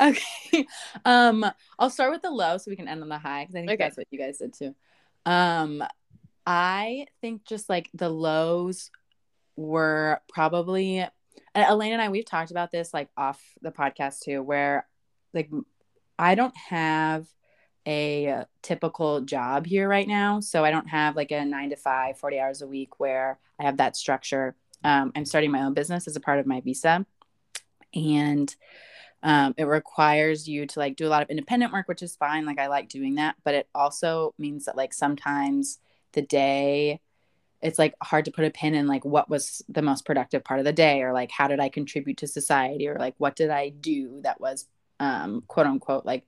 okay. 0.00 0.66
Um, 1.04 1.44
I'll 1.78 1.90
start 1.90 2.12
with 2.12 2.22
the 2.22 2.30
low 2.30 2.56
so 2.58 2.70
we 2.70 2.76
can 2.76 2.88
end 2.88 3.02
on 3.02 3.08
the 3.08 3.18
high 3.18 3.42
because 3.44 3.54
I 3.56 3.58
think 3.60 3.70
Okay. 3.72 3.84
that's 3.84 3.96
what 3.96 4.06
you 4.10 4.18
guys 4.18 4.38
did 4.38 4.54
too. 4.54 4.74
Um, 5.26 5.82
I 6.46 7.06
think 7.20 7.44
just 7.44 7.68
like 7.68 7.90
the 7.94 8.08
lows 8.08 8.90
were 9.56 10.20
probably 10.32 10.98
and 10.98 11.10
Elaine 11.68 11.92
and 11.92 12.00
I 12.02 12.08
we've 12.08 12.24
talked 12.24 12.50
about 12.50 12.70
this 12.70 12.94
like 12.94 13.08
off 13.16 13.40
the 13.60 13.70
podcast 13.70 14.20
too, 14.20 14.42
where 14.42 14.86
like 15.34 15.50
I 16.18 16.34
don't 16.34 16.56
have 16.56 17.26
a 17.86 18.46
typical 18.62 19.20
job 19.22 19.66
here 19.66 19.88
right 19.88 20.06
now. 20.06 20.40
So 20.40 20.64
I 20.64 20.70
don't 20.70 20.88
have 20.88 21.16
like 21.16 21.30
a 21.30 21.44
nine 21.44 21.70
to 21.70 21.76
five, 21.76 22.18
40 22.18 22.38
hours 22.38 22.62
a 22.62 22.66
week 22.66 23.00
where 23.00 23.38
I 23.58 23.64
have 23.64 23.78
that 23.78 23.96
structure. 23.96 24.54
Um, 24.84 25.12
I'm 25.14 25.24
starting 25.24 25.50
my 25.50 25.62
own 25.62 25.74
business 25.74 26.06
as 26.06 26.16
a 26.16 26.20
part 26.20 26.38
of 26.38 26.46
my 26.46 26.60
visa. 26.60 27.06
And 27.94 28.54
um, 29.22 29.54
it 29.56 29.64
requires 29.64 30.48
you 30.48 30.66
to 30.66 30.78
like 30.78 30.96
do 30.96 31.06
a 31.06 31.10
lot 31.10 31.22
of 31.22 31.30
independent 31.30 31.72
work, 31.72 31.88
which 31.88 32.02
is 32.02 32.16
fine. 32.16 32.46
Like 32.46 32.58
I 32.58 32.68
like 32.68 32.88
doing 32.88 33.16
that. 33.16 33.36
But 33.44 33.54
it 33.54 33.68
also 33.74 34.34
means 34.38 34.64
that 34.64 34.76
like 34.76 34.94
sometimes 34.94 35.78
the 36.12 36.22
day 36.22 37.00
it's 37.62 37.78
like 37.78 37.94
hard 38.02 38.24
to 38.24 38.30
put 38.30 38.44
a 38.44 38.50
pin 38.50 38.74
in 38.74 38.86
like 38.86 39.04
what 39.04 39.28
was 39.28 39.62
the 39.68 39.82
most 39.82 40.06
productive 40.06 40.42
part 40.42 40.60
of 40.60 40.64
the 40.64 40.72
day 40.72 41.02
or 41.02 41.12
like 41.12 41.30
how 41.30 41.46
did 41.46 41.60
I 41.60 41.68
contribute 41.68 42.16
to 42.18 42.26
society 42.26 42.88
or 42.88 42.96
like 42.98 43.14
what 43.18 43.36
did 43.36 43.50
I 43.50 43.68
do 43.68 44.20
that 44.22 44.40
was 44.40 44.66
um 44.98 45.42
quote 45.46 45.66
unquote 45.66 46.06
like 46.06 46.24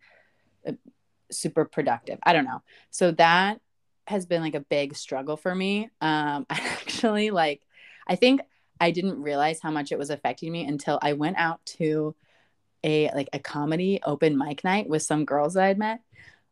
super 1.32 1.64
productive. 1.64 2.18
I 2.22 2.32
don't 2.32 2.44
know. 2.44 2.62
So 2.90 3.12
that 3.12 3.60
has 4.06 4.26
been 4.26 4.42
like 4.42 4.54
a 4.54 4.60
big 4.60 4.96
struggle 4.96 5.36
for 5.36 5.54
me. 5.54 5.90
Um 6.00 6.46
I 6.50 6.60
actually 6.80 7.30
like 7.30 7.62
I 8.06 8.16
think 8.16 8.40
I 8.80 8.90
didn't 8.90 9.22
realize 9.22 9.60
how 9.60 9.70
much 9.70 9.92
it 9.92 9.98
was 9.98 10.10
affecting 10.10 10.50
me 10.50 10.66
until 10.66 10.98
I 11.02 11.12
went 11.12 11.36
out 11.38 11.64
to 11.78 12.14
a 12.84 13.10
like 13.14 13.28
a 13.32 13.38
comedy 13.38 14.00
open 14.04 14.36
mic 14.36 14.64
night 14.64 14.88
with 14.88 15.02
some 15.02 15.24
girls 15.24 15.54
that 15.54 15.64
I'd 15.64 15.78
met. 15.78 16.00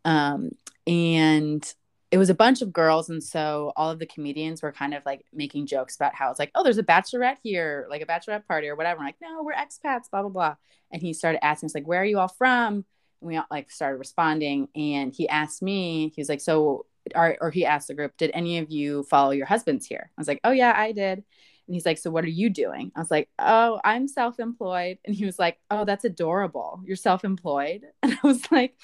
Um 0.04 0.50
and 0.86 1.74
it 2.10 2.18
was 2.18 2.30
a 2.30 2.34
bunch 2.34 2.60
of 2.60 2.72
girls 2.72 3.08
and 3.08 3.22
so 3.22 3.72
all 3.76 3.90
of 3.90 3.98
the 3.98 4.06
comedians 4.06 4.62
were 4.62 4.72
kind 4.72 4.94
of 4.94 5.04
like 5.06 5.24
making 5.32 5.66
jokes 5.66 5.94
about 5.96 6.14
how 6.14 6.30
it's 6.30 6.38
like 6.38 6.50
oh 6.54 6.64
there's 6.64 6.78
a 6.78 6.82
bachelorette 6.82 7.36
here 7.42 7.86
like 7.88 8.02
a 8.02 8.06
bachelorette 8.06 8.46
party 8.46 8.68
or 8.68 8.76
whatever 8.76 9.00
I'm 9.00 9.06
like 9.06 9.16
no 9.22 9.42
we're 9.42 9.54
expats 9.54 10.10
blah 10.10 10.22
blah 10.22 10.30
blah 10.30 10.56
and 10.90 11.02
he 11.02 11.12
started 11.12 11.44
asking 11.44 11.68
us 11.68 11.74
like 11.74 11.86
where 11.86 12.02
are 12.02 12.04
you 12.04 12.18
all 12.18 12.28
from 12.28 12.84
we 13.20 13.36
all 13.36 13.46
like 13.50 13.70
started 13.70 13.98
responding 13.98 14.68
and 14.74 15.12
he 15.12 15.28
asked 15.28 15.62
me 15.62 16.12
he 16.14 16.20
was 16.20 16.28
like 16.28 16.40
so 16.40 16.86
or, 17.14 17.36
or 17.40 17.50
he 17.50 17.64
asked 17.64 17.88
the 17.88 17.94
group 17.94 18.16
did 18.16 18.30
any 18.34 18.58
of 18.58 18.70
you 18.70 19.02
follow 19.04 19.30
your 19.30 19.46
husbands 19.46 19.86
here? 19.86 20.10
I 20.16 20.20
was 20.20 20.28
like 20.28 20.40
oh 20.44 20.50
yeah 20.50 20.72
I 20.76 20.92
did. 20.92 21.18
And 21.18 21.74
he's 21.74 21.86
like 21.86 21.98
so 21.98 22.10
what 22.10 22.24
are 22.24 22.28
you 22.28 22.50
doing? 22.50 22.92
I 22.94 23.00
was 23.00 23.10
like 23.10 23.28
oh 23.38 23.80
I'm 23.84 24.08
self-employed. 24.08 24.98
And 25.04 25.14
he 25.14 25.24
was 25.24 25.38
like 25.38 25.58
oh 25.70 25.84
that's 25.84 26.04
adorable. 26.04 26.80
You're 26.84 26.96
self-employed. 26.96 27.82
And 28.02 28.18
I 28.22 28.26
was 28.26 28.50
like 28.50 28.74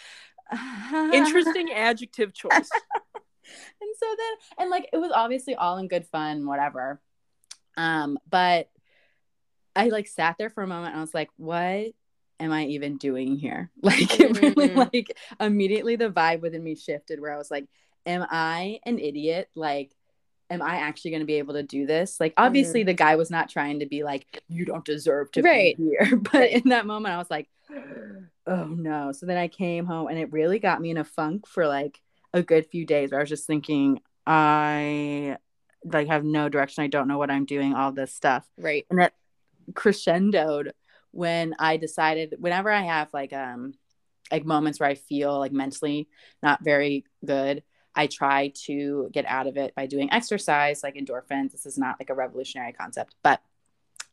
Interesting 1.13 1.73
adjective 1.73 2.33
choice. 2.33 2.53
and 2.53 3.91
so 3.99 4.07
then 4.17 4.37
and 4.59 4.71
like 4.71 4.89
it 4.93 4.99
was 4.99 5.13
obviously 5.15 5.55
all 5.55 5.79
in 5.79 5.89
good 5.89 6.07
fun 6.07 6.47
whatever. 6.47 7.01
Um 7.77 8.19
but 8.29 8.69
i 9.75 9.91
like 9.91 10.07
sat 10.07 10.37
there 10.39 10.49
for 10.49 10.63
a 10.63 10.67
moment 10.67 10.93
and 10.93 10.99
i 10.99 11.03
was 11.03 11.13
like 11.13 11.29
what 11.37 11.93
am 12.41 12.53
i 12.53 12.65
even 12.67 12.97
doing 12.97 13.37
here 13.37 13.71
like 13.83 14.21
it 14.21 14.41
really 14.41 14.69
Mhm. 14.69 14.77
like 14.93 15.17
immediately 15.41 15.97
the 15.97 16.11
vibe 16.11 16.41
within 16.41 16.63
me 16.63 16.75
shifted 16.75 17.21
where 17.21 17.33
i 17.33 17.37
was 17.39 17.51
like 17.51 17.67
am 18.05 18.27
i 18.31 18.79
an 18.85 18.99
idiot 18.99 19.49
like 19.55 19.93
am 20.51 20.63
i 20.63 20.77
actually 20.77 21.11
going 21.13 21.21
to 21.23 21.27
be 21.27 21.35
able 21.39 21.55
to 21.55 21.63
do 21.63 21.87
this 21.87 22.21
like 22.21 22.35
obviously 22.37 22.83
the 22.85 22.95
guy 22.95 23.17
was 23.17 23.31
not 23.31 23.49
trying 23.49 23.81
to 23.81 23.87
be 23.87 24.05
like 24.05 24.43
you 24.49 24.65
don't 24.65 24.85
deserve 24.85 25.31
to 25.33 25.43
Right. 25.43 25.77
be 25.77 25.85
here 26.01 26.17
but 26.33 26.51
in 26.51 26.69
that 26.69 26.87
moment 26.87 27.15
i 27.15 27.19
was 27.19 27.31
like 27.31 27.49
oh 28.47 28.65
no 28.67 29.13
so 29.13 29.27
then 29.27 29.37
i 29.39 29.49
came 29.49 29.87
home 29.87 30.07
and 30.09 30.19
it 30.19 30.31
really 30.33 30.59
got 30.59 30.81
me 30.81 30.91
in 30.91 30.99
a 30.99 31.05
funk 31.05 31.47
for 31.49 31.67
like 31.67 32.01
a 32.35 32.43
good 32.43 32.67
few 32.67 32.85
days 32.85 33.11
where 33.11 33.21
I 33.21 33.23
was 33.23 33.31
just 33.31 33.47
thinking, 33.47 34.01
I 34.27 35.39
like 35.85 36.09
have 36.09 36.23
no 36.23 36.51
direction. 36.51 36.85
I 36.85 36.89
don't 36.89 37.09
know 37.09 37.17
what 37.17 37.31
I'm 37.31 37.47
doing, 37.47 37.73
all 37.73 37.93
this 37.93 38.13
stuff. 38.13 38.45
Right. 38.59 38.85
And 38.91 38.99
that 38.99 39.15
crescendoed 39.73 40.73
when 41.11 41.55
I 41.59 41.77
decided 41.77 42.37
whenever 42.39 42.71
I 42.71 42.83
have 42.83 43.13
like 43.13 43.33
um 43.33 43.75
like 44.31 44.45
moments 44.45 44.81
where 44.81 44.89
I 44.89 44.95
feel 44.95 45.39
like 45.39 45.53
mentally 45.53 46.09
not 46.43 46.65
very 46.65 47.05
good, 47.25 47.63
I 47.95 48.07
try 48.09 48.53
to 48.67 49.09
get 49.13 49.25
out 49.27 49.47
of 49.47 49.57
it 49.57 49.75
by 49.75 49.87
doing 49.87 50.13
exercise, 50.13 50.83
like 50.83 50.97
endorphins. 50.97 51.53
This 51.53 51.67
is 51.67 51.79
not 51.79 51.97
like 52.01 52.11
a 52.11 52.15
revolutionary 52.15 52.73
concept, 52.73 53.15
but 53.23 53.41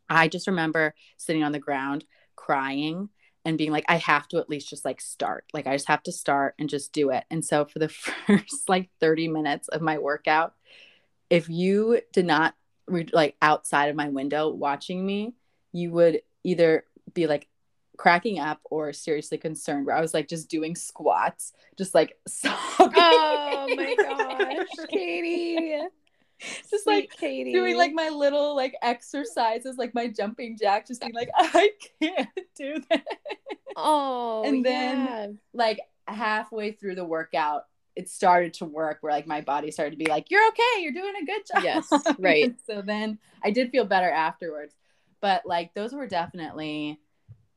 I 0.09 0.27
just 0.27 0.47
remember 0.47 0.93
sitting 1.17 1.43
on 1.43 1.51
the 1.51 1.59
ground 1.59 2.05
crying 2.35 3.09
and 3.45 3.57
being 3.57 3.71
like, 3.71 3.85
I 3.89 3.97
have 3.97 4.27
to 4.29 4.37
at 4.37 4.49
least 4.49 4.69
just 4.69 4.85
like 4.85 5.01
start. 5.01 5.45
Like, 5.53 5.67
I 5.67 5.73
just 5.73 5.87
have 5.87 6.03
to 6.03 6.11
start 6.11 6.55
and 6.57 6.69
just 6.69 6.93
do 6.93 7.09
it. 7.09 7.25
And 7.29 7.43
so, 7.43 7.65
for 7.65 7.79
the 7.79 7.89
first 8.27 8.69
like 8.69 8.89
30 8.99 9.27
minutes 9.27 9.67
of 9.67 9.81
my 9.81 9.97
workout, 9.97 10.53
if 11.29 11.49
you 11.49 12.01
did 12.11 12.25
not 12.25 12.55
re- 12.87 13.09
like 13.11 13.35
outside 13.41 13.89
of 13.89 13.95
my 13.95 14.09
window 14.09 14.49
watching 14.49 15.05
me, 15.05 15.33
you 15.71 15.91
would 15.91 16.21
either 16.43 16.85
be 17.13 17.27
like 17.27 17.47
cracking 17.97 18.39
up 18.39 18.59
or 18.65 18.91
seriously 18.93 19.37
concerned. 19.37 19.85
Where 19.85 19.95
I 19.95 20.01
was 20.01 20.13
like 20.13 20.27
just 20.27 20.49
doing 20.49 20.75
squats, 20.75 21.53
just 21.77 21.93
like 21.93 22.17
sobbing. 22.27 22.93
Oh 22.97 23.67
my 23.75 23.95
gosh, 23.97 24.85
Katie. 24.89 25.79
Just 26.69 26.85
like 26.87 27.09
Katie. 27.17 27.53
doing 27.53 27.77
like 27.77 27.93
my 27.93 28.09
little 28.09 28.55
like 28.55 28.75
exercises, 28.81 29.77
like 29.77 29.93
my 29.93 30.07
jumping 30.07 30.57
jack, 30.59 30.87
just 30.87 30.99
being 31.01 31.13
like, 31.13 31.29
I 31.37 31.69
can't 32.01 32.27
do 32.55 32.81
that. 32.89 33.05
oh, 33.77 34.43
and 34.43 34.65
then- 34.65 35.05
yeah. 35.05 35.27
Like 35.53 35.79
halfway 36.07 36.71
through 36.73 36.95
the 36.95 37.05
workout, 37.05 37.65
it 37.95 38.09
started 38.09 38.55
to 38.55 38.65
work 38.65 38.97
where 39.01 39.13
like 39.13 39.27
my 39.27 39.39
body 39.41 39.71
started 39.71 39.91
to 39.91 39.97
be 39.97 40.07
like, 40.07 40.31
You're 40.31 40.45
okay, 40.49 40.81
you're 40.81 40.91
doing 40.91 41.13
a 41.21 41.25
good 41.25 41.43
job. 41.53 41.63
Yes, 41.63 41.87
right. 42.19 42.55
So 42.67 42.81
then 42.81 43.19
I 43.43 43.51
did 43.51 43.69
feel 43.71 43.85
better 43.85 44.09
afterwards. 44.09 44.73
But 45.23 45.45
like 45.45 45.73
those 45.73 45.93
were 45.93 46.05
definitely 46.05 46.99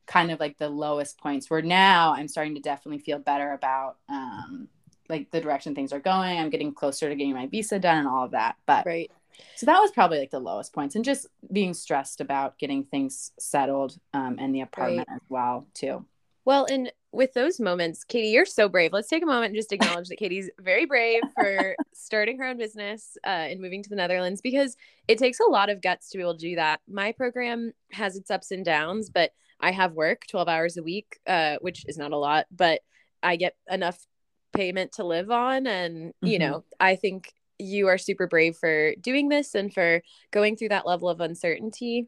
kind 0.05 0.31
of 0.31 0.39
like 0.39 0.57
the 0.57 0.69
lowest 0.69 1.19
points 1.19 1.49
where 1.49 1.61
now 1.61 2.13
I'm 2.13 2.29
starting 2.29 2.55
to 2.55 2.61
definitely 2.61 2.99
feel 2.99 3.19
better 3.19 3.51
about 3.51 3.97
um 4.07 4.69
like 5.09 5.31
the 5.31 5.41
direction 5.41 5.75
things 5.75 5.91
are 5.91 5.99
going. 5.99 6.39
I'm 6.39 6.49
getting 6.49 6.73
closer 6.73 7.09
to 7.09 7.15
getting 7.15 7.33
my 7.33 7.47
visa 7.47 7.77
done 7.77 7.97
and 7.97 8.07
all 8.07 8.23
of 8.23 8.31
that. 8.31 8.55
But 8.65 8.85
right. 8.85 9.11
so 9.55 9.65
that 9.65 9.79
was 9.79 9.91
probably 9.91 10.17
like 10.17 10.31
the 10.31 10.39
lowest 10.39 10.71
points 10.71 10.95
and 10.95 11.03
just 11.03 11.27
being 11.51 11.73
stressed 11.73 12.21
about 12.21 12.57
getting 12.57 12.85
things 12.85 13.33
settled 13.37 13.99
um, 14.13 14.37
and 14.39 14.55
the 14.55 14.61
apartment 14.61 15.09
as 15.13 15.21
well 15.27 15.67
too 15.73 16.05
Well, 16.45 16.67
and 16.71 16.89
with 17.11 17.33
those 17.33 17.59
moments, 17.59 18.03
Katie, 18.03 18.29
you're 18.29 18.45
so 18.45 18.67
brave. 18.69 18.93
Let's 18.93 19.07
take 19.07 19.23
a 19.23 19.25
moment 19.25 19.47
and 19.47 19.55
just 19.55 19.71
acknowledge 19.71 20.09
that 20.09 20.17
Katie's 20.17 20.49
very 20.59 20.85
brave 20.85 21.23
for 21.35 21.75
starting 21.93 22.37
her 22.37 22.45
own 22.45 22.57
business 22.57 23.17
uh, 23.25 23.29
and 23.29 23.61
moving 23.61 23.81
to 23.83 23.89
the 23.89 23.95
Netherlands 23.95 24.41
because 24.41 24.75
it 25.07 25.17
takes 25.17 25.39
a 25.39 25.49
lot 25.49 25.69
of 25.69 25.81
guts 25.81 26.09
to 26.09 26.17
be 26.17 26.21
able 26.21 26.37
to 26.37 26.49
do 26.49 26.55
that. 26.55 26.81
My 26.87 27.11
program 27.11 27.71
has 27.91 28.15
its 28.17 28.29
ups 28.29 28.51
and 28.51 28.63
downs, 28.63 29.09
but 29.09 29.31
I 29.59 29.71
have 29.71 29.93
work 29.93 30.27
12 30.27 30.47
hours 30.47 30.77
a 30.77 30.83
week, 30.83 31.19
uh, 31.25 31.57
which 31.61 31.85
is 31.87 31.97
not 31.97 32.11
a 32.11 32.17
lot, 32.17 32.45
but 32.51 32.81
I 33.23 33.37
get 33.37 33.55
enough 33.69 34.05
payment 34.53 34.91
to 34.93 35.03
live 35.03 35.31
on. 35.31 35.65
And, 35.65 36.13
you 36.21 36.37
Mhm. 36.37 36.39
know, 36.39 36.63
I 36.79 36.95
think 36.95 37.33
you 37.57 37.87
are 37.87 37.97
super 37.97 38.27
brave 38.27 38.55
for 38.55 38.93
doing 38.95 39.29
this 39.29 39.55
and 39.55 39.73
for 39.73 40.03
going 40.31 40.55
through 40.55 40.69
that 40.69 40.85
level 40.85 41.09
of 41.09 41.21
uncertainty. 41.21 42.07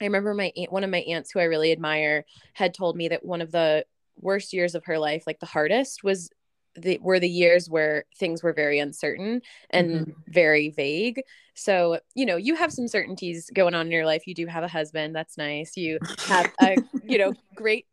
I 0.00 0.04
remember 0.04 0.34
my 0.34 0.52
aunt, 0.56 0.70
one 0.70 0.84
of 0.84 0.90
my 0.90 1.00
aunts 1.00 1.32
who 1.32 1.40
I 1.40 1.44
really 1.44 1.72
admire 1.72 2.24
had 2.52 2.74
told 2.74 2.96
me 2.96 3.08
that 3.08 3.24
one 3.24 3.40
of 3.40 3.50
the 3.50 3.84
worst 4.18 4.52
years 4.52 4.74
of 4.74 4.84
her 4.86 4.98
life, 4.98 5.24
like 5.26 5.40
the 5.40 5.46
hardest, 5.46 6.02
was 6.04 6.30
the 6.76 6.98
were 7.02 7.18
the 7.18 7.28
years 7.28 7.70
where 7.70 8.04
things 8.18 8.42
were 8.42 8.52
very 8.52 8.78
uncertain 8.78 9.40
and 9.70 9.90
mm-hmm. 9.90 10.10
very 10.28 10.70
vague. 10.70 11.22
So, 11.54 12.00
you 12.14 12.26
know, 12.26 12.36
you 12.36 12.54
have 12.54 12.72
some 12.72 12.86
certainties 12.86 13.50
going 13.54 13.74
on 13.74 13.86
in 13.86 13.92
your 13.92 14.06
life. 14.06 14.26
You 14.26 14.34
do 14.34 14.46
have 14.46 14.62
a 14.62 14.68
husband, 14.68 15.14
that's 15.14 15.38
nice. 15.38 15.76
You 15.76 15.98
have 16.26 16.52
a, 16.60 16.76
you 17.04 17.18
know, 17.18 17.34
great 17.54 17.86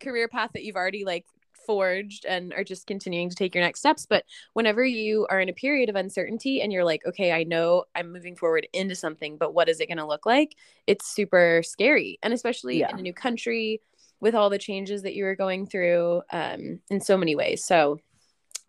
career 0.00 0.28
path 0.28 0.50
that 0.54 0.64
you've 0.64 0.76
already 0.76 1.04
like 1.04 1.24
forged 1.64 2.24
and 2.26 2.52
are 2.52 2.64
just 2.64 2.86
continuing 2.86 3.30
to 3.30 3.36
take 3.36 3.54
your 3.54 3.64
next 3.64 3.80
steps. 3.80 4.06
But 4.06 4.24
whenever 4.52 4.84
you 4.84 5.26
are 5.30 5.40
in 5.40 5.48
a 5.48 5.54
period 5.54 5.88
of 5.88 5.96
uncertainty 5.96 6.60
and 6.60 6.72
you're 6.72 6.84
like, 6.84 7.02
okay, 7.06 7.32
I 7.32 7.44
know 7.44 7.84
I'm 7.94 8.12
moving 8.12 8.36
forward 8.36 8.66
into 8.72 8.94
something, 8.94 9.36
but 9.36 9.54
what 9.54 9.68
is 9.68 9.80
it 9.80 9.86
going 9.86 9.98
to 9.98 10.06
look 10.06 10.26
like? 10.26 10.56
It's 10.86 11.06
super 11.06 11.62
scary. 11.64 12.18
And 12.22 12.32
especially 12.32 12.80
yeah. 12.80 12.90
in 12.90 12.98
a 12.98 13.02
new 13.02 13.14
country 13.14 13.80
with 14.24 14.34
all 14.34 14.48
the 14.48 14.56
changes 14.56 15.02
that 15.02 15.14
you 15.14 15.22
were 15.22 15.36
going 15.36 15.66
through 15.66 16.22
um, 16.32 16.80
in 16.88 16.98
so 16.98 17.14
many 17.18 17.36
ways. 17.36 17.62
So 17.62 18.00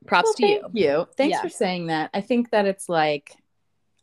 props 0.06 0.26
well, 0.26 0.34
to 0.34 0.48
you. 0.48 0.70
you. 0.74 1.08
Thanks 1.16 1.38
yeah. 1.38 1.42
for 1.42 1.48
saying 1.48 1.88
that. 1.88 2.10
I 2.14 2.20
think 2.20 2.52
that 2.52 2.66
it's 2.66 2.90
like, 2.90 3.32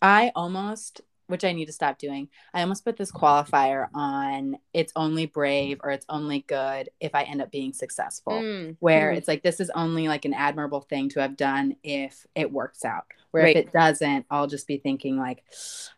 I 0.01 0.33
almost 0.35 1.03
which 1.29 1.45
I 1.45 1.53
need 1.53 1.67
to 1.67 1.73
stop 1.73 1.99
doing. 1.99 2.29
I 2.53 2.61
almost 2.61 2.85
put 2.85 2.97
this 2.97 3.11
qualifier 3.11 3.89
on 3.95 4.59
it's 4.75 4.93
only 4.97 5.25
brave 5.27 5.81
or 5.83 5.91
it's 5.91 6.05
only 6.09 6.41
good 6.41 6.91
if 7.01 7.15
I 7.15 7.23
end 7.23 7.41
up 7.41 7.51
being 7.51 7.73
successful, 7.73 8.35
mm. 8.35 8.77
where 8.81 9.13
mm. 9.13 9.17
it's 9.17 9.29
like 9.29 9.43
this 9.43 9.59
is 9.59 9.71
only 9.71 10.09
like 10.09 10.27
an 10.27 10.35
admirable 10.35 10.83
thing 10.83 11.09
to 11.11 11.21
have 11.21 11.37
done 11.37 11.77
if 11.83 12.27
it 12.35 12.53
works 12.53 12.85
out. 12.85 13.05
Where 13.31 13.45
right. 13.45 13.57
if 13.57 13.67
it 13.67 13.73
doesn't, 13.73 14.27
I'll 14.31 14.47
just 14.47 14.67
be 14.67 14.77
thinking 14.77 15.17
like, 15.17 15.43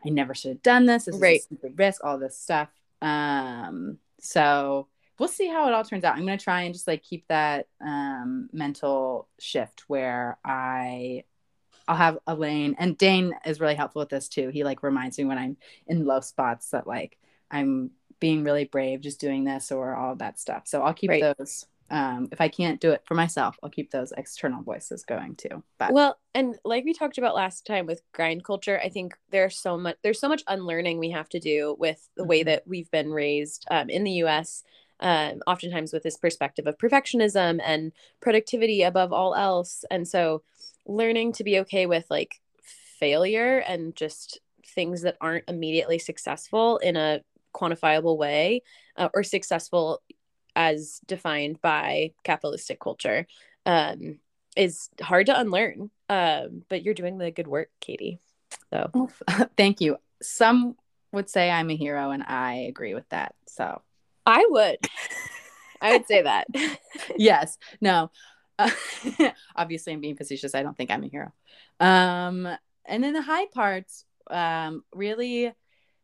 I 0.07 0.11
never 0.11 0.35
should 0.35 0.51
have 0.51 0.63
done 0.63 0.87
this. 0.87 1.07
This 1.07 1.17
right. 1.17 1.41
is 1.41 1.49
a 1.65 1.71
risk, 1.71 2.05
all 2.05 2.19
this 2.19 2.39
stuff. 2.39 2.69
Um, 3.03 3.99
so 4.21 4.87
we'll 5.19 5.29
see 5.29 5.49
how 5.49 5.69
it 5.69 5.73
all 5.73 5.85
turns 5.85 6.05
out. 6.05 6.17
I'm 6.17 6.27
gonna 6.27 6.39
try 6.39 6.63
and 6.63 6.75
just 6.75 6.89
like 6.89 7.03
keep 7.03 7.27
that 7.29 7.69
um 7.81 8.49
mental 8.53 9.29
shift 9.39 9.85
where 9.89 10.39
I 10.45 11.25
I'll 11.87 11.97
have 11.97 12.19
Elaine 12.27 12.77
and 12.79 12.97
Dane 12.97 13.35
is 13.45 13.61
really 13.61 13.75
helpful 13.75 14.01
with 14.01 14.09
this 14.09 14.29
too. 14.29 14.49
He 14.49 14.65
like 14.65 14.83
reminds 14.83 15.19
me 15.19 15.25
when 15.25 15.39
I'm 15.39 15.57
in 15.87 16.07
low 16.07 16.21
spots 16.21 16.71
that 16.71 16.87
like 16.87 17.19
I'm 17.51 17.91
being 18.21 18.45
really 18.45 18.65
brave 18.65 19.01
just 19.01 19.21
doing 19.21 19.45
this 19.45 19.71
or 19.71 19.95
all 19.95 20.13
of 20.13 20.19
that 20.19 20.39
stuff. 20.41 20.63
So 20.67 20.83
I'll 20.83 20.95
keep 20.95 21.11
right. 21.11 21.37
those. 21.39 21.67
Um, 21.91 22.29
if 22.33 22.41
I 22.41 22.49
can't 22.49 22.81
do 22.81 22.93
it 22.93 23.03
for 23.05 23.15
myself, 23.15 23.59
I'll 23.63 23.69
keep 23.69 23.91
those 23.91 24.13
external 24.17 24.63
voices 24.63 25.05
going 25.05 25.37
too. 25.37 25.63
But 25.79 25.93
well, 25.93 26.19
and 26.35 26.57
like 26.65 26.85
we 26.85 26.95
talked 26.95 27.19
about 27.19 27.35
last 27.35 27.67
time 27.67 27.85
with 27.85 28.01
grind 28.13 28.43
culture, 28.43 28.81
I 28.83 28.89
think 28.89 29.15
there's 29.31 29.59
so 29.59 29.77
much 29.77 29.97
there's 30.03 30.19
so 30.19 30.29
much 30.29 30.43
unlearning 30.49 30.99
we 30.99 31.11
have 31.11 31.29
to 31.31 31.41
do 31.41 31.77
with 31.79 32.09
the 32.17 32.23
mm-hmm. 32.23 32.31
way 32.31 32.43
that 32.45 32.67
we've 32.67 32.91
been 32.91 33.11
raised 33.11 33.67
um, 33.71 33.91
in 33.91 34.05
the 34.05 34.13
U.S. 34.13 34.65
Um, 35.01 35.43
oftentimes 35.47 35.93
with 35.93 36.05
this 36.05 36.17
perspective 36.17 36.67
of 36.67 36.79
perfectionism 36.79 37.61
and 37.65 37.93
productivity 38.21 38.83
above 38.83 39.13
all 39.13 39.35
else, 39.35 39.85
and 39.91 40.07
so 40.07 40.43
learning 40.87 41.33
to 41.33 41.45
be 41.45 41.59
okay 41.61 41.87
with 41.87 42.07
like 42.11 42.41
failure 42.63 43.59
and 43.59 43.95
just 43.97 44.41
things 44.67 45.03
that 45.03 45.17
aren't 45.21 45.49
immediately 45.49 45.99
successful 45.99 46.79
in 46.79 46.97
a 46.97 47.21
quantifiable 47.55 48.17
way 48.17 48.63
uh, 48.97 49.09
or 49.15 49.23
successful 49.23 50.03
as 50.57 51.01
defined 51.07 51.61
by 51.61 52.13
capitalistic 52.23 52.81
culture 52.81 53.27
um, 53.67 54.19
is 54.57 54.89
hard 55.01 55.27
to 55.27 55.39
unlearn. 55.39 55.91
Um, 56.09 56.63
but 56.69 56.83
you're 56.83 56.95
doing 56.95 57.19
the 57.19 57.31
good 57.31 57.47
work, 57.47 57.71
Katie. 57.81 58.19
So 58.71 59.11
thank 59.57 59.81
you. 59.81 59.99
Some 60.23 60.77
would 61.13 61.29
say 61.29 61.51
I'm 61.51 61.71
a 61.71 61.77
hero, 61.77 62.11
and 62.11 62.23
I 62.23 62.67
agree 62.69 62.95
with 62.95 63.09
that. 63.11 63.35
So 63.47 63.83
I 64.27 64.47
would. 64.49 64.79
I 65.81 65.93
would 65.93 66.07
say 66.07 66.23
that. 66.23 66.47
yes. 67.17 67.59
No. 67.81 68.11
Uh, 68.59 68.71
obviously, 69.57 69.93
I'm 69.93 70.01
being 70.01 70.17
facetious. 70.17 70.55
I 70.55 70.63
don't 70.63 70.77
think 70.77 70.91
I'm 70.91 71.05
a 71.05 71.09
hero. 71.09 71.33
Um, 71.81 72.49
and 72.87 73.03
then 73.03 73.13
the 73.13 73.23
high 73.23 73.47
parts, 73.47 74.05
um, 74.31 74.85
really, 74.93 75.53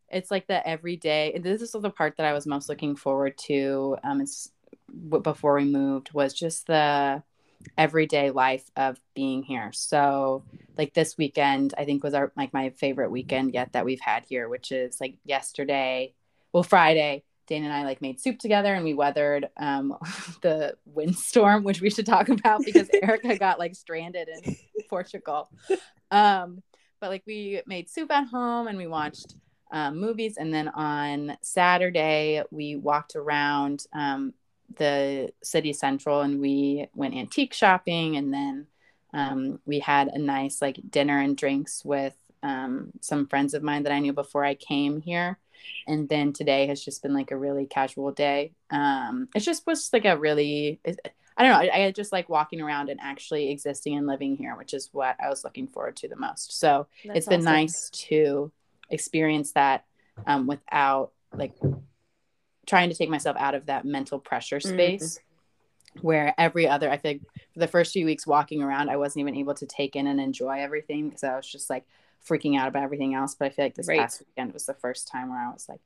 it's 0.09 0.31
like 0.31 0.47
the 0.47 0.67
everyday. 0.67 1.39
This 1.39 1.63
is 1.63 1.73
the 1.73 1.91
part 1.91 2.17
that 2.17 2.27
I 2.27 2.33
was 2.33 2.47
most 2.47 2.69
looking 2.69 2.97
forward 2.97 3.39
to. 3.47 3.97
Um, 4.03 4.21
it's 4.21 4.51
before 5.23 5.55
we 5.55 5.65
moved 5.65 6.13
was 6.13 6.35
just 6.35 6.67
the 6.67 7.23
everyday 7.79 8.31
life 8.31 8.69
of 8.77 8.99
being 9.15 9.43
here. 9.43 9.71
So, 9.73 10.45
like 10.77 10.95
this 10.95 11.17
weekend, 11.17 11.75
I 11.79 11.85
think 11.85 12.03
was 12.03 12.15
our 12.15 12.33
like 12.37 12.53
my 12.53 12.71
favorite 12.71 13.11
weekend 13.11 13.55
yet 13.55 13.73
that 13.73 13.85
we've 13.85 14.01
had 14.01 14.25
here, 14.29 14.49
which 14.49 14.73
is 14.73 15.01
like 15.01 15.15
yesterday, 15.25 16.13
well, 16.53 16.65
Friday 16.65 17.23
Dane 17.51 17.65
and 17.65 17.73
I 17.73 17.83
like 17.83 18.01
made 18.01 18.21
soup 18.21 18.39
together 18.39 18.73
and 18.73 18.85
we 18.85 18.95
weathered 18.95 19.49
um, 19.59 19.97
the 20.41 20.77
windstorm, 20.87 21.65
which 21.65 21.83
we 21.83 21.91
should 21.91 22.07
talk 22.07 22.29
about 22.31 22.65
because 22.65 22.89
Erica 23.03 23.37
got 23.37 23.59
like 23.59 23.75
stranded 23.75 24.29
in 24.29 24.57
Portugal. 24.89 25.51
Um, 26.13 26.63
but 27.01 27.11
like 27.11 27.25
we 27.27 27.61
made 27.67 27.91
soup 27.91 28.13
at 28.13 28.29
home 28.29 28.69
and 28.69 28.79
we 28.79 28.87
watched 28.87 29.35
um, 29.73 29.99
movies. 29.99 30.37
And 30.39 30.55
then 30.55 30.69
on 30.69 31.37
Saturday, 31.43 32.43
we 32.53 32.77
walked 32.77 33.17
around 33.17 33.85
um, 33.93 34.33
the 34.77 35.33
city 35.43 35.73
central 35.73 36.21
and 36.21 36.41
we 36.41 36.87
went 36.95 37.17
antique 37.17 37.53
shopping. 37.53 38.17
And 38.17 38.33
then 38.33 38.67
um, 39.13 39.59
we 39.67 39.81
had 39.81 40.07
a 40.07 40.19
nice 40.19 40.63
like 40.63 40.79
dinner 40.89 41.19
and 41.19 41.37
drinks 41.37 41.85
with 41.85 42.15
um, 42.45 42.93
some 43.01 43.27
friends 43.27 43.55
of 43.55 43.63
mine 43.65 43.83
that 43.83 43.93
I 43.93 43.99
knew 43.99 44.13
before 44.13 44.45
I 44.45 44.55
came 44.55 45.01
here 45.01 45.39
and 45.87 46.09
then 46.09 46.33
today 46.33 46.67
has 46.67 46.85
just 46.85 47.03
been 47.03 47.15
like 47.15 47.31
a 47.31 47.37
really 47.37 47.67
casual 47.67 48.13
day 48.13 48.53
um 48.71 49.29
it 49.35 49.41
just 49.41 49.67
was 49.67 49.91
like 49.93 50.05
a 50.05 50.17
really 50.17 50.81
i 51.37 51.43
don't 51.43 51.53
know 51.53 51.73
I, 51.73 51.87
I, 51.87 51.93
just 51.93 52.13
like 52.13 52.29
walking 52.29 52.61
around 52.61 52.89
and 52.89 53.01
actually 53.03 53.51
existing 53.51 53.97
and 53.97 54.07
living 54.07 54.37
here 54.37 54.57
which 54.57 54.75
is 54.75 54.89
what 54.93 55.17
i 55.23 55.29
was 55.29 55.45
looking 55.45 55.67
forward 55.67 55.97
to 55.97 56.09
the 56.09 56.17
most 56.17 56.59
so 56.59 56.87
That's 57.05 57.19
it's 57.19 57.29
been 57.29 57.41
awesome. 57.41 57.53
nice 57.53 57.91
to 57.91 58.53
experience 58.91 59.53
that 59.53 59.85
um, 60.27 60.47
without 60.47 61.13
like 61.33 61.55
trying 62.67 62.91
to 62.91 62.95
take 62.95 63.09
myself 63.09 63.37
out 63.39 63.55
of 63.55 63.67
that 63.67 63.85
mental 63.85 64.19
pressure 64.19 64.59
mm-hmm. 64.59 64.75
space 64.75 65.19
mm-hmm. 65.19 66.07
where 66.07 66.35
every 66.39 66.69
other 66.69 66.91
i 66.91 66.97
think 66.97 67.23
for 67.53 67.61
the 67.61 67.69
first 67.69 67.93
few 67.93 68.05
weeks 68.05 68.27
walking 68.27 68.63
around 68.63 68.91
i 68.91 68.97
wasn't 68.97 69.21
even 69.21 69.37
able 69.37 69.55
to 69.55 69.67
take 69.67 69.97
in 69.97 70.07
and 70.07 70.21
enjoy 70.21 70.61
everything 70.61 71.09
because 71.09 71.25
i 71.25 71.35
was 71.37 71.47
just 71.47 71.71
like 71.71 71.85
freaking 72.29 72.59
out 72.59 72.69
about 72.69 72.83
everything 72.83 73.15
else. 73.15 73.35
But 73.35 73.47
I 73.47 73.51
feel 73.51 73.65
like 73.65 73.75
this 73.75 73.89
right. 73.89 74.01
past 74.01 74.23
weekend 74.27 74.53
was 74.53 74.67
the 74.67 74.75
first 74.75 75.09
time 75.09 75.31
where 75.31 75.39
I 75.39 75.53
was 75.53 75.69
like, 75.69 75.81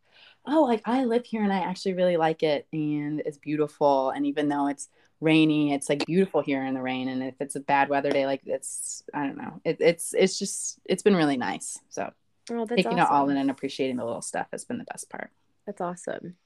oh, 0.46 0.64
like 0.64 0.82
I 0.84 1.04
live 1.04 1.24
here 1.24 1.42
and 1.42 1.52
I 1.52 1.58
actually 1.58 1.94
really 1.94 2.16
like 2.16 2.42
it 2.42 2.66
and 2.72 3.20
it's 3.24 3.38
beautiful. 3.38 4.10
And 4.10 4.26
even 4.26 4.48
though 4.48 4.68
it's 4.68 4.88
rainy, 5.20 5.72
it's 5.72 5.88
like 5.88 6.06
beautiful 6.06 6.42
here 6.42 6.64
in 6.64 6.74
the 6.74 6.82
rain. 6.82 7.08
And 7.08 7.22
if 7.22 7.34
it's 7.40 7.56
a 7.56 7.60
bad 7.60 7.88
weather 7.88 8.10
day, 8.10 8.26
like 8.26 8.42
it's, 8.44 9.02
I 9.14 9.26
don't 9.26 9.38
know, 9.38 9.60
it, 9.64 9.78
it's, 9.80 10.14
it's 10.14 10.38
just, 10.38 10.78
it's 10.84 11.02
been 11.02 11.16
really 11.16 11.36
nice. 11.36 11.78
So 11.88 12.12
oh, 12.50 12.66
taking 12.66 12.86
awesome. 12.86 12.98
it 12.98 13.10
all 13.10 13.28
in 13.30 13.36
and 13.36 13.50
appreciating 13.50 13.96
the 13.96 14.04
little 14.04 14.22
stuff 14.22 14.48
has 14.52 14.64
been 14.64 14.78
the 14.78 14.84
best 14.84 15.08
part. 15.08 15.30
That's 15.66 15.80
awesome. 15.80 16.36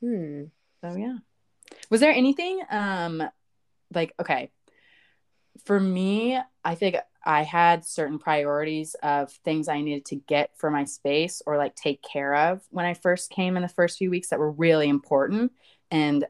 Hmm. 0.00 0.44
So 0.82 0.96
yeah. 0.96 1.18
Was 1.88 2.00
there 2.00 2.12
anything, 2.12 2.60
um, 2.70 3.22
like, 3.94 4.12
okay, 4.20 4.50
for 5.64 5.78
me, 5.78 6.38
I 6.64 6.74
think 6.74 6.96
I 7.24 7.42
had 7.42 7.84
certain 7.84 8.18
priorities 8.18 8.96
of 9.02 9.30
things 9.44 9.68
I 9.68 9.80
needed 9.80 10.04
to 10.06 10.16
get 10.16 10.50
for 10.56 10.70
my 10.70 10.84
space 10.84 11.42
or 11.46 11.56
like 11.56 11.74
take 11.74 12.02
care 12.02 12.34
of 12.34 12.62
when 12.70 12.84
I 12.84 12.94
first 12.94 13.30
came 13.30 13.56
in 13.56 13.62
the 13.62 13.68
first 13.68 13.98
few 13.98 14.10
weeks 14.10 14.28
that 14.28 14.38
were 14.38 14.50
really 14.50 14.88
important. 14.88 15.52
And 15.90 16.24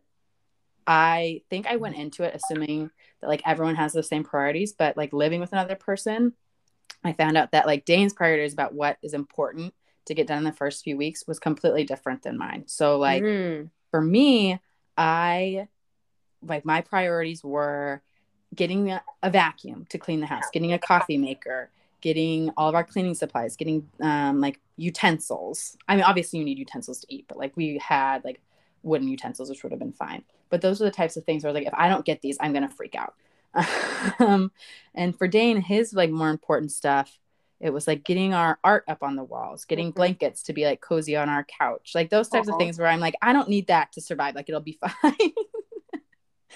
I 0.87 1.43
think 1.49 1.67
I 1.67 1.77
went 1.77 1.97
into 1.97 2.25
it 2.25 2.35
assuming 2.35 2.91
that 3.21 3.29
like 3.29 3.43
everyone 3.47 3.77
has 3.77 3.93
the 3.93 4.03
same 4.03 4.25
priorities, 4.25 4.73
but 4.73 4.97
like 4.97 5.13
living 5.13 5.41
with 5.41 5.53
another 5.53 5.77
person, 5.77 6.35
I 7.05 7.13
found 7.13 7.37
out 7.37 7.53
that 7.53 7.67
like 7.67 7.85
Dane's 7.85 8.13
priorities 8.13 8.53
about 8.53 8.75
what 8.75 8.99
is 9.03 9.15
important 9.15 9.75
to 10.07 10.15
get 10.15 10.27
done 10.27 10.39
in 10.39 10.45
the 10.45 10.53
first 10.53 10.85
few 10.85 10.97
weeks 10.97 11.27
was 11.27 11.39
completely 11.39 11.85
different 11.85 12.23
than 12.23 12.37
mine. 12.37 12.65
So 12.67 12.99
like 12.99 13.23
mm. 13.23 13.71
for 13.91 14.01
me, 14.01 14.61
I 14.97 15.69
like 16.43 16.65
my 16.65 16.81
priorities 16.81 17.43
were 17.43 18.03
getting 18.55 18.91
a, 18.91 19.03
a 19.23 19.31
vacuum 19.31 19.87
to 19.91 19.99
clean 19.99 20.21
the 20.21 20.27
house, 20.27 20.45
getting 20.53 20.73
a 20.73 20.79
coffee 20.79 21.19
maker, 21.19 21.71
getting 22.01 22.51
all 22.57 22.69
of 22.69 22.75
our 22.75 22.85
cleaning 22.85 23.15
supplies, 23.15 23.57
getting 23.57 23.89
um, 24.01 24.41
like 24.41 24.61
utensils. 24.77 25.77
I 25.89 25.97
mean, 25.97 26.05
obviously 26.05 26.39
you 26.39 26.45
need 26.45 26.59
utensils 26.59 27.01
to 27.01 27.15
eat, 27.15 27.27
but 27.29 27.39
like 27.39 27.57
we 27.57 27.79
had 27.79 28.25
like 28.25 28.41
wooden 28.83 29.09
utensils, 29.09 29.49
which 29.49 29.63
would 29.63 29.73
have 29.73 29.79
been 29.79 29.93
fine. 29.93 30.25
But 30.51 30.61
those 30.61 30.83
are 30.83 30.85
the 30.85 30.91
types 30.91 31.17
of 31.17 31.25
things 31.25 31.45
where 31.45 31.53
like 31.53 31.67
if 31.67 31.75
I 31.75 31.89
don't 31.89 32.05
get 32.05 32.21
these, 32.21 32.37
I'm 32.41 32.53
gonna 32.53 32.69
freak 32.69 32.95
out. 32.95 33.15
um, 34.19 34.51
and 34.95 35.17
for 35.17 35.29
Dane, 35.29 35.61
his 35.61 35.93
like 35.95 36.11
more 36.11 36.31
important 36.31 36.73
stuff, 36.73 37.19
it 37.61 37.73
was 37.73 37.87
like 37.87 38.03
getting 38.03 38.35
our 38.35 38.59
art 38.65 38.85
up 38.89 39.03
on 39.03 39.15
the 39.15 39.23
walls, 39.23 39.65
getting 39.65 39.89
mm-hmm. 39.89 39.97
blankets 39.97 40.43
to 40.45 40.53
be 40.53 40.65
like 40.65 40.81
cozy 40.81 41.17
on 41.17 41.29
our 41.29 41.45
couch, 41.45 41.93
like 41.95 42.11
those 42.11 42.29
types 42.29 42.49
uh-huh. 42.49 42.57
of 42.57 42.61
things 42.61 42.79
where 42.79 42.89
I'm 42.89 43.01
like, 43.01 43.15
I 43.23 43.33
don't 43.33 43.49
need 43.49 43.69
that 43.69 43.93
to 43.93 44.01
survive. 44.01 44.35
Like 44.35 44.49
it'll 44.49 44.61
be 44.61 44.79
fine 45.03 45.33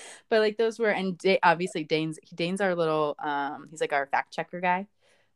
but 0.28 0.40
like 0.40 0.56
those 0.56 0.78
were 0.78 0.90
and 0.90 1.16
D- 1.18 1.38
obviously 1.42 1.84
Dane's 1.84 2.18
Dane's 2.34 2.60
our 2.60 2.74
little 2.74 3.16
um 3.18 3.68
he's 3.70 3.80
like 3.80 3.92
our 3.92 4.06
fact 4.06 4.32
checker 4.32 4.60
guy. 4.60 4.86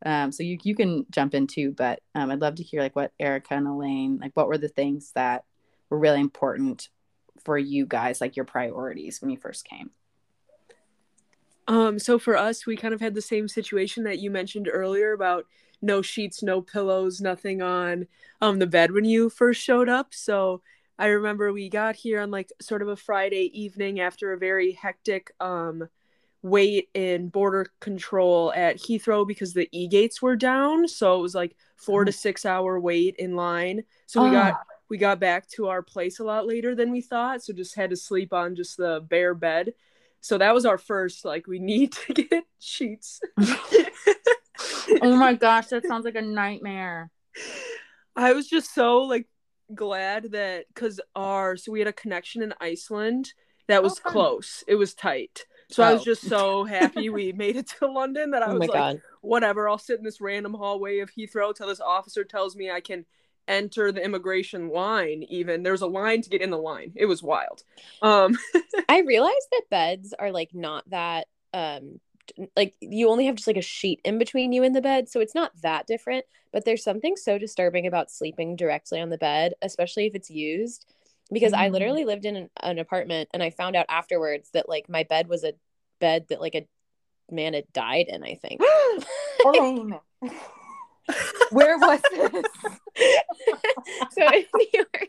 Um, 0.04 0.32
so 0.32 0.42
you 0.42 0.58
you 0.62 0.74
can 0.74 1.04
jump 1.11 1.34
in 1.34 1.46
too, 1.46 1.72
but 1.72 2.00
um, 2.14 2.30
I'd 2.30 2.40
love 2.40 2.54
to 2.56 2.62
hear 2.62 2.80
like 2.80 2.96
what 2.96 3.12
Erica 3.20 3.54
and 3.54 3.66
Elaine 3.66 4.18
like. 4.20 4.32
What 4.34 4.48
were 4.48 4.58
the 4.58 4.68
things 4.68 5.12
that 5.14 5.44
were 5.90 5.98
really 5.98 6.20
important 6.20 6.88
for 7.44 7.58
you 7.58 7.86
guys, 7.86 8.20
like 8.20 8.36
your 8.36 8.46
priorities 8.46 9.20
when 9.20 9.30
you 9.30 9.36
first 9.36 9.64
came? 9.64 9.90
Um, 11.68 11.98
so 11.98 12.18
for 12.18 12.36
us, 12.36 12.66
we 12.66 12.76
kind 12.76 12.94
of 12.94 13.00
had 13.00 13.14
the 13.14 13.22
same 13.22 13.46
situation 13.46 14.04
that 14.04 14.18
you 14.18 14.30
mentioned 14.30 14.68
earlier 14.72 15.12
about 15.12 15.46
no 15.82 16.02
sheets, 16.02 16.42
no 16.42 16.61
pillows, 16.61 17.20
nothing 17.20 17.61
on 17.62 18.06
um 18.40 18.58
the 18.58 18.66
bed 18.66 18.92
when 18.92 19.04
you 19.04 19.28
first 19.28 19.62
showed 19.62 19.88
up. 19.88 20.14
So 20.14 20.62
I 21.01 21.07
remember 21.07 21.51
we 21.51 21.70
got 21.70 21.96
here 21.96 22.20
on 22.20 22.30
like 22.30 22.53
sort 22.61 22.82
of 22.82 22.88
a 22.88 22.96
Friday 22.96 23.51
evening 23.59 24.01
after 24.01 24.32
a 24.34 24.38
very 24.38 24.72
hectic 24.72 25.32
um 25.40 25.88
wait 26.42 26.88
in 26.94 27.28
border 27.28 27.66
control 27.80 28.53
at 28.55 28.76
Heathrow 28.76 29.26
because 29.26 29.55
the 29.55 29.68
e 29.72 29.88
gates 29.88 30.20
were 30.20 30.36
down. 30.36 30.86
So 30.86 31.18
it 31.18 31.22
was 31.22 31.34
like 31.34 31.57
four 31.76 32.05
to 32.05 32.12
six 32.12 32.44
hour 32.44 32.78
wait 32.78 33.16
in 33.18 33.34
line. 33.34 33.84
So 34.05 34.22
we 34.22 34.30
got 34.30 34.61
we 34.90 34.98
got 34.98 35.20
back 35.20 35.48
to 35.51 35.68
our 35.68 35.82
place 35.82 36.18
a 36.20 36.24
lot 36.24 36.46
later 36.46 36.74
than 36.74 36.90
we 36.90 37.01
thought. 37.01 37.42
So 37.42 37.55
just 37.55 37.76
had 37.76 37.90
to 37.90 37.96
sleep 37.96 38.34
on 38.34 38.55
just 38.55 38.76
the 38.76 39.05
bare 39.09 39.34
bed. 39.34 39.72
So 40.20 40.36
that 40.36 40.53
was 40.53 40.66
our 40.66 40.78
first 40.78 41.24
like 41.24 41.46
we 41.46 41.61
need 41.61 41.92
to 41.92 42.12
get 42.30 42.44
sheets. 42.59 43.22
oh 45.01 45.16
my 45.16 45.32
gosh, 45.32 45.68
that 45.68 45.84
sounds 45.88 46.05
like 46.05 46.16
a 46.16 46.22
nightmare. 46.22 47.11
I 48.14 48.34
was 48.34 48.46
just 48.46 48.74
so 48.74 48.98
like 48.98 49.26
glad 49.74 50.32
that 50.32 50.66
because 50.74 51.00
our 51.14 51.56
so 51.56 51.72
we 51.72 51.78
had 51.78 51.88
a 51.88 51.92
connection 51.92 52.42
in 52.42 52.54
Iceland 52.60 53.32
that 53.68 53.82
was 53.82 53.98
fun. 53.98 54.12
close. 54.12 54.64
It 54.66 54.74
was 54.74 54.94
tight. 54.94 55.44
So 55.70 55.84
I 55.84 55.92
was 55.92 56.02
Oh. 56.02 56.04
just 56.04 56.22
so 56.28 56.64
happy 56.64 57.08
we 57.10 57.32
made 57.44 57.56
it 57.56 57.68
to 57.78 57.86
London 57.86 58.32
that 58.32 58.42
I 58.42 58.50
Oh 58.50 58.54
was 58.54 58.60
like, 58.68 58.72
god. 58.72 59.00
whatever, 59.20 59.68
I'll 59.68 59.78
sit 59.78 59.98
in 59.98 60.04
this 60.04 60.20
random 60.20 60.54
hallway 60.54 60.98
of 60.98 61.10
Heathrow 61.10 61.54
till 61.54 61.68
this 61.68 61.80
officer 61.80 62.24
tells 62.24 62.56
me 62.56 62.70
I 62.70 62.80
can 62.80 63.04
enter 63.46 63.92
the 63.92 64.04
immigration 64.04 64.68
line 64.70 65.24
even. 65.28 65.62
There's 65.62 65.82
a 65.82 65.86
line 65.86 66.22
to 66.22 66.30
get 66.30 66.42
in 66.42 66.50
the 66.50 66.58
line. 66.58 66.92
It 66.96 67.06
was 67.06 67.22
wild. 67.22 67.62
Um 68.02 68.36
I 68.88 69.00
realized 69.00 69.46
that 69.52 69.70
beds 69.70 70.14
are 70.18 70.32
like 70.32 70.50
not 70.54 70.88
that 70.90 71.28
um 71.54 72.00
like 72.57 72.74
you 72.81 73.09
only 73.09 73.26
have 73.26 73.37
just 73.37 73.47
like 73.47 73.57
a 73.57 73.62
sheet 73.62 74.01
in 74.05 74.18
between 74.18 74.53
you 74.53 74.62
and 74.62 74.74
the 74.74 74.81
bed, 74.81 75.09
so 75.09 75.20
it's 75.20 75.35
not 75.35 75.53
that 75.62 75.87
different. 75.87 76.24
But 76.53 76.64
there's 76.64 76.83
something 76.85 77.16
so 77.16 77.39
disturbing 77.39 77.87
about 77.87 78.11
sleeping 78.11 78.57
directly 78.57 79.01
on 79.01 79.11
the 79.11 79.18
bed, 79.18 79.55
especially 79.62 80.07
if 80.07 80.14
it's 80.14 80.31
used. 80.31 80.87
Because 81.33 81.53
I 81.53 81.68
Mhm. 81.68 81.72
literally 81.72 82.05
lived 82.05 82.24
in 82.24 82.35
an, 82.35 82.51
an 82.61 82.78
apartment 82.81 83.28
and 83.33 83.41
I 83.43 83.51
found 83.51 83.76
out 83.76 83.87
afterwards 83.89 84.51
that 84.51 84.68
like 84.68 84.89
my 84.89 85.05
bed 85.05 85.28
was 85.28 85.45
a 85.45 85.53
bed 86.01 86.26
that 86.28 86.41
like 86.41 86.57
a 86.57 86.66
man 87.31 87.55
had 87.55 87.72
died 87.72 88.07
in, 88.09 88.24
I 88.24 88.35
think. 88.35 88.61
Where 91.51 91.78
was 91.78 92.01
this? 92.11 92.47
so 94.12 94.26
in 94.33 94.45
New 94.55 94.66
York, 94.74 95.09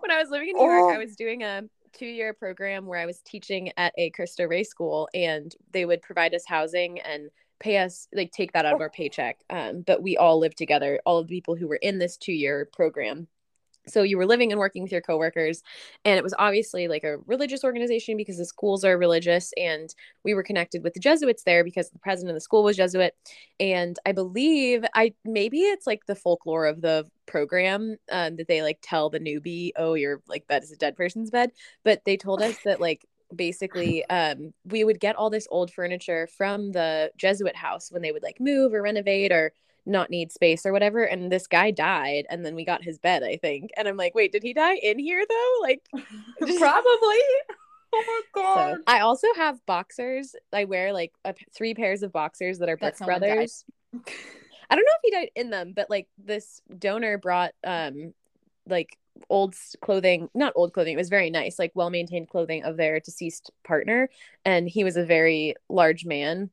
when 0.00 0.10
I 0.10 0.18
was 0.18 0.28
living 0.30 0.50
in 0.50 0.56
New 0.56 0.68
York, 0.68 0.84
I 0.90 0.96
Oh. 0.96 0.98
was 0.98 1.14
doing 1.16 1.42
a 1.42 1.62
two 1.92 2.06
year 2.06 2.32
program 2.32 2.86
where 2.86 2.98
I 2.98 3.06
was 3.06 3.20
teaching 3.20 3.72
at 3.76 3.92
a 3.96 4.10
Cristo 4.10 4.44
Rey 4.44 4.64
school, 4.64 5.08
and 5.14 5.54
they 5.72 5.84
would 5.84 6.02
provide 6.02 6.34
us 6.34 6.44
housing 6.46 7.00
and 7.00 7.30
pay 7.60 7.78
us 7.78 8.08
like 8.12 8.32
take 8.32 8.52
that 8.52 8.66
out 8.66 8.74
of 8.74 8.80
our 8.80 8.90
paycheck. 8.90 9.38
Um, 9.48 9.82
but 9.82 10.02
we 10.02 10.16
all 10.16 10.38
lived 10.38 10.58
together, 10.58 11.00
all 11.06 11.18
of 11.18 11.28
the 11.28 11.34
people 11.34 11.54
who 11.54 11.68
were 11.68 11.76
in 11.76 11.98
this 11.98 12.16
two 12.16 12.32
year 12.32 12.68
program. 12.72 13.28
So 13.86 14.02
you 14.02 14.16
were 14.16 14.26
living 14.26 14.52
and 14.52 14.58
working 14.58 14.82
with 14.82 14.92
your 14.92 15.00
coworkers, 15.00 15.62
and 16.04 16.16
it 16.16 16.22
was 16.22 16.34
obviously 16.38 16.88
like 16.88 17.04
a 17.04 17.18
religious 17.26 17.64
organization 17.64 18.16
because 18.16 18.38
the 18.38 18.44
schools 18.44 18.84
are 18.84 18.96
religious, 18.96 19.52
and 19.56 19.94
we 20.24 20.34
were 20.34 20.42
connected 20.42 20.82
with 20.82 20.94
the 20.94 21.00
Jesuits 21.00 21.42
there 21.44 21.64
because 21.64 21.90
the 21.90 21.98
president 21.98 22.30
of 22.30 22.36
the 22.36 22.40
school 22.40 22.62
was 22.64 22.76
Jesuit. 22.76 23.14
And 23.60 23.98
i 24.06 24.12
believe 24.12 24.84
i 24.94 25.14
maybe 25.24 25.60
it's 25.60 25.86
like 25.86 26.06
the 26.06 26.14
folklore 26.14 26.66
of 26.66 26.80
the 26.80 27.06
program 27.26 27.96
um, 28.10 28.36
that 28.36 28.48
they 28.48 28.62
like 28.62 28.78
tell 28.82 29.10
the 29.10 29.20
newbie 29.20 29.70
oh 29.76 29.94
your 29.94 30.22
like 30.28 30.46
bed 30.48 30.62
is 30.62 30.72
a 30.72 30.76
dead 30.76 30.96
person's 30.96 31.30
bed. 31.30 31.50
But 31.84 32.04
they 32.04 32.16
told 32.16 32.42
us 32.42 32.56
that 32.64 32.80
like 32.80 33.06
basically 33.34 34.04
um 34.10 34.52
we 34.64 34.84
would 34.84 35.00
get 35.00 35.16
all 35.16 35.30
this 35.30 35.48
old 35.50 35.72
furniture 35.72 36.28
from 36.36 36.72
the 36.72 37.10
jesuit 37.16 37.56
house 37.56 37.90
when 37.90 38.02
they 38.02 38.12
would 38.12 38.22
like 38.22 38.40
move 38.40 38.74
or 38.74 38.82
renovate 38.82 39.32
or 39.32 39.52
not 39.84 40.10
need 40.10 40.30
space 40.30 40.64
or 40.64 40.72
whatever 40.72 41.02
and 41.02 41.30
this 41.30 41.46
guy 41.46 41.70
died 41.70 42.24
and 42.30 42.44
then 42.44 42.54
we 42.54 42.64
got 42.64 42.84
his 42.84 42.98
bed 42.98 43.22
i 43.22 43.36
think 43.36 43.70
and 43.76 43.88
i'm 43.88 43.96
like 43.96 44.14
wait 44.14 44.30
did 44.30 44.42
he 44.42 44.52
die 44.52 44.76
in 44.76 44.98
here 44.98 45.24
though 45.28 45.58
like 45.62 45.88
Probably. 46.38 47.18
Oh 47.94 48.04
my 48.06 48.20
god. 48.34 48.76
so 48.76 48.82
I 48.86 49.00
also 49.00 49.28
have 49.36 49.64
boxers. 49.66 50.34
I 50.52 50.64
wear 50.64 50.92
like 50.92 51.12
a, 51.24 51.34
three 51.54 51.74
pairs 51.74 52.02
of 52.02 52.12
boxers 52.12 52.58
that 52.58 52.68
are 52.68 52.76
Brooks. 52.76 53.00
Brothers. 53.00 53.64
I 53.94 54.74
don't 54.74 54.84
know 54.84 54.92
if 54.96 55.00
he 55.02 55.10
died 55.10 55.30
in 55.34 55.50
them, 55.50 55.72
but 55.74 55.90
like 55.90 56.08
this 56.16 56.62
donor 56.78 57.18
brought 57.18 57.52
um 57.64 58.14
like 58.66 58.96
old 59.28 59.54
clothing, 59.82 60.30
not 60.34 60.54
old 60.56 60.72
clothing. 60.72 60.94
It 60.94 60.98
was 60.98 61.10
very 61.10 61.28
nice, 61.28 61.58
like 61.58 61.72
well 61.74 61.90
maintained 61.90 62.30
clothing 62.30 62.64
of 62.64 62.78
their 62.78 62.98
deceased 63.00 63.50
partner, 63.64 64.08
and 64.44 64.66
he 64.68 64.84
was 64.84 64.96
a 64.96 65.04
very 65.04 65.54
large 65.68 66.06
man. 66.06 66.50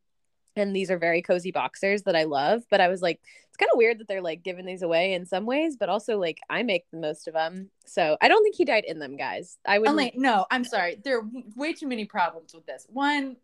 And 0.59 0.75
these 0.75 0.91
are 0.91 0.97
very 0.97 1.21
cozy 1.21 1.51
boxers 1.51 2.03
that 2.03 2.15
I 2.15 2.23
love. 2.23 2.63
But 2.69 2.81
I 2.81 2.87
was 2.87 3.01
like, 3.01 3.19
it's 3.47 3.57
kind 3.57 3.69
of 3.71 3.77
weird 3.77 3.99
that 3.99 4.07
they're 4.07 4.21
like 4.21 4.43
giving 4.43 4.65
these 4.65 4.81
away 4.81 5.13
in 5.13 5.25
some 5.25 5.45
ways, 5.45 5.75
but 5.77 5.89
also 5.89 6.17
like 6.17 6.39
I 6.49 6.63
make 6.63 6.85
the 6.91 6.99
most 6.99 7.27
of 7.27 7.33
them. 7.33 7.69
So 7.85 8.17
I 8.21 8.27
don't 8.27 8.43
think 8.43 8.55
he 8.55 8.65
died 8.65 8.85
in 8.85 8.99
them, 8.99 9.17
guys. 9.17 9.57
I 9.65 9.79
would 9.79 9.89
Elaine, 9.89 10.13
no, 10.15 10.45
I'm 10.51 10.63
sorry. 10.63 10.97
There 11.03 11.19
are 11.19 11.25
way 11.55 11.73
too 11.73 11.87
many 11.87 12.05
problems 12.05 12.53
with 12.53 12.65
this. 12.65 12.85
One, 12.89 13.37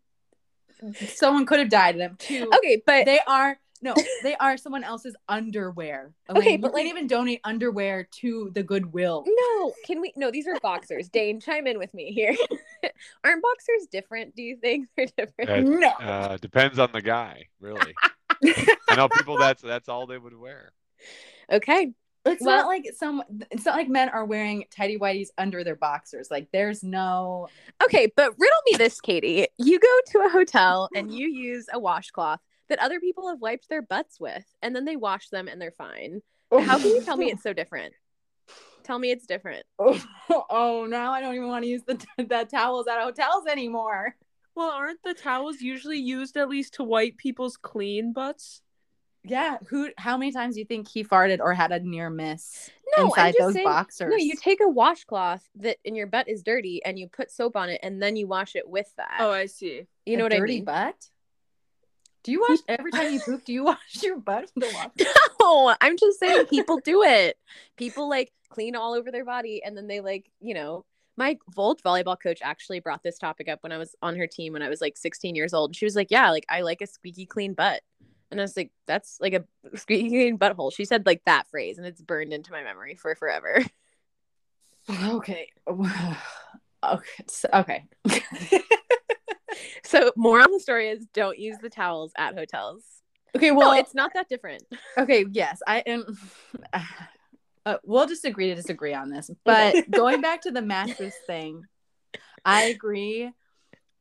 mm-hmm. 0.82 1.06
someone 1.06 1.46
could 1.46 1.58
have 1.58 1.70
died 1.70 1.96
in 1.96 2.00
them. 2.00 2.16
Two, 2.18 2.50
okay, 2.56 2.82
but 2.86 3.04
they 3.04 3.20
are 3.26 3.58
no, 3.86 3.94
they 4.22 4.34
are 4.36 4.56
someone 4.56 4.84
else's 4.84 5.16
underwear. 5.28 6.12
Okay, 6.30 6.56
but, 6.56 6.68
you 6.68 6.74
like- 6.74 6.84
can't 6.84 6.96
even 6.96 7.06
donate 7.06 7.40
underwear 7.44 8.08
to 8.20 8.50
the 8.54 8.62
Goodwill. 8.62 9.24
No, 9.26 9.72
can 9.86 10.00
we? 10.00 10.12
No, 10.16 10.30
these 10.30 10.46
are 10.48 10.58
boxers. 10.60 11.08
Dane, 11.08 11.40
chime 11.40 11.66
in 11.66 11.78
with 11.78 11.94
me 11.94 12.12
here. 12.12 12.34
Aren't 13.24 13.42
boxers 13.42 13.86
different? 13.90 14.34
Do 14.34 14.42
you 14.42 14.56
think 14.56 14.88
they're 14.96 15.06
different? 15.16 15.50
Uh, 15.50 15.60
No. 15.60 15.88
Uh, 15.88 16.36
depends 16.38 16.78
on 16.78 16.90
the 16.92 17.00
guy, 17.00 17.46
really. 17.60 17.94
I 18.90 18.96
know 18.96 19.08
people 19.08 19.38
that's 19.38 19.62
that's 19.62 19.88
all 19.88 20.06
they 20.06 20.18
would 20.18 20.36
wear. 20.36 20.72
Okay. 21.50 21.92
It's 22.26 22.42
Well- 22.44 22.56
not 22.62 22.66
like 22.66 22.86
some. 22.96 23.22
It's 23.52 23.64
not 23.64 23.76
like 23.76 23.88
men 23.88 24.08
are 24.08 24.24
wearing 24.24 24.64
tidy 24.76 24.98
whities 24.98 25.28
under 25.38 25.62
their 25.62 25.76
boxers. 25.76 26.28
Like 26.28 26.48
there's 26.52 26.82
no. 26.82 27.46
Okay, 27.84 28.12
but 28.16 28.32
riddle 28.36 28.62
me 28.70 28.76
this, 28.78 29.00
Katie. 29.00 29.46
You 29.58 29.78
go 29.78 30.00
to 30.12 30.26
a 30.26 30.28
hotel 30.28 30.88
and 30.96 31.14
you 31.14 31.28
use 31.28 31.66
a 31.72 31.78
washcloth 31.78 32.40
that 32.68 32.78
other 32.80 33.00
people 33.00 33.28
have 33.28 33.40
wiped 33.40 33.68
their 33.68 33.82
butts 33.82 34.18
with, 34.20 34.44
and 34.62 34.74
then 34.74 34.84
they 34.84 34.96
wash 34.96 35.28
them 35.28 35.48
and 35.48 35.60
they're 35.60 35.70
fine. 35.72 36.22
Oh 36.50 36.60
how 36.60 36.78
can 36.78 36.88
you 36.88 37.02
tell 37.02 37.16
me 37.16 37.30
it's 37.30 37.42
so 37.42 37.52
different? 37.52 37.94
Tell 38.84 38.98
me 38.98 39.10
it's 39.10 39.26
different. 39.26 39.64
Oh, 39.78 40.00
oh, 40.50 40.86
now 40.88 41.12
I 41.12 41.20
don't 41.20 41.34
even 41.34 41.48
want 41.48 41.64
to 41.64 41.68
use 41.70 41.82
the 41.86 41.94
the 42.18 42.46
towels 42.50 42.86
at 42.86 43.00
hotels 43.02 43.46
anymore. 43.50 44.14
Well, 44.54 44.70
aren't 44.70 45.02
the 45.02 45.12
towels 45.14 45.60
usually 45.60 45.98
used 45.98 46.36
at 46.36 46.48
least 46.48 46.74
to 46.74 46.84
wipe 46.84 47.16
people's 47.18 47.56
clean 47.56 48.12
butts? 48.12 48.62
Yeah, 49.24 49.56
who? 49.68 49.90
How 49.98 50.16
many 50.16 50.30
times 50.30 50.54
do 50.54 50.60
you 50.60 50.66
think 50.66 50.86
he 50.88 51.02
farted 51.02 51.40
or 51.40 51.52
had 51.52 51.72
a 51.72 51.80
near 51.80 52.08
miss 52.10 52.70
No, 52.96 53.02
I'm 53.02 53.06
inside 53.08 53.32
just 53.32 53.38
those 53.40 53.54
saying- 53.54 53.66
boxers? 53.66 54.10
No, 54.10 54.16
you 54.16 54.34
take 54.36 54.60
a 54.62 54.68
washcloth 54.68 55.42
that 55.56 55.78
in 55.84 55.96
your 55.96 56.06
butt 56.06 56.28
is 56.28 56.44
dirty 56.44 56.80
and 56.84 56.96
you 56.96 57.08
put 57.08 57.32
soap 57.32 57.56
on 57.56 57.68
it 57.68 57.80
and 57.82 58.00
then 58.00 58.14
you 58.14 58.28
wash 58.28 58.54
it 58.54 58.68
with 58.68 58.88
that. 58.98 59.16
Oh, 59.18 59.32
I 59.32 59.46
see. 59.46 59.82
you 60.06 60.16
know 60.16 60.26
A 60.26 60.28
what 60.28 60.34
I 60.34 60.40
mean? 60.40 60.64
butt. 60.64 61.10
Do 62.26 62.32
you 62.32 62.40
wash 62.40 62.58
every 62.66 62.90
time 62.90 63.12
you 63.12 63.20
poop? 63.20 63.44
Do 63.44 63.52
you 63.52 63.62
wash 63.64 64.02
your 64.02 64.18
butt 64.18 64.50
with 64.56 64.74
the? 64.96 65.06
No, 65.40 65.76
I'm 65.80 65.96
just 65.96 66.18
saying 66.18 66.46
people 66.46 66.80
do 66.84 67.04
it. 67.04 67.38
People 67.76 68.08
like 68.08 68.32
clean 68.48 68.74
all 68.74 68.94
over 68.94 69.12
their 69.12 69.24
body 69.24 69.62
and 69.64 69.76
then 69.76 69.86
they 69.86 70.00
like, 70.00 70.28
you 70.40 70.52
know, 70.52 70.84
my 71.16 71.38
old 71.56 71.80
volleyball 71.84 72.20
coach 72.20 72.40
actually 72.42 72.80
brought 72.80 73.04
this 73.04 73.16
topic 73.16 73.48
up 73.48 73.62
when 73.62 73.70
I 73.70 73.78
was 73.78 73.94
on 74.02 74.16
her 74.16 74.26
team 74.26 74.54
when 74.54 74.62
I 74.62 74.68
was 74.68 74.80
like 74.80 74.96
16 74.96 75.36
years 75.36 75.54
old. 75.54 75.76
She 75.76 75.84
was 75.84 75.94
like, 75.94 76.10
Yeah, 76.10 76.30
like 76.30 76.44
I 76.48 76.62
like 76.62 76.82
a 76.82 76.88
squeaky 76.88 77.26
clean 77.26 77.54
butt. 77.54 77.82
And 78.32 78.40
I 78.40 78.42
was 78.42 78.56
like, 78.56 78.72
That's 78.88 79.18
like 79.20 79.32
a 79.32 79.44
squeaky 79.76 80.08
clean 80.08 80.36
butthole. 80.36 80.74
She 80.74 80.84
said 80.84 81.06
like 81.06 81.22
that 81.26 81.46
phrase 81.48 81.78
and 81.78 81.86
it's 81.86 82.02
burned 82.02 82.32
into 82.32 82.50
my 82.50 82.64
memory 82.64 82.96
for 82.96 83.14
forever. 83.14 83.64
Okay. 84.90 85.48
Okay. 86.84 87.24
Okay. 87.52 87.84
So, 89.86 90.12
moral 90.16 90.46
of 90.46 90.50
the 90.50 90.60
story 90.60 90.88
is 90.88 91.06
don't 91.12 91.38
use 91.38 91.58
the 91.58 91.70
towels 91.70 92.12
at 92.18 92.34
hotels. 92.34 92.82
Okay. 93.36 93.52
Well, 93.52 93.70
Well, 93.70 93.78
it's 93.78 93.94
not 93.94 94.12
that 94.14 94.28
different. 94.28 94.64
okay. 94.98 95.24
Yes, 95.30 95.60
I 95.66 95.80
am. 95.80 96.18
Uh, 97.64 97.78
we'll 97.82 98.06
just 98.06 98.24
agree 98.24 98.46
to 98.46 98.54
disagree 98.54 98.94
on 98.94 99.10
this. 99.10 99.28
But 99.44 99.74
going 99.90 100.20
back 100.20 100.42
to 100.42 100.52
the 100.52 100.62
mattress 100.62 101.16
thing, 101.26 101.64
I 102.44 102.66
agree 102.66 103.32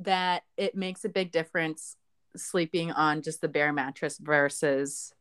that 0.01 0.43
it 0.55 0.75
makes 0.75 1.03
a 1.03 1.09
big 1.09 1.31
difference 1.31 1.95
sleeping 2.37 2.91
on 2.91 3.23
just 3.23 3.41
the 3.41 3.47
bare 3.47 3.73
mattress 3.73 4.19
versus 4.19 5.15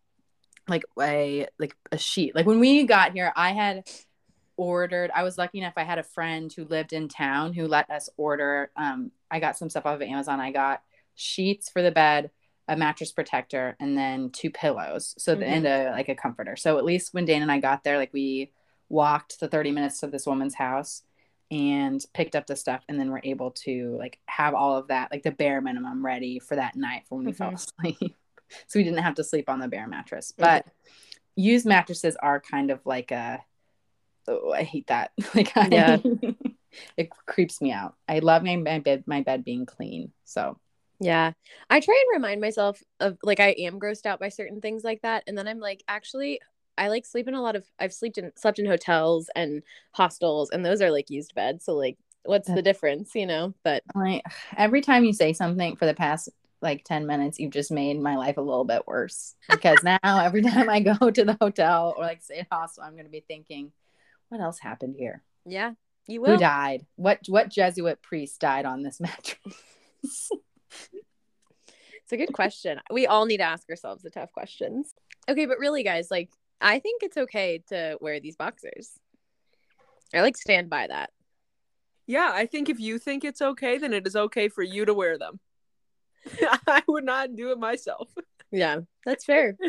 like 0.68 0.84
a 1.00 1.46
like 1.58 1.74
a 1.90 1.96
sheet. 1.96 2.34
Like 2.34 2.44
when 2.44 2.60
we 2.60 2.84
got 2.84 3.12
here, 3.12 3.32
I 3.34 3.52
had 3.52 3.88
ordered 4.56 5.10
i 5.14 5.22
was 5.22 5.36
lucky 5.38 5.58
enough 5.58 5.74
i 5.76 5.82
had 5.84 5.98
a 5.98 6.02
friend 6.02 6.52
who 6.52 6.64
lived 6.66 6.92
in 6.92 7.08
town 7.08 7.52
who 7.52 7.66
let 7.66 7.88
us 7.90 8.08
order 8.16 8.70
um 8.76 9.10
i 9.30 9.40
got 9.40 9.56
some 9.58 9.68
stuff 9.68 9.86
off 9.86 9.96
of 9.96 10.02
amazon 10.02 10.40
i 10.40 10.50
got 10.52 10.82
sheets 11.14 11.68
for 11.68 11.82
the 11.82 11.90
bed 11.90 12.30
a 12.66 12.76
mattress 12.78 13.12
protector, 13.12 13.76
and 13.78 13.94
then 13.94 14.30
two 14.30 14.48
pillows. 14.50 15.14
So 15.18 15.34
the 15.34 15.44
Mhm. 15.44 15.48
and 15.48 15.66
a 15.66 15.90
like 15.90 16.08
a 16.08 16.14
comforter. 16.14 16.56
So 16.56 16.78
at 16.78 16.84
least 16.86 17.12
when 17.12 17.26
Dane 17.26 17.42
and 17.42 17.52
I 17.52 17.60
got 17.60 17.84
there, 17.84 17.98
like 17.98 18.14
we 18.14 18.52
walked 18.88 19.38
the 19.38 19.48
30 19.48 19.70
minutes 19.70 20.00
to 20.00 20.06
this 20.06 20.26
woman's 20.26 20.54
house 20.54 21.02
and 21.50 22.02
picked 22.14 22.34
up 22.34 22.46
the 22.46 22.56
stuff 22.56 22.82
and 22.88 22.98
then 22.98 23.10
were 23.10 23.20
able 23.22 23.50
to 23.50 23.94
like 23.98 24.18
have 24.24 24.54
all 24.54 24.78
of 24.78 24.88
that 24.88 25.12
like 25.12 25.22
the 25.24 25.30
bare 25.30 25.60
minimum 25.60 26.02
ready 26.02 26.38
for 26.38 26.56
that 26.56 26.74
night 26.74 27.02
for 27.06 27.16
when 27.16 27.26
we 27.26 27.32
fell 27.32 27.50
Mhm. 27.50 27.54
asleep 27.54 28.16
so 28.66 28.78
we 28.78 28.82
didn't 28.82 29.02
have 29.02 29.14
to 29.16 29.24
sleep 29.24 29.50
on 29.50 29.58
the 29.58 29.68
bare 29.68 29.86
mattress 29.86 30.32
but 30.36 30.66
used 31.36 31.66
mattresses 31.66 32.16
are 32.22 32.40
kind 32.40 32.70
of 32.70 32.80
like 32.86 33.10
a 33.10 33.44
oh, 34.28 34.52
i 34.52 34.62
hate 34.62 34.86
that 34.88 35.10
like 35.34 35.56
I, 35.56 35.68
Yeah. 35.68 35.96
it 36.96 37.10
creeps 37.26 37.60
me 37.60 37.70
out 37.72 37.94
i 38.08 38.18
love 38.18 38.42
my, 38.42 38.56
my 38.56 38.78
bed 38.80 39.04
my 39.06 39.22
bed 39.22 39.44
being 39.44 39.64
clean 39.66 40.12
so 40.24 40.58
Yeah. 41.00 41.32
I 41.70 41.80
try 41.80 42.02
and 42.02 42.22
remind 42.22 42.40
myself 42.40 42.82
of 43.00 43.18
like 43.22 43.40
I 43.40 43.50
am 43.58 43.78
grossed 43.78 44.06
out 44.06 44.20
by 44.20 44.28
certain 44.28 44.60
things 44.60 44.84
like 44.84 45.02
that. 45.02 45.24
And 45.26 45.36
then 45.36 45.46
I'm 45.48 45.58
like, 45.60 45.82
actually, 45.88 46.40
I 46.78 46.88
like 46.88 47.04
sleep 47.04 47.28
in 47.28 47.34
a 47.34 47.42
lot 47.42 47.56
of 47.56 47.64
I've 47.78 47.92
slept 47.92 48.18
in 48.18 48.32
slept 48.36 48.58
in 48.58 48.66
hotels 48.66 49.28
and 49.36 49.62
hostels 49.92 50.50
and 50.50 50.64
those 50.64 50.80
are 50.80 50.90
like 50.90 51.10
used 51.10 51.34
beds. 51.34 51.64
So 51.64 51.74
like 51.74 51.96
what's 52.24 52.48
the 52.48 52.62
difference, 52.62 53.14
you 53.14 53.26
know? 53.26 53.54
But 53.64 53.82
every 54.56 54.80
time 54.80 55.04
you 55.04 55.12
say 55.12 55.32
something 55.32 55.76
for 55.76 55.86
the 55.86 55.94
past 55.94 56.28
like 56.62 56.82
10 56.84 57.06
minutes 57.06 57.38
you've 57.38 57.52
just 57.52 57.70
made 57.70 58.00
my 58.00 58.16
life 58.16 58.38
a 58.38 58.40
little 58.40 58.64
bit 58.64 58.86
worse 58.86 59.34
because 59.50 59.82
now 59.84 59.98
every 60.02 60.40
time 60.40 60.70
i 60.70 60.80
go 60.80 61.10
to 61.10 61.22
the 61.24 61.36
hotel 61.38 61.94
or 61.98 62.04
like 62.04 62.22
say 62.22 62.46
hostel 62.50 62.82
i'm 62.82 62.92
going 62.94 63.04
to 63.04 63.10
be 63.10 63.20
thinking 63.20 63.70
what 64.34 64.42
else 64.42 64.58
happened 64.58 64.96
here 64.98 65.22
yeah, 65.46 65.72
you 66.08 66.20
will. 66.20 66.32
who 66.32 66.36
died 66.38 66.84
what 66.96 67.20
what 67.28 67.48
jesuit 67.48 68.02
priest 68.02 68.40
died 68.40 68.64
on 68.64 68.82
this 68.82 69.00
mattress 69.00 70.30
It's 72.04 72.12
a 72.12 72.16
good 72.18 72.34
question. 72.34 72.80
We 72.90 73.06
all 73.06 73.24
need 73.24 73.38
to 73.38 73.44
ask 73.44 73.68
ourselves 73.70 74.02
the 74.02 74.10
tough 74.10 74.30
questions. 74.32 74.92
Okay, 75.26 75.46
but 75.46 75.58
really 75.58 75.82
guys, 75.82 76.10
like 76.10 76.30
I 76.60 76.78
think 76.78 77.02
it's 77.02 77.16
okay 77.16 77.62
to 77.68 77.96
wear 78.00 78.20
these 78.20 78.36
boxers. 78.36 78.90
I 80.14 80.20
like 80.20 80.36
stand 80.36 80.68
by 80.68 80.86
that. 80.86 81.10
Yeah, 82.06 82.30
I 82.32 82.44
think 82.44 82.68
if 82.68 82.78
you 82.78 82.98
think 82.98 83.24
it's 83.24 83.40
okay, 83.40 83.78
then 83.78 83.94
it 83.94 84.06
is 84.06 84.16
okay 84.16 84.48
for 84.48 84.62
you 84.62 84.84
to 84.84 84.92
wear 84.92 85.16
them. 85.16 85.40
I 86.66 86.82
would 86.86 87.04
not 87.04 87.36
do 87.36 87.52
it 87.52 87.58
myself. 87.58 88.10
Yeah, 88.50 88.80
that's 89.04 89.24
fair. 89.24 89.56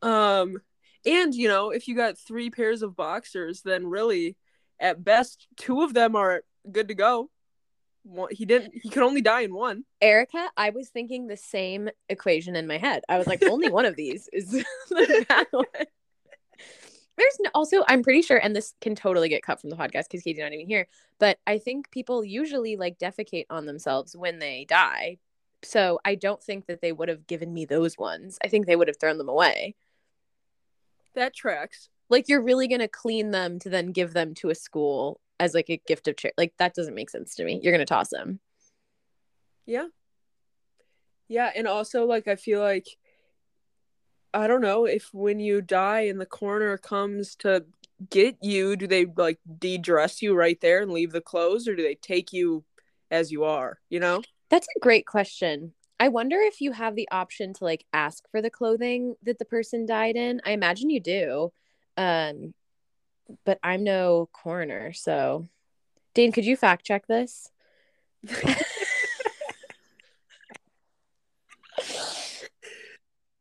Um, 0.00 0.58
and 1.06 1.34
you 1.34 1.48
know, 1.48 1.70
if 1.70 1.88
you 1.88 1.96
got 1.96 2.18
three 2.18 2.50
pairs 2.50 2.82
of 2.82 2.96
boxers, 2.96 3.62
then 3.62 3.86
really, 3.86 4.36
at 4.80 5.02
best, 5.02 5.46
two 5.56 5.82
of 5.82 5.94
them 5.94 6.16
are 6.16 6.42
good 6.70 6.88
to 6.88 6.94
go. 6.94 7.30
He 8.30 8.44
didn't. 8.44 8.74
He 8.74 8.88
could 8.88 9.04
only 9.04 9.20
die 9.20 9.42
in 9.42 9.54
one. 9.54 9.84
Erica, 10.00 10.48
I 10.56 10.70
was 10.70 10.88
thinking 10.88 11.26
the 11.26 11.36
same 11.36 11.88
equation 12.08 12.56
in 12.56 12.66
my 12.66 12.78
head. 12.78 13.04
I 13.08 13.18
was 13.18 13.28
like, 13.28 13.44
only 13.44 13.70
one 13.70 13.84
of 13.84 13.94
these 13.94 14.28
is 14.32 14.50
the 14.90 15.24
bad 15.28 15.46
one. 15.52 15.66
There's 17.16 17.36
no, 17.40 17.50
also, 17.54 17.84
I'm 17.86 18.02
pretty 18.02 18.22
sure, 18.22 18.38
and 18.38 18.56
this 18.56 18.74
can 18.80 18.94
totally 18.94 19.28
get 19.28 19.42
cut 19.42 19.60
from 19.60 19.70
the 19.70 19.76
podcast 19.76 20.04
because 20.04 20.22
Katie's 20.22 20.38
not 20.38 20.52
even 20.52 20.66
here. 20.66 20.88
But 21.18 21.38
I 21.46 21.58
think 21.58 21.90
people 21.90 22.24
usually 22.24 22.76
like 22.76 22.98
defecate 22.98 23.46
on 23.50 23.66
themselves 23.66 24.16
when 24.16 24.38
they 24.38 24.64
die. 24.68 25.18
So 25.62 26.00
I 26.04 26.16
don't 26.16 26.42
think 26.42 26.66
that 26.66 26.80
they 26.80 26.90
would 26.90 27.08
have 27.08 27.26
given 27.26 27.52
me 27.54 27.66
those 27.66 27.96
ones. 27.96 28.38
I 28.42 28.48
think 28.48 28.66
they 28.66 28.76
would 28.76 28.88
have 28.88 28.98
thrown 28.98 29.18
them 29.18 29.28
away. 29.28 29.76
That 31.14 31.34
tracks. 31.34 31.88
Like 32.08 32.28
you're 32.28 32.42
really 32.42 32.68
gonna 32.68 32.88
clean 32.88 33.30
them 33.30 33.58
to 33.60 33.70
then 33.70 33.92
give 33.92 34.12
them 34.12 34.34
to 34.34 34.50
a 34.50 34.54
school 34.54 35.20
as 35.40 35.54
like 35.54 35.70
a 35.70 35.80
gift 35.86 36.08
of 36.08 36.16
charity. 36.16 36.34
Like 36.36 36.54
that 36.58 36.74
doesn't 36.74 36.94
make 36.94 37.10
sense 37.10 37.34
to 37.36 37.44
me. 37.44 37.60
You're 37.62 37.72
gonna 37.72 37.86
toss 37.86 38.10
them. 38.10 38.40
Yeah. 39.66 39.86
Yeah, 41.28 41.50
and 41.54 41.66
also 41.66 42.04
like 42.04 42.28
I 42.28 42.36
feel 42.36 42.60
like 42.60 42.86
I 44.34 44.46
don't 44.46 44.60
know 44.60 44.86
if 44.86 45.08
when 45.12 45.40
you 45.40 45.60
die 45.60 46.02
and 46.02 46.20
the 46.20 46.26
coroner 46.26 46.78
comes 46.78 47.34
to 47.36 47.64
get 48.10 48.36
you, 48.42 48.76
do 48.76 48.86
they 48.86 49.06
like 49.06 49.38
de-dress 49.58 50.22
you 50.22 50.34
right 50.34 50.60
there 50.60 50.80
and 50.80 50.90
leave 50.90 51.12
the 51.12 51.20
clothes 51.20 51.68
or 51.68 51.76
do 51.76 51.82
they 51.82 51.94
take 51.94 52.32
you 52.32 52.64
as 53.10 53.30
you 53.30 53.44
are, 53.44 53.78
you 53.90 54.00
know? 54.00 54.22
That's 54.48 54.66
a 54.76 54.80
great 54.80 55.06
question. 55.06 55.74
I 56.02 56.08
wonder 56.08 56.36
if 56.40 56.60
you 56.60 56.72
have 56.72 56.96
the 56.96 57.08
option 57.12 57.52
to 57.54 57.64
like 57.64 57.84
ask 57.92 58.28
for 58.28 58.42
the 58.42 58.50
clothing 58.50 59.14
that 59.22 59.38
the 59.38 59.44
person 59.44 59.86
died 59.86 60.16
in. 60.16 60.40
I 60.44 60.50
imagine 60.50 60.90
you 60.90 60.98
do. 60.98 61.52
Um 61.96 62.54
but 63.44 63.60
I'm 63.62 63.84
no 63.84 64.28
coroner, 64.32 64.92
so 64.92 65.48
Dane, 66.12 66.32
could 66.32 66.44
you 66.44 66.56
fact 66.56 66.84
check 66.84 67.06
this? 67.06 67.52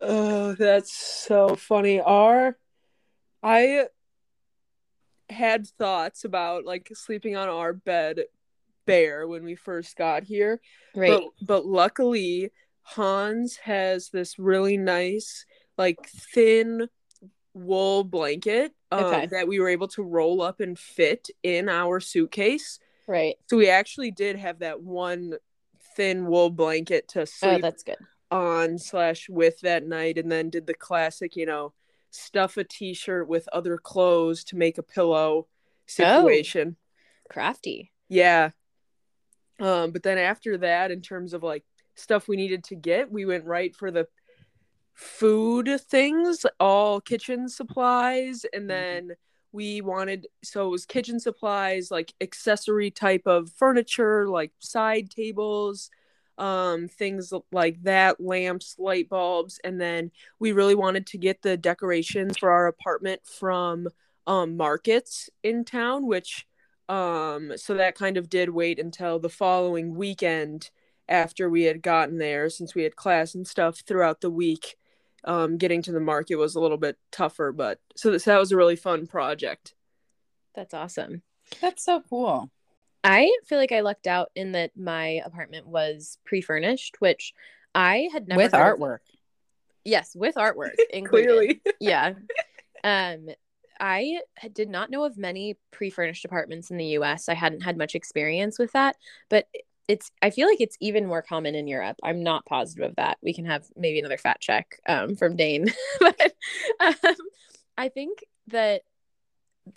Oh, 0.04 0.56
that's 0.56 0.92
so 0.92 1.56
funny. 1.56 2.02
Our 2.02 2.58
I 3.44 3.86
had 5.30 5.68
thoughts 5.68 6.26
about 6.26 6.66
like 6.66 6.90
sleeping 6.96 7.36
on 7.36 7.50
our 7.50 7.72
bed 7.72 8.22
bare 8.86 9.28
when 9.28 9.44
we 9.44 9.56
first 9.56 9.96
got 9.98 10.24
here. 10.24 10.60
Right. 10.96 11.10
But 11.10 11.24
but 11.48 11.66
luckily 11.66 12.52
Hans 12.84 13.58
has 13.58 14.10
this 14.10 14.38
really 14.40 14.78
nice 14.78 15.46
like 15.78 16.00
thin 16.08 16.88
wool 17.54 18.04
blanket 18.04 18.74
um, 18.92 19.04
Okay. 19.06 19.28
that 19.28 19.48
we 19.48 19.60
were 19.60 19.70
able 19.70 19.88
to 19.90 20.04
roll 20.04 20.42
up 20.42 20.60
and 20.60 20.78
fit 20.78 21.30
in 21.44 21.70
our 21.70 22.00
suitcase. 22.00 22.80
right. 23.08 23.36
So 23.50 23.58
we 23.58 23.70
actually 23.70 24.12
did 24.12 24.38
have 24.38 24.60
that 24.60 24.82
one 24.82 25.36
thin 25.96 26.26
wool 26.26 26.50
blanket 26.50 27.08
to 27.10 27.22
Oh, 27.22 27.26
sleep 27.26 27.62
that's 27.62 27.84
good. 27.84 27.98
on 28.30 28.78
slash 28.78 29.28
with 29.30 29.60
that 29.62 29.86
night 29.86 30.18
and 30.18 30.32
then 30.32 30.50
did 30.50 30.66
the 30.68 30.74
classic 30.74 31.36
you 31.36 31.46
know 31.46 31.74
stuff 32.12 32.56
a 32.58 32.64
t-shirt 32.64 33.28
with 33.28 33.48
other 33.52 33.78
clothes 33.78 34.44
to 34.46 34.56
make 34.58 34.78
a 34.78 34.84
pillow 34.84 35.48
situation 35.86 36.78
Crafty. 37.30 37.92
yeah 38.10 38.52
um 39.62 39.92
but 39.92 40.04
then 40.04 40.18
after 40.18 40.58
that 40.58 40.92
in 40.92 41.02
terms 41.02 41.34
of 41.34 41.44
like 41.44 41.64
stuff 41.96 42.28
we 42.28 42.36
needed 42.36 42.64
to 42.64 42.76
get 42.76 43.12
we 43.12 43.26
went 43.26 43.46
right 43.46 43.76
for 43.76 43.92
the 43.92 44.08
food 44.94 45.70
things 45.90 46.46
all 46.60 47.00
kitchen 47.00 47.48
supplies 47.48 48.46
and 48.54 48.70
then 48.70 49.12
we 49.52 49.82
wanted 49.82 50.28
so 50.44 50.68
it 50.68 50.72
was 50.72 50.86
kitchen 50.86 51.20
supplies 51.20 51.90
like 51.92 52.14
accessory 52.22 52.92
type 52.92 53.24
of 53.26 53.50
furniture 53.52 54.28
like 54.28 54.52
side 54.60 55.10
tables 55.10 55.90
um 56.38 56.88
things 56.88 57.34
like 57.52 57.82
that 57.84 58.20
lamps 58.22 58.76
light 58.80 59.10
bulbs 59.10 59.60
and 59.64 59.80
then 59.80 60.12
we 60.40 60.52
really 60.52 60.76
wanted 60.76 61.06
to 61.06 61.18
get 61.18 61.42
the 61.42 61.58
decorations 61.58 62.38
for 62.38 62.50
our 62.50 62.68
apartment 62.68 63.22
from 63.26 63.88
um 64.28 64.56
markets 64.56 65.30
in 65.44 65.66
town 65.66 66.06
which 66.06 66.46
um 66.90 67.54
so 67.58 67.74
that 67.76 67.96
kind 67.96 68.18
of 68.18 68.30
did 68.30 68.50
wait 68.50 68.80
until 68.80 69.20
the 69.20 69.30
following 69.30 69.96
weekend 69.96 70.70
after 71.08 71.50
we 71.50 71.64
had 71.64 71.82
gotten 71.82 72.18
there 72.18 72.50
since 72.50 72.76
we 72.76 72.84
had 72.84 72.96
class 72.96 73.36
and 73.36 73.48
stuff 73.48 73.82
throughout 73.86 74.22
the 74.22 74.30
week 74.32 74.78
um 75.24 75.58
getting 75.58 75.82
to 75.82 75.92
the 75.92 76.00
market 76.00 76.36
was 76.36 76.56
a 76.56 76.60
little 76.60 76.78
bit 76.78 76.98
tougher 77.12 77.52
but 77.52 77.80
so 77.96 78.12
this, 78.12 78.26
that 78.26 78.40
was 78.40 78.52
a 78.52 78.58
really 78.58 78.76
fun 78.76 79.08
project 79.08 79.74
That's 80.56 80.74
awesome. 80.74 81.22
that's 81.62 81.84
so 81.84 82.02
cool 82.10 82.50
I 83.04 83.36
feel 83.46 83.58
like 83.58 83.72
I 83.72 83.82
lucked 83.82 84.06
out 84.08 84.30
in 84.36 84.52
that 84.52 84.78
my 84.78 85.22
apartment 85.26 85.66
was 85.68 86.20
pre-furnished, 86.24 86.98
which 87.02 87.34
I 87.74 88.10
had 88.14 88.28
never 88.28 88.38
with 88.38 88.52
heard 88.52 88.74
of. 88.74 88.80
artwork 88.80 89.00
Yes, 89.84 90.16
with 90.16 90.36
artwork 90.36 90.76
included. 90.90 91.28
clearly 91.28 91.62
yeah. 91.80 92.14
Um, 92.84 93.28
I 93.82 94.20
did 94.54 94.70
not 94.70 94.92
know 94.92 95.04
of 95.04 95.18
many 95.18 95.58
pre-furnished 95.72 96.24
apartments 96.24 96.70
in 96.70 96.78
the 96.78 96.86
U.S. 96.86 97.28
I 97.28 97.34
hadn't 97.34 97.62
had 97.62 97.78
much 97.78 97.96
experience 97.96 98.60
with 98.60 98.72
that, 98.74 98.96
but 99.28 99.48
it's. 99.88 100.12
I 100.22 100.30
feel 100.30 100.48
like 100.48 100.62
it's 100.62 100.78
even 100.80 101.08
more 101.08 101.24
common 101.24 101.56
in 101.56 101.68
Europe. 101.68 101.98
I'm 102.04 102.22
not 102.22 102.46
positive 102.46 102.92
of 102.92 102.96
that. 102.98 103.18
We 103.24 103.34
can 103.34 103.46
have 103.46 103.66
maybe 103.76 104.00
another 104.00 104.20
fact 104.20 104.42
check 104.42 104.80
um, 104.88 105.16
from 105.16 105.36
Dane, 105.36 105.66
but 106.00 106.34
um, 106.80 107.16
I 107.76 107.90
think 107.90 108.24
that 108.48 108.84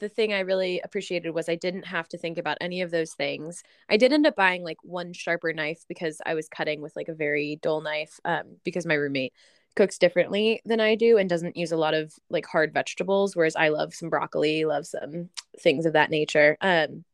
the 0.00 0.08
thing 0.08 0.32
I 0.32 0.40
really 0.40 0.80
appreciated 0.82 1.30
was 1.30 1.48
I 1.48 1.56
didn't 1.56 1.86
have 1.86 2.08
to 2.08 2.18
think 2.18 2.38
about 2.38 2.58
any 2.60 2.82
of 2.82 2.90
those 2.90 3.12
things. 3.12 3.62
I 3.88 3.96
did 3.96 4.12
end 4.12 4.26
up 4.26 4.36
buying 4.36 4.62
like 4.62 4.78
one 4.82 5.12
sharper 5.12 5.52
knife 5.52 5.84
because 5.88 6.20
I 6.24 6.34
was 6.34 6.48
cutting 6.48 6.80
with 6.80 6.96
like 6.96 7.08
a 7.08 7.14
very 7.14 7.58
dull 7.62 7.80
knife 7.80 8.18
um, 8.24 8.56
because 8.64 8.86
my 8.86 8.94
roommate 8.94 9.32
cooks 9.76 9.98
differently 9.98 10.60
than 10.64 10.80
I 10.80 10.94
do 10.94 11.18
and 11.18 11.28
doesn't 11.28 11.56
use 11.56 11.72
a 11.72 11.76
lot 11.76 11.94
of 11.94 12.12
like 12.30 12.46
hard 12.46 12.72
vegetables, 12.72 13.34
whereas 13.34 13.56
I 13.56 13.68
love 13.68 13.94
some 13.94 14.08
broccoli, 14.08 14.64
love 14.64 14.86
some 14.86 15.30
things 15.58 15.86
of 15.86 15.94
that 15.94 16.10
nature. 16.10 16.56
Um, 16.60 17.04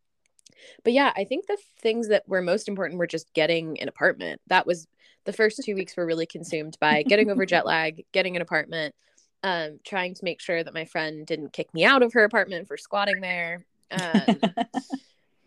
but 0.85 0.93
yeah, 0.93 1.13
I 1.17 1.25
think 1.25 1.47
the 1.47 1.59
things 1.79 2.09
that 2.09 2.29
were 2.29 2.43
most 2.43 2.69
important 2.69 2.99
were 2.99 3.07
just 3.07 3.33
getting 3.33 3.81
an 3.81 3.89
apartment. 3.89 4.41
That 4.49 4.67
was 4.67 4.87
the 5.25 5.33
first 5.33 5.61
two 5.65 5.75
weeks 5.75 5.97
were 5.97 6.07
really 6.07 6.27
consumed 6.27 6.77
by 6.81 7.03
getting 7.03 7.31
over 7.31 7.47
jet 7.47 7.67
lag, 7.67 8.05
getting 8.13 8.37
an 8.37 8.43
apartment, 8.43 8.95
um, 9.43 9.81
trying 9.85 10.15
to 10.15 10.25
make 10.25 10.41
sure 10.41 10.63
that 10.63 10.75
my 10.75 10.85
friend 10.85 11.27
didn't 11.27 11.53
kick 11.53 11.73
me 11.73 11.85
out 11.85 12.03
of 12.03 12.13
her 12.13 12.25
apartment 12.25 12.69
for 12.69 12.77
squatting 12.77 13.21
there. 13.21 13.65
Um, 13.91 14.41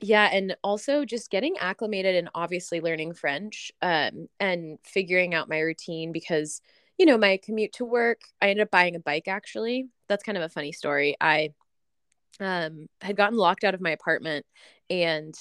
Yeah, 0.03 0.29
and 0.33 0.57
also 0.65 1.05
just 1.05 1.31
getting 1.31 1.57
acclimated 1.59 2.15
and 2.15 2.29
obviously 2.35 2.81
learning 2.81 3.13
French 3.13 3.71
um, 3.81 4.27
and 4.37 4.77
figuring 4.83 5.33
out 5.33 5.47
my 5.47 5.59
routine 5.59 6.11
because, 6.11 6.61
you 6.97 7.05
know, 7.05 7.17
my 7.17 7.39
commute 7.43 7.73
to 7.73 7.85
work, 7.85 8.21
I 8.41 8.49
ended 8.49 8.63
up 8.63 8.71
buying 8.71 8.95
a 8.95 8.99
bike 8.99 9.27
actually. 9.27 9.87
That's 10.07 10.23
kind 10.23 10.37
of 10.37 10.43
a 10.43 10.49
funny 10.49 10.71
story. 10.71 11.15
I 11.19 11.53
um, 12.39 12.87
had 13.01 13.17
gotten 13.17 13.37
locked 13.37 13.63
out 13.63 13.73
of 13.73 13.81
my 13.81 13.91
apartment 13.91 14.45
and 14.89 15.35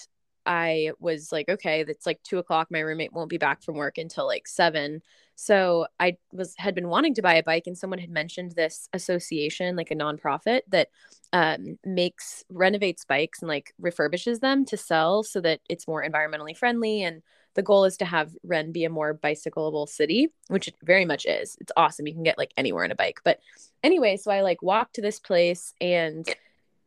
I 0.44 0.90
was 0.98 1.30
like, 1.30 1.48
okay, 1.48 1.84
that's 1.84 2.07
like 2.07 2.22
two 2.22 2.38
o'clock. 2.38 2.68
My 2.70 2.80
roommate 2.80 3.12
won't 3.12 3.30
be 3.30 3.38
back 3.38 3.62
from 3.62 3.76
work 3.76 3.98
until 3.98 4.26
like 4.26 4.48
seven. 4.48 5.03
So 5.34 5.86
I 6.00 6.16
was 6.32 6.55
had 6.59 6.74
been 6.74 6.88
wanting 6.88 7.14
to 7.14 7.22
buy 7.22 7.34
a 7.34 7.42
bike, 7.42 7.64
and 7.66 7.76
someone 7.78 7.98
had 7.98 8.11
mentioned 8.11 8.53
this 8.53 8.88
association, 8.92 9.76
like 9.76 9.90
a 9.90 9.96
nonprofit 9.96 10.62
that 10.68 10.88
um, 11.32 11.78
makes 11.84 12.44
renovates 12.50 13.05
bikes 13.05 13.40
and 13.40 13.48
like 13.48 13.72
refurbishes 13.80 14.40
them 14.40 14.64
to 14.66 14.76
sell, 14.76 15.22
so 15.22 15.40
that 15.40 15.61
it's 15.68 15.88
more 15.88 16.05
environmentally 16.05 16.57
friendly. 16.57 17.03
And 17.03 17.22
the 17.55 17.62
goal 17.62 17.84
is 17.84 17.96
to 17.98 18.05
have 18.05 18.34
Rennes 18.42 18.72
be 18.72 18.84
a 18.84 18.90
more 18.90 19.14
bicycleable 19.14 19.88
city, 19.88 20.28
which 20.48 20.68
it 20.68 20.74
very 20.82 21.05
much 21.05 21.26
is. 21.26 21.57
It's 21.61 21.72
awesome. 21.76 22.07
You 22.07 22.14
can 22.14 22.22
get 22.22 22.38
like 22.38 22.53
anywhere 22.57 22.84
in 22.84 22.90
a 22.90 22.96
bike. 22.96 23.20
But 23.24 23.40
anyway, 23.82 24.16
so 24.16 24.30
I 24.30 24.42
like 24.42 24.62
walked 24.62 24.94
to 24.94 25.03
this 25.03 25.18
place 25.18 25.74
and 25.80 26.26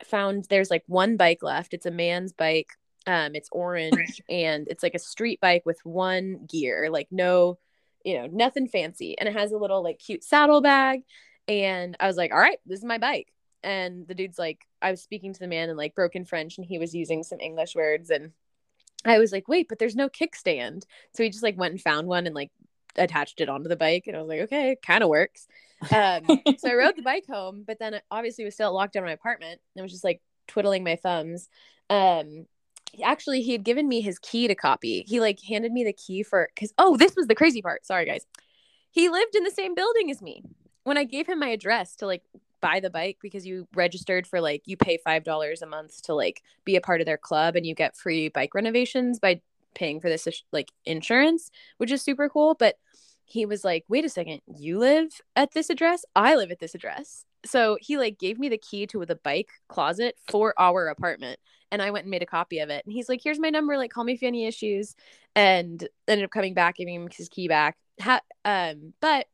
found 0.04 0.46
there's 0.50 0.72
like 0.72 0.84
one 0.88 1.18
bike 1.18 1.44
left. 1.44 1.74
It's 1.74 1.86
a 1.86 1.92
man's 1.92 2.34
bike. 2.34 2.70
Um, 3.08 3.36
it's 3.36 3.50
orange 3.52 4.22
and 4.30 4.68
it's 4.68 4.82
like 4.82 4.96
a 4.96 5.00
street 5.00 5.40
bike 5.40 5.64
with 5.66 5.80
one 5.84 6.46
gear, 6.48 6.90
like 6.90 7.08
no 7.12 7.60
you 8.06 8.20
know, 8.20 8.28
nothing 8.32 8.68
fancy. 8.68 9.18
And 9.18 9.28
it 9.28 9.36
has 9.36 9.52
a 9.52 9.58
little 9.58 9.84
like 9.84 10.00
cute 10.00 10.24
saddlebag. 10.24 11.02
And 11.48 11.98
I 12.00 12.08
was 12.08 12.16
like, 12.16 12.32
all 12.32 12.40
right, 12.40 12.60
this 12.66 12.80
is 12.80 12.86
my 12.86 13.00
bike. 13.00 13.34
And 13.64 14.08
the 14.08 14.14
dude's 14.14 14.38
like, 14.38 14.60
I 14.82 14.92
was 14.92 15.02
speaking 15.02 15.34
to 15.34 15.40
the 15.40 15.48
man 15.48 15.70
in 15.70 15.76
like 15.76 15.96
broken 15.96 16.24
French 16.24 16.58
and 16.58 16.66
he 16.66 16.78
was 16.78 16.94
using 16.94 17.24
some 17.24 17.40
English 17.40 17.76
words. 17.76 18.12
And 18.12 18.32
I 19.12 19.20
was 19.20 19.32
like, 19.32 19.48
wait, 19.48 19.68
but 19.70 19.80
there's 19.80 19.96
no 19.96 20.10
kickstand. 20.10 20.84
So 21.14 21.24
he 21.24 21.30
just 21.30 21.44
like 21.44 21.58
went 21.58 21.74
and 21.74 21.82
found 21.82 22.08
one 22.08 22.26
and 22.26 22.36
like 22.36 22.52
attached 22.96 23.42
it 23.42 23.50
onto 23.50 23.70
the 23.70 23.76
bike. 23.76 24.06
And 24.08 24.16
I 24.16 24.20
was 24.20 24.30
like, 24.30 24.42
okay, 24.42 24.72
it 24.72 24.82
kind 24.82 25.04
of 25.04 25.10
works. 25.10 25.48
Um, 25.94 26.26
so 26.58 26.70
I 26.70 26.76
rode 26.76 26.96
the 26.96 27.02
bike 27.04 27.26
home, 27.28 27.64
but 27.66 27.80
then 27.80 28.00
obviously 28.10 28.46
was 28.46 28.54
still 28.54 28.74
locked 28.74 28.94
down 28.94 29.04
in 29.04 29.08
my 29.08 29.14
apartment 29.14 29.62
and 29.76 29.84
was 29.84 29.92
just 29.92 30.04
like 30.04 30.22
twiddling 30.48 30.84
my 30.84 30.96
thumbs. 30.96 31.50
Um, 31.90 32.46
actually 33.04 33.42
he 33.42 33.52
had 33.52 33.64
given 33.64 33.88
me 33.88 34.02
his 34.02 34.20
key 34.20 34.48
to 34.48 34.56
copy. 34.56 35.04
He 35.08 35.20
like 35.20 35.40
handed 35.42 35.72
me 35.72 35.84
the 35.84 35.94
key 35.94 36.24
for 36.24 36.50
cuz 36.58 36.74
oh, 36.78 36.98
this 36.98 37.16
was 37.16 37.28
the 37.28 37.36
crazy 37.36 37.62
part. 37.62 37.86
Sorry 37.86 38.06
guys. 38.06 38.26
He 38.92 39.10
lived 39.10 39.36
in 39.36 39.44
the 39.44 39.52
same 39.52 39.76
building 39.76 40.10
as 40.10 40.22
me. 40.22 40.44
When 40.84 40.98
I 40.98 41.04
gave 41.04 41.28
him 41.28 41.40
my 41.40 41.50
address 41.50 41.96
to 41.98 42.06
like 42.06 42.24
buy 42.66 42.80
the 42.80 42.90
bike 42.90 43.18
because 43.22 43.46
you 43.46 43.68
registered 43.76 44.26
for 44.26 44.42
like 44.42 44.64
you 44.66 44.76
pay 44.76 44.98
$5 45.06 45.62
a 45.62 45.66
month 45.68 46.02
to 46.04 46.16
like 46.16 46.42
be 46.64 46.76
a 46.76 46.82
part 46.82 47.00
of 47.00 47.06
their 47.06 47.18
club 47.18 47.56
and 47.56 47.64
you 47.64 47.76
get 47.76 47.96
free 47.96 48.28
bike 48.30 48.56
renovations 48.56 49.20
by 49.20 49.40
paying 49.76 50.00
for 50.00 50.10
this 50.10 50.28
like 50.52 50.72
insurance, 50.84 51.52
which 51.78 51.92
is 51.92 52.02
super 52.02 52.28
cool, 52.28 52.56
but 52.56 52.76
he 53.24 53.46
was 53.46 53.64
like, 53.64 53.86
"Wait 53.88 54.06
a 54.06 54.10
second, 54.10 54.42
you 54.48 54.80
live 54.80 55.22
at 55.36 55.52
this 55.52 55.70
address? 55.70 56.06
I 56.16 56.36
live 56.36 56.50
at 56.50 56.60
this 56.60 56.74
address." 56.74 57.26
So 57.46 57.78
he 57.80 57.98
like 58.00 58.18
gave 58.18 58.40
me 58.40 58.50
the 58.50 58.58
key 58.58 58.88
to 58.88 59.06
the 59.06 59.16
bike 59.16 59.50
closet 59.68 60.16
for 60.28 60.56
our 60.58 60.88
apartment 60.88 61.40
and 61.72 61.82
I 61.84 61.92
went 61.92 62.06
and 62.06 62.12
made 62.12 62.24
a 62.24 62.28
copy 62.28 62.60
of 62.60 62.70
it. 62.70 62.84
And 62.86 62.94
he's 62.94 63.10
like, 63.10 63.22
"Here's 63.24 63.40
my 63.40 63.50
number. 63.52 63.78
Like, 63.78 63.92
call 63.92 64.04
me 64.04 64.14
if 64.14 64.22
you 64.22 64.28
have 64.28 64.32
any 64.32 64.46
issues." 64.46 64.96
And 65.36 65.88
ended 66.08 66.26
up 66.26 66.32
coming 66.32 66.54
back, 66.56 66.78
giving 66.78 66.96
him 66.96 67.10
his 67.12 67.30
key 67.30 67.48
back. 67.48 67.78
Ha- 68.02 68.22
um, 68.44 68.94
but 69.02 69.28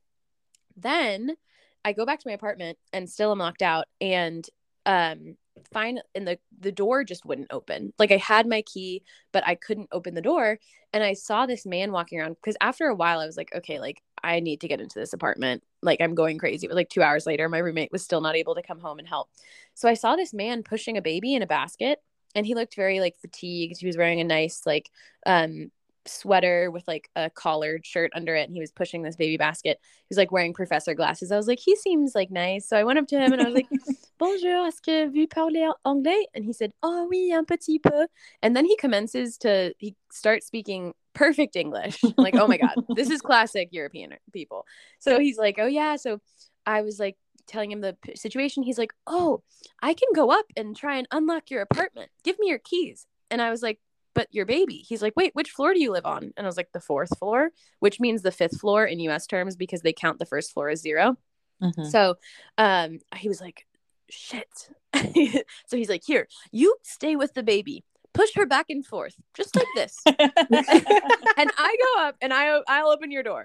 then 0.76 1.38
I 1.84 1.94
go 1.94 2.06
back 2.06 2.20
to 2.20 2.28
my 2.28 2.34
apartment 2.34 2.78
and 2.94 3.10
still 3.10 3.32
I'm 3.32 3.40
locked 3.40 3.62
out. 3.62 3.86
And 4.00 4.48
um, 4.86 5.36
fine, 5.72 6.00
and 6.16 6.28
the 6.28 6.40
the 6.60 6.72
door 6.72 7.04
just 7.04 7.26
wouldn't 7.26 7.52
open. 7.52 7.94
Like 8.00 8.12
I 8.12 8.18
had 8.18 8.48
my 8.48 8.62
key, 8.64 9.04
but 9.32 9.46
I 9.46 9.56
couldn't 9.56 9.90
open 9.92 10.14
the 10.16 10.22
door. 10.22 10.60
And 10.94 11.04
I 11.04 11.14
saw 11.14 11.46
this 11.46 11.66
man 11.66 11.92
walking 11.92 12.20
around 12.20 12.36
because 12.36 12.58
after 12.62 12.88
a 12.88 12.96
while 12.96 13.20
I 13.20 13.26
was 13.26 13.38
like, 13.38 13.54
okay, 13.56 13.80
like 13.80 14.02
I 14.24 14.40
need 14.40 14.62
to 14.62 14.68
get 14.68 14.82
into 14.82 15.00
this 15.00 15.14
apartment. 15.14 15.64
Like 15.82 16.02
I'm 16.02 16.16
going 16.16 16.38
crazy. 16.38 16.68
Was 16.68 16.76
like 16.76 16.90
two 16.90 17.02
hours 17.02 17.26
later, 17.26 17.48
my 17.50 17.60
roommate 17.60 17.92
was 17.92 18.04
still 18.04 18.22
not 18.22 18.36
able 18.36 18.56
to 18.56 18.62
come 18.64 18.80
home 18.80 19.00
and 19.00 19.08
help. 19.08 19.30
So 19.74 19.88
I 19.88 19.94
saw 19.94 20.16
this 20.16 20.34
man 20.34 20.64
pushing 20.64 20.98
a 20.98 21.02
baby 21.02 21.34
in 21.34 21.42
a 21.42 21.48
basket 21.48 22.00
and 22.36 22.46
he 22.46 22.56
looked 22.56 22.76
very 22.76 23.00
like 23.00 23.16
fatigued. 23.22 23.80
He 23.80 23.88
was 23.88 23.98
wearing 23.98 24.20
a 24.20 24.26
nice 24.26 24.64
like 24.66 24.90
um 25.26 25.72
sweater 26.06 26.72
with 26.72 26.88
like 26.88 27.10
a 27.16 27.30
collared 27.30 27.86
shirt 27.86 28.12
under 28.16 28.36
it 28.36 28.48
and 28.48 28.56
he 28.56 28.60
was 28.60 28.72
pushing 28.72 29.02
this 29.02 29.16
baby 29.16 29.38
basket. 29.38 29.80
He 29.82 30.06
was 30.10 30.18
like 30.18 30.32
wearing 30.32 30.54
professor 30.54 30.94
glasses. 30.94 31.32
I 31.32 31.38
was 31.38 31.48
like, 31.48 31.60
he 31.60 31.76
seems 31.76 32.16
like 32.16 32.32
nice. 32.32 32.68
So 32.68 32.78
I 32.78 32.84
went 32.84 33.00
up 33.00 33.08
to 33.08 33.20
him 33.20 33.34
and 33.34 33.42
I 33.42 33.46
was 33.46 33.54
like, 33.54 33.70
Bonjour, 34.20 34.68
est-ce 34.68 34.82
que 34.82 35.08
vous 35.08 35.28
parlez 35.28 35.72
anglais? 35.86 36.26
And 36.36 36.46
he 36.46 36.54
said, 36.54 36.72
Oh 36.84 37.08
oui, 37.10 37.32
un 37.32 37.46
petit 37.46 37.80
peu. 37.80 38.08
And 38.42 38.56
then 38.56 38.66
he 38.66 38.76
commences 38.78 39.38
to 39.40 39.74
he 39.78 39.96
starts 40.12 40.48
speaking 40.48 40.94
perfect 41.14 41.56
English. 41.56 42.00
like, 42.18 42.36
oh 42.36 42.48
my 42.48 42.58
God, 42.58 42.76
this 42.96 43.10
is 43.10 43.22
classic 43.22 43.70
European 43.72 44.14
people. 44.34 44.66
So 45.00 45.20
he's 45.20 45.38
like, 45.38 45.58
Oh 45.60 45.68
yeah. 45.68 45.96
So 45.96 46.20
I 46.66 46.82
was 46.82 47.00
like, 47.00 47.18
telling 47.48 47.72
him 47.72 47.82
the 47.82 47.98
situation, 48.16 48.64
he's 48.64 48.78
like, 48.78 48.94
"Oh, 49.08 49.42
I 49.82 49.94
can 49.94 50.10
go 50.14 50.32
up 50.32 50.46
and 50.56 50.76
try 50.76 50.98
and 50.98 51.08
unlock 51.12 51.50
your 51.50 51.62
apartment. 51.62 52.10
Give 52.24 52.38
me 52.40 52.48
your 52.48 52.60
keys." 52.60 53.08
And 53.32 53.42
I 53.42 53.50
was 53.50 53.62
like, 53.62 53.80
"But 54.14 54.28
your 54.32 54.46
baby." 54.46 54.78
He's 54.88 55.02
like, 55.02 55.14
"Wait, 55.16 55.36
which 55.36 55.52
floor 55.52 55.74
do 55.74 55.82
you 55.82 55.92
live 55.92 56.06
on?" 56.06 56.34
And 56.36 56.46
I 56.46 56.50
was 56.50 56.58
like, 56.58 56.72
"The 56.72 56.80
fourth 56.80 57.18
floor," 57.18 57.52
which 57.80 58.00
means 58.00 58.22
the 58.22 58.32
fifth 58.32 58.60
floor 58.60 58.86
in 58.86 59.00
US 59.02 59.28
terms 59.28 59.56
because 59.56 59.82
they 59.82 59.94
count 59.94 60.20
the 60.20 60.26
first 60.26 60.52
floor 60.54 60.70
as 60.70 60.82
0 60.82 61.18
mm-hmm. 61.62 61.84
So, 61.86 62.16
um 62.58 63.00
he 63.16 63.28
was 63.28 63.42
like, 63.42 63.66
"Shit." 64.10 64.70
so 65.68 65.78
he's 65.78 65.90
like, 65.90 66.04
"Here, 66.06 66.28
you 66.52 66.76
stay 66.84 67.16
with 67.16 67.34
the 67.34 67.44
baby." 67.44 67.84
Push 68.14 68.32
her 68.36 68.46
back 68.46 68.66
and 68.70 68.86
forth, 68.86 69.16
just 69.34 69.56
like 69.56 69.68
this. 69.74 69.98
and 70.06 70.18
I 70.20 71.78
go 71.96 72.02
up 72.02 72.18
and 72.22 72.34
I 72.34 72.60
I'll 72.68 72.90
open 72.90 73.10
your 73.10 73.24
door. 73.24 73.44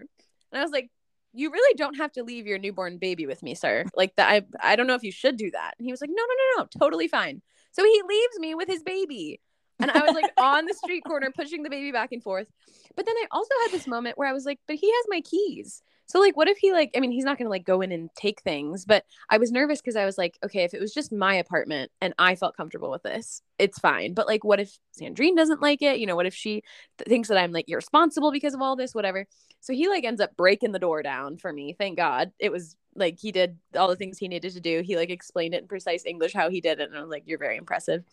And 0.50 0.60
I 0.60 0.62
was 0.62 0.72
like, 0.72 0.90
you 1.36 1.50
really 1.52 1.74
don't 1.74 1.96
have 1.96 2.10
to 2.12 2.24
leave 2.24 2.46
your 2.46 2.58
newborn 2.58 2.96
baby 2.96 3.26
with 3.26 3.42
me, 3.42 3.54
sir. 3.54 3.84
Like 3.94 4.16
that, 4.16 4.28
I 4.28 4.42
I 4.72 4.74
don't 4.74 4.86
know 4.86 4.94
if 4.94 5.02
you 5.02 5.12
should 5.12 5.36
do 5.36 5.50
that. 5.50 5.74
And 5.78 5.84
he 5.84 5.92
was 5.92 6.00
like, 6.00 6.10
no, 6.10 6.22
no, 6.22 6.34
no, 6.56 6.62
no, 6.62 6.68
totally 6.78 7.08
fine. 7.08 7.42
So 7.72 7.84
he 7.84 8.02
leaves 8.08 8.38
me 8.38 8.54
with 8.54 8.68
his 8.68 8.82
baby. 8.82 9.40
And 9.80 9.90
I 9.90 10.00
was 10.00 10.14
like 10.14 10.30
on 10.38 10.66
the 10.66 10.74
street 10.74 11.02
corner 11.06 11.30
pushing 11.34 11.62
the 11.62 11.70
baby 11.70 11.92
back 11.92 12.12
and 12.12 12.22
forth. 12.22 12.46
But 12.96 13.06
then 13.06 13.16
I 13.16 13.26
also 13.30 13.50
had 13.64 13.72
this 13.72 13.86
moment 13.86 14.18
where 14.18 14.28
I 14.28 14.32
was 14.32 14.46
like, 14.46 14.58
but 14.66 14.76
he 14.76 14.90
has 14.90 15.04
my 15.08 15.20
keys. 15.20 15.82
So 16.08 16.20
like 16.20 16.36
what 16.36 16.48
if 16.48 16.56
he 16.58 16.72
like 16.72 16.92
I 16.96 17.00
mean 17.00 17.10
he's 17.10 17.24
not 17.24 17.36
going 17.36 17.46
to 17.46 17.50
like 17.50 17.64
go 17.64 17.80
in 17.80 17.90
and 17.90 18.10
take 18.16 18.40
things, 18.40 18.84
but 18.84 19.04
I 19.28 19.38
was 19.38 19.50
nervous 19.50 19.82
cuz 19.82 19.96
I 19.96 20.04
was 20.04 20.16
like, 20.16 20.38
okay, 20.44 20.62
if 20.62 20.72
it 20.72 20.80
was 20.80 20.94
just 20.94 21.12
my 21.12 21.34
apartment 21.34 21.90
and 22.00 22.14
I 22.18 22.36
felt 22.36 22.56
comfortable 22.56 22.90
with 22.90 23.02
this, 23.02 23.42
it's 23.58 23.78
fine. 23.78 24.14
But 24.14 24.28
like 24.28 24.44
what 24.44 24.60
if 24.60 24.78
Sandrine 25.00 25.36
doesn't 25.36 25.60
like 25.60 25.82
it? 25.82 25.98
You 25.98 26.06
know, 26.06 26.16
what 26.16 26.26
if 26.26 26.34
she 26.34 26.62
th- 26.98 27.08
thinks 27.08 27.28
that 27.28 27.38
I'm 27.38 27.52
like 27.52 27.68
irresponsible 27.68 28.30
because 28.30 28.54
of 28.54 28.62
all 28.62 28.76
this 28.76 28.94
whatever. 28.94 29.26
So 29.60 29.72
he 29.72 29.88
like 29.88 30.04
ends 30.04 30.20
up 30.20 30.36
breaking 30.36 30.72
the 30.72 30.78
door 30.78 31.02
down 31.02 31.38
for 31.38 31.52
me. 31.52 31.74
Thank 31.76 31.96
God. 31.96 32.30
It 32.38 32.52
was 32.52 32.76
like 32.96 33.18
he 33.18 33.30
did 33.30 33.58
all 33.76 33.88
the 33.88 33.96
things 33.96 34.18
he 34.18 34.28
needed 34.28 34.52
to 34.52 34.60
do. 34.60 34.82
He 34.82 34.96
like 34.96 35.10
explained 35.10 35.54
it 35.54 35.62
in 35.62 35.68
precise 35.68 36.04
English 36.04 36.32
how 36.32 36.50
he 36.50 36.60
did 36.60 36.80
it. 36.80 36.88
And 36.88 36.98
I 36.98 37.00
was 37.00 37.10
like, 37.10 37.24
You're 37.26 37.38
very 37.38 37.56
impressive. 37.56 38.04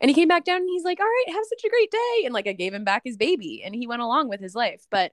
And 0.00 0.10
he 0.10 0.14
came 0.14 0.28
back 0.28 0.44
down 0.44 0.62
and 0.62 0.70
he's 0.70 0.84
like, 0.84 1.00
All 1.00 1.06
right, 1.06 1.34
have 1.34 1.44
such 1.48 1.64
a 1.64 1.70
great 1.70 1.90
day. 1.90 2.22
And 2.24 2.32
like 2.32 2.46
I 2.46 2.52
gave 2.52 2.72
him 2.72 2.84
back 2.84 3.02
his 3.04 3.16
baby 3.16 3.62
and 3.64 3.74
he 3.74 3.86
went 3.86 4.02
along 4.02 4.28
with 4.28 4.40
his 4.40 4.54
life. 4.54 4.86
But 4.90 5.12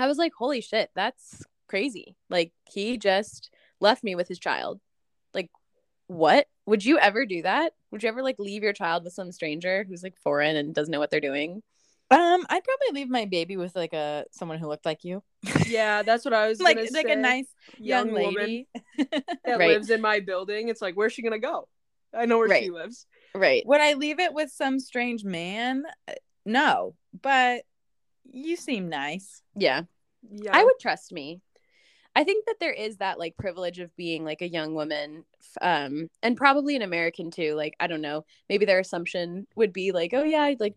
I 0.00 0.06
was 0.06 0.18
like, 0.18 0.32
holy 0.32 0.62
shit, 0.62 0.90
that's 0.94 1.44
crazy. 1.68 2.16
Like 2.30 2.52
he 2.68 2.96
just 2.96 3.50
left 3.80 4.02
me 4.02 4.14
with 4.14 4.28
his 4.28 4.38
child. 4.38 4.80
Like 5.34 5.50
what? 6.06 6.46
Would 6.66 6.84
you 6.84 6.98
ever 6.98 7.26
do 7.26 7.42
that? 7.42 7.74
Would 7.90 8.02
you 8.02 8.08
ever 8.08 8.22
like 8.22 8.38
leave 8.38 8.62
your 8.62 8.72
child 8.72 9.04
with 9.04 9.12
some 9.12 9.30
stranger 9.30 9.84
who's 9.86 10.02
like 10.02 10.16
foreign 10.16 10.56
and 10.56 10.74
doesn't 10.74 10.90
know 10.90 10.98
what 10.98 11.10
they're 11.10 11.20
doing? 11.20 11.62
Um, 12.10 12.46
I'd 12.48 12.64
probably 12.64 13.00
leave 13.00 13.10
my 13.10 13.26
baby 13.26 13.56
with 13.56 13.76
like 13.76 13.92
a 13.92 14.24
someone 14.32 14.58
who 14.58 14.68
looked 14.68 14.86
like 14.86 15.04
you. 15.04 15.22
Yeah, 15.66 16.02
that's 16.02 16.24
what 16.24 16.34
I 16.34 16.48
was 16.48 16.60
like. 16.60 16.78
like 16.92 17.08
a 17.08 17.16
nice 17.16 17.46
young, 17.78 18.14
young 18.14 18.14
lady 18.14 18.68
that 18.98 19.36
right. 19.46 19.68
lives 19.68 19.90
in 19.90 20.00
my 20.00 20.20
building. 20.20 20.68
It's 20.68 20.82
like, 20.82 20.94
where's 20.94 21.12
she 21.12 21.22
gonna 21.22 21.38
go? 21.38 21.68
I 22.14 22.26
know 22.26 22.38
where 22.38 22.48
right. 22.48 22.62
she 22.62 22.70
lives. 22.70 23.06
Right. 23.34 23.64
Would 23.66 23.80
I 23.80 23.94
leave 23.94 24.18
it 24.18 24.34
with 24.34 24.50
some 24.50 24.80
strange 24.80 25.24
man? 25.24 25.84
No, 26.44 26.94
but 27.22 27.62
you 28.24 28.56
seem 28.56 28.88
nice. 28.88 29.42
Yeah. 29.54 29.82
Yeah. 30.30 30.50
I 30.52 30.64
would 30.64 30.78
trust 30.80 31.12
me. 31.12 31.40
I 32.14 32.24
think 32.24 32.46
that 32.46 32.56
there 32.58 32.72
is 32.72 32.96
that 32.96 33.18
like 33.20 33.36
privilege 33.36 33.78
of 33.78 33.94
being 33.96 34.24
like 34.24 34.42
a 34.42 34.48
young 34.48 34.74
woman 34.74 35.24
um 35.62 36.08
and 36.22 36.36
probably 36.36 36.76
an 36.76 36.82
American 36.82 37.30
too. 37.30 37.54
Like 37.54 37.76
I 37.78 37.86
don't 37.86 38.00
know, 38.00 38.24
maybe 38.48 38.66
their 38.66 38.80
assumption 38.80 39.46
would 39.54 39.72
be 39.72 39.92
like, 39.92 40.12
"Oh 40.12 40.24
yeah, 40.24 40.52
like 40.58 40.74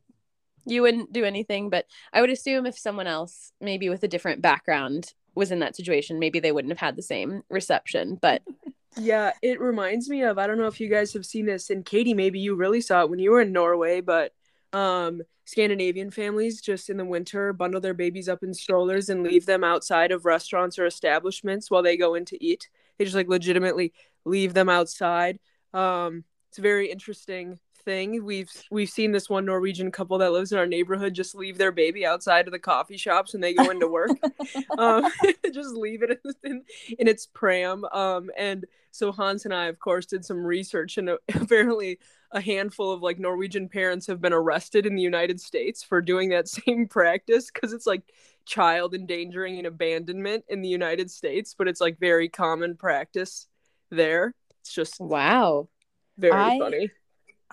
you 0.66 0.82
wouldn't 0.82 1.14
do 1.14 1.26
anything." 1.26 1.70
But 1.70 1.86
I 2.12 2.22
would 2.22 2.30
assume 2.30 2.66
if 2.66 2.78
someone 2.78 3.08
else 3.08 3.52
maybe 3.62 3.90
with 3.90 4.04
a 4.04 4.08
different 4.08 4.42
background 4.42 5.14
was 5.36 5.52
in 5.52 5.60
that 5.60 5.76
situation, 5.76 6.20
maybe 6.20 6.40
they 6.40 6.52
wouldn't 6.52 6.72
have 6.72 6.80
had 6.80 6.96
the 6.96 7.02
same 7.02 7.44
reception. 7.50 8.18
But 8.22 8.44
yeah, 8.98 9.32
it 9.42 9.60
reminds 9.60 10.10
me 10.10 10.24
of 10.24 10.38
I 10.38 10.48
don't 10.48 10.58
know 10.58 10.68
if 10.68 10.80
you 10.80 10.90
guys 10.90 11.14
have 11.14 11.26
seen 11.26 11.46
this 11.46 11.70
and 11.70 11.86
Katie, 11.86 12.14
maybe 12.14 12.40
you 12.40 12.56
really 12.56 12.82
saw 12.82 13.02
it 13.02 13.10
when 13.10 13.20
you 13.20 13.32
were 13.32 13.42
in 13.42 13.52
Norway, 13.52 14.02
but 14.02 14.34
um, 14.72 15.22
Scandinavian 15.46 16.10
families 16.12 16.62
just 16.62 16.90
in 16.90 16.98
the 16.98 17.06
winter 17.06 17.54
bundle 17.54 17.82
their 17.82 17.94
babies 17.94 18.30
up 18.30 18.44
in 18.44 18.54
strollers 18.54 19.10
and 19.10 19.24
leave 19.24 19.46
them 19.46 19.64
outside 19.64 20.12
of 20.12 20.26
restaurants 20.26 20.80
or 20.80 20.86
establishments 20.86 21.70
while 21.70 21.84
they 21.84 21.98
go 21.98 22.16
in 22.16 22.26
to 22.26 22.44
eat. 22.44 22.70
They 22.98 23.06
just 23.06 23.16
like 23.16 23.28
legitimately 23.28 23.94
leave 24.26 24.54
them 24.54 24.70
outside. 24.70 25.40
Um, 25.74 26.24
it's 26.50 26.60
very 26.60 26.92
interesting 26.92 27.60
thing. 27.84 28.24
We've 28.24 28.50
we've 28.72 28.90
seen 28.90 29.12
this 29.12 29.30
one 29.30 29.46
Norwegian 29.46 29.92
couple 29.92 30.18
that 30.20 30.32
lives 30.32 30.52
in 30.52 30.58
our 30.58 30.66
neighborhood 30.66 31.14
just 31.14 31.36
leave 31.36 31.58
their 31.58 31.72
baby 31.72 32.06
outside 32.06 32.48
of 32.48 32.52
the 32.52 32.60
coffee 32.60 32.98
shops 32.98 33.34
when 33.34 33.42
they 33.42 33.54
go 33.54 33.70
into 33.70 33.88
work. 33.88 34.12
um, 34.78 35.10
just 35.54 35.76
leave 35.76 36.04
it 36.04 36.22
in, 36.44 36.64
in 36.98 37.08
its 37.08 37.26
pram. 37.28 37.86
Um, 37.86 38.30
and 38.38 38.66
so 38.92 39.12
Hans 39.12 39.46
and 39.46 39.54
I, 39.54 39.66
of 39.66 39.80
course, 39.80 40.06
did 40.06 40.24
some 40.24 40.46
research, 40.46 40.98
and 40.98 41.12
apparently 41.36 42.00
a 42.32 42.42
handful 42.42 42.92
of 42.92 43.02
like 43.02 43.20
Norwegian 43.20 43.70
parents 43.70 44.08
have 44.08 44.22
been 44.22 44.34
arrested 44.34 44.86
in 44.86 44.96
the 44.96 45.02
United 45.02 45.40
States 45.40 45.84
for 45.84 46.02
doing 46.02 46.30
that 46.30 46.48
same 46.48 46.88
practice 46.88 47.52
because 47.52 47.74
it's 47.74 47.86
like 47.86 48.02
child 48.46 48.94
endangering 48.94 49.58
and 49.58 49.68
abandonment 49.68 50.44
in 50.50 50.62
the 50.62 50.70
United 50.70 51.10
States, 51.10 51.56
but 51.58 51.68
it's 51.68 51.82
like 51.82 52.00
very 52.00 52.30
common 52.30 52.76
practice 52.76 53.48
there. 53.90 54.34
It's 54.62 54.74
just 54.74 55.00
wow, 55.00 55.70
very 56.18 56.34
I- 56.34 56.60
funny. 56.60 56.90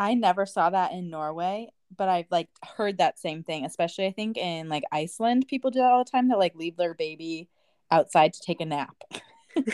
I 0.01 0.14
never 0.14 0.46
saw 0.46 0.70
that 0.70 0.92
in 0.92 1.11
Norway, 1.11 1.68
but 1.94 2.09
I've 2.09 2.30
like 2.30 2.48
heard 2.76 2.96
that 2.98 3.18
same 3.18 3.42
thing, 3.42 3.66
especially 3.66 4.07
I 4.07 4.12
think 4.12 4.38
in 4.38 4.70
like 4.70 4.84
Iceland, 4.90 5.46
people 5.46 5.70
do 5.70 5.80
that 5.80 5.92
all 5.92 6.05
the 6.05 6.11
time. 6.11 6.28
That 6.28 6.38
like 6.38 6.55
leave 6.55 6.78
their 6.78 6.94
baby 6.94 7.51
outside 7.90 8.32
to 8.32 8.40
take 8.40 8.62
a 8.62 8.64
nap. 8.64 8.96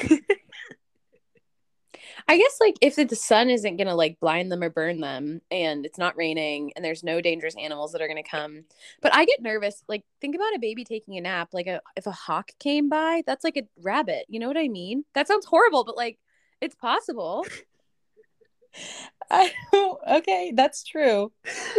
I 2.29 2.39
guess 2.39 2.59
like 2.61 2.75
if 2.81 2.97
the 2.97 3.15
sun 3.15 3.51
isn't 3.51 3.77
gonna 3.77 3.95
like 3.95 4.19
blind 4.19 4.51
them 4.51 4.65
or 4.65 4.71
burn 4.71 5.01
them, 5.01 5.43
and 5.53 5.87
it's 5.87 5.99
not 5.99 6.17
raining, 6.17 6.73
and 6.75 6.85
there's 6.85 7.05
no 7.05 7.21
dangerous 7.21 7.55
animals 7.57 7.93
that 7.93 8.03
are 8.03 8.09
gonna 8.09 8.25
come, 8.25 8.65
but 9.01 9.15
I 9.15 9.27
get 9.27 9.43
nervous. 9.43 9.85
Like 9.87 10.03
think 10.21 10.35
about 10.35 10.57
a 10.57 10.59
baby 10.61 10.83
taking 10.83 11.17
a 11.17 11.21
nap. 11.21 11.51
Like 11.53 11.69
a, 11.69 11.81
if 11.95 12.09
a 12.09 12.11
hawk 12.11 12.51
came 12.59 12.89
by, 12.89 13.23
that's 13.29 13.45
like 13.45 13.57
a 13.57 13.69
rabbit. 13.81 14.27
You 14.29 14.41
know 14.41 14.49
what 14.49 14.59
I 14.59 14.67
mean? 14.67 15.05
That 15.15 15.29
sounds 15.29 15.47
horrible, 15.47 15.85
but 15.85 15.97
like 15.97 16.19
it's 16.61 16.75
possible. 16.75 17.47
I, 19.31 19.53
okay, 20.09 20.53
that's 20.55 20.85
true. 20.85 21.33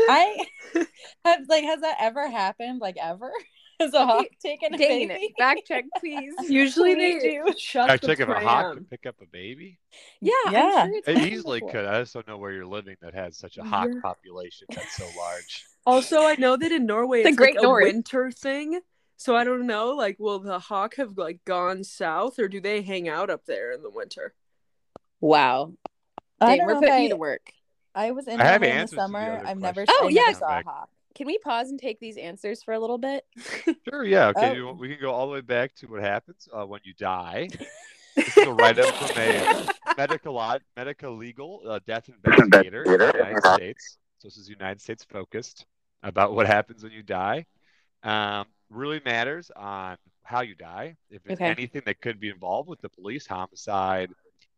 I 0.09 0.45
have 1.25 1.41
like, 1.47 1.63
has 1.63 1.81
that 1.81 1.97
ever 1.99 2.29
happened? 2.29 2.79
Like 2.81 2.97
ever? 3.01 3.31
Has 3.79 3.93
a 3.93 4.07
hawk 4.07 4.25
taken 4.43 4.73
a 4.73 4.77
Dane, 4.77 5.07
baby? 5.09 5.35
Back 5.37 5.59
check, 5.67 5.85
please. 5.99 6.33
Usually 6.49 6.95
they 6.95 7.19
do. 7.19 7.53
shut 7.59 7.87
I 7.87 7.97
the 7.97 8.07
check 8.07 8.19
if 8.19 8.27
a 8.27 8.33
hawk 8.33 8.41
pram. 8.41 8.77
could 8.77 8.89
pick 8.89 9.05
up 9.05 9.17
a 9.21 9.27
baby. 9.27 9.77
Yeah, 10.19 10.31
Yeah. 10.51 10.61
I'm 10.85 10.89
sure 10.89 10.97
it's 10.97 11.07
It 11.07 11.31
easily 11.31 11.61
could. 11.61 11.85
I 11.85 11.99
just 11.99 12.11
don't 12.15 12.27
know 12.27 12.37
where 12.39 12.51
you're 12.51 12.65
living 12.65 12.95
that 13.03 13.13
has 13.13 13.37
such 13.37 13.59
a 13.59 13.63
hawk 13.63 13.87
Yeah. 13.93 14.01
population 14.01 14.65
that's 14.71 14.97
so 14.97 15.07
large. 15.15 15.63
Also, 15.85 16.23
I 16.25 16.33
know 16.37 16.57
that 16.57 16.71
in 16.71 16.87
Norway 16.87 17.21
The 17.21 17.29
it's 17.29 17.37
Great 17.37 17.53
like 17.53 17.63
a 17.63 17.67
North. 17.67 17.83
winter 17.83 18.31
thing. 18.31 18.79
So 19.15 19.35
I 19.35 19.43
don't 19.43 19.67
know, 19.67 19.89
like, 19.91 20.17
will 20.17 20.39
the 20.39 20.57
hawk 20.57 20.95
have 20.95 21.15
like 21.15 21.45
gone 21.45 21.83
south, 21.83 22.39
or 22.39 22.47
do 22.47 22.59
they 22.59 22.81
hang 22.81 23.07
out 23.07 23.29
up 23.29 23.45
there 23.45 23.71
in 23.71 23.83
the 23.83 23.91
winter? 23.91 24.33
Wow, 25.21 25.73
I 26.39 26.49
Dane, 26.49 26.57
don't 26.59 26.67
we're 26.67 26.73
know 26.75 26.79
putting 26.79 26.93
I, 26.95 26.99
you 26.99 27.09
to 27.09 27.17
work. 27.17 27.51
I 27.95 28.11
was 28.11 28.27
in 28.27 28.39
I 28.39 28.45
have 28.45 28.61
in 28.63 28.69
the 28.69 28.75
answers 28.75 28.91
the 28.97 29.01
summer. 29.03 29.41
I've 29.43 29.57
never, 29.57 29.85
questions 29.85 29.97
Oh, 30.01 30.07
I 30.07 30.09
yeah. 30.11 30.33
saw 30.37 30.45
a 30.47 30.55
Meg. 30.57 30.65
hawk. 30.65 30.89
Can 31.15 31.25
we 31.25 31.37
pause 31.39 31.69
and 31.69 31.79
take 31.79 31.99
these 31.99 32.15
answers 32.17 32.61
for 32.61 32.73
a 32.73 32.79
little 32.79 32.99
bit? 32.99 33.25
Sure, 33.89 34.03
yeah. 34.03 34.27
Okay, 34.27 34.59
Oh. 34.59 34.73
we 34.73 34.89
can 34.89 34.97
go 35.01 35.11
all 35.11 35.27
the 35.27 35.33
way 35.33 35.41
back 35.41 35.73
to 35.75 35.87
what 35.87 36.01
happens 36.01 36.47
uh, 36.53 36.65
when 36.65 36.81
you 36.83 36.93
die. 36.93 37.49
This 38.15 38.35
is 38.35 38.45
a 38.47 38.51
write-up 38.51 38.95
from 38.95 39.21
a 39.21 39.67
medical 39.95 40.59
medical 40.75 41.15
legal 41.15 41.61
uh, 41.67 41.79
death 41.85 42.09
investigator 42.09 42.83
in 42.83 42.97
the 42.97 43.11
United 43.13 43.43
States. 43.53 43.97
So 44.17 44.27
this 44.27 44.37
is 44.37 44.49
United 44.49 44.81
States 44.81 45.03
focused 45.07 45.67
about 46.01 46.33
what 46.33 46.47
happens 46.47 46.81
when 46.83 46.91
you 46.91 47.03
die. 47.03 47.45
Um, 48.01 48.47
really 48.71 48.99
matters 49.05 49.51
on 49.55 49.97
how 50.23 50.41
you 50.41 50.55
die. 50.55 50.97
If 51.11 51.21
there's 51.23 51.37
Okay. 51.39 51.45
anything 51.45 51.83
that 51.85 52.01
could 52.01 52.19
be 52.19 52.29
involved 52.29 52.67
with 52.69 52.81
the 52.81 52.89
police, 52.89 53.27
homicide, 53.27 54.09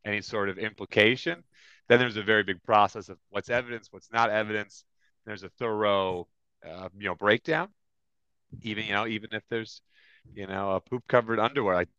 any 0.10 0.22
sort 0.22 0.50
of 0.50 0.60
implication, 0.60 1.44
then 1.90 2.00
there's 2.00 2.18
a 2.18 2.24
very 2.24 2.44
big 2.44 2.64
process 2.64 3.10
of 3.10 3.18
what's 3.30 3.50
evidence, 3.50 3.90
what's 3.92 4.12
not 4.12 4.32
evidence. 4.32 4.86
There's 5.26 5.44
a 5.44 5.50
thorough, 5.60 6.28
uh, 6.68 6.90
you 6.98 7.06
know, 7.10 7.16
breakdown. 7.16 7.70
Even 8.64 8.86
you 8.86 8.94
know, 8.94 9.08
even 9.08 9.30
if 9.34 9.44
there's, 9.50 9.82
you 10.36 10.48
know, 10.48 10.74
a 10.74 10.82
poop 10.82 11.04
covered 11.08 11.40
underwear, 11.40 11.76
like 11.76 11.90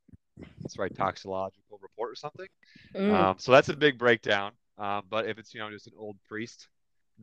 that's 0.62 0.78
right, 0.78 0.94
toxicological 0.94 1.78
report 1.82 2.12
or 2.12 2.16
something. 2.16 2.48
Mm. 2.94 3.12
Um, 3.14 3.36
so 3.38 3.52
that's 3.52 3.68
a 3.70 3.76
big 3.76 3.98
breakdown. 3.98 4.52
Um, 4.78 5.04
but 5.10 5.26
if 5.28 5.38
it's 5.38 5.54
you 5.54 5.60
know 5.60 5.70
just 5.70 5.88
an 5.88 5.94
old 5.98 6.16
priest 6.28 6.68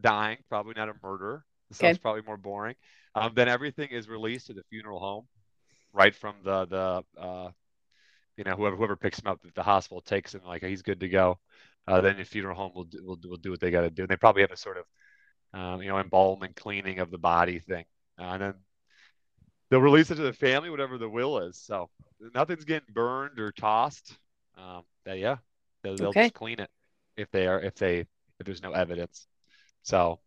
dying, 0.01 0.39
probably 0.49 0.73
not 0.77 0.89
a 0.89 0.93
murderer. 1.03 1.45
This 1.69 1.79
Okay. 1.79 1.87
sounds 1.87 1.99
probably 1.99 2.23
more 2.23 2.37
boring. 2.37 2.75
Um, 3.15 3.33
then 3.35 3.49
everything 3.49 3.89
is 3.91 4.09
released 4.09 4.47
to 4.47 4.53
the 4.53 4.63
funeral 4.69 4.99
home, 4.99 5.27
right 5.93 6.15
from 6.15 6.35
the 6.43 6.65
the 6.67 7.21
uh, 7.21 7.51
you 8.37 8.43
know 8.43 8.55
whoever 8.55 8.75
whoever 8.75 8.95
picks 8.95 9.19
him 9.19 9.27
up 9.27 9.39
at 9.45 9.55
the 9.55 9.63
hospital 9.63 10.01
takes 10.01 10.33
him 10.35 10.41
like 10.45 10.63
he's 10.63 10.81
good 10.83 10.99
to 11.01 11.09
go. 11.09 11.39
Uh, 11.87 12.01
then 12.01 12.17
the 12.17 12.25
funeral 12.25 12.55
home 12.55 12.71
will 12.75 12.83
do, 12.85 13.03
will, 13.05 13.19
will 13.25 13.37
do 13.37 13.51
what 13.51 13.61
they 13.61 13.71
got 13.71 13.81
to 13.81 13.89
do. 13.89 14.03
And 14.03 14.09
they 14.09 14.17
probably 14.17 14.41
have 14.43 14.51
a 14.51 14.57
sort 14.57 14.77
of 14.77 14.85
um, 15.59 15.81
you 15.81 15.89
know 15.89 15.99
embalming, 15.99 16.53
cleaning 16.55 16.99
of 16.99 17.11
the 17.11 17.17
body 17.17 17.59
thing, 17.59 17.85
uh, 18.19 18.23
and 18.23 18.41
then 18.41 18.53
they'll 19.69 19.81
release 19.81 20.11
it 20.11 20.15
to 20.15 20.21
the 20.21 20.33
family, 20.33 20.69
whatever 20.69 20.97
the 20.97 21.09
will 21.09 21.39
is. 21.39 21.57
So 21.57 21.89
nothing's 22.33 22.65
getting 22.65 22.93
burned 22.93 23.39
or 23.39 23.51
tossed. 23.51 24.15
Um, 24.57 24.83
they, 25.05 25.19
yeah, 25.19 25.37
they'll, 25.83 25.97
they'll 25.97 26.13
Okay. 26.15 26.31
just 26.31 26.33
clean 26.33 26.59
it 26.59 26.69
if 27.15 27.29
they 27.31 27.47
are 27.47 27.61
if 27.61 27.75
they 27.75 27.99
if 27.99 28.45
there's 28.45 28.61
no 28.61 28.71
evidence. 28.71 29.27
So 29.83 30.19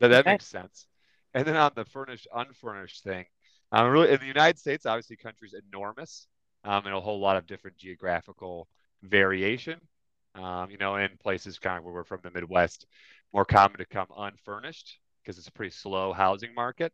that, 0.00 0.08
that 0.08 0.26
Okay. 0.26 0.32
makes 0.32 0.46
sense. 0.46 0.86
And 1.34 1.46
then 1.46 1.56
on 1.56 1.72
the 1.74 1.84
furnished 1.84 2.26
unfurnished 2.34 3.04
thing, 3.04 3.26
um, 3.72 3.90
really 3.90 4.12
in 4.12 4.20
the 4.20 4.26
United 4.26 4.58
States, 4.58 4.86
obviously, 4.86 5.16
country's 5.16 5.54
enormous, 5.72 6.28
um, 6.66 6.84
and 6.84 6.94
a 6.94 7.00
whole 7.00 7.20
lot 7.20 7.36
of 7.36 7.46
different 7.46 7.78
geographical 7.78 8.68
variation. 9.02 9.80
Um, 10.34 10.70
you 10.70 10.76
know, 10.76 10.96
in 10.96 11.08
places 11.18 11.58
kind 11.58 11.78
of 11.78 11.84
where 11.84 11.94
we're 11.94 12.04
from 12.04 12.20
the 12.22 12.30
Midwest, 12.30 12.86
more 13.32 13.46
common 13.46 13.78
to 13.78 13.86
come 13.86 14.08
unfurnished 14.16 14.98
because 15.22 15.38
it's 15.38 15.48
a 15.48 15.52
pretty 15.52 15.70
slow 15.70 16.12
housing 16.12 16.54
market. 16.54 16.92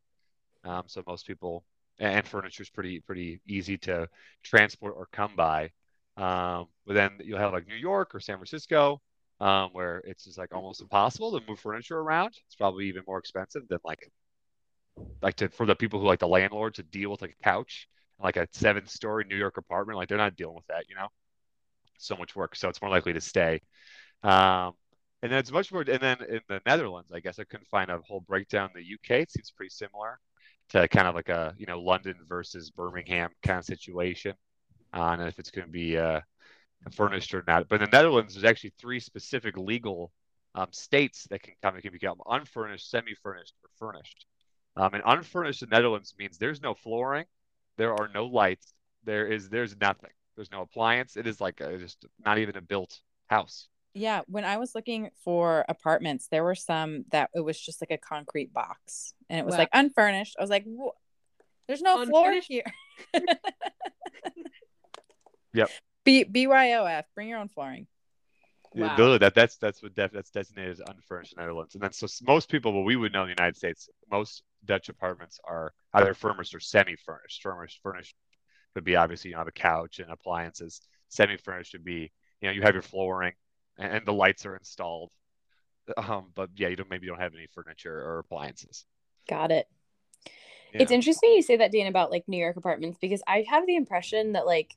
Um, 0.65 0.85
so 0.87 1.03
most 1.07 1.27
people 1.27 1.65
and 1.99 2.27
furniture 2.27 2.63
is 2.63 2.71
pretty 2.71 3.01
pretty 3.01 3.41
easy 3.49 3.79
to 3.79 4.09
transport 4.45 4.95
or 4.97 5.09
come 5.13 5.33
by. 5.37 5.71
Um, 6.17 6.67
but 6.87 6.95
then 6.95 7.19
you'll 7.25 7.39
have 7.39 7.53
like 7.53 7.67
New 7.67 7.75
York 7.75 8.15
or 8.15 8.21
San 8.21 8.37
Francisco, 8.37 9.01
um, 9.41 9.71
where 9.73 10.03
it's 10.05 10.25
just 10.25 10.39
like 10.39 10.55
almost 10.55 10.81
impossible 10.81 11.39
to 11.39 11.47
move 11.49 11.59
furniture 11.59 11.99
around. 11.99 12.35
It's 12.47 12.55
probably 12.57 12.87
even 12.87 13.03
more 13.07 13.19
expensive 13.19 13.63
than 13.69 13.79
like 13.85 14.11
like 15.23 15.35
to 15.37 15.49
for 15.49 15.67
the 15.67 15.75
people 15.75 15.99
who 16.01 16.07
like 16.07 16.21
the 16.21 16.29
landlord 16.29 16.75
to 16.75 16.83
deal 16.83 17.11
with 17.11 17.23
like 17.23 17.37
a 17.41 17.45
couch, 17.45 17.89
like 18.23 18.37
a 18.37 18.47
seven 18.53 18.87
story 18.87 19.25
New 19.29 19.37
York 19.37 19.57
apartment. 19.57 19.99
Like 19.99 20.09
they're 20.09 20.19
not 20.19 20.37
dealing 20.37 20.57
with 20.57 20.67
that, 20.69 20.85
you 20.89 20.95
know. 20.95 21.09
So 21.99 22.17
much 22.17 22.35
work, 22.35 22.57
so 22.57 22.69
it's 22.69 22.83
more 22.83 22.91
likely 22.91 23.13
to 23.13 23.21
stay. 23.21 23.61
Um, 24.23 24.73
and 25.23 25.31
then 25.31 25.39
it's 25.39 25.53
much 25.53 25.73
more. 25.73 25.83
And 25.83 26.01
then 26.01 26.19
in 26.29 26.41
the 26.49 26.61
Netherlands, 26.67 27.11
I 27.13 27.21
guess 27.21 27.39
I 27.39 27.45
couldn't 27.45 27.69
find 27.69 27.91
a 27.91 27.99
whole 27.99 28.21
breakdown. 28.21 28.71
The 28.75 28.81
UK, 28.81 29.23
it 29.23 29.31
seems 29.31 29.53
pretty 29.53 29.71
similar 29.71 30.19
to 30.71 30.89
kind 30.89 31.07
of 31.07 31.15
like 31.15 31.29
a 31.29 31.55
you 31.59 31.67
know 31.67 31.81
London 31.81 32.17
versus 32.29 32.71
Birmingham 32.71 33.31
kind 33.43 33.59
of 33.59 33.65
situation 33.65 34.35
on 34.93 35.21
if 35.21 35.39
it's 35.39 35.51
going 35.51 35.67
to 35.67 35.73
be 35.73 35.97
uh, 35.97 36.21
furnished 36.93 37.35
or 37.35 37.45
not. 37.47 37.69
But 37.69 37.83
in 37.83 37.91
the 37.91 37.97
Netherlands, 37.97 38.35
there's 38.35 38.45
actually 38.45 38.73
three 38.81 39.01
specific 39.01 39.57
legal 39.57 40.13
um, 40.55 40.69
states 40.73 41.27
that 41.31 41.43
can 41.43 41.55
come. 41.63 41.77
It 41.77 41.83
can 41.83 41.93
become 41.93 42.19
unfurnished, 42.27 42.91
semi-furnished, 42.91 43.55
or 43.63 43.71
furnished. 43.79 44.27
Um, 44.77 44.95
and 44.95 45.03
unfurnished 45.07 45.63
in 45.63 45.69
the 45.69 45.77
Netherlands 45.77 46.15
means 46.19 46.39
there's 46.39 46.63
no 46.63 46.75
flooring, 46.75 47.27
there 47.77 47.95
are 47.95 48.09
no 48.13 48.27
lights, 48.27 48.75
there 49.05 49.27
is 49.27 49.49
there's 49.49 49.77
nothing. 49.81 50.11
There's 50.37 50.51
no 50.51 50.63
appliance. 50.63 51.17
It 51.17 51.27
is 51.27 51.41
like 51.41 51.61
a, 51.61 51.77
just 51.79 52.07
not 52.25 52.39
even 52.39 52.57
a 52.57 52.61
built 52.63 53.01
house. 53.29 53.69
Yeah, 53.95 54.23
when 54.27 54.45
I 54.47 54.57
was 54.57 54.75
looking 54.75 55.11
for 55.23 55.67
apartments, 55.69 56.29
there 56.31 56.43
were 56.43 56.55
some 56.55 57.05
that 57.11 57.29
it 57.35 57.41
was 57.41 57.61
just 57.61 57.83
like 57.83 57.91
a 57.91 57.99
concrete 57.99 58.53
box, 58.53 59.13
and 59.29 59.39
it 59.39 59.45
was 59.45 59.53
Wow. 59.53 59.59
like 59.59 59.69
unfurnished. 59.75 60.37
I 60.39 60.43
was 60.43 60.49
like, 60.51 60.65
"Wha- 60.67 60.93
"There's 61.67 61.83
no 61.83 62.05
floor 62.07 62.41
here." 62.41 62.65
Yep. 65.55 65.69
B 66.05 66.25
BYOF, 66.25 67.05
bring 67.15 67.29
your 67.29 67.39
own 67.39 67.49
flooring. 67.49 67.87
Wow. 68.75 68.89
literally, 68.97 69.19
that 69.19 69.35
that's 69.35 69.59
that's 69.59 69.83
what 69.83 69.95
def, 69.95 70.13
that's 70.13 70.31
designated 70.31 70.73
as 70.73 70.81
unfurnished 70.81 71.35
in 71.35 71.37
the 71.37 71.43
Netherlands. 71.43 71.75
And 71.75 71.83
then 71.83 71.93
so 71.93 72.07
most 72.23 72.51
people, 72.51 72.73
what 72.73 72.85
we 72.87 72.97
would 72.97 73.13
know 73.13 73.23
in 73.23 73.29
the 73.29 73.35
United 73.39 73.57
States, 73.57 73.89
most 74.11 74.43
Dutch 74.65 74.89
apartments 74.89 75.41
are 75.45 75.73
either 75.95 76.15
furnished 76.15 76.55
or 76.55 76.61
semi-furnished. 76.61 77.43
Furnished, 77.43 77.81
furnished 77.83 78.15
would 78.75 78.85
be 78.85 78.97
obviously 78.97 79.31
you 79.31 79.35
know, 79.35 79.41
have 79.41 79.49
a 79.49 79.53
couch 79.53 79.99
and 79.99 80.11
appliances. 80.11 80.81
Semi-furnished 81.09 81.75
would 81.75 81.85
be 81.85 82.11
you 82.41 82.49
know 82.49 82.51
you 82.51 82.63
have 82.63 82.75
your 82.75 82.83
flooring 82.83 83.35
and, 83.79 83.93
and 83.93 84.07
the 84.07 84.13
lights 84.13 84.47
are 84.47 84.57
installed. 84.57 85.11
Um, 85.97 86.31
but 86.35 86.51
yeah, 86.55 86.69
you 86.69 86.77
don't 86.77 86.91
maybe 86.91 87.07
you 87.07 87.13
don't 87.13 87.21
have 87.21 87.35
any 87.35 87.49
furniture 87.55 87.95
or 87.95 88.21
appliances. 88.21 88.85
Got 89.29 89.51
it. 89.51 89.67
Yeah. 90.73 90.83
It's 90.83 90.93
interesting 90.93 91.33
you 91.33 91.43
say 91.43 91.57
that, 91.57 91.73
Dan, 91.73 91.87
about 91.87 92.11
like 92.11 92.25
New 92.29 92.39
York 92.39 92.57
apartments 92.57 92.99
because 93.01 93.23
I 93.27 93.45
have 93.49 93.67
the 93.67 93.77
impression 93.77 94.33
that 94.33 94.47
like 94.47 94.75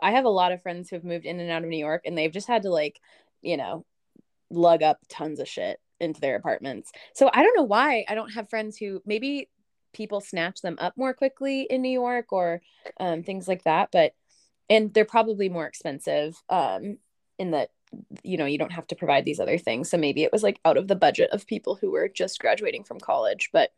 I 0.00 0.12
have 0.12 0.24
a 0.24 0.30
lot 0.30 0.52
of 0.52 0.62
friends 0.62 0.88
who 0.88 0.96
have 0.96 1.04
moved 1.04 1.26
in 1.26 1.40
and 1.40 1.50
out 1.50 1.62
of 1.62 1.68
New 1.68 1.78
York 1.78 2.02
and 2.04 2.16
they've 2.16 2.32
just 2.32 2.46
had 2.46 2.62
to 2.62 2.70
like, 2.70 3.00
you 3.42 3.56
know, 3.56 3.84
lug 4.50 4.82
up 4.82 4.98
tons 5.08 5.40
of 5.40 5.48
shit 5.48 5.80
into 6.00 6.20
their 6.20 6.36
apartments. 6.36 6.92
So 7.14 7.30
I 7.32 7.42
don't 7.42 7.56
know 7.56 7.64
why 7.64 8.04
I 8.08 8.14
don't 8.14 8.32
have 8.32 8.50
friends 8.50 8.76
who 8.76 9.02
maybe 9.04 9.48
people 9.92 10.20
snatch 10.20 10.60
them 10.60 10.76
up 10.80 10.96
more 10.96 11.14
quickly 11.14 11.62
in 11.62 11.82
New 11.82 11.90
York 11.90 12.32
or 12.32 12.62
um, 12.98 13.22
things 13.22 13.48
like 13.48 13.64
that. 13.64 13.90
But 13.92 14.14
and 14.68 14.94
they're 14.94 15.04
probably 15.04 15.48
more 15.48 15.66
expensive 15.66 16.40
um, 16.48 16.98
in 17.38 17.52
that 17.52 17.70
you 18.22 18.36
know, 18.36 18.46
you 18.46 18.58
don't 18.58 18.72
have 18.72 18.86
to 18.88 18.96
provide 18.96 19.24
these 19.24 19.40
other 19.40 19.58
things. 19.58 19.90
So 19.90 19.96
maybe 19.96 20.22
it 20.22 20.32
was 20.32 20.42
like 20.42 20.60
out 20.64 20.76
of 20.76 20.88
the 20.88 20.96
budget 20.96 21.30
of 21.32 21.46
people 21.46 21.74
who 21.74 21.90
were 21.90 22.08
just 22.08 22.38
graduating 22.38 22.84
from 22.84 23.00
college. 23.00 23.50
But 23.52 23.72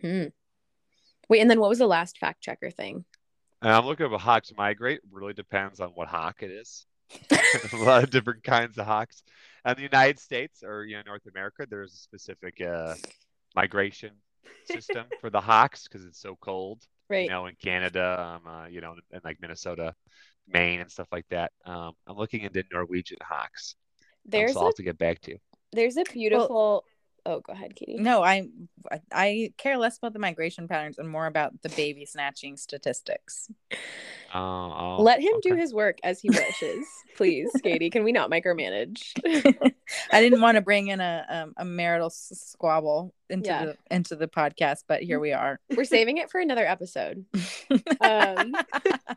hmm. 0.00 0.26
wait, 1.28 1.40
and 1.40 1.50
then 1.50 1.60
what 1.60 1.68
was 1.68 1.78
the 1.78 1.86
last 1.86 2.18
fact 2.18 2.42
checker 2.42 2.70
thing? 2.70 3.04
And 3.60 3.70
I'm 3.70 3.86
looking 3.86 4.06
up 4.06 4.12
a 4.12 4.18
hawks 4.18 4.52
migrate. 4.56 5.00
Really 5.10 5.34
depends 5.34 5.78
on 5.78 5.90
what 5.90 6.08
hawk 6.08 6.42
it 6.42 6.50
is. 6.50 6.86
a 7.72 7.76
lot 7.76 8.04
of 8.04 8.10
different 8.10 8.42
kinds 8.44 8.78
of 8.78 8.86
hawks. 8.86 9.22
And 9.64 9.76
the 9.76 9.82
United 9.82 10.18
States 10.18 10.62
or 10.62 10.84
you 10.84 10.96
know 10.96 11.02
North 11.06 11.26
America, 11.26 11.66
there's 11.68 11.92
a 11.92 11.96
specific 11.96 12.60
uh, 12.60 12.94
migration 13.54 14.12
system 14.64 15.06
for 15.20 15.30
the 15.30 15.40
hawks 15.40 15.84
because 15.88 16.06
it's 16.06 16.20
so 16.20 16.36
cold. 16.40 16.82
Right. 17.08 17.24
You 17.24 17.30
know, 17.30 17.46
in 17.46 17.56
Canada, 17.62 18.20
um, 18.20 18.46
uh, 18.46 18.66
you 18.66 18.80
know, 18.80 18.94
and 19.12 19.24
like 19.24 19.38
Minnesota, 19.40 19.94
Maine, 20.48 20.80
and 20.80 20.90
stuff 20.90 21.08
like 21.12 21.26
that. 21.30 21.52
Um, 21.66 21.92
I'm 22.06 22.16
looking 22.16 22.42
into 22.42 22.64
Norwegian 22.72 23.18
hawks. 23.22 23.76
Um, 24.34 24.44
There's 24.44 24.54
so 24.54 24.60
I'll 24.60 24.66
a 24.66 24.68
have 24.68 24.74
to 24.76 24.82
get 24.82 24.98
back 24.98 25.20
to 25.22 25.32
you. 25.32 25.38
there's 25.72 25.96
a 25.96 26.04
beautiful 26.04 26.84
oh 27.26 27.40
go 27.40 27.52
ahead, 27.52 27.74
Katie. 27.76 27.96
No, 27.98 28.22
I 28.22 28.48
I 29.12 29.52
care 29.58 29.76
less 29.78 29.98
about 29.98 30.12
the 30.12 30.18
migration 30.18 30.68
patterns 30.68 30.98
and 30.98 31.08
more 31.08 31.26
about 31.26 31.60
the 31.62 31.68
baby 31.70 32.04
snatching 32.06 32.56
statistics. 32.56 33.50
Uh, 34.34 34.38
oh, 34.38 34.96
Let 35.02 35.20
him 35.20 35.34
do 35.42 35.54
his 35.54 35.74
work 35.74 35.98
as 36.02 36.20
he 36.20 36.30
wishes, 36.30 36.86
please, 37.16 37.50
Katie. 37.62 37.90
Can 37.90 38.02
we 38.02 38.12
not 38.12 38.30
micromanage? 38.30 39.12
I 40.12 40.20
didn't 40.22 40.40
want 40.40 40.54
to 40.56 40.62
bring 40.62 40.88
in 40.88 41.00
a 41.00 41.26
um, 41.28 41.54
a 41.56 41.64
marital 41.64 42.06
s- 42.06 42.32
squabble 42.52 43.12
into 43.28 43.48
Yeah. 43.48 43.64
the 43.66 43.76
into 43.90 44.16
the 44.16 44.28
podcast, 44.28 44.84
but 44.88 45.02
here 45.02 45.20
we 45.20 45.32
are. 45.32 45.60
We're 45.76 45.84
saving 45.84 46.16
it 46.18 46.30
for 46.30 46.40
another 46.40 46.66
episode. 46.66 47.24
Um, 48.00 48.54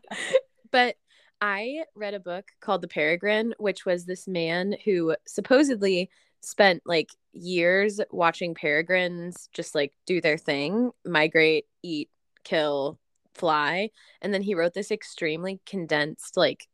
but 0.71 0.95
I 1.41 1.83
read 1.95 2.13
a 2.13 2.19
book 2.19 2.45
called 2.59 2.81
The 2.81 2.87
Peregrine, 2.87 3.53
which 3.57 3.85
was 3.85 4.05
this 4.05 4.27
man 4.27 4.75
who 4.85 5.15
supposedly 5.27 6.09
spent 6.45 6.83
like 6.85 7.09
years 7.33 7.99
watching 8.11 8.53
peregrines 8.53 9.49
just 9.53 9.75
like 9.75 9.93
do 10.05 10.21
their 10.21 10.37
thing, 10.37 10.91
migrate, 11.05 11.65
eat, 11.83 12.09
kill, 12.43 12.99
fly. 13.33 13.89
And 14.21 14.33
then 14.33 14.41
he 14.41 14.55
wrote 14.55 14.73
this 14.73 14.91
extremely 14.91 15.59
condensed 15.65 16.37
like 16.37 16.67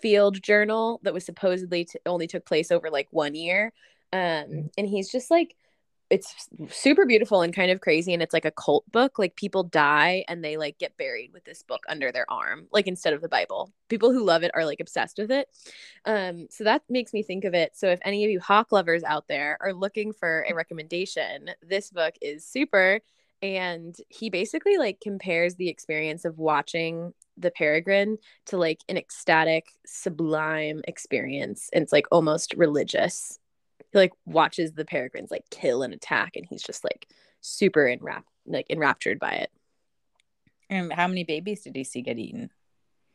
field 0.00 0.42
journal 0.42 1.00
that 1.02 1.14
was 1.14 1.24
supposedly 1.24 1.84
to, 1.84 2.00
only 2.06 2.26
took 2.26 2.44
place 2.44 2.70
over 2.70 2.90
like 2.90 3.08
one 3.10 3.34
year. 3.34 3.72
Um, 4.12 4.70
and 4.76 4.86
he's 4.86 5.10
just 5.10 5.30
like, 5.30 5.56
it's 6.12 6.50
super 6.68 7.06
beautiful 7.06 7.40
and 7.40 7.54
kind 7.54 7.70
of 7.70 7.80
crazy 7.80 8.12
and 8.12 8.22
it's 8.22 8.34
like 8.34 8.44
a 8.44 8.50
cult 8.50 8.84
book 8.92 9.18
like 9.18 9.34
people 9.34 9.62
die 9.62 10.22
and 10.28 10.44
they 10.44 10.58
like 10.58 10.76
get 10.76 10.96
buried 10.98 11.32
with 11.32 11.42
this 11.44 11.62
book 11.62 11.80
under 11.88 12.12
their 12.12 12.30
arm 12.30 12.66
like 12.70 12.86
instead 12.86 13.14
of 13.14 13.22
the 13.22 13.28
bible. 13.28 13.72
People 13.88 14.12
who 14.12 14.22
love 14.22 14.42
it 14.42 14.50
are 14.54 14.66
like 14.66 14.78
obsessed 14.78 15.16
with 15.16 15.30
it. 15.30 15.48
Um 16.04 16.48
so 16.50 16.64
that 16.64 16.82
makes 16.90 17.14
me 17.14 17.22
think 17.22 17.44
of 17.44 17.54
it. 17.54 17.74
So 17.74 17.88
if 17.88 17.98
any 18.04 18.24
of 18.24 18.30
you 18.30 18.40
hawk 18.40 18.72
lovers 18.72 19.02
out 19.04 19.26
there 19.26 19.56
are 19.62 19.72
looking 19.72 20.12
for 20.12 20.44
a 20.48 20.54
recommendation 20.54 21.50
this 21.62 21.88
book 21.88 22.14
is 22.20 22.46
super. 22.46 23.00
And 23.40 23.96
he 24.08 24.28
basically 24.28 24.76
like 24.76 25.00
compares 25.00 25.54
the 25.54 25.70
experience 25.70 26.26
of 26.26 26.38
watching 26.38 27.14
the 27.38 27.50
peregrine 27.50 28.18
to 28.46 28.58
like 28.58 28.80
an 28.90 28.98
ecstatic 28.98 29.68
sublime 29.86 30.82
experience 30.86 31.70
and 31.72 31.82
it's 31.82 31.92
like 31.92 32.06
almost 32.12 32.52
religious 32.54 33.38
he 33.92 33.98
like 33.98 34.12
watches 34.26 34.72
the 34.72 34.84
peregrines 34.84 35.30
like 35.30 35.44
kill 35.50 35.82
and 35.82 35.92
attack 35.94 36.32
and 36.36 36.46
he's 36.48 36.62
just 36.62 36.82
like 36.84 37.06
super 37.40 37.86
enrap 37.86 38.24
like 38.46 38.66
enraptured 38.70 39.18
by 39.18 39.32
it 39.32 39.50
and 40.70 40.92
how 40.92 41.06
many 41.06 41.24
babies 41.24 41.62
did 41.62 41.76
he 41.76 41.84
see 41.84 42.02
get 42.02 42.18
eaten? 42.18 42.50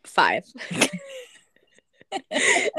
five 0.06 0.44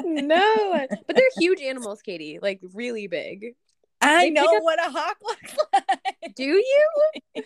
no 0.04 0.86
but 1.06 1.14
they're 1.16 1.24
huge 1.36 1.60
animals 1.60 2.00
katie 2.02 2.38
like 2.40 2.60
really 2.74 3.06
big 3.06 3.54
I 4.00 4.24
They 4.26 4.30
know 4.30 4.56
up- 4.56 4.62
what 4.62 4.78
a 4.78 4.90
hawk 4.90 5.16
looks 5.22 5.56
like. 5.72 6.34
do 6.36 6.44
you 6.44 6.88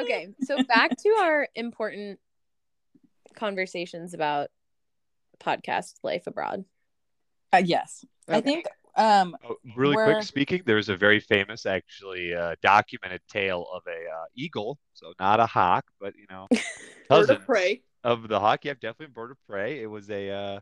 okay 0.00 0.28
so 0.42 0.62
back 0.64 0.96
to 0.98 1.08
our 1.20 1.48
important 1.54 2.20
conversations 3.34 4.14
about 4.14 4.50
podcast 5.40 5.94
life 6.02 6.26
abroad 6.26 6.64
Uh, 7.52 7.62
yes, 7.64 8.04
I 8.28 8.40
think. 8.42 8.66
Um, 8.98 9.36
Oh, 9.44 9.56
really 9.76 9.94
Where- 9.96 10.14
quick 10.14 10.22
speaking, 10.24 10.62
there's 10.66 10.88
a 10.88 10.96
very 10.96 11.20
famous, 11.20 11.64
actually, 11.66 12.34
uh, 12.34 12.56
documented 12.62 13.22
tale 13.28 13.66
of 13.72 13.82
a 13.86 14.10
uh, 14.10 14.24
eagle. 14.34 14.78
So 14.92 15.14
not 15.20 15.38
a 15.40 15.46
hawk, 15.46 15.84
but 16.00 16.14
you 16.16 16.26
know, 16.28 16.46
Bird 17.08 17.30
of 17.30 17.44
prey. 17.46 17.82
of 18.04 18.28
the 18.28 18.38
hawk. 18.40 18.64
Yeah, 18.64 18.74
definitely 18.74 19.06
a 19.06 19.10
bird 19.10 19.30
of 19.30 19.38
prey. 19.48 19.80
It 19.80 19.86
was 19.86 20.10
a 20.10 20.30
uh, 20.30 20.60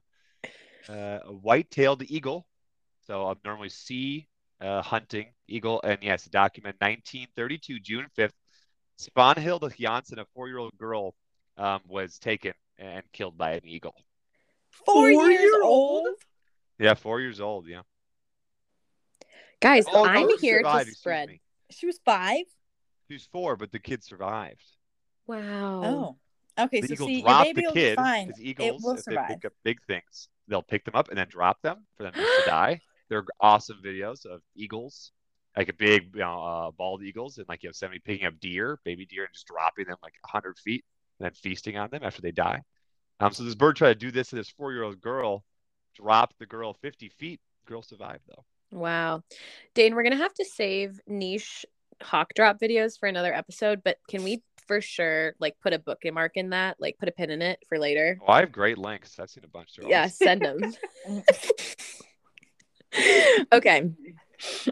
uh, 0.89 1.19
a 1.25 1.33
white-tailed 1.33 2.03
eagle. 2.11 2.47
So 3.07 3.27
I'm 3.27 3.39
normally 3.45 3.71
sea 3.71 4.29
uh, 4.61 4.83
hunting 4.83 5.27
eagle, 5.49 5.81
and 5.83 5.99
yes, 6.03 6.25
document 6.27 6.77
1932, 6.81 7.81
June 7.81 8.07
5th, 8.19 8.33
Svanhild 8.99 9.73
Hansen, 9.79 10.19
a 10.19 10.27
four-year-old 10.35 10.77
girl, 10.79 11.15
um, 11.57 11.81
was 11.89 12.19
taken 12.19 12.53
and 12.79 13.03
killed 13.13 13.37
by 13.39 13.53
an 13.53 13.67
eagle. 13.67 13.95
four, 14.71 15.09
years 15.09 15.17
Four-year-old? 15.17 16.07
old. 16.07 16.17
Yeah, 16.79 16.95
four 16.95 17.21
years 17.21 17.41
old. 17.41 17.67
Yeah. 17.69 17.83
Guys 19.61 19.85
Oh, 19.89 20.05
i'm 20.07 20.29
she 20.31 20.37
here 20.47 20.59
survived, 20.59 20.89
to 20.91 20.95
spread. 20.95 21.29
She 21.71 21.87
was 21.87 21.99
five. 22.05 22.45
She 23.09 23.15
was 23.15 23.25
four, 23.33 23.57
but 23.57 23.73
the 23.73 23.79
kid 23.79 24.03
survived. 24.05 24.63
wow 25.27 26.17
Oh, 26.59 26.65
okay. 26.65 26.81
the 26.81 26.89
so 26.89 26.95
eagle 26.95 27.07
see, 27.09 27.15
your 27.15 27.23
dropped 27.25 27.45
baby 27.45 27.61
the 27.63 27.67
will 27.67 27.75
be 27.75 27.81
kid 27.81 27.97
fine. 27.97 28.27
because 28.29 28.41
It 28.41 28.47
eagles, 28.47 28.83
will 28.83 28.95
if 28.95 29.05
they 29.05 29.17
pick 29.29 29.45
up 29.45 29.53
big 29.65 29.79
things, 29.87 30.29
they'll 30.49 30.63
pick 30.63 30.85
them 30.85 30.95
up 30.95 31.09
and 31.09 31.19
then 31.19 31.27
drop 31.29 31.61
them 31.63 31.87
for 31.97 32.05
them 32.05 32.13
to 32.13 32.43
die. 32.47 32.81
There 33.09 33.19
are 33.19 33.25
awesome 33.41 33.79
videos 33.85 34.27
of 34.27 34.43
eagles, 34.57 35.13
like 35.57 35.69
a 35.69 35.73
big, 35.73 36.11
you 36.15 36.21
know, 36.21 36.43
uh, 36.43 36.71
bald 36.73 37.03
eagles 37.03 37.39
in 37.39 37.45
like 37.49 37.63
Yosemite 37.63 38.01
picking 38.05 38.27
up 38.27 38.39
deer, 38.41 38.79
baby 38.85 39.07
deer, 39.07 39.25
and 39.25 39.33
just 39.33 39.47
dropping 39.47 39.87
them 39.87 39.97
like 40.03 40.15
100 40.23 40.59
feet 40.59 40.85
and 41.19 41.25
then 41.27 41.33
feasting 41.33 41.77
on 41.77 41.89
them 41.91 42.03
after 42.03 42.21
they 42.23 42.33
die. 42.33 42.63
Um, 43.21 43.33
so 43.33 43.45
this 43.45 43.55
bird 43.55 43.77
tried 43.77 43.95
to 44.01 44.07
do 44.07 44.11
this 44.11 44.29
to 44.31 44.37
this 44.37 44.51
four-year-old 44.51 45.01
girl, 45.01 45.45
dropped 45.95 46.39
the 46.39 46.47
girl 46.47 46.75
50 46.75 47.09
feet. 47.11 47.41
Girl 47.67 47.83
survived 47.83 48.23
though. 48.29 48.45
Wow. 48.71 49.23
Dane, 49.75 49.95
we're 49.95 50.03
going 50.03 50.17
to 50.17 50.23
have 50.23 50.35
to 50.35 50.45
save 50.45 51.01
niche 51.07 51.65
hawk 52.03 52.33
drop 52.35 52.59
videos 52.61 52.99
for 52.99 53.09
another 53.09 53.33
episode, 53.35 53.83
but 53.85 53.99
can 54.09 54.23
we 54.23 54.43
for 54.67 54.81
sure 54.81 55.35
like 55.39 55.59
put 55.61 55.73
a 55.73 55.79
bookmark 55.79 56.33
in 56.37 56.51
that, 56.51 56.77
like 56.81 56.99
put 56.99 57.09
a 57.09 57.13
pin 57.13 57.31
in 57.31 57.43
it 57.43 57.61
for 57.69 57.79
later? 57.79 58.19
Oh, 58.27 58.33
I 58.33 58.41
have 58.41 58.53
great 58.53 58.79
links. 58.79 59.19
I've 59.19 59.31
seen 59.31 59.45
a 59.45 59.49
bunch. 59.49 59.77
They're 59.77 59.89
Yeah, 59.89 60.09
send 60.09 60.43
them. 60.43 60.75
okay. 63.53 63.91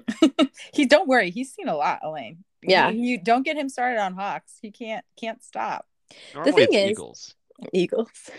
he 0.72 0.86
don't 0.86 1.08
worry. 1.08 1.30
He's 1.30 1.52
seen 1.52 1.68
a 1.68 1.76
lot, 1.76 2.00
Elaine. 2.02 2.44
Yeah. 2.62 2.90
You, 2.90 3.02
you 3.02 3.18
don't 3.22 3.44
get 3.44 3.56
him 3.56 3.68
started 3.68 4.00
on 4.00 4.14
hawks. 4.14 4.58
He 4.60 4.70
can't 4.70 5.04
can't 5.20 5.42
stop. 5.42 5.86
Normally 6.34 6.52
thing 6.52 6.68
it's 6.70 6.76
is- 6.76 6.90
eagles. 6.90 7.34
Eagles. 7.72 8.30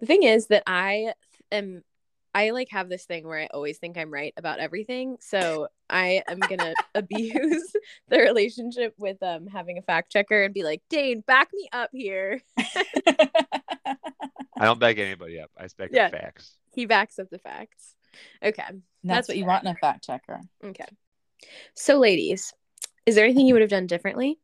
The 0.00 0.06
thing 0.06 0.22
is 0.22 0.46
that 0.48 0.62
I 0.66 1.12
am 1.52 1.84
I 2.34 2.50
like 2.50 2.68
have 2.70 2.88
this 2.88 3.04
thing 3.04 3.26
where 3.26 3.40
I 3.40 3.48
always 3.52 3.78
think 3.78 3.98
I'm 3.98 4.10
right 4.12 4.32
about 4.36 4.58
everything. 4.58 5.16
So 5.20 5.68
I 5.90 6.22
am 6.28 6.38
gonna 6.40 6.74
abuse 6.94 7.72
the 8.08 8.18
relationship 8.18 8.94
with 8.98 9.22
um 9.22 9.46
having 9.46 9.78
a 9.78 9.82
fact 9.82 10.10
checker 10.12 10.42
and 10.42 10.54
be 10.54 10.62
like, 10.64 10.82
Dane, 10.88 11.20
back 11.26 11.48
me 11.52 11.68
up 11.72 11.90
here. 11.92 12.40
I 14.58 14.66
don't 14.66 14.78
back 14.80 14.98
anybody 14.98 15.40
up. 15.40 15.50
I 15.58 15.66
back 15.76 15.90
Yeah. 15.92 16.06
up 16.06 16.12
facts. 16.12 16.56
He 16.74 16.86
backs 16.86 17.18
up 17.18 17.28
the 17.30 17.38
facts. 17.38 17.94
Okay. 18.42 18.62
That's, 18.62 18.82
That's 19.04 19.28
what 19.28 19.36
you 19.36 19.42
fair. 19.44 19.48
want 19.48 19.64
in 19.64 19.70
a 19.72 19.74
fact 19.74 20.04
checker. 20.04 20.40
Okay. 20.64 20.86
So 21.74 21.98
ladies, 21.98 22.52
is 23.04 23.14
there 23.14 23.24
anything 23.24 23.46
you 23.46 23.54
would 23.54 23.62
have 23.62 23.70
done 23.70 23.86
differently? 23.86 24.38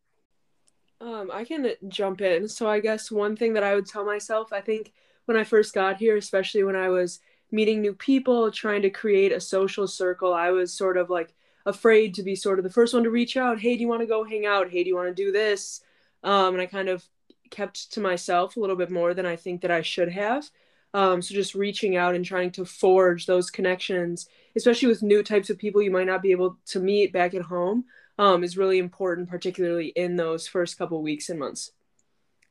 Um, 1.01 1.31
I 1.33 1.45
can 1.45 1.73
jump 1.87 2.21
in. 2.21 2.49
So 2.49 2.69
I 2.69 2.81
guess 2.81 3.11
one 3.11 3.37
thing 3.37 3.53
that 3.55 3.63
I 3.63 3.75
would 3.75 3.87
tell 3.87 4.05
myself, 4.05 4.53
I 4.53 4.61
think 4.61 4.93
when 5.27 5.37
I 5.37 5.45
first 5.45 5.73
got 5.75 5.99
here, 5.99 6.17
especially 6.17 6.65
when 6.65 6.75
I 6.75 6.89
was 6.89 7.21
meeting 7.51 7.81
new 7.81 7.95
people, 7.95 8.51
trying 8.51 8.83
to 8.83 8.91
create 8.91 9.33
a 9.33 9.41
social 9.41 9.87
circle, 9.87 10.35
I 10.35 10.51
was 10.51 10.73
sort 10.73 10.97
of 10.97 11.11
like 11.11 11.35
afraid 11.67 12.15
to 12.15 12.23
be 12.23 12.35
sort 12.35 12.59
of 12.59 12.63
the 12.63 12.71
first 12.71 12.95
one 12.95 13.05
to 13.05 13.11
reach 13.11 13.37
out. 13.37 13.61
Hey, 13.61 13.77
do 13.77 13.83
you 13.83 13.89
want 13.89 14.01
to 14.01 14.07
go 14.07 14.25
hang 14.25 14.47
out? 14.47 14.71
Hey, 14.71 14.83
do 14.83 14.89
you 14.89 14.97
want 14.97 15.09
to 15.09 15.15
do 15.15 15.33
this? 15.33 15.83
Um, 16.23 16.55
and 16.55 16.61
I 16.61 16.67
kind 16.67 16.89
of 16.89 17.05
kept 17.51 17.93
to 17.93 18.01
myself 18.01 18.57
a 18.57 18.61
little 18.61 18.77
bit 18.77 18.91
more 18.91 19.15
than 19.15 19.27
I 19.27 19.37
think 19.37 19.63
that 19.63 19.71
I 19.71 19.83
should 19.83 20.11
have. 20.11 20.49
Um, 20.95 21.21
so 21.21 21.35
just 21.35 21.55
reaching 21.55 21.97
out 21.97 22.15
and 22.15 22.25
trying 22.25 22.51
to 22.53 22.65
forge 22.65 23.27
those 23.27 23.51
connections, 23.51 24.29
especially 24.57 24.89
with 24.89 25.03
new 25.03 25.23
types 25.23 25.51
of 25.51 25.59
people 25.59 25.83
you 25.83 25.91
might 25.91 26.07
not 26.07 26.23
be 26.23 26.31
able 26.31 26.59
to 26.67 26.81
meet 26.81 27.13
back 27.13 27.35
at 27.35 27.43
home 27.43 27.85
um, 28.19 28.43
is 28.43 28.57
really 28.57 28.79
important, 28.79 29.29
particularly 29.29 29.89
in 29.89 30.17
those 30.17 30.49
first 30.49 30.79
couple 30.79 31.03
weeks 31.03 31.29
and 31.29 31.39
months. 31.39 31.73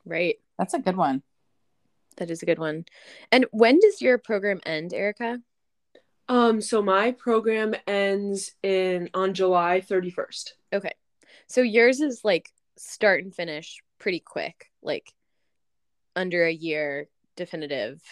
Right. 0.04 0.36
That's 0.56 0.74
a 0.74 0.78
good 0.78 0.96
one. 0.96 1.22
That 2.18 2.30
is 2.30 2.42
a 2.42 2.46
good 2.46 2.58
one. 2.58 2.84
And 3.32 3.46
when 3.50 3.80
does 3.80 4.00
your 4.02 4.18
program 4.18 4.60
end, 4.64 4.92
Erica? 4.92 5.40
Um, 6.28 6.60
so 6.60 6.82
my 6.82 7.12
program 7.12 7.74
ends 7.86 8.52
in 8.62 9.08
on 9.14 9.34
July 9.34 9.80
31st. 9.80 10.52
Okay. 10.72 10.92
So 11.46 11.62
yours 11.62 12.00
is 12.00 12.20
like 12.24 12.50
start 12.76 13.24
and 13.24 13.34
finish 13.34 13.82
pretty 13.98 14.20
quick, 14.20 14.70
like 14.82 15.12
under 16.14 16.44
a 16.44 16.52
year 16.52 17.08
definitive. 17.36 18.02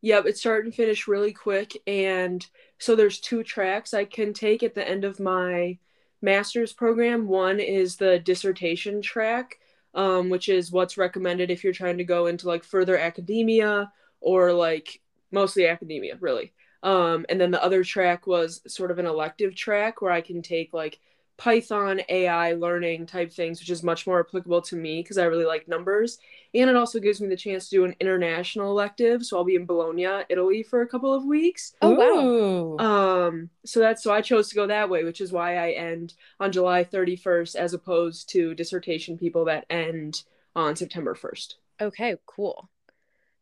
Yep, 0.00 0.26
it's 0.26 0.40
start 0.40 0.64
and 0.64 0.74
finish 0.74 1.08
really 1.08 1.32
quick. 1.32 1.76
And 1.86 2.44
so 2.78 2.94
there's 2.94 3.20
two 3.20 3.42
tracks 3.42 3.92
I 3.92 4.04
can 4.04 4.32
take 4.32 4.62
at 4.62 4.74
the 4.74 4.88
end 4.88 5.04
of 5.04 5.20
my 5.20 5.78
master's 6.22 6.72
program. 6.72 7.26
One 7.26 7.60
is 7.60 7.96
the 7.96 8.18
dissertation 8.18 9.02
track, 9.02 9.58
um, 9.98 10.30
which 10.30 10.48
is 10.48 10.70
what's 10.70 10.96
recommended 10.96 11.50
if 11.50 11.64
you're 11.64 11.72
trying 11.72 11.98
to 11.98 12.04
go 12.04 12.28
into 12.28 12.46
like 12.46 12.62
further 12.62 12.96
academia 12.96 13.92
or 14.20 14.52
like 14.52 15.00
mostly 15.32 15.66
academia, 15.66 16.16
really. 16.20 16.52
Um, 16.84 17.26
and 17.28 17.40
then 17.40 17.50
the 17.50 17.62
other 17.62 17.82
track 17.82 18.24
was 18.24 18.62
sort 18.72 18.92
of 18.92 19.00
an 19.00 19.06
elective 19.06 19.56
track 19.56 20.00
where 20.00 20.12
I 20.12 20.20
can 20.20 20.40
take 20.40 20.72
like 20.72 21.00
Python 21.38 22.00
AI 22.08 22.52
learning 22.52 23.06
type 23.06 23.32
things, 23.32 23.60
which 23.60 23.70
is 23.70 23.84
much 23.84 24.06
more 24.08 24.18
applicable 24.20 24.60
to 24.60 24.76
me 24.76 25.02
because 25.02 25.18
I 25.18 25.24
really 25.24 25.44
like 25.44 25.68
numbers. 25.68 26.18
And 26.52 26.68
it 26.68 26.74
also 26.76 26.98
gives 26.98 27.20
me 27.20 27.28
the 27.28 27.36
chance 27.36 27.68
to 27.68 27.76
do 27.76 27.84
an 27.84 27.94
international 28.00 28.70
elective. 28.70 29.24
So 29.24 29.38
I'll 29.38 29.44
be 29.44 29.54
in 29.54 29.64
Bologna, 29.64 30.24
Italy 30.28 30.64
for 30.64 30.82
a 30.82 30.86
couple 30.86 31.14
of 31.14 31.24
weeks. 31.24 31.74
Oh 31.80 31.90
wow. 31.90 32.84
Um, 32.84 33.50
so 33.64 33.78
that's 33.78 34.02
so 34.02 34.12
I 34.12 34.20
chose 34.20 34.48
to 34.48 34.56
go 34.56 34.66
that 34.66 34.90
way, 34.90 35.04
which 35.04 35.20
is 35.20 35.32
why 35.32 35.56
I 35.56 35.70
end 35.70 36.14
on 36.40 36.50
July 36.50 36.84
31st 36.84 37.54
as 37.54 37.72
opposed 37.72 38.28
to 38.30 38.54
dissertation 38.54 39.16
people 39.16 39.44
that 39.44 39.64
end 39.70 40.24
on 40.56 40.74
September 40.74 41.14
1st. 41.14 41.54
Okay, 41.80 42.16
cool. 42.26 42.68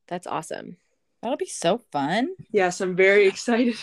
That's 0.07 0.27
awesome. 0.27 0.77
That'll 1.23 1.39
be 1.39 1.47
so 1.47 1.79
fun. 1.79 2.35
Yes, 2.51 2.81
I'm 2.83 2.95
very 2.95 3.27
excited. 3.33 3.77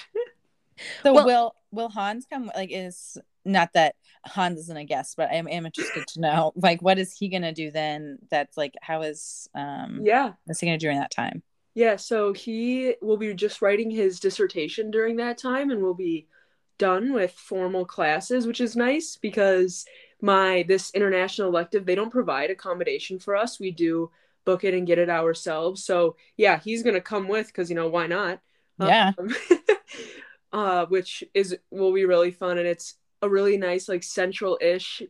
So 1.04 1.14
Well- 1.14 1.26
will 1.26 1.56
will 1.72 1.90
Hans 1.90 2.26
come 2.30 2.52
like 2.56 2.70
is 2.72 3.18
not 3.46 3.74
that 3.74 3.96
Hans 4.26 4.60
isn't 4.60 4.78
a 4.78 4.86
guest, 4.86 5.16
but 5.18 5.30
I 5.30 5.36
am, 5.36 5.48
am 5.48 5.66
interested 5.66 6.08
to 6.08 6.22
know 6.22 6.54
like 6.56 6.82
what 6.82 7.00
is 7.00 7.14
he 7.14 7.30
gonna 7.30 7.54
do 7.54 7.72
then 7.72 8.20
that's 8.30 8.58
like 8.58 8.74
how 8.82 9.02
is 9.02 9.50
um 9.56 10.02
yeah. 10.04 10.34
what's 10.46 10.60
he 10.60 10.68
gonna 10.68 10.78
do 10.78 10.86
during 10.86 11.00
that 11.00 11.12
time? 11.12 11.44
Yeah, 11.76 11.96
so 11.96 12.34
he 12.34 12.96
will 13.02 13.18
be 13.18 13.34
just 13.34 13.62
writing 13.62 13.90
his 13.90 14.20
dissertation 14.20 14.92
during 14.92 15.16
that 15.18 15.40
time 15.40 15.72
and 15.72 15.82
will 15.82 15.96
be 15.96 16.28
done 16.78 17.14
with 17.14 17.32
formal 17.32 17.86
classes, 17.86 18.46
which 18.46 18.62
is 18.62 18.76
nice 18.76 19.18
because 19.18 19.86
my 20.22 20.64
this 20.68 20.92
international 20.92 21.50
elective 21.50 21.86
they 21.86 21.96
don't 21.96 22.12
provide 22.12 22.50
accommodation 22.50 23.20
for 23.20 23.36
us. 23.36 23.60
We 23.60 23.72
do 23.72 24.12
book 24.46 24.64
it 24.64 24.74
and 24.74 24.86
get 24.88 25.00
it 25.00 25.10
ourselves. 25.10 25.84
So 25.84 26.16
yeah, 26.38 26.60
he's 26.60 26.84
gonna 26.84 27.02
come 27.02 27.28
with 27.28 27.48
because 27.48 27.70
you 27.70 27.76
know 27.76 27.90
why 27.90 28.08
not? 28.08 28.40
Yeah. 28.80 29.12
Um, 29.18 29.36
uh, 30.54 30.86
which 30.86 31.24
is 31.34 31.58
will 31.72 31.92
be 31.94 32.06
really 32.06 32.32
fun 32.32 32.58
and 32.58 32.68
it's 32.68 32.96
a 33.22 33.28
really 33.30 33.58
nice 33.58 33.90
like 33.90 34.04
central-ish 34.04 35.02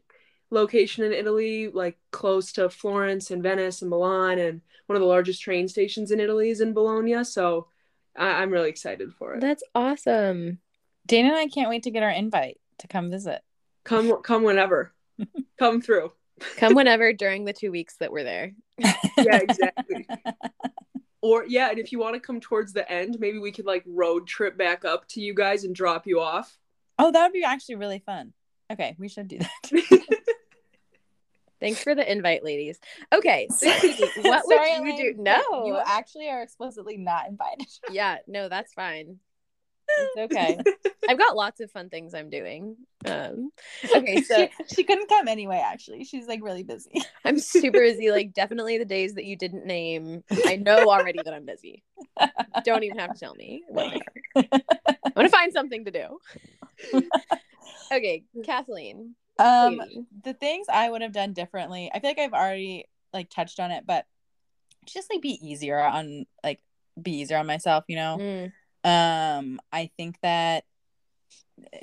location 0.51 1.03
in 1.03 1.11
Italy, 1.13 1.67
like 1.67 1.97
close 2.11 2.51
to 2.53 2.69
Florence 2.69 3.31
and 3.31 3.41
Venice 3.43 3.81
and 3.81 3.89
Milan, 3.89 4.37
and 4.39 4.61
one 4.85 4.95
of 4.95 5.01
the 5.01 5.07
largest 5.07 5.41
train 5.41 5.67
stations 5.67 6.11
in 6.11 6.19
Italy 6.19 6.49
is 6.49 6.61
in 6.61 6.73
Bologna. 6.73 7.23
So 7.23 7.67
I- 8.15 8.41
I'm 8.41 8.51
really 8.51 8.69
excited 8.69 9.11
for 9.13 9.33
it. 9.33 9.41
That's 9.41 9.63
awesome. 9.73 10.59
Dana 11.07 11.29
and 11.29 11.37
I 11.37 11.47
can't 11.47 11.69
wait 11.69 11.83
to 11.83 11.91
get 11.91 12.03
our 12.03 12.11
invite 12.11 12.59
to 12.79 12.87
come 12.87 13.09
visit. 13.09 13.41
Come, 13.83 14.21
come 14.21 14.43
whenever, 14.43 14.93
come 15.59 15.81
through. 15.81 16.11
Come 16.57 16.75
whenever 16.75 17.13
during 17.13 17.45
the 17.45 17.53
two 17.53 17.71
weeks 17.71 17.95
that 17.97 18.11
we're 18.11 18.23
there. 18.23 18.53
Yeah, 19.17 19.37
exactly. 19.37 20.07
or 21.23 21.45
yeah, 21.47 21.69
and 21.69 21.79
if 21.79 21.93
you 21.93 21.99
want 21.99 22.15
to 22.15 22.19
come 22.19 22.41
towards 22.41 22.73
the 22.73 22.89
end, 22.91 23.15
maybe 23.17 23.39
we 23.39 23.53
could 23.53 23.65
like 23.65 23.83
road 23.87 24.27
trip 24.27 24.57
back 24.57 24.83
up 24.83 25.07
to 25.07 25.21
you 25.21 25.33
guys 25.33 25.63
and 25.63 25.73
drop 25.73 26.05
you 26.05 26.19
off. 26.19 26.57
Oh, 26.99 27.11
that 27.11 27.23
would 27.23 27.31
be 27.33 27.45
actually 27.45 27.75
really 27.75 27.99
fun. 27.99 28.33
Okay, 28.69 28.95
we 28.99 29.07
should 29.07 29.29
do 29.29 29.39
that. 29.39 29.99
Thanks 31.61 31.81
for 31.81 31.95
the 31.95 32.11
invite, 32.11 32.43
ladies. 32.43 32.77
Okay, 33.13 33.47
so 33.55 33.71
Katie, 33.79 34.03
what 34.21 34.43
would 34.45 34.57
Sorry, 34.57 34.73
you 34.73 34.81
Elaine, 34.81 35.15
do? 35.15 35.21
No, 35.23 35.65
you 35.65 35.79
actually 35.85 36.27
are 36.27 36.41
explicitly 36.43 36.97
not 36.97 37.29
invited. 37.29 37.67
yeah, 37.89 38.17
no, 38.27 38.49
that's 38.49 38.73
fine. 38.73 39.19
It's 39.97 40.17
okay. 40.17 40.59
I've 41.09 41.17
got 41.17 41.35
lots 41.35 41.59
of 41.59 41.69
fun 41.71 41.89
things 41.89 42.13
I'm 42.13 42.29
doing. 42.29 42.77
Um, 43.05 43.51
okay, 43.93 44.21
so 44.23 44.35
she, 44.35 44.75
she 44.75 44.83
couldn't 44.83 45.09
come 45.09 45.27
anyway. 45.27 45.61
Actually, 45.63 46.05
she's 46.05 46.27
like 46.27 46.41
really 46.43 46.63
busy. 46.63 46.91
I'm 47.25 47.39
super 47.39 47.79
busy. 47.79 48.11
Like, 48.11 48.33
definitely 48.33 48.77
the 48.77 48.85
days 48.85 49.15
that 49.15 49.25
you 49.25 49.35
didn't 49.35 49.65
name. 49.65 50.23
I 50.45 50.55
know 50.55 50.89
already 50.89 51.19
that 51.23 51.33
I'm 51.33 51.45
busy. 51.45 51.83
Don't 52.63 52.83
even 52.83 52.99
have 52.99 53.13
to 53.13 53.19
tell 53.19 53.35
me. 53.35 53.63
what. 53.67 54.01
I'm 54.35 55.13
gonna 55.15 55.29
find 55.29 55.53
something 55.53 55.85
to 55.85 55.91
do. 55.91 57.01
Okay, 57.91 58.23
Kathleen. 58.43 59.15
Um, 59.39 59.79
Katie. 59.79 60.05
the 60.23 60.33
things 60.33 60.67
I 60.71 60.89
would 60.89 61.01
have 61.01 61.11
done 61.13 61.33
differently. 61.33 61.91
I 61.93 61.99
feel 61.99 62.09
like 62.09 62.19
I've 62.19 62.33
already 62.33 62.85
like 63.13 63.29
touched 63.29 63.59
on 63.59 63.71
it, 63.71 63.85
but 63.85 64.05
just 64.85 65.11
like 65.11 65.21
be 65.21 65.39
easier 65.41 65.79
on 65.79 66.25
like 66.43 66.59
be 67.01 67.19
easier 67.19 67.37
on 67.37 67.47
myself. 67.47 67.83
You 67.87 67.95
know. 67.97 68.17
Mm, 68.19 68.51
um 68.83 69.59
i 69.71 69.89
think 69.97 70.17
that 70.21 70.65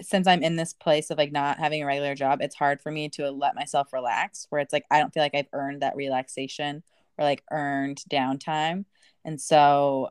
since 0.00 0.26
i'm 0.26 0.42
in 0.42 0.56
this 0.56 0.72
place 0.72 1.10
of 1.10 1.18
like 1.18 1.32
not 1.32 1.58
having 1.58 1.82
a 1.82 1.86
regular 1.86 2.14
job 2.14 2.40
it's 2.42 2.56
hard 2.56 2.80
for 2.80 2.90
me 2.90 3.08
to 3.08 3.30
let 3.30 3.54
myself 3.54 3.92
relax 3.92 4.46
where 4.50 4.60
it's 4.60 4.72
like 4.72 4.84
i 4.90 4.98
don't 4.98 5.14
feel 5.14 5.22
like 5.22 5.34
i've 5.34 5.48
earned 5.52 5.82
that 5.82 5.96
relaxation 5.96 6.82
or 7.20 7.24
like 7.24 7.44
earned 7.50 8.02
downtime. 8.10 8.86
And 9.24 9.40
so 9.40 10.10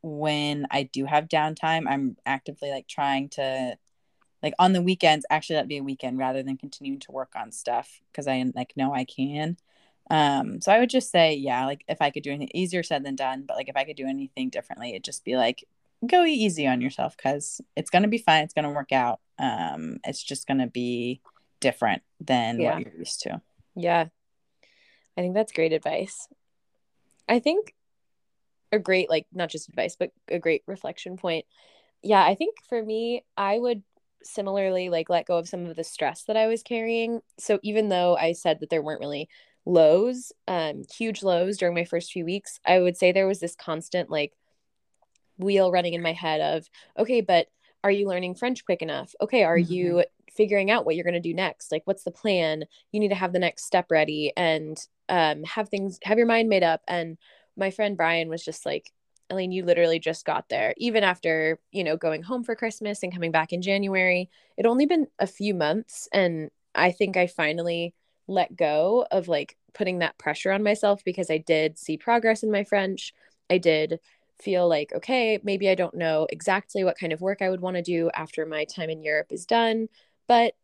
when 0.00 0.66
i 0.70 0.84
do 0.84 1.04
have 1.06 1.28
downtime 1.28 1.84
i'm 1.88 2.16
actively 2.24 2.70
like 2.70 2.86
trying 2.86 3.28
to 3.28 3.76
like 4.44 4.54
on 4.60 4.72
the 4.72 4.80
weekends 4.80 5.26
actually 5.28 5.56
let 5.56 5.66
be 5.66 5.78
a 5.78 5.82
weekend 5.82 6.18
rather 6.18 6.42
than 6.42 6.56
continuing 6.56 7.00
to 7.00 7.10
work 7.10 7.32
on 7.34 7.50
stuff 7.50 8.00
because 8.12 8.28
i 8.28 8.44
like 8.54 8.72
know 8.76 8.94
i 8.94 9.04
can. 9.04 9.56
Um 10.10 10.60
so 10.60 10.70
i 10.72 10.78
would 10.78 10.90
just 10.90 11.10
say 11.10 11.34
yeah 11.34 11.66
like 11.66 11.84
if 11.88 12.00
i 12.00 12.10
could 12.10 12.22
do 12.22 12.30
anything 12.30 12.50
easier 12.54 12.84
said 12.84 13.04
than 13.04 13.16
done 13.16 13.44
but 13.46 13.56
like 13.56 13.68
if 13.68 13.76
i 13.76 13.84
could 13.84 13.96
do 13.96 14.06
anything 14.06 14.50
differently 14.50 14.90
it'd 14.90 15.04
just 15.04 15.24
be 15.24 15.36
like 15.36 15.64
go 16.06 16.24
easy 16.24 16.66
on 16.66 16.80
yourself 16.80 17.16
because 17.16 17.60
it's 17.76 17.90
going 17.90 18.02
to 18.02 18.08
be 18.08 18.18
fine 18.18 18.44
it's 18.44 18.54
going 18.54 18.64
to 18.64 18.70
work 18.70 18.92
out 18.92 19.20
um 19.38 19.98
it's 20.04 20.22
just 20.22 20.46
going 20.46 20.58
to 20.58 20.66
be 20.66 21.20
different 21.60 22.02
than 22.20 22.60
Yeah. 22.60 22.74
what 22.74 22.80
you're 22.82 22.98
used 22.98 23.20
to 23.22 23.40
yeah, 23.78 24.06
I 25.16 25.20
think 25.20 25.34
that's 25.34 25.52
great 25.52 25.72
advice. 25.72 26.26
I 27.28 27.38
think 27.38 27.74
a 28.72 28.78
great 28.78 29.08
like 29.08 29.26
not 29.32 29.50
just 29.50 29.68
advice, 29.68 29.96
but 29.96 30.10
a 30.28 30.38
great 30.38 30.62
reflection 30.66 31.16
point. 31.16 31.44
Yeah, 32.02 32.24
I 32.24 32.34
think 32.34 32.56
for 32.68 32.82
me, 32.82 33.24
I 33.36 33.58
would 33.58 33.82
similarly 34.22 34.88
like 34.88 35.08
let 35.08 35.26
go 35.26 35.38
of 35.38 35.48
some 35.48 35.66
of 35.66 35.76
the 35.76 35.84
stress 35.84 36.24
that 36.24 36.36
I 36.36 36.48
was 36.48 36.62
carrying. 36.62 37.20
So 37.38 37.60
even 37.62 37.88
though 37.88 38.16
I 38.16 38.32
said 38.32 38.60
that 38.60 38.70
there 38.70 38.82
weren't 38.82 39.00
really 39.00 39.28
lows, 39.64 40.32
um, 40.48 40.82
huge 40.92 41.22
lows 41.22 41.56
during 41.56 41.74
my 41.74 41.84
first 41.84 42.10
few 42.12 42.24
weeks, 42.24 42.58
I 42.66 42.80
would 42.80 42.96
say 42.96 43.12
there 43.12 43.28
was 43.28 43.40
this 43.40 43.54
constant 43.54 44.10
like 44.10 44.32
wheel 45.38 45.70
running 45.70 45.94
in 45.94 46.02
my 46.02 46.12
head 46.12 46.40
of, 46.40 46.68
okay, 46.98 47.20
but 47.20 47.48
are 47.84 47.90
you 47.90 48.08
learning 48.08 48.34
French 48.34 48.64
quick 48.64 48.82
enough? 48.82 49.14
Okay, 49.20 49.44
are 49.44 49.56
Mhm. 49.58 49.70
you 49.70 50.04
figuring 50.32 50.70
out 50.70 50.84
what 50.84 50.94
you're 50.94 51.04
going 51.04 51.14
to 51.14 51.20
do 51.20 51.34
next? 51.34 51.72
Like, 51.72 51.82
what's 51.84 52.04
the 52.04 52.10
plan? 52.10 52.64
You 52.92 53.00
need 53.00 53.08
to 53.08 53.14
have 53.14 53.32
the 53.32 53.38
next 53.38 53.64
step 53.64 53.90
ready 53.90 54.32
and 54.36 54.78
um, 55.08 55.44
have 55.44 55.68
things, 55.68 55.98
have 56.02 56.18
your 56.18 56.26
mind 56.26 56.48
made 56.48 56.62
up. 56.62 56.82
And 56.86 57.18
my 57.56 57.70
friend 57.70 57.96
Brian 57.96 58.28
was 58.28 58.44
just 58.44 58.66
like, 58.66 58.92
Elaine, 59.30 59.52
you 59.52 59.64
literally 59.64 59.98
just 59.98 60.24
got 60.24 60.48
there. 60.48 60.74
Even 60.76 61.04
after, 61.04 61.58
you 61.70 61.84
know, 61.84 61.96
going 61.96 62.22
home 62.22 62.44
for 62.44 62.54
Christmas 62.54 63.02
and 63.02 63.12
coming 63.12 63.30
back 63.30 63.52
in 63.52 63.62
January, 63.62 64.30
it 64.56 64.66
only 64.66 64.86
been 64.86 65.06
a 65.18 65.26
few 65.26 65.54
months. 65.54 66.08
And 66.12 66.50
I 66.74 66.92
think 66.92 67.16
I 67.16 67.26
finally 67.26 67.94
let 68.26 68.56
go 68.56 69.06
of 69.10 69.28
like 69.28 69.56
putting 69.74 69.98
that 69.98 70.18
pressure 70.18 70.52
on 70.52 70.62
myself 70.62 71.02
because 71.04 71.30
I 71.30 71.38
did 71.38 71.78
see 71.78 71.96
progress 71.96 72.42
in 72.42 72.50
my 72.50 72.64
French. 72.64 73.12
I 73.50 73.58
did 73.58 74.00
feel 74.40 74.68
like, 74.68 74.92
okay, 74.94 75.38
maybe 75.42 75.68
I 75.68 75.74
don't 75.74 75.94
know 75.94 76.26
exactly 76.30 76.84
what 76.84 76.98
kind 76.98 77.12
of 77.12 77.20
work 77.20 77.42
I 77.42 77.50
would 77.50 77.60
want 77.60 77.76
to 77.76 77.82
do 77.82 78.10
after 78.14 78.46
my 78.46 78.64
time 78.64 78.90
in 78.90 79.02
Europe 79.02 79.28
is 79.30 79.46
done, 79.46 79.88
but 80.26 80.54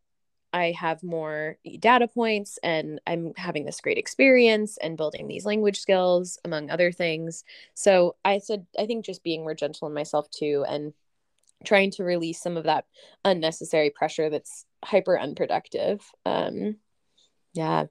I 0.52 0.70
have 0.70 1.02
more 1.02 1.59
data 1.80 2.06
points 2.06 2.60
and 2.62 3.01
I'm 3.09 3.32
having 3.36 3.64
this 3.64 3.80
great 3.80 3.98
experience 3.98 4.78
and 4.78 4.96
building 4.96 5.26
these 5.26 5.44
language 5.44 5.80
skills, 5.80 6.38
among 6.44 6.70
other 6.70 6.92
things. 6.92 7.42
So 7.74 8.14
I 8.24 8.38
said, 8.38 8.64
I 8.78 8.86
think 8.86 9.05
just 9.05 9.24
being 9.24 9.42
more 9.42 9.55
gentle 9.55 9.86
on 9.86 9.94
myself 9.94 10.30
too 10.30 10.64
and 10.68 10.92
trying 11.64 11.90
to 11.92 12.05
release 12.05 12.40
some 12.40 12.56
of 12.56 12.64
that 12.64 12.84
unnecessary 13.24 13.90
pressure 13.90 14.30
that's 14.30 14.64
hyper 14.84 15.18
unproductive. 15.18 16.01
Um, 16.24 16.76
yeah. 17.52 17.86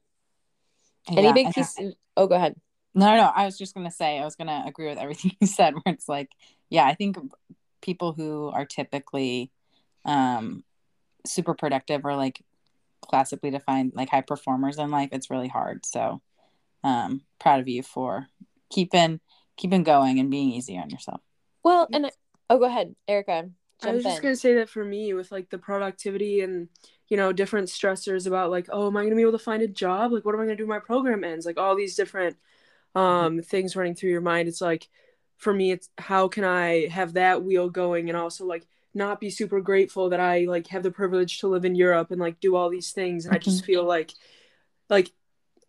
Any 1.10 1.34
big 1.34 1.48
and- 1.48 1.56
piece? 1.56 1.78
Oh, 2.16 2.28
go 2.28 2.36
ahead. 2.36 2.56
No, 2.96 3.08
no, 3.08 3.18
no. 3.18 3.32
I 3.36 3.46
was 3.46 3.58
just 3.58 3.74
gonna 3.74 3.92
say 3.92 4.20
I 4.20 4.26
was 4.26 4.36
gonna 4.36 4.64
agree 4.68 4.88
with 4.88 4.98
everything 4.98 5.32
you 5.40 5.48
said. 5.48 5.74
Where 5.74 5.94
it's 5.94 6.10
like, 6.10 6.32
yeah, 6.70 6.86
I 6.86 6.94
think 6.94 7.18
people 7.82 8.14
who 8.14 8.50
are 8.50 8.66
typically 8.66 9.52
um, 10.06 10.64
super 11.26 11.54
productive 11.54 12.06
or 12.06 12.16
like 12.16 12.42
classically 13.02 13.52
defined 13.52 13.94
like 13.96 14.10
high 14.10 14.22
performers 14.22 14.78
in 14.78 14.90
life, 14.90 15.10
it's 15.12 15.30
really 15.30 15.48
hard. 15.48 15.86
So, 15.86 16.22
um, 16.84 17.22
proud 17.40 17.60
of 17.60 17.68
you 17.68 17.84
for 17.84 18.28
keeping 18.70 19.20
keeping 19.58 19.84
going 19.84 20.20
and 20.20 20.32
being 20.32 20.52
easy 20.52 20.78
on 20.78 20.90
yourself. 20.90 21.22
Well, 21.64 21.88
and 21.94 22.08
I, 22.08 22.12
oh, 22.50 22.58
go 22.58 22.66
ahead, 22.66 22.96
Erica. 23.08 23.50
I 23.82 23.86
Jump 23.86 23.96
was 23.96 24.04
just 24.04 24.18
in. 24.18 24.24
gonna 24.24 24.36
say 24.36 24.56
that 24.56 24.70
for 24.70 24.84
me, 24.84 25.14
with 25.14 25.32
like 25.32 25.50
the 25.50 25.58
productivity 25.58 26.42
and 26.42 26.70
you 27.08 27.18
know 27.18 27.34
different 27.34 27.70
stressors 27.70 28.28
about 28.28 28.52
like, 28.52 28.68
oh, 28.72 28.88
am 28.88 28.98
I 28.98 29.04
gonna 29.04 29.16
be 29.16 29.22
able 29.22 29.32
to 29.34 29.40
find 29.40 29.62
a 29.62 29.68
job? 29.68 30.12
Like, 30.12 30.26
what 30.26 30.36
am 30.36 30.42
I 30.42 30.46
gonna 30.46 30.56
do 30.56 30.68
when 30.68 30.78
my 30.78 30.86
program 30.86 31.24
ends? 31.24 31.46
Like 31.46 31.58
all 31.58 31.76
these 31.76 31.96
different 31.96 32.38
um 32.96 33.42
things 33.42 33.76
running 33.76 33.96
through 33.96 34.12
your 34.12 34.22
mind. 34.22 34.48
It's 34.48 34.62
like 34.62 34.88
for 35.38 35.54
me 35.54 35.72
it's 35.72 35.90
how 35.98 36.28
can 36.28 36.44
I 36.44 36.88
have 36.88 37.14
that 37.14 37.44
wheel 37.44 37.70
going 37.70 38.10
and 38.10 38.18
also 38.18 38.46
like 38.46 38.66
not 38.94 39.20
be 39.20 39.30
super 39.30 39.60
grateful 39.62 40.10
that 40.10 40.20
I 40.20 40.46
like 40.46 40.68
have 40.68 40.84
the 40.84 40.92
privilege 40.92 41.40
to 41.40 41.48
live 41.48 41.66
in 41.66 41.76
Europe 41.76 42.12
and 42.12 42.22
like 42.22 42.40
do 42.40 42.56
all 42.56 42.70
these 42.70 42.92
things 42.92 43.26
and 43.26 43.34
I 43.34 43.40
just 43.40 43.66
feel 43.66 43.84
like 43.84 44.12
like 44.90 45.12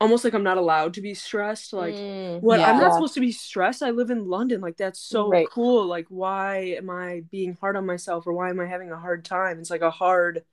almost 0.01 0.25
like 0.25 0.35
I'm 0.35 0.43
not 0.45 0.59
allowed 0.59 0.95
to 0.95 1.01
be 1.03 1.15
stressed 1.15 1.73
like 1.73 2.03
Mm, 2.03 2.41
what 2.41 2.61
I'm 2.65 2.79
not 2.79 2.95
supposed 2.95 3.15
to 3.15 3.21
be 3.21 3.33
stressed. 3.33 3.83
I 3.83 3.91
live 3.91 4.11
in 4.11 4.29
London. 4.29 4.61
Like 4.61 4.77
that's 4.77 5.01
so 5.01 5.41
Right. 5.41 5.47
cool. 5.47 5.87
Like 5.87 6.07
why 6.09 6.77
am 6.79 6.91
I 6.91 7.23
being 7.31 7.55
hard 7.61 7.77
on 7.77 7.87
myself 7.87 8.27
or 8.27 8.33
why 8.35 8.51
am 8.51 8.61
I 8.61 8.67
having 8.67 8.93
a 8.93 8.99
hard 9.01 9.25
time? 9.25 9.59
It's 9.61 9.71
like 9.71 9.83
a 9.83 9.91
hard 9.91 10.45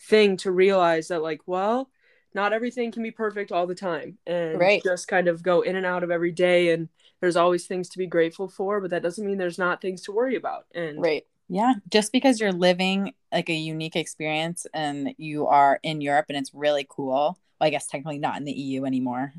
thing 0.00 0.36
to 0.38 0.50
realize 0.52 1.08
that 1.08 1.22
like, 1.22 1.40
well, 1.46 1.90
not 2.36 2.52
everything 2.52 2.92
can 2.92 3.02
be 3.02 3.10
perfect 3.10 3.50
all 3.50 3.66
the 3.66 3.74
time 3.74 4.18
and 4.26 4.60
Right. 4.60 4.82
just 4.84 5.08
kind 5.08 5.26
of 5.26 5.42
go 5.42 5.62
in 5.62 5.74
and 5.74 5.86
out 5.86 6.04
of 6.04 6.10
every 6.12 6.30
day 6.32 6.70
and 6.72 6.88
there's 7.20 7.34
always 7.36 7.66
things 7.66 7.88
to 7.88 7.98
be 7.98 8.06
grateful 8.06 8.46
for, 8.46 8.78
but 8.80 8.90
that 8.90 9.02
doesn't 9.02 9.26
mean 9.26 9.38
there's 9.38 9.58
not 9.58 9.80
things 9.80 10.02
to 10.02 10.12
worry 10.12 10.36
about. 10.36 10.66
And 10.74 11.00
right. 11.02 11.26
Yeah, 11.48 11.74
just 11.90 12.12
because 12.12 12.40
you're 12.40 12.52
living 12.52 13.14
like 13.32 13.48
a 13.48 13.54
unique 13.54 13.96
experience 13.96 14.66
and 14.74 15.14
you 15.16 15.46
are 15.46 15.78
in 15.82 16.00
Europe 16.00 16.26
and 16.28 16.36
it's 16.36 16.52
really 16.52 16.86
cool. 16.88 17.38
Well, 17.58 17.66
I 17.68 17.70
guess 17.70 17.86
technically 17.86 18.18
not 18.18 18.36
in 18.36 18.44
the 18.44 18.52
EU 18.52 18.84
anymore. 18.84 19.32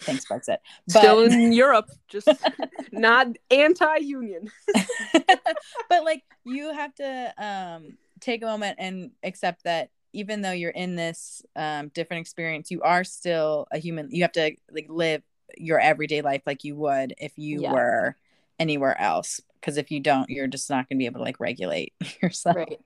Thanks, 0.00 0.24
Brexit. 0.28 0.58
still 0.88 1.22
But- 1.28 1.32
in 1.32 1.52
Europe, 1.64 1.88
just 2.08 2.26
not 2.92 3.28
anti-union. 3.50 4.50
but 5.88 6.04
like 6.04 6.22
you 6.44 6.72
have 6.72 6.94
to 6.96 7.34
um 7.38 7.98
take 8.20 8.42
a 8.42 8.46
moment 8.46 8.76
and 8.80 9.10
accept 9.22 9.62
that 9.64 9.90
even 10.12 10.42
though 10.42 10.52
you're 10.52 10.70
in 10.70 10.96
this 10.96 11.42
um 11.56 11.88
different 11.88 12.20
experience, 12.20 12.70
you 12.70 12.82
are 12.82 13.04
still 13.04 13.66
a 13.72 13.78
human. 13.78 14.10
You 14.10 14.22
have 14.22 14.32
to 14.32 14.54
like 14.70 14.86
live 14.88 15.22
your 15.56 15.78
everyday 15.78 16.22
life 16.22 16.42
like 16.46 16.64
you 16.64 16.76
would 16.76 17.14
if 17.18 17.32
you 17.36 17.62
Yeah. 17.62 17.72
were 17.72 18.16
anywhere 18.58 18.98
else. 19.00 19.40
Because 19.54 19.76
if 19.76 19.90
you 19.90 20.00
don't, 20.00 20.28
you're 20.30 20.46
just 20.48 20.68
not 20.70 20.88
going 20.88 20.96
to 20.96 21.02
be 21.02 21.06
able 21.06 21.20
to 21.20 21.24
like 21.24 21.38
regulate 21.40 21.94
yourself. 22.22 22.56
Right. 22.56 22.80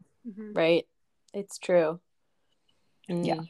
Right. 0.52 0.86
It's 1.32 1.58
true. 1.58 2.00
Yeah. 3.08 3.34
Mm. 3.34 3.48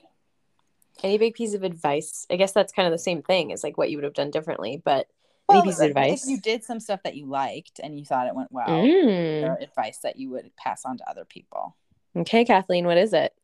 Any 1.02 1.18
big 1.18 1.34
piece 1.34 1.54
of 1.54 1.62
advice? 1.62 2.26
I 2.30 2.36
guess 2.36 2.52
that's 2.52 2.72
kind 2.72 2.86
of 2.86 2.92
the 2.92 2.98
same 2.98 3.22
thing 3.22 3.52
as 3.52 3.62
like 3.62 3.76
what 3.76 3.90
you 3.90 3.96
would 3.98 4.04
have 4.04 4.14
done 4.14 4.30
differently, 4.30 4.80
but 4.84 5.06
any 5.50 5.58
Well, 5.58 5.62
piece 5.62 5.78
of 5.80 5.86
advice? 5.90 6.24
If 6.24 6.30
you 6.30 6.40
did 6.40 6.64
some 6.64 6.80
stuff 6.80 7.02
that 7.04 7.16
you 7.16 7.26
liked 7.26 7.80
and 7.82 7.98
you 7.98 8.04
thought 8.04 8.26
it 8.26 8.34
went 8.34 8.50
well, 8.50 8.66
Mm. 8.66 9.62
advice 9.62 9.98
that 10.02 10.16
you 10.18 10.30
would 10.30 10.50
pass 10.56 10.84
on 10.84 10.96
to 10.98 11.08
other 11.08 11.24
people. 11.24 11.76
Okay, 12.16 12.44
Kathleen, 12.44 12.86
what 12.86 12.96
is 12.96 13.12
it? 13.12 13.34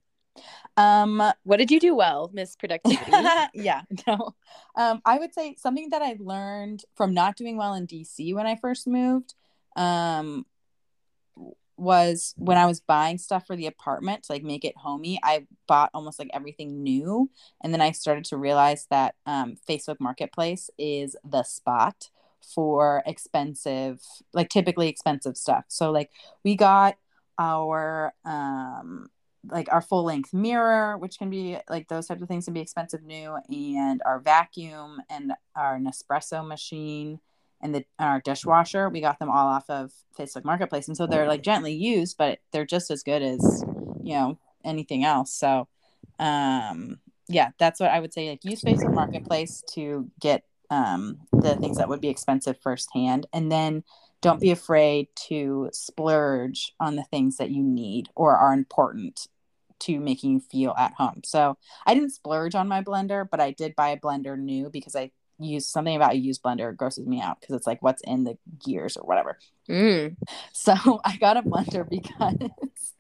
Um, 0.77 1.23
What 1.45 1.59
did 1.59 1.71
you 1.71 1.81
do 1.81 1.95
well, 1.95 2.31
Miss 2.33 2.57
Productivity? 2.57 3.11
yeah, 3.55 3.83
no. 4.07 4.35
Um, 4.77 5.03
I 5.05 5.19
would 5.19 5.35
say 5.35 5.57
something 5.59 5.91
that 5.91 6.03
I 6.03 6.17
learned 6.19 6.85
from 6.95 7.15
not 7.15 7.37
doing 7.37 7.57
well 7.57 7.75
in 7.75 7.87
DC 7.87 8.35
when 8.35 8.47
I 8.47 8.57
first 8.57 8.87
moved 8.87 9.35
um, 9.77 10.47
was 11.77 12.35
when 12.37 12.57
I 12.57 12.67
was 12.67 12.81
buying 12.81 13.19
stuff 13.19 13.47
for 13.47 13.57
the 13.57 13.67
apartment 13.67 14.25
to 14.25 14.33
like 14.33 14.43
make 14.43 14.65
it 14.65 14.77
homey. 14.77 15.19
I 15.23 15.47
bought 15.67 15.91
almost 15.95 16.19
like 16.19 16.31
everything 16.33 16.83
new, 16.83 17.31
and 17.63 17.73
then 17.73 17.81
I 17.81 17.93
started 17.93 18.25
to 18.27 18.37
realize 18.37 18.87
that 18.91 19.15
um, 19.27 19.57
Facebook 19.69 19.97
Marketplace 20.01 20.71
is 20.79 21.17
the 21.25 21.43
spot 21.43 22.11
for 22.55 23.03
expensive, 23.07 24.01
like 24.33 24.49
typically 24.49 24.89
expensive 24.89 25.37
stuff. 25.37 25.65
So 25.69 25.91
like 25.91 26.11
we 26.45 26.57
got 26.57 26.97
our 27.39 28.13
um 28.25 29.09
like 29.51 29.73
our 29.73 29.81
full 29.81 30.05
length 30.05 30.33
mirror, 30.33 30.97
which 30.99 31.19
can 31.19 31.31
be 31.31 31.59
like 31.69 31.89
those 31.89 32.07
types 32.07 32.23
of 32.23 32.29
things 32.29 32.45
can 32.45 32.55
be 32.55 32.61
expensive 32.61 33.03
new, 33.03 33.37
and 33.51 34.03
our 34.05 34.21
vacuum 34.21 35.03
and 35.11 35.33
our 35.57 35.79
Nespresso 35.79 36.47
machine 36.47 37.19
and 37.61 37.75
the 37.75 37.85
our 37.99 38.21
dishwasher. 38.21 38.89
We 38.89 39.01
got 39.01 39.19
them 39.19 39.31
all 39.31 39.49
off 39.49 39.69
of 39.69 39.93
Facebook 40.19 40.45
Marketplace, 40.45 40.89
and 40.89 40.97
so 40.97 41.07
they're 41.07 41.29
like 41.29 41.43
gently 41.43 41.73
used, 41.73 42.17
but 42.19 42.39
they're 42.53 42.67
just 42.67 42.91
as 42.91 43.03
good 43.03 43.23
as 43.23 43.65
you 44.03 44.15
know 44.15 44.39
anything 44.65 45.05
else. 45.05 45.35
So, 45.35 45.69
um, 46.19 47.01
yeah, 47.29 47.51
that's 47.59 47.81
what 47.81 47.91
I 47.91 48.01
would 48.01 48.13
say. 48.13 48.31
Like 48.31 48.45
use 48.45 48.63
Facebook 48.63 48.95
Marketplace 48.95 49.63
to 49.75 50.11
get 50.21 50.45
um 50.71 51.19
the 51.33 51.57
things 51.57 51.79
that 51.79 51.89
would 51.89 52.01
be 52.01 52.09
expensive 52.09 52.59
firsthand, 52.61 53.27
and 53.33 53.51
then 53.51 53.83
don't 54.21 54.41
be 54.41 54.53
afraid 54.53 55.09
to 55.17 55.69
splurge 55.73 56.73
on 56.79 56.95
the 56.95 57.03
things 57.03 57.39
that 57.39 57.51
you 57.51 57.63
need 57.63 58.09
or 58.15 58.37
are 58.37 58.55
important 58.55 59.27
to 59.83 60.01
making 60.01 60.33
you 60.33 60.41
feel 60.41 60.75
at 60.79 60.95
home. 60.95 61.23
So 61.25 61.57
I 61.87 61.95
didn't 61.95 62.11
splurge 62.11 62.55
on 62.55 62.69
my 62.69 62.83
blender, 62.83 63.27
but 63.29 63.41
I 63.41 63.53
did 63.53 63.77
buy 63.77 63.91
a 63.91 63.99
blender 63.99 64.39
new 64.39 64.71
because 64.71 64.97
I 64.97 65.11
use 65.39 65.67
something 65.67 65.97
about 65.97 66.13
a 66.13 66.17
used 66.17 66.43
blender 66.43 66.77
grosses 66.77 67.07
me 67.07 67.21
out 67.21 67.41
because 67.41 67.57
it's 67.57 67.67
like 67.67 67.83
what's 67.83 68.03
in 68.03 68.25
the 68.25 68.39
gears 68.65 68.97
or 68.97 69.07
whatever. 69.07 69.39
Mm. 69.69 70.17
So 70.53 71.01
I 71.05 71.17
got 71.17 71.37
a 71.37 71.43
blender 71.43 71.89
because 71.89 72.95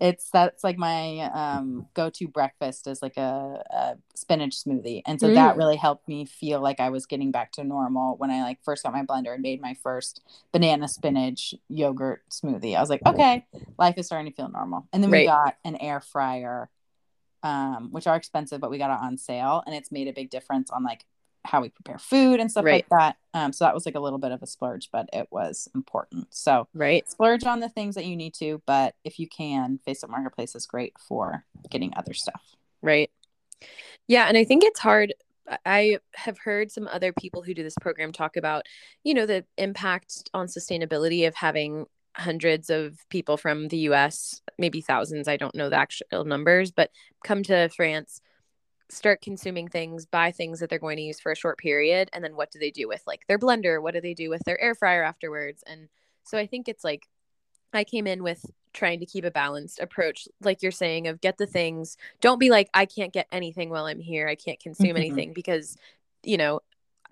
it's 0.00 0.30
that's 0.30 0.62
like 0.62 0.78
my 0.78 1.20
um, 1.34 1.86
go-to 1.94 2.28
breakfast 2.28 2.86
is 2.86 3.02
like 3.02 3.16
a, 3.16 3.62
a 3.70 3.96
spinach 4.14 4.56
smoothie, 4.64 5.02
and 5.06 5.20
so 5.20 5.26
that 5.34 5.54
Mm. 5.54 5.58
really 5.58 5.76
helped 5.76 6.06
me 6.06 6.24
feel 6.24 6.60
like 6.60 6.78
I 6.80 6.90
was 6.90 7.06
getting 7.06 7.30
back 7.32 7.50
to 7.52 7.64
normal 7.64 8.16
when 8.16 8.30
I 8.30 8.42
like 8.42 8.62
first 8.62 8.84
got 8.84 8.92
my 8.92 9.02
blender 9.02 9.34
and 9.34 9.42
made 9.42 9.60
my 9.60 9.74
first 9.74 10.22
banana 10.52 10.86
spinach 10.88 11.54
yogurt 11.68 12.22
smoothie. 12.30 12.76
I 12.76 12.80
was 12.80 12.90
like, 12.90 13.02
okay, 13.06 13.46
life 13.78 13.94
is 13.98 14.06
starting 14.06 14.30
to 14.30 14.36
feel 14.36 14.48
normal. 14.50 14.86
And 14.92 15.02
then 15.02 15.10
we 15.10 15.24
got 15.26 15.56
an 15.64 15.74
air 15.76 16.00
fryer, 16.00 16.70
um, 17.42 17.88
which 17.90 18.06
are 18.06 18.16
expensive, 18.16 18.60
but 18.60 18.70
we 18.70 18.78
got 18.78 18.90
it 18.92 19.02
on 19.04 19.16
sale, 19.18 19.62
and 19.66 19.74
it's 19.74 19.90
made 19.90 20.06
a 20.08 20.12
big 20.12 20.30
difference 20.30 20.70
on 20.70 20.84
like 20.84 21.04
how 21.48 21.62
we 21.62 21.70
prepare 21.70 21.98
food 21.98 22.40
and 22.40 22.50
stuff 22.50 22.64
Right. 22.64 22.84
like 22.90 23.00
that. 23.00 23.16
Um, 23.32 23.52
so 23.54 23.64
that 23.64 23.72
was 23.74 23.86
like 23.86 23.94
a 23.94 24.00
little 24.00 24.18
bit 24.18 24.32
of 24.32 24.42
a 24.42 24.46
splurge, 24.46 24.90
but 24.92 25.08
it 25.12 25.28
was 25.30 25.66
important. 25.74 26.26
So 26.34 26.68
Right. 26.74 27.08
splurge 27.08 27.44
on 27.44 27.60
the 27.60 27.70
things 27.70 27.94
that 27.94 28.04
you 28.04 28.16
need 28.16 28.34
to, 28.34 28.62
but 28.66 28.94
if 29.02 29.18
you 29.18 29.28
can, 29.28 29.80
Facebook 29.86 30.10
Marketplace 30.10 30.54
is 30.54 30.66
great 30.66 30.92
for 30.98 31.44
getting 31.70 31.92
other 31.96 32.12
stuff. 32.12 32.54
Right. 32.82 33.10
Yeah. 34.06 34.26
And 34.26 34.36
I 34.36 34.44
think 34.44 34.62
it's 34.62 34.80
hard. 34.80 35.14
I- 35.46 35.58
I 35.64 35.98
have 36.14 36.38
heard 36.38 36.70
some 36.70 36.86
other 36.88 37.10
people 37.14 37.42
who 37.42 37.54
do 37.54 37.62
this 37.62 37.76
program 37.80 38.12
talk 38.12 38.36
about, 38.36 38.66
you 39.02 39.14
know, 39.14 39.24
the 39.24 39.46
impact 39.56 40.28
on 40.34 40.46
sustainability 40.46 41.26
of 41.26 41.34
having 41.34 41.86
hundreds 42.16 42.68
of 42.68 42.98
people 43.08 43.38
from 43.38 43.68
the 43.68 43.78
US, 43.90 44.42
maybe 44.58 44.82
thousands, 44.82 45.26
I 45.28 45.38
don't 45.38 45.54
know 45.54 45.70
the 45.70 45.76
actual 45.78 46.24
numbers, 46.26 46.70
but 46.70 46.90
come 47.24 47.42
to 47.44 47.68
France, 47.70 48.20
start 48.90 49.20
consuming 49.20 49.68
things, 49.68 50.06
buy 50.06 50.30
things 50.30 50.60
that 50.60 50.70
they're 50.70 50.78
going 50.78 50.96
to 50.96 51.02
use 51.02 51.20
for 51.20 51.32
a 51.32 51.36
short 51.36 51.58
period. 51.58 52.08
And 52.12 52.24
then 52.24 52.36
what 52.36 52.50
do 52.50 52.58
they 52.58 52.70
do 52.70 52.88
with 52.88 53.02
like 53.06 53.26
their 53.26 53.38
blender? 53.38 53.82
What 53.82 53.94
do 53.94 54.00
they 54.00 54.14
do 54.14 54.30
with 54.30 54.42
their 54.44 54.60
air 54.60 54.74
fryer 54.74 55.02
afterwards? 55.02 55.62
And 55.66 55.88
so 56.24 56.38
I 56.38 56.46
think 56.46 56.68
it's 56.68 56.84
like, 56.84 57.08
I 57.72 57.84
came 57.84 58.06
in 58.06 58.22
with 58.22 58.44
trying 58.72 59.00
to 59.00 59.06
keep 59.06 59.24
a 59.24 59.30
balanced 59.30 59.78
approach, 59.78 60.26
like 60.40 60.62
you're 60.62 60.72
saying, 60.72 61.06
of 61.06 61.20
get 61.20 61.36
the 61.36 61.46
things. 61.46 61.96
Don't 62.20 62.38
be 62.38 62.50
like, 62.50 62.70
I 62.72 62.86
can't 62.86 63.12
get 63.12 63.26
anything 63.30 63.68
while 63.68 63.84
I'm 63.84 64.00
here. 64.00 64.26
I 64.26 64.36
can't 64.36 64.60
consume 64.60 64.96
Mhm. 64.96 65.00
anything 65.00 65.32
because, 65.34 65.76
you 66.22 66.38
know, 66.38 66.60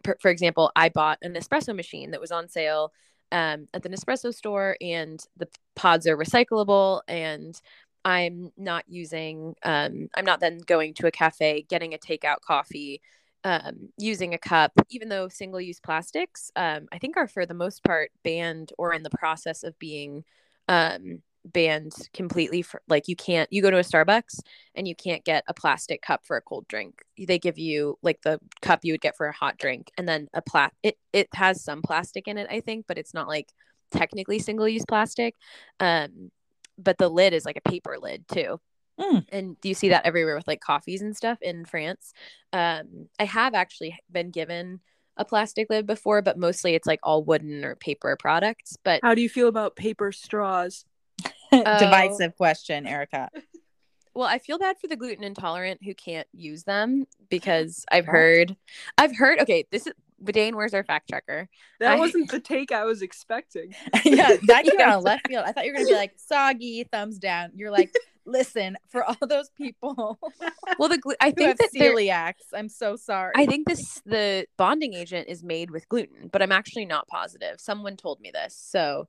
per, 0.03 0.17
for 0.21 0.31
example, 0.31 0.73
I 0.75 0.89
bought 0.89 1.19
an 1.23 1.35
espresso 1.35 1.75
machine 1.77 2.13
that 2.13 2.21
was 2.21 2.33
on 2.33 2.49
sale 2.49 2.93
um, 3.33 3.67
at 3.75 3.83
the 3.83 3.89
Nespresso 3.89 4.33
store, 4.33 4.77
and 4.81 5.21
the 5.37 5.49
pods 5.75 6.07
are 6.07 6.17
recyclable. 6.17 7.03
And 7.09 7.61
I'm 8.07 8.53
not 8.57 8.85
using, 8.87 9.57
um, 9.65 10.09
I'm 10.17 10.25
not 10.25 10.39
then 10.39 10.59
going 10.59 10.95
to 10.95 11.09
a 11.09 11.11
cafe, 11.11 11.67
getting 11.69 11.93
a 11.93 11.99
takeout 11.99 12.41
coffee, 12.41 13.03
um, 13.43 13.89
using 13.99 14.33
a 14.33 14.39
cup, 14.39 14.71
even 14.91 15.09
though 15.09 15.29
single 15.29 15.61
use 15.61 15.81
plastics, 15.81 16.53
um, 16.55 16.87
I 16.93 16.99
think 16.99 17.17
are 17.17 17.27
for 17.27 17.47
the 17.47 17.53
most 17.55 17.83
part 17.83 18.13
banned 18.23 18.73
or 18.79 18.93
in 18.95 19.03
the 19.03 19.11
process 19.11 19.65
of 19.65 19.77
being 19.81 20.23
um, 20.69 21.23
banned 21.45 21.95
completely. 22.15 22.63
For, 22.63 22.81
like 22.89 23.09
you 23.09 23.17
can't, 23.17 23.53
you 23.53 23.61
go 23.61 23.73
to 23.73 23.79
a 23.79 23.83
Starbucks 23.83 24.39
and 24.77 24.87
you 24.87 24.95
can't 24.95 25.25
get 25.25 25.43
a 25.49 25.55
plastic 25.55 26.01
cup 26.01 26.25
for 26.25 26.37
a 26.37 26.43
cold 26.43 26.69
drink. 26.69 27.03
They 27.19 27.41
give 27.41 27.59
you 27.59 27.99
like 28.03 28.23
the 28.23 28.39
cup 28.63 28.81
you 28.85 28.93
would 28.93 29.01
get 29.01 29.17
for 29.17 29.27
a 29.27 29.33
hot 29.33 29.59
drink, 29.59 29.91
and 29.99 30.09
then 30.09 30.29
a 30.33 30.43
plat. 30.43 30.73
It 30.85 30.97
it 31.13 31.29
has 31.35 31.63
some 31.63 31.83
plastic 31.83 32.29
in 32.29 32.39
it, 32.39 32.47
I 32.51 32.61
think, 32.61 32.87
but 32.87 32.99
it's 32.99 33.15
not 33.15 33.27
like 33.27 33.49
technically 33.91 34.39
single 34.39 34.69
use 34.69 34.85
plastic. 34.87 35.35
Um, 35.81 36.31
but 36.79 36.99
the 36.99 37.09
lid 37.09 37.33
is 37.33 37.45
like 37.45 37.57
a 37.57 37.69
paper 37.69 37.97
lid 38.01 38.27
too. 38.29 38.61
Mm. 39.01 39.27
And 39.31 39.61
do 39.61 39.69
you 39.69 39.75
see 39.75 39.91
that 39.91 40.07
everywhere 40.07 40.37
with 40.37 40.49
like 40.49 40.61
coffees 40.61 41.03
and 41.03 41.17
stuff 41.17 41.39
in 41.43 41.65
France? 41.65 42.13
Um, 42.53 43.09
I 43.19 43.25
have 43.25 43.55
actually 43.55 43.99
been 44.11 44.31
given 44.31 44.81
a 45.17 45.25
plastic 45.25 45.69
lid 45.71 45.87
before, 45.87 46.23
but 46.23 46.39
mostly 46.39 46.75
it's 46.75 46.87
like 46.87 47.01
all 47.03 47.23
wooden 47.23 47.65
or 47.65 47.75
paper 47.77 48.17
products. 48.19 48.77
But 48.83 49.01
How 49.03 49.15
do 49.15 49.21
you 49.21 49.29
feel 49.29 49.49
about 49.49 49.77
paper 49.77 50.13
straws? 50.13 50.85
Divisive 51.53 52.37
question, 52.37 52.87
Erica. 52.87 53.31
well, 54.15 54.29
I 54.29 54.39
feel 54.39 54.59
bad 54.59 54.77
for 54.79 54.87
the 54.87 54.97
gluten 54.97 55.25
intolerant 55.25 55.81
who 55.85 55.95
can't 55.95 56.29
use 56.33 56.65
them 56.65 57.07
because 57.29 57.85
I've 57.91 58.07
heard, 58.07 58.57
I've 58.99 59.17
heard. 59.17 59.41
Okay, 59.41 59.67
this 59.71 59.87
is 59.87 59.93
Dane. 60.25 60.57
Where's 60.57 60.75
our 60.75 60.85
fact 60.85 61.09
checker? 61.09 61.49
That 61.81 61.95
I- 61.95 61.99
wasn't 61.99 62.31
the 62.31 62.41
take 62.41 62.73
I 62.73 62.85
was 62.85 63.03
expecting. 63.03 63.75
yeah, 64.05 64.37
that 64.47 64.65
came 64.65 64.81
out 64.81 64.99
of 64.99 65.05
left 65.05 65.27
field. 65.29 65.45
I 65.47 65.53
thought 65.53 65.65
you 65.65 65.73
were 65.73 65.79
gonna 65.79 65.89
be 65.89 65.95
like 65.95 66.15
soggy, 66.17 66.85
thumbs 66.91 67.19
down. 67.19 67.51
You're 67.55 67.71
like 67.71 67.93
listen 68.29 68.77
for 68.89 69.05
all 69.05 69.17
those 69.29 69.51
people 69.57 70.19
Well, 70.79 70.89
the 70.89 70.99
glu- 70.99 71.15
I 71.21 71.31
think 71.31 71.49
have 71.49 71.59
that 71.59 71.71
celiacs. 71.73 72.53
I'm 72.53 72.69
so 72.69 72.97
sorry. 72.97 73.33
I 73.37 73.47
think 73.47 73.69
this 73.69 74.03
the 74.05 74.47
bonding 74.59 74.95
agent 74.95 75.29
is 75.29 75.45
made 75.45 75.71
with 75.71 75.89
gluten, 75.89 76.29
but 76.33 76.43
I'm 76.43 76.53
actually 76.53 76.87
not 76.87 77.07
positive. 77.07 77.61
Someone 77.61 77.97
told 77.97 78.21
me 78.21 78.31
this, 78.33 78.57
so 78.57 79.09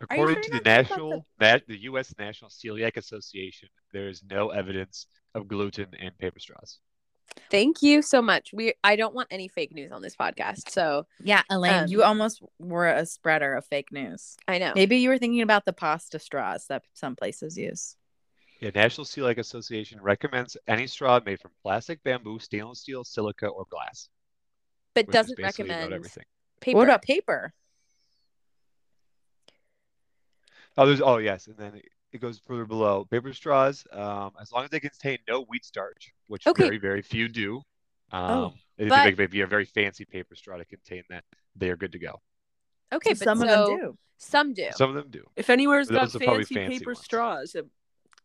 According 0.00 0.42
to 0.42 0.50
the 0.50 0.60
national, 0.60 1.26
that 1.40 1.66
the 1.66 1.82
U.S. 1.82 2.14
National 2.18 2.50
Celiac 2.50 2.96
Association, 2.96 3.68
there 3.92 4.08
is 4.08 4.22
no 4.30 4.50
evidence 4.50 5.06
of 5.34 5.48
gluten 5.48 5.88
in 5.98 6.12
paper 6.18 6.38
straws. 6.38 6.78
Thank 7.50 7.82
you 7.82 8.02
so 8.02 8.22
much. 8.22 8.50
We 8.52 8.74
I 8.82 8.96
don't 8.96 9.14
want 9.14 9.28
any 9.30 9.48
fake 9.48 9.72
news 9.72 9.92
on 9.92 10.02
this 10.02 10.16
podcast, 10.16 10.70
so 10.70 11.06
yeah, 11.22 11.42
Elaine, 11.50 11.84
Um, 11.84 11.88
you 11.88 12.02
almost 12.02 12.42
were 12.58 12.88
a 12.88 13.06
spreader 13.06 13.54
of 13.54 13.66
fake 13.66 13.92
news. 13.92 14.36
I 14.46 14.58
know. 14.58 14.72
Maybe 14.74 14.96
you 14.98 15.08
were 15.08 15.18
thinking 15.18 15.42
about 15.42 15.64
the 15.64 15.72
pasta 15.72 16.18
straws 16.18 16.66
that 16.68 16.82
some 16.94 17.16
places 17.16 17.56
use. 17.56 17.96
Yeah, 18.60 18.70
National 18.74 19.04
Celiac 19.04 19.38
Association 19.38 20.00
recommends 20.00 20.56
any 20.66 20.88
straw 20.88 21.20
made 21.24 21.40
from 21.40 21.52
plastic, 21.62 22.02
bamboo, 22.02 22.40
stainless 22.40 22.80
steel, 22.80 23.04
silica, 23.04 23.46
or 23.46 23.66
glass. 23.70 24.08
but 24.94 25.06
doesn't 25.06 25.38
recommend 25.38 25.92
everything. 25.92 26.24
paper. 26.60 26.76
What 26.76 26.84
about 26.84 27.02
paper? 27.02 27.54
Oh, 30.76 30.86
there's 30.86 31.00
oh 31.00 31.18
yes, 31.18 31.48
and 31.48 31.56
then 31.56 31.80
it, 32.12 32.16
it 32.16 32.20
goes 32.20 32.38
further 32.46 32.64
below. 32.64 33.04
Paper 33.10 33.32
straws, 33.32 33.84
um, 33.92 34.32
as 34.40 34.52
long 34.52 34.64
as 34.64 34.70
they 34.70 34.80
contain 34.80 35.18
no 35.28 35.42
wheat 35.44 35.64
starch, 35.64 36.12
which 36.26 36.46
Okay. 36.46 36.64
very 36.64 36.78
very 36.78 37.02
few 37.02 37.28
do. 37.28 37.62
Um, 38.10 38.30
Oh, 38.30 38.54
it 38.78 38.88
but- 38.88 39.16
may 39.16 39.26
be 39.26 39.40
a 39.42 39.46
very 39.46 39.64
fancy 39.64 40.04
paper 40.04 40.34
straw 40.34 40.56
to 40.56 40.64
contain 40.64 41.02
that. 41.10 41.24
They 41.56 41.70
are 41.70 41.76
good 41.76 41.92
to 41.92 41.98
go. 41.98 42.20
okay, 42.92 43.14
So 43.14 43.18
but 43.20 43.24
some 43.24 43.38
so, 43.40 43.44
of 43.44 43.50
them 43.68 43.78
do. 43.78 43.98
Some 44.18 44.54
do. 44.54 44.68
Some 44.72 44.90
of 44.90 44.96
them 44.96 45.10
do. 45.10 45.24
If 45.36 45.50
anywhere's 45.50 45.88
got 45.88 46.10
Those 46.10 46.20
fancy, 46.22 46.54
fancy 46.54 46.78
paper 46.78 46.90
ones. 46.90 47.04
straws, 47.04 47.54
it 47.54 47.66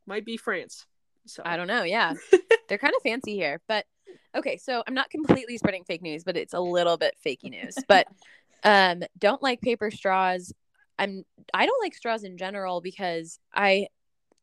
might 0.08 0.26
be 0.26 0.38
France. 0.38 0.86
So 1.26 1.42
I 1.46 1.56
don't 1.58 1.68
know. 1.68 1.84
Yeah, 1.84 2.14
they're 2.68 2.78
kind 2.78 2.94
of 2.96 3.02
fancy 3.04 3.36
here, 3.36 3.62
but 3.68 3.86
okay. 4.36 4.58
So 4.58 4.84
I'm 4.88 4.94
not 4.94 5.10
completely 5.10 5.58
spreading 5.58 5.84
fake 5.84 6.02
news, 6.02 6.24
but 6.24 6.36
it's 6.36 6.54
a 6.54 6.60
little 6.60 6.98
bit 6.98 7.16
fakey 7.26 7.50
news. 7.50 7.76
But 7.88 8.08
um, 8.64 9.04
don't 9.18 9.42
like 9.44 9.62
paper 9.62 9.92
straws. 9.92 10.54
I'm. 11.00 11.24
I 11.54 11.66
don't 11.66 11.82
like 11.84 11.96
straws 11.96 12.24
in 12.24 12.38
general 12.38 12.82
because 12.82 13.40
I, 13.54 13.88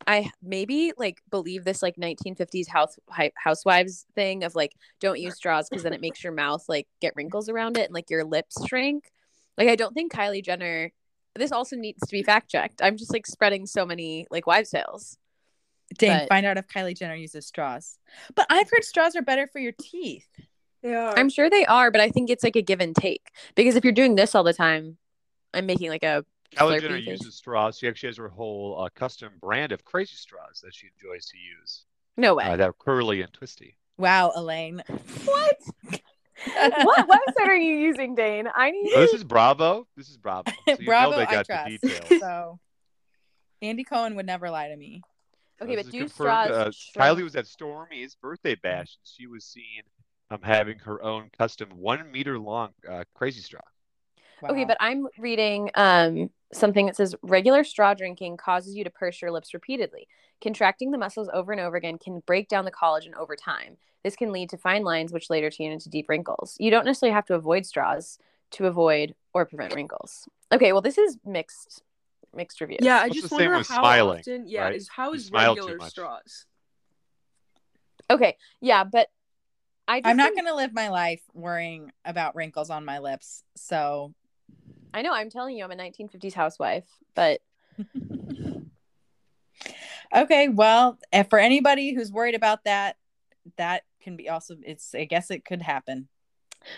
I 0.07 0.31
maybe 0.43 0.93
like 0.97 1.23
believe 1.31 1.65
this 1.65 1.83
like 1.83 1.97
1950s 1.97 2.69
house 2.69 2.97
housewives 3.37 4.07
thing 4.15 4.45
of 4.45 4.55
like 4.55 4.73
don't 5.01 5.21
use 5.21 5.37
straws 5.37 5.69
because 5.69 5.83
then 5.83 5.93
it 5.93 6.01
makes 6.01 6.25
your 6.25 6.33
mouth 6.33 6.65
like 6.69 6.87
get 7.01 7.15
wrinkles 7.17 7.49
around 7.49 7.77
it 7.77 7.85
and 7.87 7.95
like 7.95 8.11
your 8.11 8.25
lips 8.25 8.57
shrink. 8.67 9.11
Like 9.59 9.69
I 9.69 9.77
don't 9.77 9.95
think 9.95 10.13
Kylie 10.13 10.45
Jenner. 10.45 10.93
This 11.37 11.53
also 11.53 11.77
needs 11.77 12.01
to 12.01 12.11
be 12.11 12.23
fact 12.25 12.51
checked. 12.51 12.81
I'm 12.83 12.97
just 12.97 13.13
like 13.13 13.27
spreading 13.27 13.65
so 13.67 13.87
many 13.87 14.27
like 14.31 14.47
wives' 14.47 14.71
tales. 14.71 15.17
Dang, 15.99 16.21
But- 16.21 16.29
find 16.29 16.47
out 16.47 16.57
if 16.59 16.67
Kylie 16.67 16.97
Jenner 16.99 17.15
uses 17.15 17.47
straws. 17.47 17.99
But 18.35 18.47
I've 18.51 18.69
heard 18.71 18.85
straws 18.85 19.15
are 19.17 19.23
better 19.23 19.47
for 19.47 19.59
your 19.61 19.73
teeth. 19.81 20.27
yeah. 20.83 21.13
I'm 21.17 21.29
sure 21.29 21.49
they 21.51 21.65
are, 21.67 21.91
but 21.91 22.01
I 22.01 22.11
think 22.11 22.31
it's 22.31 22.43
like 22.45 22.57
a 22.57 22.63
give 22.63 22.81
and 22.81 22.95
take 22.97 23.31
because 23.55 23.77
if 23.77 23.85
you're 23.85 23.93
doing 23.93 24.15
this 24.17 24.35
all 24.35 24.43
the 24.45 24.53
time, 24.55 24.97
I'm 25.53 25.67
making 25.67 25.91
like 25.91 26.05
a 26.05 26.25
Kylie 26.57 26.81
Jenner 26.81 26.97
face. 26.97 27.07
uses 27.07 27.35
straws. 27.37 27.79
She 27.79 27.89
actually 27.89 28.09
has 28.09 28.17
her 28.17 28.29
whole 28.29 28.83
uh, 28.85 28.89
custom 28.95 29.33
brand 29.41 29.73
of 29.73 29.85
crazy 29.85 30.17
straws 30.17 30.61
that 30.65 30.75
she 30.75 30.89
enjoys 30.89 31.27
to 31.27 31.37
use. 31.39 31.85
no 32.17 32.35
way. 32.35 32.45
Uh, 32.45 32.57
that 32.57 32.69
are 32.69 32.73
curly 32.79 33.23
and 33.23 33.33
twisty. 33.33 33.77
Wow, 33.99 34.33
Elaine. 34.35 34.83
what? 35.25 35.57
what 36.85 37.07
website 37.09 37.47
are 37.49 37.55
you 37.57 37.77
using, 37.77 38.15
Dane? 38.15 38.49
I 38.55 38.71
need. 38.71 38.93
Oh, 38.97 39.01
this 39.01 39.13
is 39.13 39.25
Bravo. 39.25 39.87
This 39.97 40.09
is 40.09 40.17
Bravo. 40.17 40.51
So 40.69 40.77
you 40.81 40.87
Bravo, 40.87 41.11
know 41.13 41.17
they 41.19 41.27
I 41.27 41.31
got 41.33 41.47
trust. 41.47 41.65
the 41.67 41.79
details. 41.79 42.09
So 42.21 42.59
Andy 43.63 43.85
Cohen 43.85 44.17
would 44.17 44.27
never 44.27 44.51
lie 44.51 44.69
to 44.69 44.77
me. 44.77 45.03
Okay, 45.63 45.77
This 45.77 45.85
but 45.87 45.93
do 45.93 45.99
confirmed, 45.99 46.47
straws? 46.47 46.51
uh, 46.51 46.71
shrink? 46.73 47.19
Kylie 47.19 47.23
was 47.25 47.37
at 47.37 47.45
Stormi's 47.47 48.15
birthday 48.15 48.55
bash, 48.55 48.97
and 48.97 49.05
she 49.07 49.27
was 49.27 49.45
seen 49.45 49.83
um, 50.31 50.41
having 50.43 50.79
her 50.79 51.03
own 51.03 51.29
custom 51.37 51.69
one 51.75 52.11
meter 52.11 52.39
long 52.39 52.71
uh, 52.91 53.05
crazy 53.15 53.43
straw. 53.43 53.61
Okay, 54.49 54.65
but 54.65 54.79
I'm 54.81 55.07
reading 55.19 55.71
um 55.75 56.31
something 56.53 56.87
that 56.87 56.97
says 56.97 57.15
regular 57.23 57.63
straw 57.65 57.95
drinking 57.95 58.37
causes 58.37 58.75
you 58.75 58.85
to 58.85 58.91
purse 58.91 59.21
your 59.23 59.31
lips 59.31 59.55
repeatedly. 59.55 60.09
Contracting 60.41 60.91
the 60.91 60.99
muscles 60.99 61.29
over 61.33 61.53
and 61.53 61.61
over 61.61 61.77
again 61.77 61.99
can 61.99 62.21
break 62.27 62.49
down 62.49 62.65
the 62.65 62.71
collagen 62.73 63.15
over 63.15 63.37
time. 63.37 63.77
This 64.03 64.17
can 64.17 64.33
lead 64.33 64.49
to 64.51 64.57
fine 64.57 64.83
lines, 64.83 65.13
which 65.13 65.29
later 65.31 65.51
turn 65.51 65.67
into 65.73 65.89
deep 65.91 66.09
wrinkles. 66.09 66.57
You 66.59 66.71
don't 66.71 66.87
necessarily 66.87 67.15
have 67.15 67.27
to 67.27 67.35
avoid 67.35 67.67
straws 67.67 68.19
to 68.53 68.67
avoid 68.67 69.15
or 69.35 69.45
prevent 69.47 69.75
wrinkles. 69.75 70.29
Okay, 70.51 70.73
well, 70.73 70.81
this 70.83 70.99
is 70.99 71.19
mixed 71.25 71.83
mixed 72.35 72.61
reviews. 72.61 72.79
yeah, 72.83 72.99
I 72.99 73.03
What's 73.05 73.15
just 73.17 73.23
the 73.25 73.29
same 73.37 73.39
wonder 73.47 73.59
with 73.59 73.69
how 73.69 73.81
smiling, 73.81 74.19
often. 74.21 74.47
Yeah, 74.49 74.63
right? 74.65 74.75
is 74.77 74.89
how 74.89 75.11
You 75.11 75.17
is 75.17 75.27
smile 75.27 75.55
regular 75.57 75.81
straws? 75.89 76.47
Okay, 78.09 78.37
yeah, 78.61 78.85
but 78.85 79.09
I 79.87 80.01
just 80.01 80.09
I'm 80.09 80.17
not 80.17 80.27
think- 80.33 80.37
going 80.37 80.47
to 80.47 80.55
live 80.57 80.73
my 80.73 80.89
life 80.89 81.21
worrying 81.35 81.93
about 82.05 82.35
wrinkles 82.35 82.71
on 82.71 82.85
my 82.85 82.99
lips. 82.99 83.45
So 83.57 84.15
I 84.93 85.03
know. 85.03 85.13
I'm 85.13 85.31
telling 85.31 85.57
you, 85.57 85.65
I'm 85.65 85.71
a 85.71 85.77
1950s 85.77 86.35
housewife, 86.35 86.85
but 87.15 87.41
okay, 90.15 90.49
well, 90.49 90.99
if 91.13 91.29
for 91.29 91.39
anybody 91.39 91.95
who's 91.95 92.13
worried 92.13 92.35
about 92.35 92.65
that, 92.65 92.97
that 93.57 93.85
can 94.03 94.17
be 94.17 94.29
also 94.29 94.57
it's 94.63 94.95
I 94.95 95.05
guess 95.05 95.31
it 95.31 95.45
could 95.45 95.63
happen. 95.63 96.09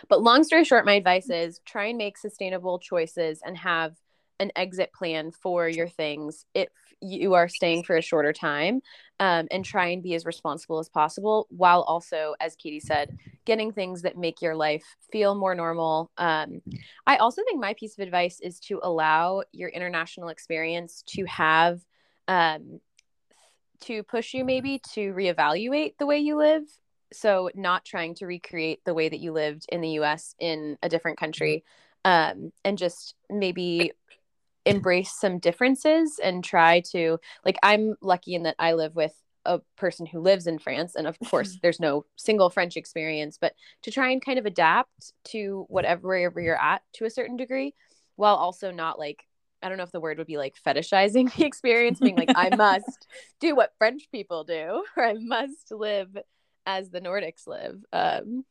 but 0.09 0.22
long 0.22 0.44
story 0.44 0.64
short, 0.64 0.84
my 0.84 0.94
advice 0.94 1.30
is 1.30 1.60
try 1.64 1.86
and 1.86 1.98
make 1.98 2.18
sustainable 2.18 2.78
choices 2.78 3.40
and 3.44 3.56
have 3.59 3.97
an 4.43 4.52
exit 4.56 4.93
plan 4.93 5.31
for 5.31 5.69
your 5.69 5.89
things 5.89 6.44
if 6.55 6.69
you 7.01 7.35
are 7.35 7.48
staying 7.48 7.82
for 7.82 7.97
a 7.97 8.02
shorter 8.02 8.32
time, 8.32 8.81
um, 9.19 9.48
and 9.51 9.64
try 9.64 9.86
and 9.89 10.02
be 10.02 10.14
as 10.14 10.27
responsible 10.27 10.78
as 10.78 10.89
possible 10.89 11.47
while 11.51 11.82
also, 11.82 12.35
as 12.40 12.55
Katie 12.56 12.81
said, 12.81 13.16
getting 13.44 13.73
things 13.73 14.02
that 14.02 14.16
make 14.16 14.43
your 14.43 14.55
life 14.55 14.85
feel 15.10 15.35
more 15.35 15.55
normal. 15.55 16.10
Um, 16.16 16.60
I 17.06 17.16
also 17.16 17.43
think 17.44 17.60
my 17.60 17.74
piece 17.74 17.97
of 17.98 18.02
advice 18.02 18.40
is 18.40 18.60
to 18.60 18.81
allow 18.82 19.43
your 19.52 19.69
international 19.69 20.28
experience 20.28 21.02
to 21.09 21.24
have 21.24 21.81
um, 22.28 22.81
to 23.82 24.02
push 24.05 24.35
you 24.35 24.44
maybe 24.44 24.81
to 24.94 25.12
reevaluate 25.12 25.94
the 25.98 26.06
way 26.06 26.19
you 26.19 26.36
live 26.36 26.62
so 27.12 27.51
not 27.55 27.85
trying 27.85 28.14
to 28.14 28.27
recreate 28.27 28.81
the 28.85 28.94
way 28.94 29.09
that 29.09 29.20
you 29.20 29.32
lived 29.32 29.66
in 29.69 29.81
the 29.81 29.90
US 29.90 30.35
in 30.39 30.78
a 30.82 30.89
different 30.89 31.19
country 31.19 31.64
um, 32.05 32.52
and 32.64 32.78
just 32.78 33.14
maybe 33.28 33.93
embrace 34.64 35.12
some 35.18 35.39
differences 35.39 36.20
and 36.22 36.44
try 36.44 36.80
to 36.93 37.18
like 37.44 37.59
I'm 37.62 37.97
lucky 38.01 38.34
in 38.34 38.44
that 38.44 38.56
I 38.59 38.74
live 38.74 38.94
with 38.94 39.14
a 39.44 39.60
person 39.76 40.06
who 40.06 40.20
lives 40.20 40.47
in 40.47 40.59
France 40.59 40.94
and 40.94 41.06
of 41.06 41.18
course 41.30 41.59
there's 41.62 41.80
no 41.80 42.05
single 42.16 42.51
French 42.51 42.76
experience 42.76 43.39
but 43.40 43.55
to 43.82 43.90
try 43.90 44.10
and 44.10 44.24
kind 44.24 44.39
of 44.39 44.47
adapt 44.47 45.12
to 45.24 45.66
whatever 45.68 46.09
wherever 46.09 46.40
you're 46.40 46.60
at 46.60 46.82
to 46.94 47.05
a 47.05 47.10
certain 47.10 47.36
degree 47.36 47.74
while 48.16 48.36
also 48.36 48.70
not 48.70 48.98
like 48.98 49.24
I 49.62 49.68
don't 49.68 49.78
know 49.78 49.84
if 49.84 49.93
the 49.93 50.01
word 50.01 50.18
would 50.18 50.26
be 50.26 50.39
like 50.39 50.56
fetishizing 50.64 51.34
the 51.34 51.44
experience 51.44 52.01
being 52.01 52.16
like 52.16 52.32
I 52.34 52.55
must 52.55 53.06
do 53.40 53.55
what 53.55 53.72
French 53.78 54.09
people 54.10 54.44
do 54.44 54.84
or 54.97 55.05
I 55.05 55.14
must 55.14 55.70
live 55.70 56.16
as 56.66 56.90
the 56.90 57.01
Nordics 57.01 57.47
live. 57.47 57.84
Um, 57.93 58.44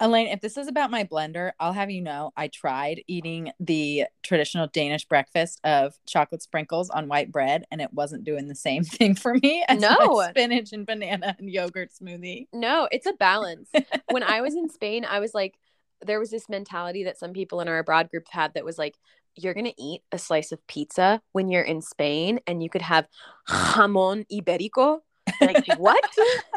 Elaine, 0.00 0.28
if 0.28 0.40
this 0.40 0.56
is 0.56 0.68
about 0.68 0.90
my 0.92 1.02
blender, 1.02 1.52
I'll 1.58 1.72
have 1.72 1.90
you 1.90 2.00
know 2.00 2.32
I 2.36 2.48
tried 2.48 3.02
eating 3.08 3.50
the 3.58 4.04
traditional 4.22 4.68
Danish 4.68 5.04
breakfast 5.06 5.60
of 5.64 5.94
chocolate 6.06 6.42
sprinkles 6.42 6.88
on 6.88 7.08
white 7.08 7.32
bread, 7.32 7.64
and 7.72 7.80
it 7.80 7.92
wasn't 7.92 8.22
doing 8.24 8.46
the 8.46 8.54
same 8.54 8.84
thing 8.84 9.14
for 9.16 9.34
me 9.34 9.64
as 9.68 9.80
No. 9.80 10.22
spinach 10.30 10.72
and 10.72 10.86
banana 10.86 11.34
and 11.38 11.50
yogurt 11.50 11.90
smoothie. 11.92 12.46
no, 12.52 12.88
it's 12.92 13.06
a 13.06 13.12
balance. 13.12 13.70
when 14.10 14.22
I 14.22 14.40
was 14.40 14.54
in 14.54 14.68
Spain, 14.70 15.04
I 15.04 15.18
was 15.18 15.34
like, 15.34 15.54
there 16.00 16.20
was 16.20 16.30
this 16.30 16.48
mentality 16.48 17.02
that 17.04 17.18
some 17.18 17.32
people 17.32 17.60
in 17.60 17.66
our 17.66 17.78
abroad 17.78 18.08
group 18.08 18.28
had 18.30 18.54
that 18.54 18.64
was 18.64 18.78
like, 18.78 18.94
you're 19.34 19.54
going 19.54 19.66
to 19.66 19.82
eat 19.82 20.02
a 20.12 20.18
slice 20.18 20.52
of 20.52 20.64
pizza 20.68 21.20
when 21.32 21.48
you're 21.48 21.62
in 21.62 21.82
Spain 21.82 22.38
and 22.46 22.62
you 22.62 22.70
could 22.70 22.82
have 22.82 23.08
jamon 23.48 24.24
iberico. 24.32 25.00
Like, 25.40 25.64
what? 25.76 26.04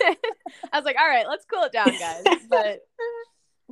I 0.02 0.16
was 0.74 0.86
like, 0.86 0.96
all 1.00 1.08
right, 1.08 1.28
let's 1.28 1.46
cool 1.46 1.64
it 1.64 1.72
down, 1.72 1.90
guys. 2.00 2.24
But 2.50 2.82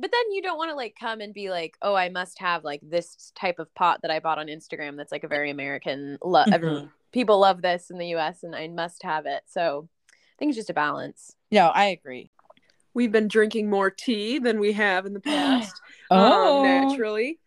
but 0.00 0.10
then 0.10 0.32
you 0.32 0.42
don't 0.42 0.58
want 0.58 0.70
to 0.70 0.76
like 0.76 0.96
come 0.98 1.20
and 1.20 1.34
be 1.34 1.50
like, 1.50 1.76
oh, 1.82 1.94
I 1.94 2.08
must 2.08 2.38
have 2.40 2.64
like 2.64 2.80
this 2.82 3.32
type 3.34 3.58
of 3.58 3.72
pot 3.74 4.02
that 4.02 4.10
I 4.10 4.20
bought 4.20 4.38
on 4.38 4.46
Instagram 4.46 4.96
that's 4.96 5.12
like 5.12 5.24
a 5.24 5.28
very 5.28 5.50
American 5.50 6.18
lo- 6.22 6.44
everyone 6.50 6.90
people 7.12 7.40
love 7.40 7.62
this 7.62 7.90
in 7.90 7.98
the 7.98 8.08
US 8.08 8.42
and 8.42 8.54
I 8.54 8.68
must 8.68 9.02
have 9.02 9.26
it. 9.26 9.42
So 9.46 9.88
I 10.10 10.14
think 10.38 10.50
it's 10.50 10.56
just 10.56 10.70
a 10.70 10.74
balance. 10.74 11.34
No, 11.50 11.68
I 11.68 11.86
agree. 11.86 12.30
We've 12.94 13.12
been 13.12 13.28
drinking 13.28 13.70
more 13.70 13.90
tea 13.90 14.38
than 14.38 14.58
we 14.58 14.72
have 14.72 15.06
in 15.06 15.14
the 15.14 15.20
past. 15.20 15.80
Oh. 16.12 16.58
um, 16.58 16.64
naturally. 16.64 17.38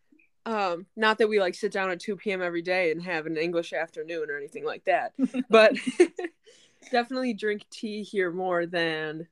Um, 0.45 0.85
not 0.95 1.17
that 1.17 1.27
we 1.27 1.41
like 1.41 1.53
sit 1.53 1.73
down 1.73 1.91
at 1.91 1.99
2 1.99 2.15
p.m. 2.15 2.41
every 2.41 2.61
day 2.61 2.91
and 2.91 3.01
have 3.03 3.25
an 3.25 3.35
English 3.35 3.73
afternoon 3.73 4.29
or 4.29 4.37
anything 4.37 4.63
like 4.63 4.85
that, 4.85 5.11
but 5.49 5.75
definitely 6.91 7.33
drink 7.33 7.65
tea 7.69 8.03
here 8.03 8.31
more 8.31 8.65
than 8.65 9.27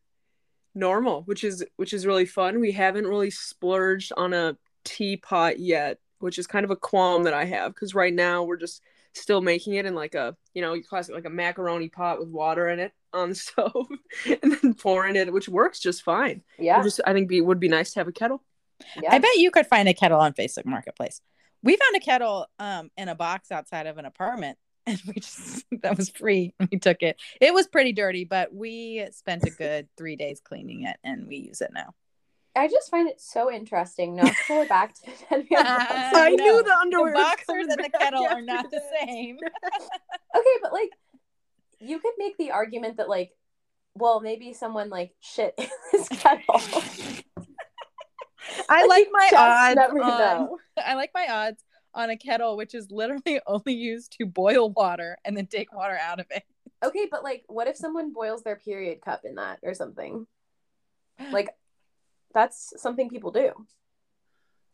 normal, 0.73 1.23
which 1.23 1.43
is 1.43 1.64
which 1.77 1.93
is 1.93 2.06
really 2.06 2.26
fun. 2.26 2.60
We 2.60 2.72
haven't 2.72 3.07
really 3.07 3.31
splurged 3.31 4.11
on 4.18 4.34
a 4.34 4.57
teapot 4.84 5.60
yet, 5.60 5.99
which 6.19 6.39
is 6.39 6.48
kind 6.48 6.64
of 6.64 6.72
a 6.72 6.76
qualm 6.76 7.23
that 7.26 7.34
I 7.34 7.45
have 7.45 7.73
because 7.73 7.95
right 7.95 8.14
now 8.14 8.43
we're 8.43 8.57
just 8.57 8.81
still 9.14 9.41
making 9.41 9.73
it 9.76 9.85
in 9.85 9.93
like 9.93 10.15
a 10.15 10.35
you 10.53 10.61
know 10.61 10.80
classic 10.81 11.14
like 11.14 11.26
a 11.26 11.30
macaroni 11.30 11.89
pot 11.89 12.19
with 12.19 12.30
water 12.30 12.69
in 12.69 12.80
it 12.80 12.93
on 13.14 13.30
the 13.30 13.35
stove 13.48 13.88
and 14.41 14.53
then 14.53 14.73
pouring 14.73 15.18
it 15.18 15.34
which 15.34 15.49
works 15.49 15.81
just 15.81 16.02
fine 16.02 16.41
Yeah. 16.57 16.81
just 16.81 17.02
i 17.06 17.11
think 17.11 17.27
be 17.27 17.41
would 17.41 17.60
be 17.60 17.68
nice 17.68 17.91
to 17.91 17.99
have 17.99 18.07
a 18.07 18.14
kettle 18.14 18.41
yeah. 19.02 19.14
I 19.14 19.19
bet 19.19 19.35
you 19.35 19.52
could 19.52 19.68
find 19.68 19.88
a 19.88 19.93
kettle 19.93 20.19
on 20.19 20.34
Facebook 20.34 20.65
Marketplace. 20.65 21.22
We 21.61 21.76
found 21.77 21.95
a 21.95 21.99
kettle 21.99 22.48
um 22.57 22.89
in 22.98 23.10
a 23.10 23.15
box 23.15 23.52
outside 23.52 23.85
of 23.85 23.98
an 23.99 24.06
apartment 24.06 24.57
and 24.88 24.99
we 25.08 25.14
just 25.14 25.66
that 25.84 25.98
was 25.98 26.10
free 26.10 26.53
and 26.60 26.70
we 26.72 26.80
took 26.80 27.03
it. 27.03 27.20
It 27.40 27.53
was 27.53 27.68
pretty 27.68 27.94
dirty, 27.94 28.26
but 28.26 28.53
we 28.53 29.06
spent 29.12 29.44
a 29.44 29.52
good 29.52 29.88
3 29.98 30.16
days 30.16 30.41
cleaning 30.44 30.84
it 30.84 30.98
and 31.03 31.28
we 31.28 31.38
use 31.38 31.62
it 31.62 31.72
now. 31.74 31.94
I 32.53 32.68
just 32.68 32.91
find 32.91 33.08
it 33.08 33.22
so 33.22 33.49
interesting. 33.49 34.16
Not 34.16 34.28
to 34.28 34.36
pull 34.45 34.62
it 34.62 34.70
back 34.70 34.94
to 34.95 35.06
the 35.30 35.45
I 35.56 36.12
i 36.14 36.30
knew 36.32 36.64
the 36.64 36.76
underwear 36.76 37.14
the 37.14 37.18
boxers 37.18 37.68
and 37.70 37.82
the 37.82 37.90
kettle 37.90 38.26
are 38.26 38.41
not 38.41 38.70
the 38.70 38.82
same. 38.99 39.38
Okay, 39.38 40.58
but 40.62 40.74
like 40.74 40.90
you 41.80 41.99
could 41.99 42.14
make 42.18 42.38
the 42.38 42.52
argument 42.52 42.98
that 42.98 43.08
like 43.08 43.32
well 43.95 44.20
maybe 44.20 44.52
someone 44.52 44.90
like 44.90 45.14
shit 45.22 45.53
in 45.58 45.70
this 45.94 46.10
kettle. 46.10 46.62
I 48.68 48.86
like 48.86 49.08
my 49.12 49.32
odds 49.34 49.80
on. 49.80 50.49
I 50.78 50.95
like 50.95 51.12
my 51.14 51.28
odds 51.30 51.64
on 51.93 52.09
a 52.09 52.18
kettle 52.18 52.55
which 52.57 52.73
is 52.73 52.89
literally 52.91 53.39
only 53.47 53.73
used 53.73 54.13
to 54.18 54.26
boil 54.26 54.69
water 54.72 55.18
and 55.26 55.35
then 55.35 55.45
take 55.47 55.73
water 55.73 55.97
out 56.01 56.19
of 56.19 56.26
it. 56.31 56.43
Okay, 56.84 57.07
but 57.11 57.23
like 57.23 57.43
what 57.47 57.68
if 57.68 57.77
someone 57.77 58.11
boils 58.13 58.43
their 58.43 58.55
period 58.55 59.01
cup 59.01 59.22
in 59.26 59.35
that 59.35 59.59
or 59.63 59.73
something? 59.73 60.26
Like 61.31 61.49
that's 62.34 62.73
something 62.81 63.09
people 63.09 63.31
do. 63.31 63.51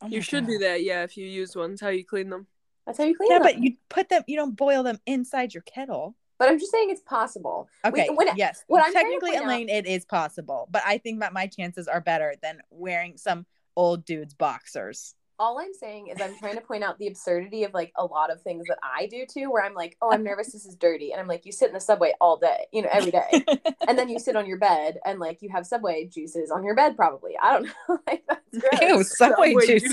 Oh 0.00 0.06
you 0.06 0.18
my 0.18 0.22
should 0.22 0.46
do 0.46 0.58
that 0.58 0.82
yeah 0.84 1.02
if 1.02 1.16
you 1.16 1.26
use 1.26 1.56
one 1.56 1.70
That's 1.72 1.80
how 1.82 1.88
you 1.88 2.04
clean 2.04 2.30
them 2.30 2.46
That's 2.86 2.98
how 2.98 3.04
you 3.04 3.16
clean 3.16 3.30
Yeah, 3.32 3.38
them. 3.40 3.46
Yeah, 3.48 3.52
but 3.54 3.62
you 3.62 3.76
put 3.88 4.08
them 4.08 4.22
you 4.26 4.36
don't 4.36 4.56
boil 4.56 4.82
them 4.82 4.98
inside 5.06 5.52
your 5.54 5.62
kettle. 5.64 6.14
But 6.38 6.48
I'm 6.50 6.58
just 6.60 6.70
saying 6.70 6.90
it's 6.90 7.00
possible. 7.00 7.68
We- 7.84 7.90
Okay. 7.90 8.08
when- 8.10 8.28
yes. 8.36 8.62
what 8.68 8.84
I'm 8.84 8.92
trying 8.92 9.06
Technically, 9.06 9.30
point 9.32 9.42
out- 9.42 9.48
Elaine, 9.48 9.68
it 9.68 9.86
is 9.88 10.04
possible, 10.04 10.68
but 10.70 10.82
I 10.86 10.98
think 10.98 11.18
that 11.18 11.32
my 11.32 11.48
chances 11.48 11.88
are 11.88 12.00
better 12.00 12.36
than 12.40 12.62
wearing 12.70 13.16
some 13.16 13.44
old 13.76 14.04
dude's 14.04 14.34
boxers. 14.34 15.16
All 15.38 15.58
I'm 15.58 15.72
saying 15.72 16.08
is 16.08 16.20
I'm 16.20 16.36
trying 16.38 16.56
to 16.56 16.60
point 16.60 16.82
out 16.82 16.98
the 16.98 17.06
absurdity 17.06 17.64
of 17.64 17.72
like 17.72 17.92
a 17.96 18.04
lot 18.04 18.30
of 18.30 18.42
things 18.42 18.64
that 18.68 18.78
I 18.82 19.06
do 19.06 19.24
too, 19.26 19.50
where 19.50 19.64
I'm 19.64 19.74
like, 19.74 19.96
oh, 20.02 20.10
I'm 20.12 20.24
nervous, 20.24 20.52
this 20.52 20.66
is 20.66 20.74
dirty. 20.76 21.12
And 21.12 21.20
I'm 21.20 21.28
like, 21.28 21.46
you 21.46 21.52
sit 21.52 21.68
in 21.68 21.74
the 21.74 21.80
subway 21.80 22.12
all 22.20 22.36
day, 22.36 22.66
you 22.72 22.82
know, 22.82 22.88
every 22.92 23.10
day. 23.10 23.44
and 23.88 23.98
then 23.98 24.08
you 24.08 24.18
sit 24.18 24.36
on 24.36 24.46
your 24.46 24.58
bed 24.58 24.98
and 25.04 25.18
like 25.18 25.42
you 25.42 25.48
have 25.50 25.66
subway 25.66 26.06
juices 26.06 26.50
on 26.50 26.64
your 26.64 26.74
bed, 26.74 26.96
probably. 26.96 27.36
I 27.40 27.52
don't 27.52 27.64
know. 27.88 27.98
like 28.06 28.24
that's 28.28 28.58
gross. 28.78 28.82
Ew, 28.82 29.04
Subway, 29.04 29.52
Subway 29.52 29.66
juices. 29.66 29.90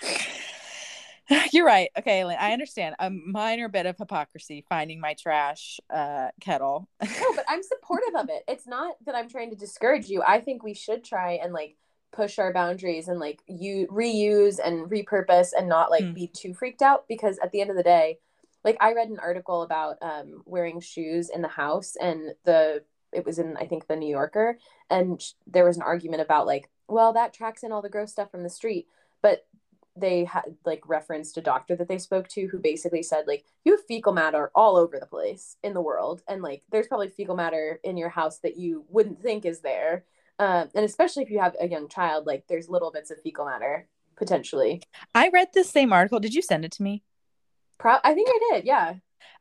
juices. 0.00 0.40
You're 1.52 1.64
right. 1.64 1.88
Okay, 1.98 2.20
Elaine, 2.20 2.36
I 2.38 2.52
understand. 2.52 2.96
A 2.98 3.08
minor 3.08 3.68
bit 3.68 3.86
of 3.86 3.96
hypocrisy 3.96 4.64
finding 4.68 5.00
my 5.00 5.14
trash 5.14 5.80
uh, 5.88 6.28
kettle. 6.40 6.86
No, 7.02 7.32
but 7.34 7.46
I'm 7.48 7.62
supportive 7.62 8.14
of 8.16 8.28
it. 8.28 8.44
It's 8.46 8.66
not 8.66 8.96
that 9.06 9.14
I'm 9.14 9.30
trying 9.30 9.48
to 9.50 9.56
discourage 9.56 10.08
you. 10.08 10.22
I 10.22 10.40
think 10.40 10.62
we 10.62 10.74
should 10.74 11.02
try 11.02 11.38
and 11.42 11.52
like 11.54 11.76
push 12.14 12.38
our 12.38 12.52
boundaries 12.52 13.08
and 13.08 13.18
like 13.20 13.40
you 13.46 13.86
reuse 13.88 14.58
and 14.64 14.90
repurpose 14.90 15.50
and 15.56 15.68
not 15.68 15.90
like 15.90 16.04
Hmm. 16.04 16.12
be 16.12 16.26
too 16.28 16.54
freaked 16.54 16.82
out 16.82 17.06
because 17.08 17.38
at 17.40 17.50
the 17.52 17.60
end 17.60 17.70
of 17.70 17.76
the 17.76 17.82
day, 17.82 18.18
like 18.62 18.76
I 18.80 18.92
read 18.94 19.08
an 19.10 19.18
article 19.20 19.62
about 19.62 19.96
um 20.02 20.42
wearing 20.46 20.80
shoes 20.80 21.30
in 21.30 21.42
the 21.42 21.48
house 21.48 21.96
and 22.00 22.34
the 22.44 22.82
it 23.12 23.24
was 23.24 23.38
in 23.38 23.56
I 23.56 23.66
think 23.66 23.86
the 23.86 23.96
New 23.96 24.08
Yorker 24.08 24.58
and 24.90 25.20
sh- 25.20 25.32
there 25.46 25.64
was 25.64 25.76
an 25.76 25.82
argument 25.82 26.22
about 26.22 26.46
like 26.46 26.70
well 26.88 27.12
that 27.14 27.32
tracks 27.34 27.62
in 27.62 27.72
all 27.72 27.82
the 27.82 27.88
gross 27.88 28.12
stuff 28.12 28.30
from 28.30 28.42
the 28.42 28.50
street 28.50 28.86
but 29.22 29.46
they 29.96 30.24
had 30.24 30.56
like 30.64 30.82
referenced 30.88 31.36
a 31.36 31.40
doctor 31.40 31.76
that 31.76 31.86
they 31.86 31.98
spoke 31.98 32.26
to 32.28 32.48
who 32.48 32.58
basically 32.58 33.02
said 33.02 33.26
like 33.28 33.44
you 33.64 33.72
have 33.72 33.84
fecal 33.86 34.12
matter 34.12 34.50
all 34.54 34.76
over 34.76 34.98
the 34.98 35.06
place 35.06 35.56
in 35.62 35.72
the 35.72 35.80
world 35.80 36.22
and 36.26 36.42
like 36.42 36.62
there's 36.72 36.88
probably 36.88 37.08
fecal 37.08 37.36
matter 37.36 37.78
in 37.84 37.96
your 37.96 38.08
house 38.08 38.38
that 38.40 38.56
you 38.56 38.84
wouldn't 38.88 39.22
think 39.22 39.44
is 39.44 39.60
there 39.60 40.04
um, 40.38 40.68
and 40.74 40.84
especially 40.84 41.22
if 41.22 41.30
you 41.30 41.38
have 41.38 41.54
a 41.60 41.68
young 41.68 41.88
child 41.88 42.26
like 42.26 42.44
there's 42.48 42.68
little 42.68 42.90
bits 42.90 43.10
of 43.10 43.18
fecal 43.22 43.46
matter 43.46 43.86
potentially 44.16 44.82
I 45.14 45.28
read 45.28 45.48
this 45.52 45.70
same 45.70 45.92
article. 45.92 46.20
Did 46.20 46.34
you 46.34 46.42
send 46.42 46.64
it 46.64 46.72
to 46.72 46.82
me? 46.82 47.02
Pro- 47.78 47.98
i 48.04 48.14
think 48.14 48.28
i 48.30 48.38
did 48.52 48.64
yeah 48.64 48.94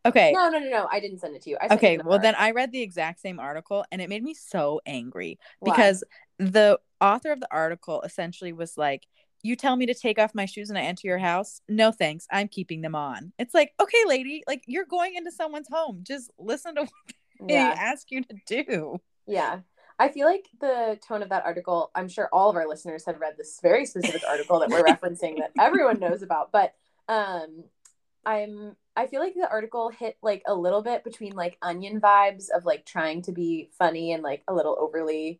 Okay. 0.05 0.31
no 0.33 0.49
no 0.49 0.59
no 0.59 0.69
no 0.69 0.87
i 0.91 0.99
didn't 0.99 1.19
send 1.19 1.35
it 1.35 1.41
to 1.43 1.49
you 1.49 1.57
Okay, 1.71 1.99
well 2.03 2.19
then 2.19 2.35
I 2.37 2.51
read 2.51 2.71
the 2.71 2.81
exact 2.81 3.21
same 3.21 3.39
article 3.39 3.85
and 3.91 4.01
it 4.01 4.09
made 4.09 4.23
me 4.23 4.33
so 4.33 4.81
angry 4.85 5.39
Why? 5.59 5.71
because 5.71 6.03
the 6.39 6.79
author 6.99 7.31
of 7.31 7.39
the 7.39 7.47
article 7.51 8.01
essentially 8.01 8.51
was 8.53 8.77
like, 8.77 9.07
"You 9.43 9.55
tell 9.55 9.75
me 9.75 9.85
to 9.85 9.93
take 9.93 10.19
off 10.19 10.35
my 10.35 10.45
shoes 10.45 10.69
and 10.69 10.77
I 10.77 10.81
enter 10.81 11.07
your 11.07 11.19
house? 11.19 11.61
No 11.69 11.91
thanks, 11.91 12.27
I'm 12.31 12.47
keeping 12.47 12.81
them 12.81 12.95
on." 12.95 13.31
It's 13.39 13.53
like, 13.53 13.73
"Okay, 13.79 14.03
lady, 14.05 14.43
like 14.47 14.63
you're 14.67 14.85
going 14.85 15.15
into 15.15 15.31
someone's 15.31 15.69
home. 15.71 15.99
Just 16.03 16.31
listen 16.37 16.75
to 16.75 16.81
what 16.81 16.91
they 17.47 17.55
ask 17.55 18.11
you 18.11 18.23
to 18.23 18.35
do." 18.45 18.99
Yeah. 19.25 19.59
I 19.99 20.09
feel 20.09 20.25
like 20.27 20.47
the 20.59 20.99
tone 21.07 21.21
of 21.23 21.29
that 21.29 21.45
article, 21.45 21.91
I'm 21.95 22.07
sure 22.07 22.29
all 22.33 22.49
of 22.49 22.55
our 22.55 22.67
listeners 22.67 23.05
have 23.05 23.19
read 23.19 23.35
this 23.37 23.59
very 23.61 23.85
specific 23.85 24.23
article 24.27 24.59
that 24.59 24.69
we're 24.69 24.83
referencing 24.87 25.37
that 25.39 25.51
everyone 25.59 25.99
knows 25.99 26.21
about, 26.21 26.51
but 26.51 26.73
um 27.07 27.63
I'm 28.25 28.75
I 28.95 29.07
feel 29.07 29.21
like 29.21 29.33
the 29.33 29.49
article 29.49 29.89
hit 29.89 30.17
like 30.21 30.43
a 30.47 30.55
little 30.55 30.81
bit 30.81 31.03
between 31.03 31.35
like 31.35 31.57
onion 31.61 31.99
vibes 31.99 32.45
of 32.55 32.63
like 32.65 32.85
trying 32.85 33.21
to 33.23 33.31
be 33.31 33.69
funny 33.77 34.13
and 34.13 34.23
like 34.23 34.43
a 34.47 34.53
little 34.53 34.77
overly 34.79 35.39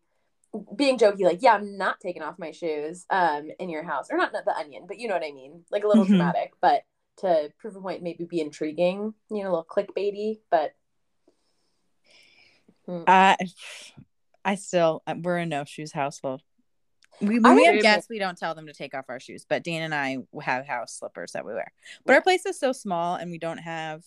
being 0.76 0.98
jokey 0.98 1.22
like 1.22 1.42
yeah 1.42 1.54
I'm 1.54 1.76
not 1.78 1.98
taking 2.00 2.22
off 2.22 2.38
my 2.38 2.50
shoes 2.52 3.06
um 3.10 3.48
in 3.58 3.68
your 3.70 3.82
house 3.82 4.08
or 4.10 4.16
not, 4.18 4.32
not 4.32 4.44
the 4.44 4.56
onion 4.56 4.84
but 4.86 4.98
you 5.00 5.08
know 5.08 5.14
what 5.14 5.24
I 5.24 5.32
mean 5.32 5.64
like 5.70 5.84
a 5.84 5.88
little 5.88 6.04
Mhm. 6.04 6.08
dramatic 6.10 6.52
but 6.60 6.84
to 7.18 7.52
prove 7.58 7.74
a 7.76 7.80
point 7.80 8.02
maybe 8.02 8.24
be 8.24 8.40
intriguing 8.40 9.14
you 9.30 9.42
know 9.42 9.48
a 9.48 9.50
little 9.50 9.64
clickbaity 9.64 10.40
but 10.50 10.74
I 13.06 13.36
I 14.44 14.56
still 14.56 15.02
uh, 15.06 15.14
we're 15.20 15.38
a 15.38 15.46
no 15.46 15.64
shoes 15.64 15.92
household. 15.92 16.42
We, 17.20 17.36
I 17.36 17.40
when 17.40 17.56
we 17.56 17.64
have 17.66 17.80
guests, 17.80 18.08
we 18.10 18.18
don't 18.18 18.36
tell 18.36 18.54
them 18.54 18.66
to 18.66 18.72
take 18.72 18.94
off 18.94 19.06
our 19.08 19.20
shoes, 19.20 19.46
but 19.48 19.62
Dan 19.62 19.82
and 19.82 19.94
I 19.94 20.18
have 20.42 20.66
house 20.66 20.98
slippers 20.98 21.32
that 21.32 21.46
we 21.46 21.52
wear. 21.52 21.72
But 22.04 22.14
our 22.16 22.22
place 22.22 22.44
is 22.44 22.58
so 22.58 22.72
small 22.72 23.14
and 23.14 23.30
we 23.30 23.38
don't 23.38 23.58
have 23.58 24.04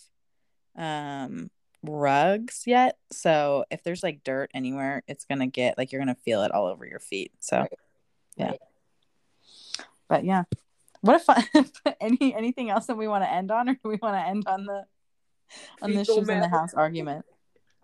um 0.75 1.49
rugs 1.83 2.63
yet. 2.65 2.97
So 3.11 3.65
if 3.71 3.83
there's 3.83 4.03
like 4.03 4.23
dirt 4.23 4.51
anywhere, 4.53 5.03
it's 5.07 5.25
gonna 5.25 5.47
get 5.47 5.77
like 5.77 5.91
you're 5.91 6.01
gonna 6.01 6.15
feel 6.15 6.43
it 6.43 6.51
all 6.51 6.67
over 6.67 6.85
your 6.85 6.99
feet. 6.99 7.31
So 7.39 7.59
Right. 7.59 7.71
yeah. 8.35 8.45
Right. 8.49 8.59
But 10.09 10.25
yeah. 10.25 10.43
What 11.01 11.21
fun 11.21 11.43
any 12.01 12.35
anything 12.35 12.69
else 12.69 12.87
that 12.87 12.97
we 12.97 13.07
want 13.07 13.23
to 13.23 13.31
end 13.31 13.51
on 13.51 13.69
or 13.69 13.73
do 13.73 13.79
we 13.85 13.99
want 14.01 14.15
to 14.15 14.27
end 14.27 14.47
on 14.47 14.65
the 14.65 14.85
on 15.81 15.93
the 15.93 16.03
shoes 16.03 16.27
in 16.27 16.39
the 16.39 16.49
house 16.49 16.73
argument? 16.73 17.25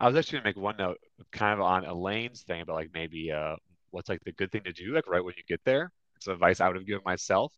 I 0.03 0.07
was 0.07 0.17
actually 0.17 0.39
gonna 0.39 0.49
make 0.49 0.57
one 0.57 0.75
note, 0.75 0.97
kind 1.31 1.53
of 1.53 1.61
on 1.61 1.85
Elaine's 1.85 2.43
thing 2.43 2.59
about 2.59 2.75
like 2.75 2.89
maybe 2.93 3.31
uh, 3.31 3.55
what's 3.91 4.09
like 4.09 4.19
the 4.25 4.33
good 4.33 4.51
thing 4.51 4.63
to 4.65 4.73
do, 4.73 4.93
like 4.93 5.07
right 5.07 5.23
when 5.23 5.33
you 5.37 5.43
get 5.47 5.61
there. 5.63 5.93
It's 6.17 6.27
advice 6.27 6.59
I 6.59 6.67
would 6.67 6.75
have 6.75 6.85
given 6.85 7.03
myself. 7.05 7.53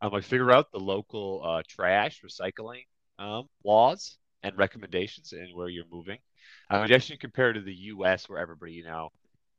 Um, 0.00 0.12
like 0.12 0.22
figure 0.22 0.52
out 0.52 0.70
the 0.70 0.78
local 0.78 1.42
uh, 1.44 1.62
trash 1.68 2.22
recycling 2.24 2.84
um, 3.18 3.48
laws 3.64 4.18
and 4.44 4.56
recommendations 4.56 5.32
and 5.32 5.52
where 5.52 5.68
you're 5.68 5.84
moving. 5.90 6.18
Um, 6.70 6.82
and 6.84 6.92
actually 6.92 7.16
compare 7.16 7.52
to 7.52 7.60
the 7.60 7.74
U.S. 7.74 8.28
where 8.28 8.38
everybody 8.38 8.74
you 8.74 8.84
know 8.84 9.08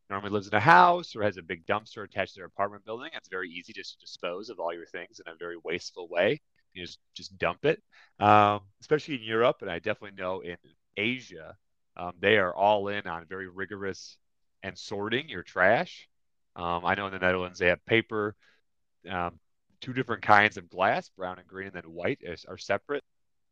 normally 0.10 0.32
lives 0.32 0.48
in 0.48 0.53
a 0.53 0.60
house 0.62 1.18
or 1.18 1.24
has 1.24 1.36
a 1.36 1.44
big 1.44 1.66
dumpster 1.66 2.06
attached 2.06 2.36
to 2.36 2.40
their 2.40 2.48
apartment 2.48 2.86
building. 2.86 3.10
It's 3.14 3.28
very 3.28 3.49
easy 3.49 3.74
just 3.74 3.95
to 3.95 4.06
dispose 4.06 4.48
of 4.49 4.58
all 4.58 4.74
your 4.74 4.86
things 4.86 5.20
in 5.20 5.30
a 5.30 5.36
very 5.36 5.58
wasteful 5.66 6.08
way. 6.08 6.40
You 6.72 6.86
just 6.86 6.99
just 7.14 7.38
dump 7.38 7.66
it, 7.66 7.84
um, 8.22 8.62
especially 8.80 9.16
in 9.16 9.24
Europe, 9.24 9.58
and 9.60 9.70
I 9.70 9.80
definitely 9.80 10.16
know 10.18 10.40
in 10.40 10.56
Asia 10.95 11.58
um, 12.02 12.14
they 12.19 12.38
are 12.38 12.53
all 12.56 12.88
in 12.88 13.06
on 13.06 13.26
very 13.26 13.48
rigorous 13.48 14.18
and 14.64 14.78
sorting 14.78 15.30
your 15.30 15.44
trash. 15.44 16.10
Um, 16.56 16.84
I 16.84 16.95
know 16.95 17.06
in 17.06 17.14
the 17.14 17.19
Netherlands 17.19 17.60
they 17.60 17.68
have 17.68 17.86
paper, 17.86 18.36
um, 19.10 19.40
two 19.82 19.94
different 19.94 20.23
kinds 20.23 20.57
of 20.57 20.68
glass, 20.68 21.10
brown 21.10 21.38
and 21.38 21.48
green, 21.48 21.68
and 21.68 21.76
then 21.76 21.84
white 21.84 22.18
is, 22.22 22.44
are 22.45 22.57
separate. 22.57 23.03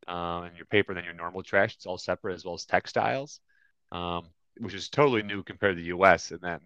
Um, 0.08 0.44
and 0.44 0.56
your 0.56 0.66
paper, 0.66 0.94
then 0.94 1.04
your 1.04 1.14
normal 1.14 1.44
trash, 1.44 1.76
it's 1.76 1.86
all 1.86 1.98
separate 1.98 2.34
as 2.34 2.44
well 2.44 2.54
as 2.54 2.64
textiles, 2.64 3.40
um, 3.92 4.26
which 4.58 4.74
is 4.74 4.88
totally 4.88 5.22
new 5.22 5.44
compared 5.44 5.76
to 5.76 5.82
the 5.82 5.88
U.S. 5.88 6.32
And 6.32 6.40
then 6.40 6.58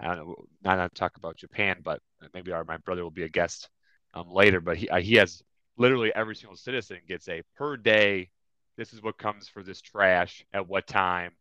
I 0.00 0.06
don't 0.08 0.26
know, 0.26 0.44
not 0.64 0.76
to 0.76 0.98
talk 0.98 1.16
about 1.18 1.36
Japan, 1.36 1.78
but 1.84 2.00
maybe 2.34 2.50
our 2.50 2.64
my 2.64 2.78
brother 2.78 3.04
will 3.04 3.10
be 3.12 3.24
a 3.24 3.28
guest 3.28 3.68
um, 4.12 4.28
later. 4.28 4.60
But 4.60 4.76
he 4.76 4.88
uh, 4.88 5.00
he 5.00 5.14
has 5.16 5.42
literally 5.76 6.12
every 6.14 6.34
single 6.34 6.56
citizen 6.56 6.98
gets 7.06 7.28
a 7.28 7.42
per 7.56 7.76
day 7.76 8.30
this 8.78 8.94
is 8.94 9.02
what 9.02 9.18
comes 9.18 9.48
for 9.48 9.62
this 9.62 9.82
trash 9.82 10.46
at 10.54 10.66
what 10.66 10.86
time. 10.86 11.32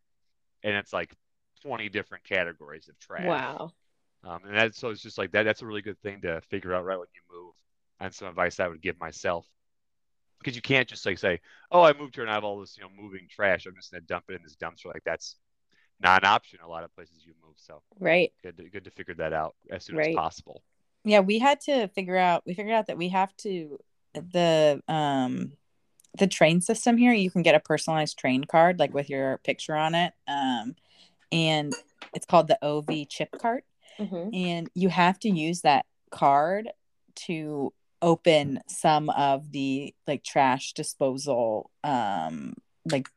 And 0.64 0.76
it's 0.76 0.92
like 0.92 1.14
20 1.62 1.88
different 1.88 2.24
categories 2.26 2.90
of 2.90 3.00
trash. 3.00 3.26
Wow. 3.28 3.72
Um, 4.24 4.40
and 4.46 4.58
that's 4.58 4.80
so 4.80 4.90
it's 4.90 5.02
just 5.04 5.20
like 5.20 5.32
that 5.32 5.44
that's 5.44 5.62
a 5.62 5.66
really 5.66 5.84
good 5.84 6.02
thing 6.02 6.20
to 6.22 6.42
figure 6.50 6.74
out 6.74 6.84
right 6.84 6.98
when 6.98 7.08
you 7.14 7.22
move. 7.38 7.54
And 8.00 8.14
some 8.14 8.28
advice 8.28 8.60
i 8.60 8.68
would 8.68 8.82
give 8.82 9.00
myself. 9.00 9.46
Because 10.40 10.56
you 10.56 10.62
can't 10.62 10.88
just 10.88 11.06
like 11.06 11.20
say 11.20 11.40
oh 11.72 11.84
i 11.84 11.94
moved 11.94 12.16
here 12.16 12.24
and 12.24 12.32
i 12.32 12.34
have 12.34 12.44
all 12.44 12.60
this 12.60 12.76
you 12.76 12.84
know 12.84 12.90
moving 13.00 13.28
trash. 13.30 13.68
I'm 13.68 13.76
just 13.76 13.92
going 13.92 14.02
to 14.02 14.08
dump 14.08 14.26
it 14.30 14.34
in 14.34 14.42
this 14.44 14.56
dumpster. 14.56 14.88
Like 14.88 15.04
that's 15.06 15.36
not 16.02 16.24
an 16.24 16.30
option 16.30 16.60
a 16.64 16.68
lot 16.68 16.84
of 16.84 16.94
places 16.96 17.24
you 17.26 17.34
move 17.46 17.56
so 17.58 17.82
right. 18.00 18.34
good 18.44 18.58
to, 18.58 18.64
good 18.70 18.84
to 18.86 18.92
figure 18.92 19.16
that 19.16 19.34
out 19.34 19.56
as 19.72 19.86
soon 19.86 19.96
Right. 19.96 20.10
as 20.10 20.16
possible. 20.16 20.64
Yeah 21.04 21.20
we 21.20 21.38
had 21.38 21.62
to 21.62 21.88
figure 21.90 22.18
out 22.18 22.44
we 22.48 22.56
figured 22.56 22.74
out 22.76 22.88
that 22.88 22.98
we 22.98 23.10
have 23.10 23.36
to 23.38 23.80
the 24.14 24.82
um 24.88 25.52
the 26.18 26.28
train 26.28 26.62
system 26.62 26.98
here, 26.98 27.14
you 27.14 27.32
can 27.32 27.42
get 27.44 27.56
a 27.56 27.60
personalized 27.60 28.18
train 28.18 28.44
card, 28.44 28.80
like 28.80 28.94
with 28.94 29.10
your 29.10 29.40
picture 29.40 29.76
on 29.76 29.96
it. 29.96 30.14
Um, 30.28 30.76
and 31.32 31.74
it's 32.14 32.26
called 32.26 32.48
the 32.48 32.58
OV 32.64 33.06
chip 33.10 33.30
card. 33.40 33.64
Mhm. 34.00 34.30
And 34.34 34.70
you 34.74 34.90
have 34.90 35.20
to 35.20 35.30
use 35.30 35.62
that 35.62 35.86
card 36.12 36.70
to 37.28 37.74
open 38.02 38.62
some 38.68 39.10
of 39.10 39.52
the 39.52 39.94
like 40.06 40.24
trash 40.24 40.74
disposal, 40.74 41.72
um, 41.84 42.54
like 42.90 43.10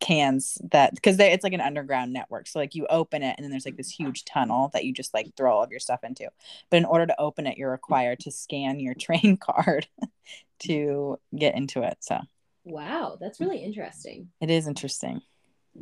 cans 0.00 0.58
that 0.70 0.94
because 0.94 1.18
it's 1.18 1.44
like 1.44 1.52
an 1.52 1.60
underground 1.60 2.12
network. 2.12 2.46
So 2.46 2.58
like 2.58 2.74
you 2.74 2.86
open 2.88 3.22
it 3.22 3.34
and 3.36 3.44
then 3.44 3.50
there's 3.50 3.64
like 3.64 3.76
this 3.76 3.90
huge 3.90 4.24
tunnel 4.24 4.70
that 4.72 4.84
you 4.84 4.92
just 4.92 5.14
like 5.14 5.34
throw 5.36 5.52
all 5.52 5.62
of 5.62 5.70
your 5.70 5.80
stuff 5.80 6.04
into. 6.04 6.28
But 6.70 6.78
in 6.78 6.84
order 6.84 7.06
to 7.06 7.20
open 7.20 7.46
it, 7.46 7.58
you're 7.58 7.70
required 7.70 8.20
to 8.20 8.30
scan 8.30 8.80
your 8.80 8.94
train 8.98 9.36
card 9.36 9.86
to 10.60 11.18
get 11.36 11.54
into 11.54 11.82
it. 11.82 11.98
So 12.00 12.20
Wow, 12.64 13.16
that's 13.20 13.40
really 13.40 13.58
interesting. 13.58 14.28
it 14.40 14.50
is 14.50 14.66
interesting. 14.68 15.22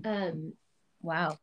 Um, 0.05 0.55
wow. 1.03 1.39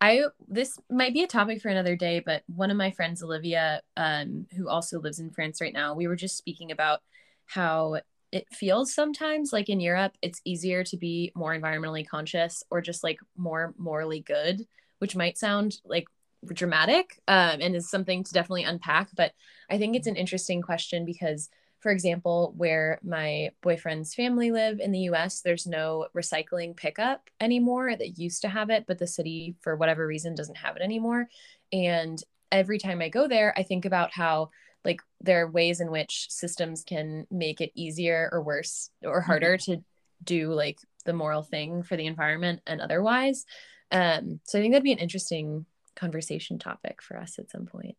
I 0.00 0.22
this 0.46 0.78
might 0.88 1.12
be 1.12 1.24
a 1.24 1.26
topic 1.26 1.60
for 1.60 1.68
another 1.68 1.96
day, 1.96 2.20
but 2.20 2.42
one 2.46 2.70
of 2.70 2.76
my 2.76 2.92
friends, 2.92 3.22
Olivia, 3.22 3.82
um, 3.96 4.46
who 4.56 4.68
also 4.68 5.00
lives 5.00 5.18
in 5.18 5.30
France 5.30 5.60
right 5.60 5.72
now, 5.72 5.94
we 5.94 6.06
were 6.06 6.16
just 6.16 6.36
speaking 6.36 6.70
about 6.70 7.00
how 7.46 8.00
it 8.32 8.46
feels 8.52 8.92
sometimes 8.92 9.52
like 9.52 9.68
in 9.68 9.80
Europe, 9.80 10.12
it's 10.22 10.40
easier 10.44 10.84
to 10.84 10.96
be 10.96 11.32
more 11.34 11.58
environmentally 11.58 12.06
conscious 12.06 12.62
or 12.70 12.80
just 12.80 13.02
like 13.02 13.18
more 13.36 13.74
morally 13.78 14.20
good, 14.20 14.66
which 14.98 15.16
might 15.16 15.38
sound 15.38 15.78
like 15.84 16.06
dramatic 16.52 17.20
um, 17.26 17.60
and 17.60 17.74
is 17.74 17.90
something 17.90 18.22
to 18.22 18.32
definitely 18.32 18.64
unpack. 18.64 19.08
But 19.16 19.32
I 19.70 19.78
think 19.78 19.96
it's 19.96 20.06
an 20.06 20.16
interesting 20.16 20.62
question 20.62 21.04
because 21.04 21.48
for 21.80 21.92
example, 21.92 22.54
where 22.56 22.98
my 23.04 23.50
boyfriend's 23.62 24.14
family 24.14 24.50
live 24.50 24.80
in 24.80 24.90
the 24.90 25.10
US, 25.10 25.40
there's 25.40 25.66
no 25.66 26.08
recycling 26.14 26.76
pickup 26.76 27.30
anymore 27.40 27.94
that 27.94 28.18
used 28.18 28.42
to 28.42 28.48
have 28.48 28.70
it, 28.70 28.84
but 28.86 28.98
the 28.98 29.06
city, 29.06 29.54
for 29.60 29.76
whatever 29.76 30.06
reason, 30.06 30.34
doesn't 30.34 30.56
have 30.56 30.76
it 30.76 30.82
anymore. 30.82 31.28
And 31.72 32.20
every 32.50 32.78
time 32.78 33.00
I 33.00 33.08
go 33.08 33.28
there, 33.28 33.54
I 33.56 33.62
think 33.62 33.84
about 33.84 34.12
how 34.12 34.50
like 34.84 35.00
there 35.20 35.42
are 35.42 35.50
ways 35.50 35.80
in 35.80 35.90
which 35.90 36.26
systems 36.30 36.84
can 36.84 37.26
make 37.30 37.60
it 37.60 37.72
easier 37.74 38.28
or 38.32 38.42
worse 38.42 38.90
or 39.04 39.20
harder 39.20 39.56
to 39.58 39.78
do 40.22 40.52
like 40.52 40.78
the 41.04 41.12
moral 41.12 41.42
thing 41.42 41.82
for 41.82 41.96
the 41.96 42.06
environment 42.06 42.60
and 42.66 42.80
otherwise. 42.80 43.44
Um, 43.90 44.40
so 44.44 44.58
I 44.58 44.62
think 44.62 44.72
that'd 44.72 44.84
be 44.84 44.92
an 44.92 44.98
interesting 44.98 45.66
conversation 45.96 46.58
topic 46.58 47.02
for 47.02 47.16
us 47.16 47.38
at 47.38 47.50
some 47.50 47.66
point. 47.66 47.96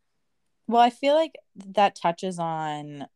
Well, 0.67 0.81
I 0.81 0.89
feel 0.91 1.15
like 1.15 1.35
that 1.73 1.95
touches 1.95 2.39
on 2.39 3.07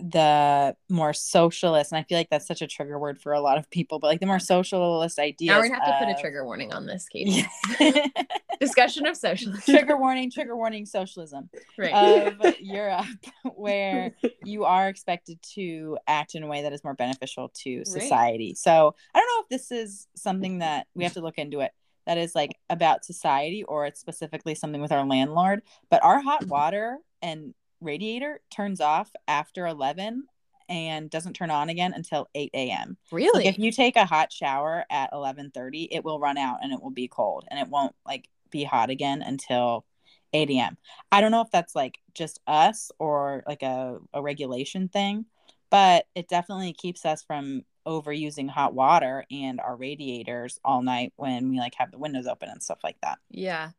the 0.00 0.76
more 0.88 1.12
socialist, 1.12 1.92
and 1.92 1.98
I 1.98 2.02
feel 2.02 2.18
like 2.18 2.30
that's 2.30 2.46
such 2.46 2.62
a 2.62 2.66
trigger 2.66 2.98
word 2.98 3.20
for 3.20 3.32
a 3.32 3.40
lot 3.40 3.58
of 3.58 3.70
people, 3.70 3.98
but 3.98 4.06
like 4.06 4.20
the 4.20 4.26
more 4.26 4.38
socialist 4.38 5.18
ideas. 5.18 5.48
Now 5.48 5.60
we're 5.60 5.68
gonna 5.68 5.84
have 5.84 6.00
to 6.00 6.06
put 6.06 6.16
a 6.16 6.20
trigger 6.20 6.44
warning 6.44 6.72
on 6.72 6.86
this, 6.86 7.08
Katie. 7.08 7.44
Discussion 8.60 9.06
of 9.06 9.16
socialism. 9.16 9.62
trigger 9.74 9.96
warning, 9.96 10.30
trigger 10.30 10.56
warning, 10.56 10.86
socialism 10.86 11.50
right. 11.76 11.92
of 11.92 12.54
Europe, 12.60 13.06
where 13.54 14.14
you 14.44 14.64
are 14.64 14.88
expected 14.88 15.38
to 15.54 15.98
act 16.06 16.34
in 16.34 16.42
a 16.42 16.46
way 16.46 16.62
that 16.62 16.72
is 16.72 16.84
more 16.84 16.94
beneficial 16.94 17.50
to 17.62 17.84
society. 17.84 18.54
So 18.54 18.94
I 19.14 19.18
don't 19.18 19.26
know 19.26 19.42
if 19.42 19.48
this 19.48 19.70
is 19.72 20.06
something 20.16 20.58
that 20.58 20.86
we 20.94 21.04
have 21.04 21.14
to 21.14 21.20
look 21.20 21.38
into 21.38 21.60
it. 21.60 21.72
That 22.06 22.18
is 22.18 22.34
like 22.34 22.56
about 22.68 23.04
society, 23.04 23.62
or 23.64 23.86
it's 23.86 24.00
specifically 24.00 24.54
something 24.54 24.80
with 24.80 24.92
our 24.92 25.04
landlord. 25.04 25.62
But 25.90 26.02
our 26.04 26.20
hot 26.20 26.42
mm-hmm. 26.42 26.50
water 26.50 26.98
and 27.20 27.54
radiator 27.82 28.40
turns 28.50 28.80
off 28.80 29.10
after 29.28 29.66
11 29.66 30.24
and 30.68 31.10
doesn't 31.10 31.34
turn 31.34 31.50
on 31.50 31.68
again 31.68 31.92
until 31.94 32.28
8 32.34 32.50
a.m. 32.54 32.96
really? 33.10 33.44
Like 33.44 33.54
if 33.54 33.58
you 33.58 33.72
take 33.72 33.96
a 33.96 34.06
hot 34.06 34.32
shower 34.32 34.84
at 34.90 35.12
11:30, 35.12 35.88
it 35.90 36.04
will 36.04 36.20
run 36.20 36.38
out 36.38 36.58
and 36.62 36.72
it 36.72 36.80
will 36.80 36.90
be 36.90 37.08
cold 37.08 37.44
and 37.50 37.60
it 37.60 37.68
won't 37.68 37.94
like 38.06 38.28
be 38.50 38.64
hot 38.64 38.90
again 38.90 39.22
until 39.22 39.84
8 40.32 40.50
a.m. 40.50 40.78
I 41.10 41.20
don't 41.20 41.30
know 41.30 41.42
if 41.42 41.50
that's 41.50 41.74
like 41.74 41.98
just 42.14 42.40
us 42.46 42.90
or 42.98 43.42
like 43.46 43.62
a, 43.62 43.98
a 44.14 44.22
regulation 44.22 44.88
thing, 44.88 45.26
but 45.70 46.06
it 46.14 46.28
definitely 46.28 46.72
keeps 46.72 47.04
us 47.04 47.22
from 47.22 47.64
overusing 47.86 48.48
hot 48.48 48.74
water 48.74 49.24
and 49.30 49.60
our 49.60 49.76
radiators 49.76 50.60
all 50.64 50.82
night 50.82 51.12
when 51.16 51.50
we 51.50 51.58
like 51.58 51.74
have 51.74 51.90
the 51.90 51.98
windows 51.98 52.26
open 52.26 52.48
and 52.48 52.62
stuff 52.62 52.78
like 52.84 52.96
that. 53.02 53.18
yeah. 53.30 53.70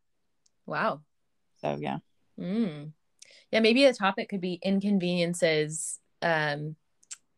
Wow. 0.65 1.01
So 1.61 1.77
yeah. 1.79 1.99
Mm. 2.39 2.91
Yeah, 3.53 3.59
maybe 3.59 3.85
the 3.85 3.93
topic 3.93 4.29
could 4.29 4.41
be 4.41 4.59
inconveniences, 4.63 5.99
um, 6.23 6.75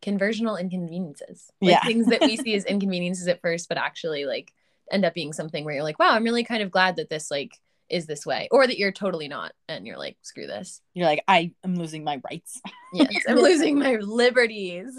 conversional 0.01 0.57
inconveniences. 0.57 1.51
Like 1.61 1.71
Yeah. 1.71 1.83
things 1.83 2.07
that 2.07 2.21
we 2.21 2.37
see 2.37 2.55
as 2.55 2.63
inconveniences 2.73 3.27
at 3.27 3.41
first, 3.41 3.67
but 3.67 3.77
actually 3.77 4.23
like 4.23 4.53
end 4.89 5.03
up 5.03 5.13
being 5.13 5.33
something 5.33 5.65
where 5.65 5.73
you're 5.73 5.83
like, 5.83 5.99
wow, 5.99 6.11
I'm 6.11 6.23
really 6.23 6.45
kind 6.45 6.63
of 6.63 6.71
glad 6.71 6.95
that 6.95 7.09
this 7.09 7.29
like 7.29 7.59
is 7.89 8.05
this 8.05 8.25
way. 8.25 8.47
Or 8.49 8.65
that 8.65 8.77
you're 8.79 8.93
totally 8.93 9.27
not 9.27 9.51
and 9.67 9.85
you're 9.85 9.97
like, 9.97 10.15
screw 10.21 10.47
this. 10.47 10.79
You're 10.93 11.05
like 11.05 11.21
I 11.27 11.51
am 11.65 11.75
losing 11.75 12.05
my 12.05 12.21
rights. 12.29 12.61
Yes, 12.93 13.23
I'm 13.27 13.39
losing 13.39 13.77
my 13.77 13.95
liberties. 13.95 14.95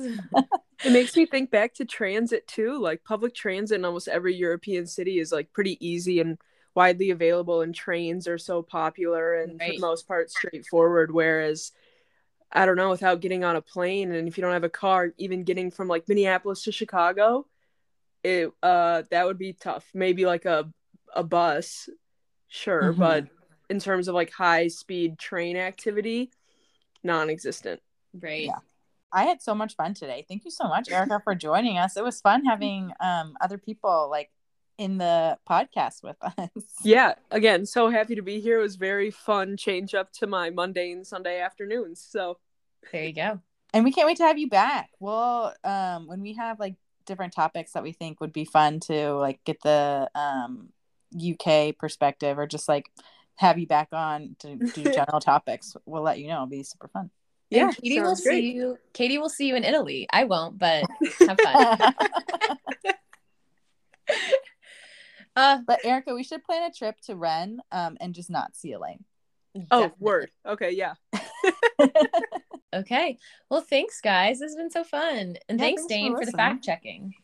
It 0.84 0.92
makes 0.92 1.16
me 1.16 1.24
think 1.24 1.50
back 1.50 1.72
to 1.74 1.86
transit 1.86 2.46
too. 2.46 2.78
Like 2.78 3.04
public 3.04 3.34
transit 3.34 3.78
in 3.78 3.86
almost 3.86 4.06
every 4.06 4.34
European 4.34 4.86
city 4.86 5.18
is 5.18 5.32
like 5.32 5.50
pretty 5.54 5.78
easy 5.80 6.20
and 6.20 6.36
widely 6.76 7.10
available, 7.10 7.62
and 7.62 7.74
trains 7.74 8.28
are 8.28 8.38
so 8.38 8.62
popular 8.62 9.34
and 9.34 9.60
for 9.60 9.72
the 9.72 9.78
most 9.80 10.06
part 10.06 10.30
straightforward. 10.30 11.10
Whereas, 11.10 11.72
I 12.52 12.66
don't 12.66 12.76
know, 12.76 12.90
without 12.90 13.20
getting 13.20 13.42
on 13.42 13.56
a 13.56 13.62
plane 13.62 14.12
and 14.12 14.28
if 14.28 14.36
you 14.36 14.42
don't 14.42 14.52
have 14.52 14.62
a 14.64 14.68
car, 14.68 15.12
even 15.16 15.42
getting 15.42 15.70
from 15.70 15.88
like 15.88 16.06
Minneapolis 16.08 16.62
to 16.64 16.72
Chicago, 16.72 17.46
it 18.22 18.52
uh 18.62 19.02
that 19.10 19.26
would 19.26 19.38
be 19.38 19.54
tough. 19.54 19.88
Maybe 19.94 20.26
like 20.26 20.44
a 20.44 20.70
a 21.14 21.24
bus, 21.24 21.88
sure, 22.48 22.92
Mhm. 22.92 22.98
but 22.98 23.24
in 23.70 23.80
terms 23.80 24.06
of 24.06 24.14
like 24.14 24.30
high 24.30 24.68
speed 24.68 25.18
train 25.18 25.56
activity, 25.56 26.30
non-existent. 27.02 27.80
right. 28.20 28.44
Yeah. 28.44 28.58
I 29.12 29.22
had 29.24 29.40
so 29.40 29.54
much 29.54 29.76
fun 29.76 29.94
today. 29.94 30.26
Thank 30.28 30.44
you 30.44 30.50
so 30.50 30.68
much, 30.68 30.90
Erica, 30.90 31.20
for 31.24 31.34
joining 31.34 31.78
us. 31.78 31.96
It 31.96 32.04
was 32.04 32.20
fun 32.20 32.44
having 32.52 32.92
um 33.00 33.36
other 33.40 33.56
people 33.58 34.08
like 34.10 34.30
in 34.78 34.98
the 34.98 35.38
podcast 35.48 36.02
with 36.02 36.16
us. 36.22 36.48
Yeah, 36.82 37.14
again, 37.30 37.64
so 37.66 37.88
happy 37.88 38.14
to 38.14 38.22
be 38.22 38.40
here. 38.40 38.58
It 38.58 38.62
was 38.62 38.76
very 38.76 39.10
fun 39.10 39.56
change 39.56 39.94
up 39.94 40.12
to 40.14 40.26
my 40.26 40.50
Monday 40.50 40.92
and 40.92 41.06
Sunday 41.06 41.40
afternoons. 41.40 42.00
So 42.08 42.38
There 42.92 43.04
you 43.04 43.12
go. 43.14 43.40
And 43.72 43.84
we 43.84 43.92
can't 43.92 44.06
wait 44.06 44.16
to 44.18 44.24
have 44.24 44.38
you 44.38 44.48
back. 44.48 44.90
Well, 45.00 45.54
um 45.64 46.06
when 46.06 46.20
we 46.20 46.34
have 46.34 46.60
like 46.60 46.74
different 47.06 47.32
topics 47.32 47.72
that 47.72 47.82
we 47.82 47.92
think 47.92 48.20
would 48.20 48.32
be 48.32 48.44
fun 48.44 48.80
to 48.80 49.14
like 49.14 49.40
get 49.44 49.60
the 49.62 50.10
um 50.14 50.68
UK 51.14 51.76
perspective 51.78 52.38
or 52.38 52.46
just 52.46 52.68
like 52.68 52.90
have 53.36 53.58
you 53.58 53.66
back 53.66 53.88
on 53.92 54.34
to 54.40 54.56
do 54.56 54.82
general 54.92 55.20
topics, 55.20 55.76
we'll 55.86 56.02
let 56.02 56.18
you 56.18 56.28
know. 56.28 56.34
It'll 56.34 56.46
be 56.46 56.62
super 56.62 56.88
fun. 56.88 57.10
yeah, 57.50 57.66
and 57.68 57.76
Katie 57.76 58.00
will 58.00 58.14
great. 58.16 58.42
see 58.42 58.52
you. 58.52 58.78
Katie 58.92 59.18
will 59.18 59.28
see 59.28 59.46
you 59.48 59.56
in 59.56 59.64
Italy. 59.64 60.06
I 60.12 60.24
won't, 60.24 60.58
but 60.58 60.84
have 61.20 61.38
fun. 61.40 61.94
Uh, 65.36 65.58
but 65.66 65.84
Erica, 65.84 66.14
we 66.14 66.24
should 66.24 66.42
plan 66.42 66.68
a 66.68 66.72
trip 66.72 66.98
to 67.02 67.14
Rennes 67.14 67.60
um 67.70 67.96
and 68.00 68.14
just 68.14 68.30
not 68.30 68.56
see 68.56 68.72
Elaine. 68.72 69.04
Oh, 69.70 69.82
definitely. 69.82 70.04
word. 70.04 70.30
Okay, 70.46 70.70
yeah. 70.72 70.94
Okay. 72.76 73.18
Well, 73.50 73.60
thanks, 73.60 74.00
guys. 74.00 74.38
This 74.38 74.50
has 74.50 74.56
been 74.56 74.70
so 74.70 74.84
fun. 74.84 75.36
And 75.48 75.58
Yeah, 75.58 75.66
thanks, 75.66 75.82
thanks 75.82 75.82
for 75.82 75.88
Dane, 75.88 76.16
for, 76.16 76.26
the 76.26 76.32
fact 76.32 76.64
checking. 76.64 77.14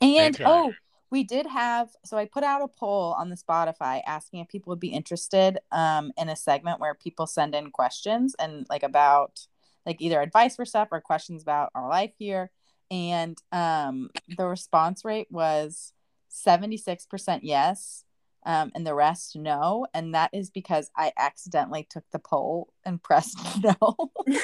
And 0.00 0.36
oh, 0.44 0.72
we 1.10 1.24
did 1.24 1.46
have 1.46 1.88
so 2.04 2.18
I 2.18 2.26
put 2.26 2.44
out 2.44 2.62
a 2.62 2.68
poll 2.68 3.14
on 3.18 3.30
the 3.30 3.36
Spotify 3.36 4.02
asking 4.06 4.40
if 4.40 4.48
people 4.48 4.70
would 4.70 4.80
be 4.80 4.88
interested 4.88 5.58
um 5.72 6.12
in 6.16 6.28
a 6.28 6.36
segment 6.36 6.80
where 6.80 6.94
people 6.94 7.26
send 7.26 7.54
in 7.54 7.70
questions 7.70 8.36
and 8.38 8.66
like 8.68 8.82
about 8.82 9.40
like 9.86 10.00
either 10.00 10.20
advice 10.20 10.56
for 10.56 10.64
stuff 10.64 10.88
or 10.92 11.00
questions 11.00 11.42
about 11.42 11.70
our 11.74 11.88
life 11.88 12.12
here. 12.18 12.50
And 12.90 13.38
um 13.50 14.10
the 14.36 14.46
response 14.46 15.04
rate 15.04 15.28
was 15.30 15.92
76% 16.30 17.40
yes. 17.42 18.04
Um, 18.46 18.70
and 18.74 18.86
the 18.86 18.94
rest 18.94 19.36
no. 19.36 19.86
And 19.92 20.14
that 20.14 20.30
is 20.32 20.50
because 20.50 20.90
I 20.96 21.12
accidentally 21.18 21.86
took 21.88 22.04
the 22.12 22.18
poll 22.18 22.72
and 22.84 23.02
pressed 23.02 23.38
no. 23.62 23.96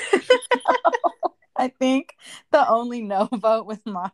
I 1.57 1.69
think 1.69 2.17
the 2.51 2.69
only 2.69 3.01
no 3.01 3.29
vote 3.33 3.67
was 3.67 3.79
mine. 3.85 4.11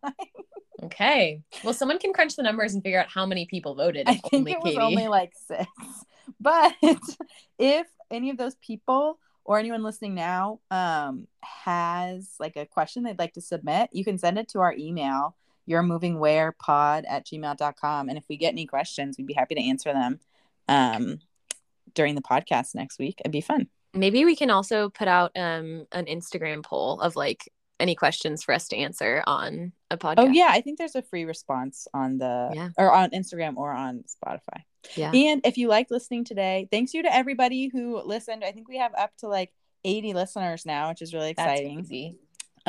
Okay. 0.83 1.43
Well, 1.65 1.75
someone 1.75 1.99
can 1.99 2.13
crunch 2.13 2.37
the 2.37 2.43
numbers 2.43 2.75
and 2.75 2.83
figure 2.83 3.01
out 3.01 3.09
how 3.09 3.27
many 3.27 3.47
people 3.47 3.75
voted. 3.75 4.09
I 4.09 4.15
think 4.15 4.35
only 4.35 4.53
it 4.53 4.63
was 4.63 4.73
Katie. 4.75 4.83
only 4.83 5.09
like 5.09 5.33
six. 5.47 5.67
But 6.39 6.75
if 7.59 7.87
any 8.11 8.31
of 8.31 8.37
those 8.37 8.55
people 8.57 9.19
or 9.45 9.59
anyone 9.59 9.83
listening 9.83 10.15
now 10.15 10.61
um, 10.71 11.27
has 11.43 12.35
like 12.39 12.57
a 12.57 12.67
question 12.67 13.03
they'd 13.03 13.19
like 13.19 13.35
to 13.35 13.41
submit, 13.41 13.91
you 13.93 14.05
can 14.05 14.19
send 14.19 14.39
it 14.39 14.49
to 14.51 14.61
our 14.61 14.75
email, 14.77 15.37
youremovingwherepod 15.69 17.05
at 17.09 17.27
gmail.com. 17.27 18.09
And 18.09 18.19
if 18.19 18.25
we 18.29 18.37
get 18.37 18.53
any 18.53 18.67
questions, 18.67 19.17
we'd 19.19 19.27
be 19.27 19.35
happy 19.35 19.55
to 19.55 19.63
answer 19.63 19.93
them 19.93 20.21
um, 20.69 21.21
during 21.95 22.15
the 22.15 22.23
podcast 22.23 22.75
next 22.75 22.99
week. 22.99 23.17
It'd 23.21 23.33
be 23.33 23.41
fun. 23.41 23.69
Maybe 23.93 24.25
we 24.25 24.37
can 24.37 24.51
also 24.51 24.89
put 24.89 25.09
out 25.09 25.33
um 25.37 25.87
an 25.91 26.07
Instagram 26.07 26.65
poll 26.65 27.01
of 27.01 27.17
like 27.17 27.49
any 27.81 27.95
questions 27.95 28.45
for 28.45 28.53
us 28.55 28.69
to 28.69 28.77
answer 28.77 29.25
on 29.27 29.73
a 29.91 29.97
podcast. 29.97 30.15
Oh 30.19 30.27
yeah, 30.29 30.49
I 30.51 30.61
think 30.61 30.79
there's 30.79 30.95
a 30.95 31.03
free 31.03 31.25
response 31.25 31.89
on 31.95 32.19
the 32.19 32.51
Yeah. 32.55 32.69
or 32.77 32.93
on 32.93 33.11
Instagram 33.11 33.57
or 33.57 33.73
on 33.73 34.05
Spotify. 34.05 34.63
Yeah. 34.97 35.11
And 35.13 35.41
if 35.45 35.57
you 35.59 35.69
liked 35.69 35.91
listening 35.91 36.25
today, 36.25 36.69
thanks 36.71 36.95
you 36.95 37.03
to 37.03 37.13
everybody 37.15 37.69
who 37.69 38.01
listened. 38.03 38.45
I 38.45 38.53
think 38.53 38.69
we 38.69 38.77
have 38.79 38.95
up 38.95 39.17
to 39.19 39.29
like 39.29 39.53
80 39.85 40.13
listeners 40.13 40.65
now, 40.67 40.91
which 40.91 41.03
is 41.03 41.13
really 41.15 41.33
That's 41.33 41.51
exciting. 41.61 42.19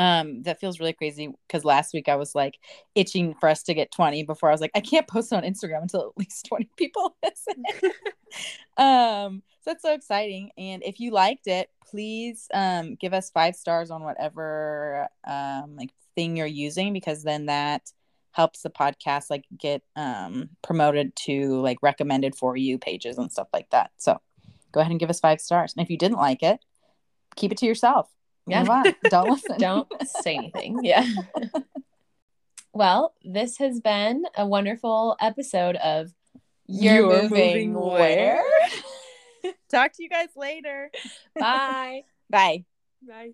Um, 0.02 0.42
that 0.44 0.60
feels 0.60 0.80
really 0.80 0.94
crazy 0.94 1.32
because 1.48 1.64
last 1.64 1.94
week 1.94 2.10
I 2.10 2.16
was 2.16 2.34
like 2.34 2.58
itching 2.96 3.36
for 3.40 3.48
us 3.48 3.62
to 3.64 3.76
get 3.76 3.92
20 3.92 4.24
before 4.24 4.50
I 4.50 4.52
was 4.52 4.60
like, 4.60 4.72
I 4.74 4.80
can't 4.80 5.08
post 5.08 5.32
on 5.32 5.44
Instagram 5.44 5.84
until 5.84 6.08
at 6.08 6.18
least 6.18 6.48
20 6.48 6.68
people 6.76 7.16
listen. 7.24 7.64
um, 8.78 9.44
so 9.62 9.70
that's 9.70 9.84
so 9.84 9.94
exciting. 9.94 10.50
And 10.58 10.82
if 10.84 11.00
you 11.00 11.12
liked 11.12 11.46
it, 11.46 11.70
please 11.88 12.48
um 12.52 12.96
give 12.96 13.14
us 13.14 13.30
five 13.30 13.56
stars 13.56 13.92
on 13.92 14.02
whatever 14.02 15.08
um 15.28 15.76
like 15.76 15.92
thing 16.16 16.36
you're 16.36 16.48
using 16.48 16.94
because 16.94 17.22
then 17.22 17.46
that 17.46 17.92
helps 18.32 18.64
the 18.64 18.72
podcast 18.72 19.30
like 19.30 19.46
get 19.56 19.84
um 19.96 20.50
promoted 20.64 21.16
to 21.16 21.62
like 21.62 21.78
recommended 21.84 22.34
for 22.34 22.58
you 22.58 22.80
pages 22.80 23.20
and 23.20 23.32
stuff 23.32 23.50
like 23.54 23.70
that. 23.70 23.92
So 23.98 24.20
go 24.72 24.80
ahead 24.80 24.90
and 24.90 25.00
give 25.00 25.12
us 25.12 25.20
five 25.20 25.40
stars. 25.42 25.76
And 25.78 25.84
if 25.84 25.92
you 25.92 25.98
didn't 25.98 26.18
like 26.18 26.42
it, 26.42 26.60
keep 27.36 27.52
it 27.52 27.60
to 27.60 27.68
yourself. 27.68 28.10
Yeah. 28.48 28.64
Move. 28.64 28.96
Don't 29.10 29.30
listen. 29.30 29.58
Don't 29.58 29.88
say 30.08 30.36
anything. 30.36 30.80
Yeah. 30.84 31.08
well, 32.74 33.14
this 33.24 33.58
has 33.58 33.80
been 33.80 34.26
a 34.36 34.46
wonderful 34.46 35.16
episode 35.20 35.76
of 35.78 36.12
You're, 36.68 36.96
You're 36.96 37.24
moving, 37.24 37.74
moving 37.74 37.74
where? 37.74 38.44
Talk 39.70 39.94
to 39.94 40.04
you 40.04 40.10
guys 40.10 40.30
later. 40.36 40.92
Bye. 41.38 42.04
Bye. 42.30 42.66
Bye. 43.08 43.32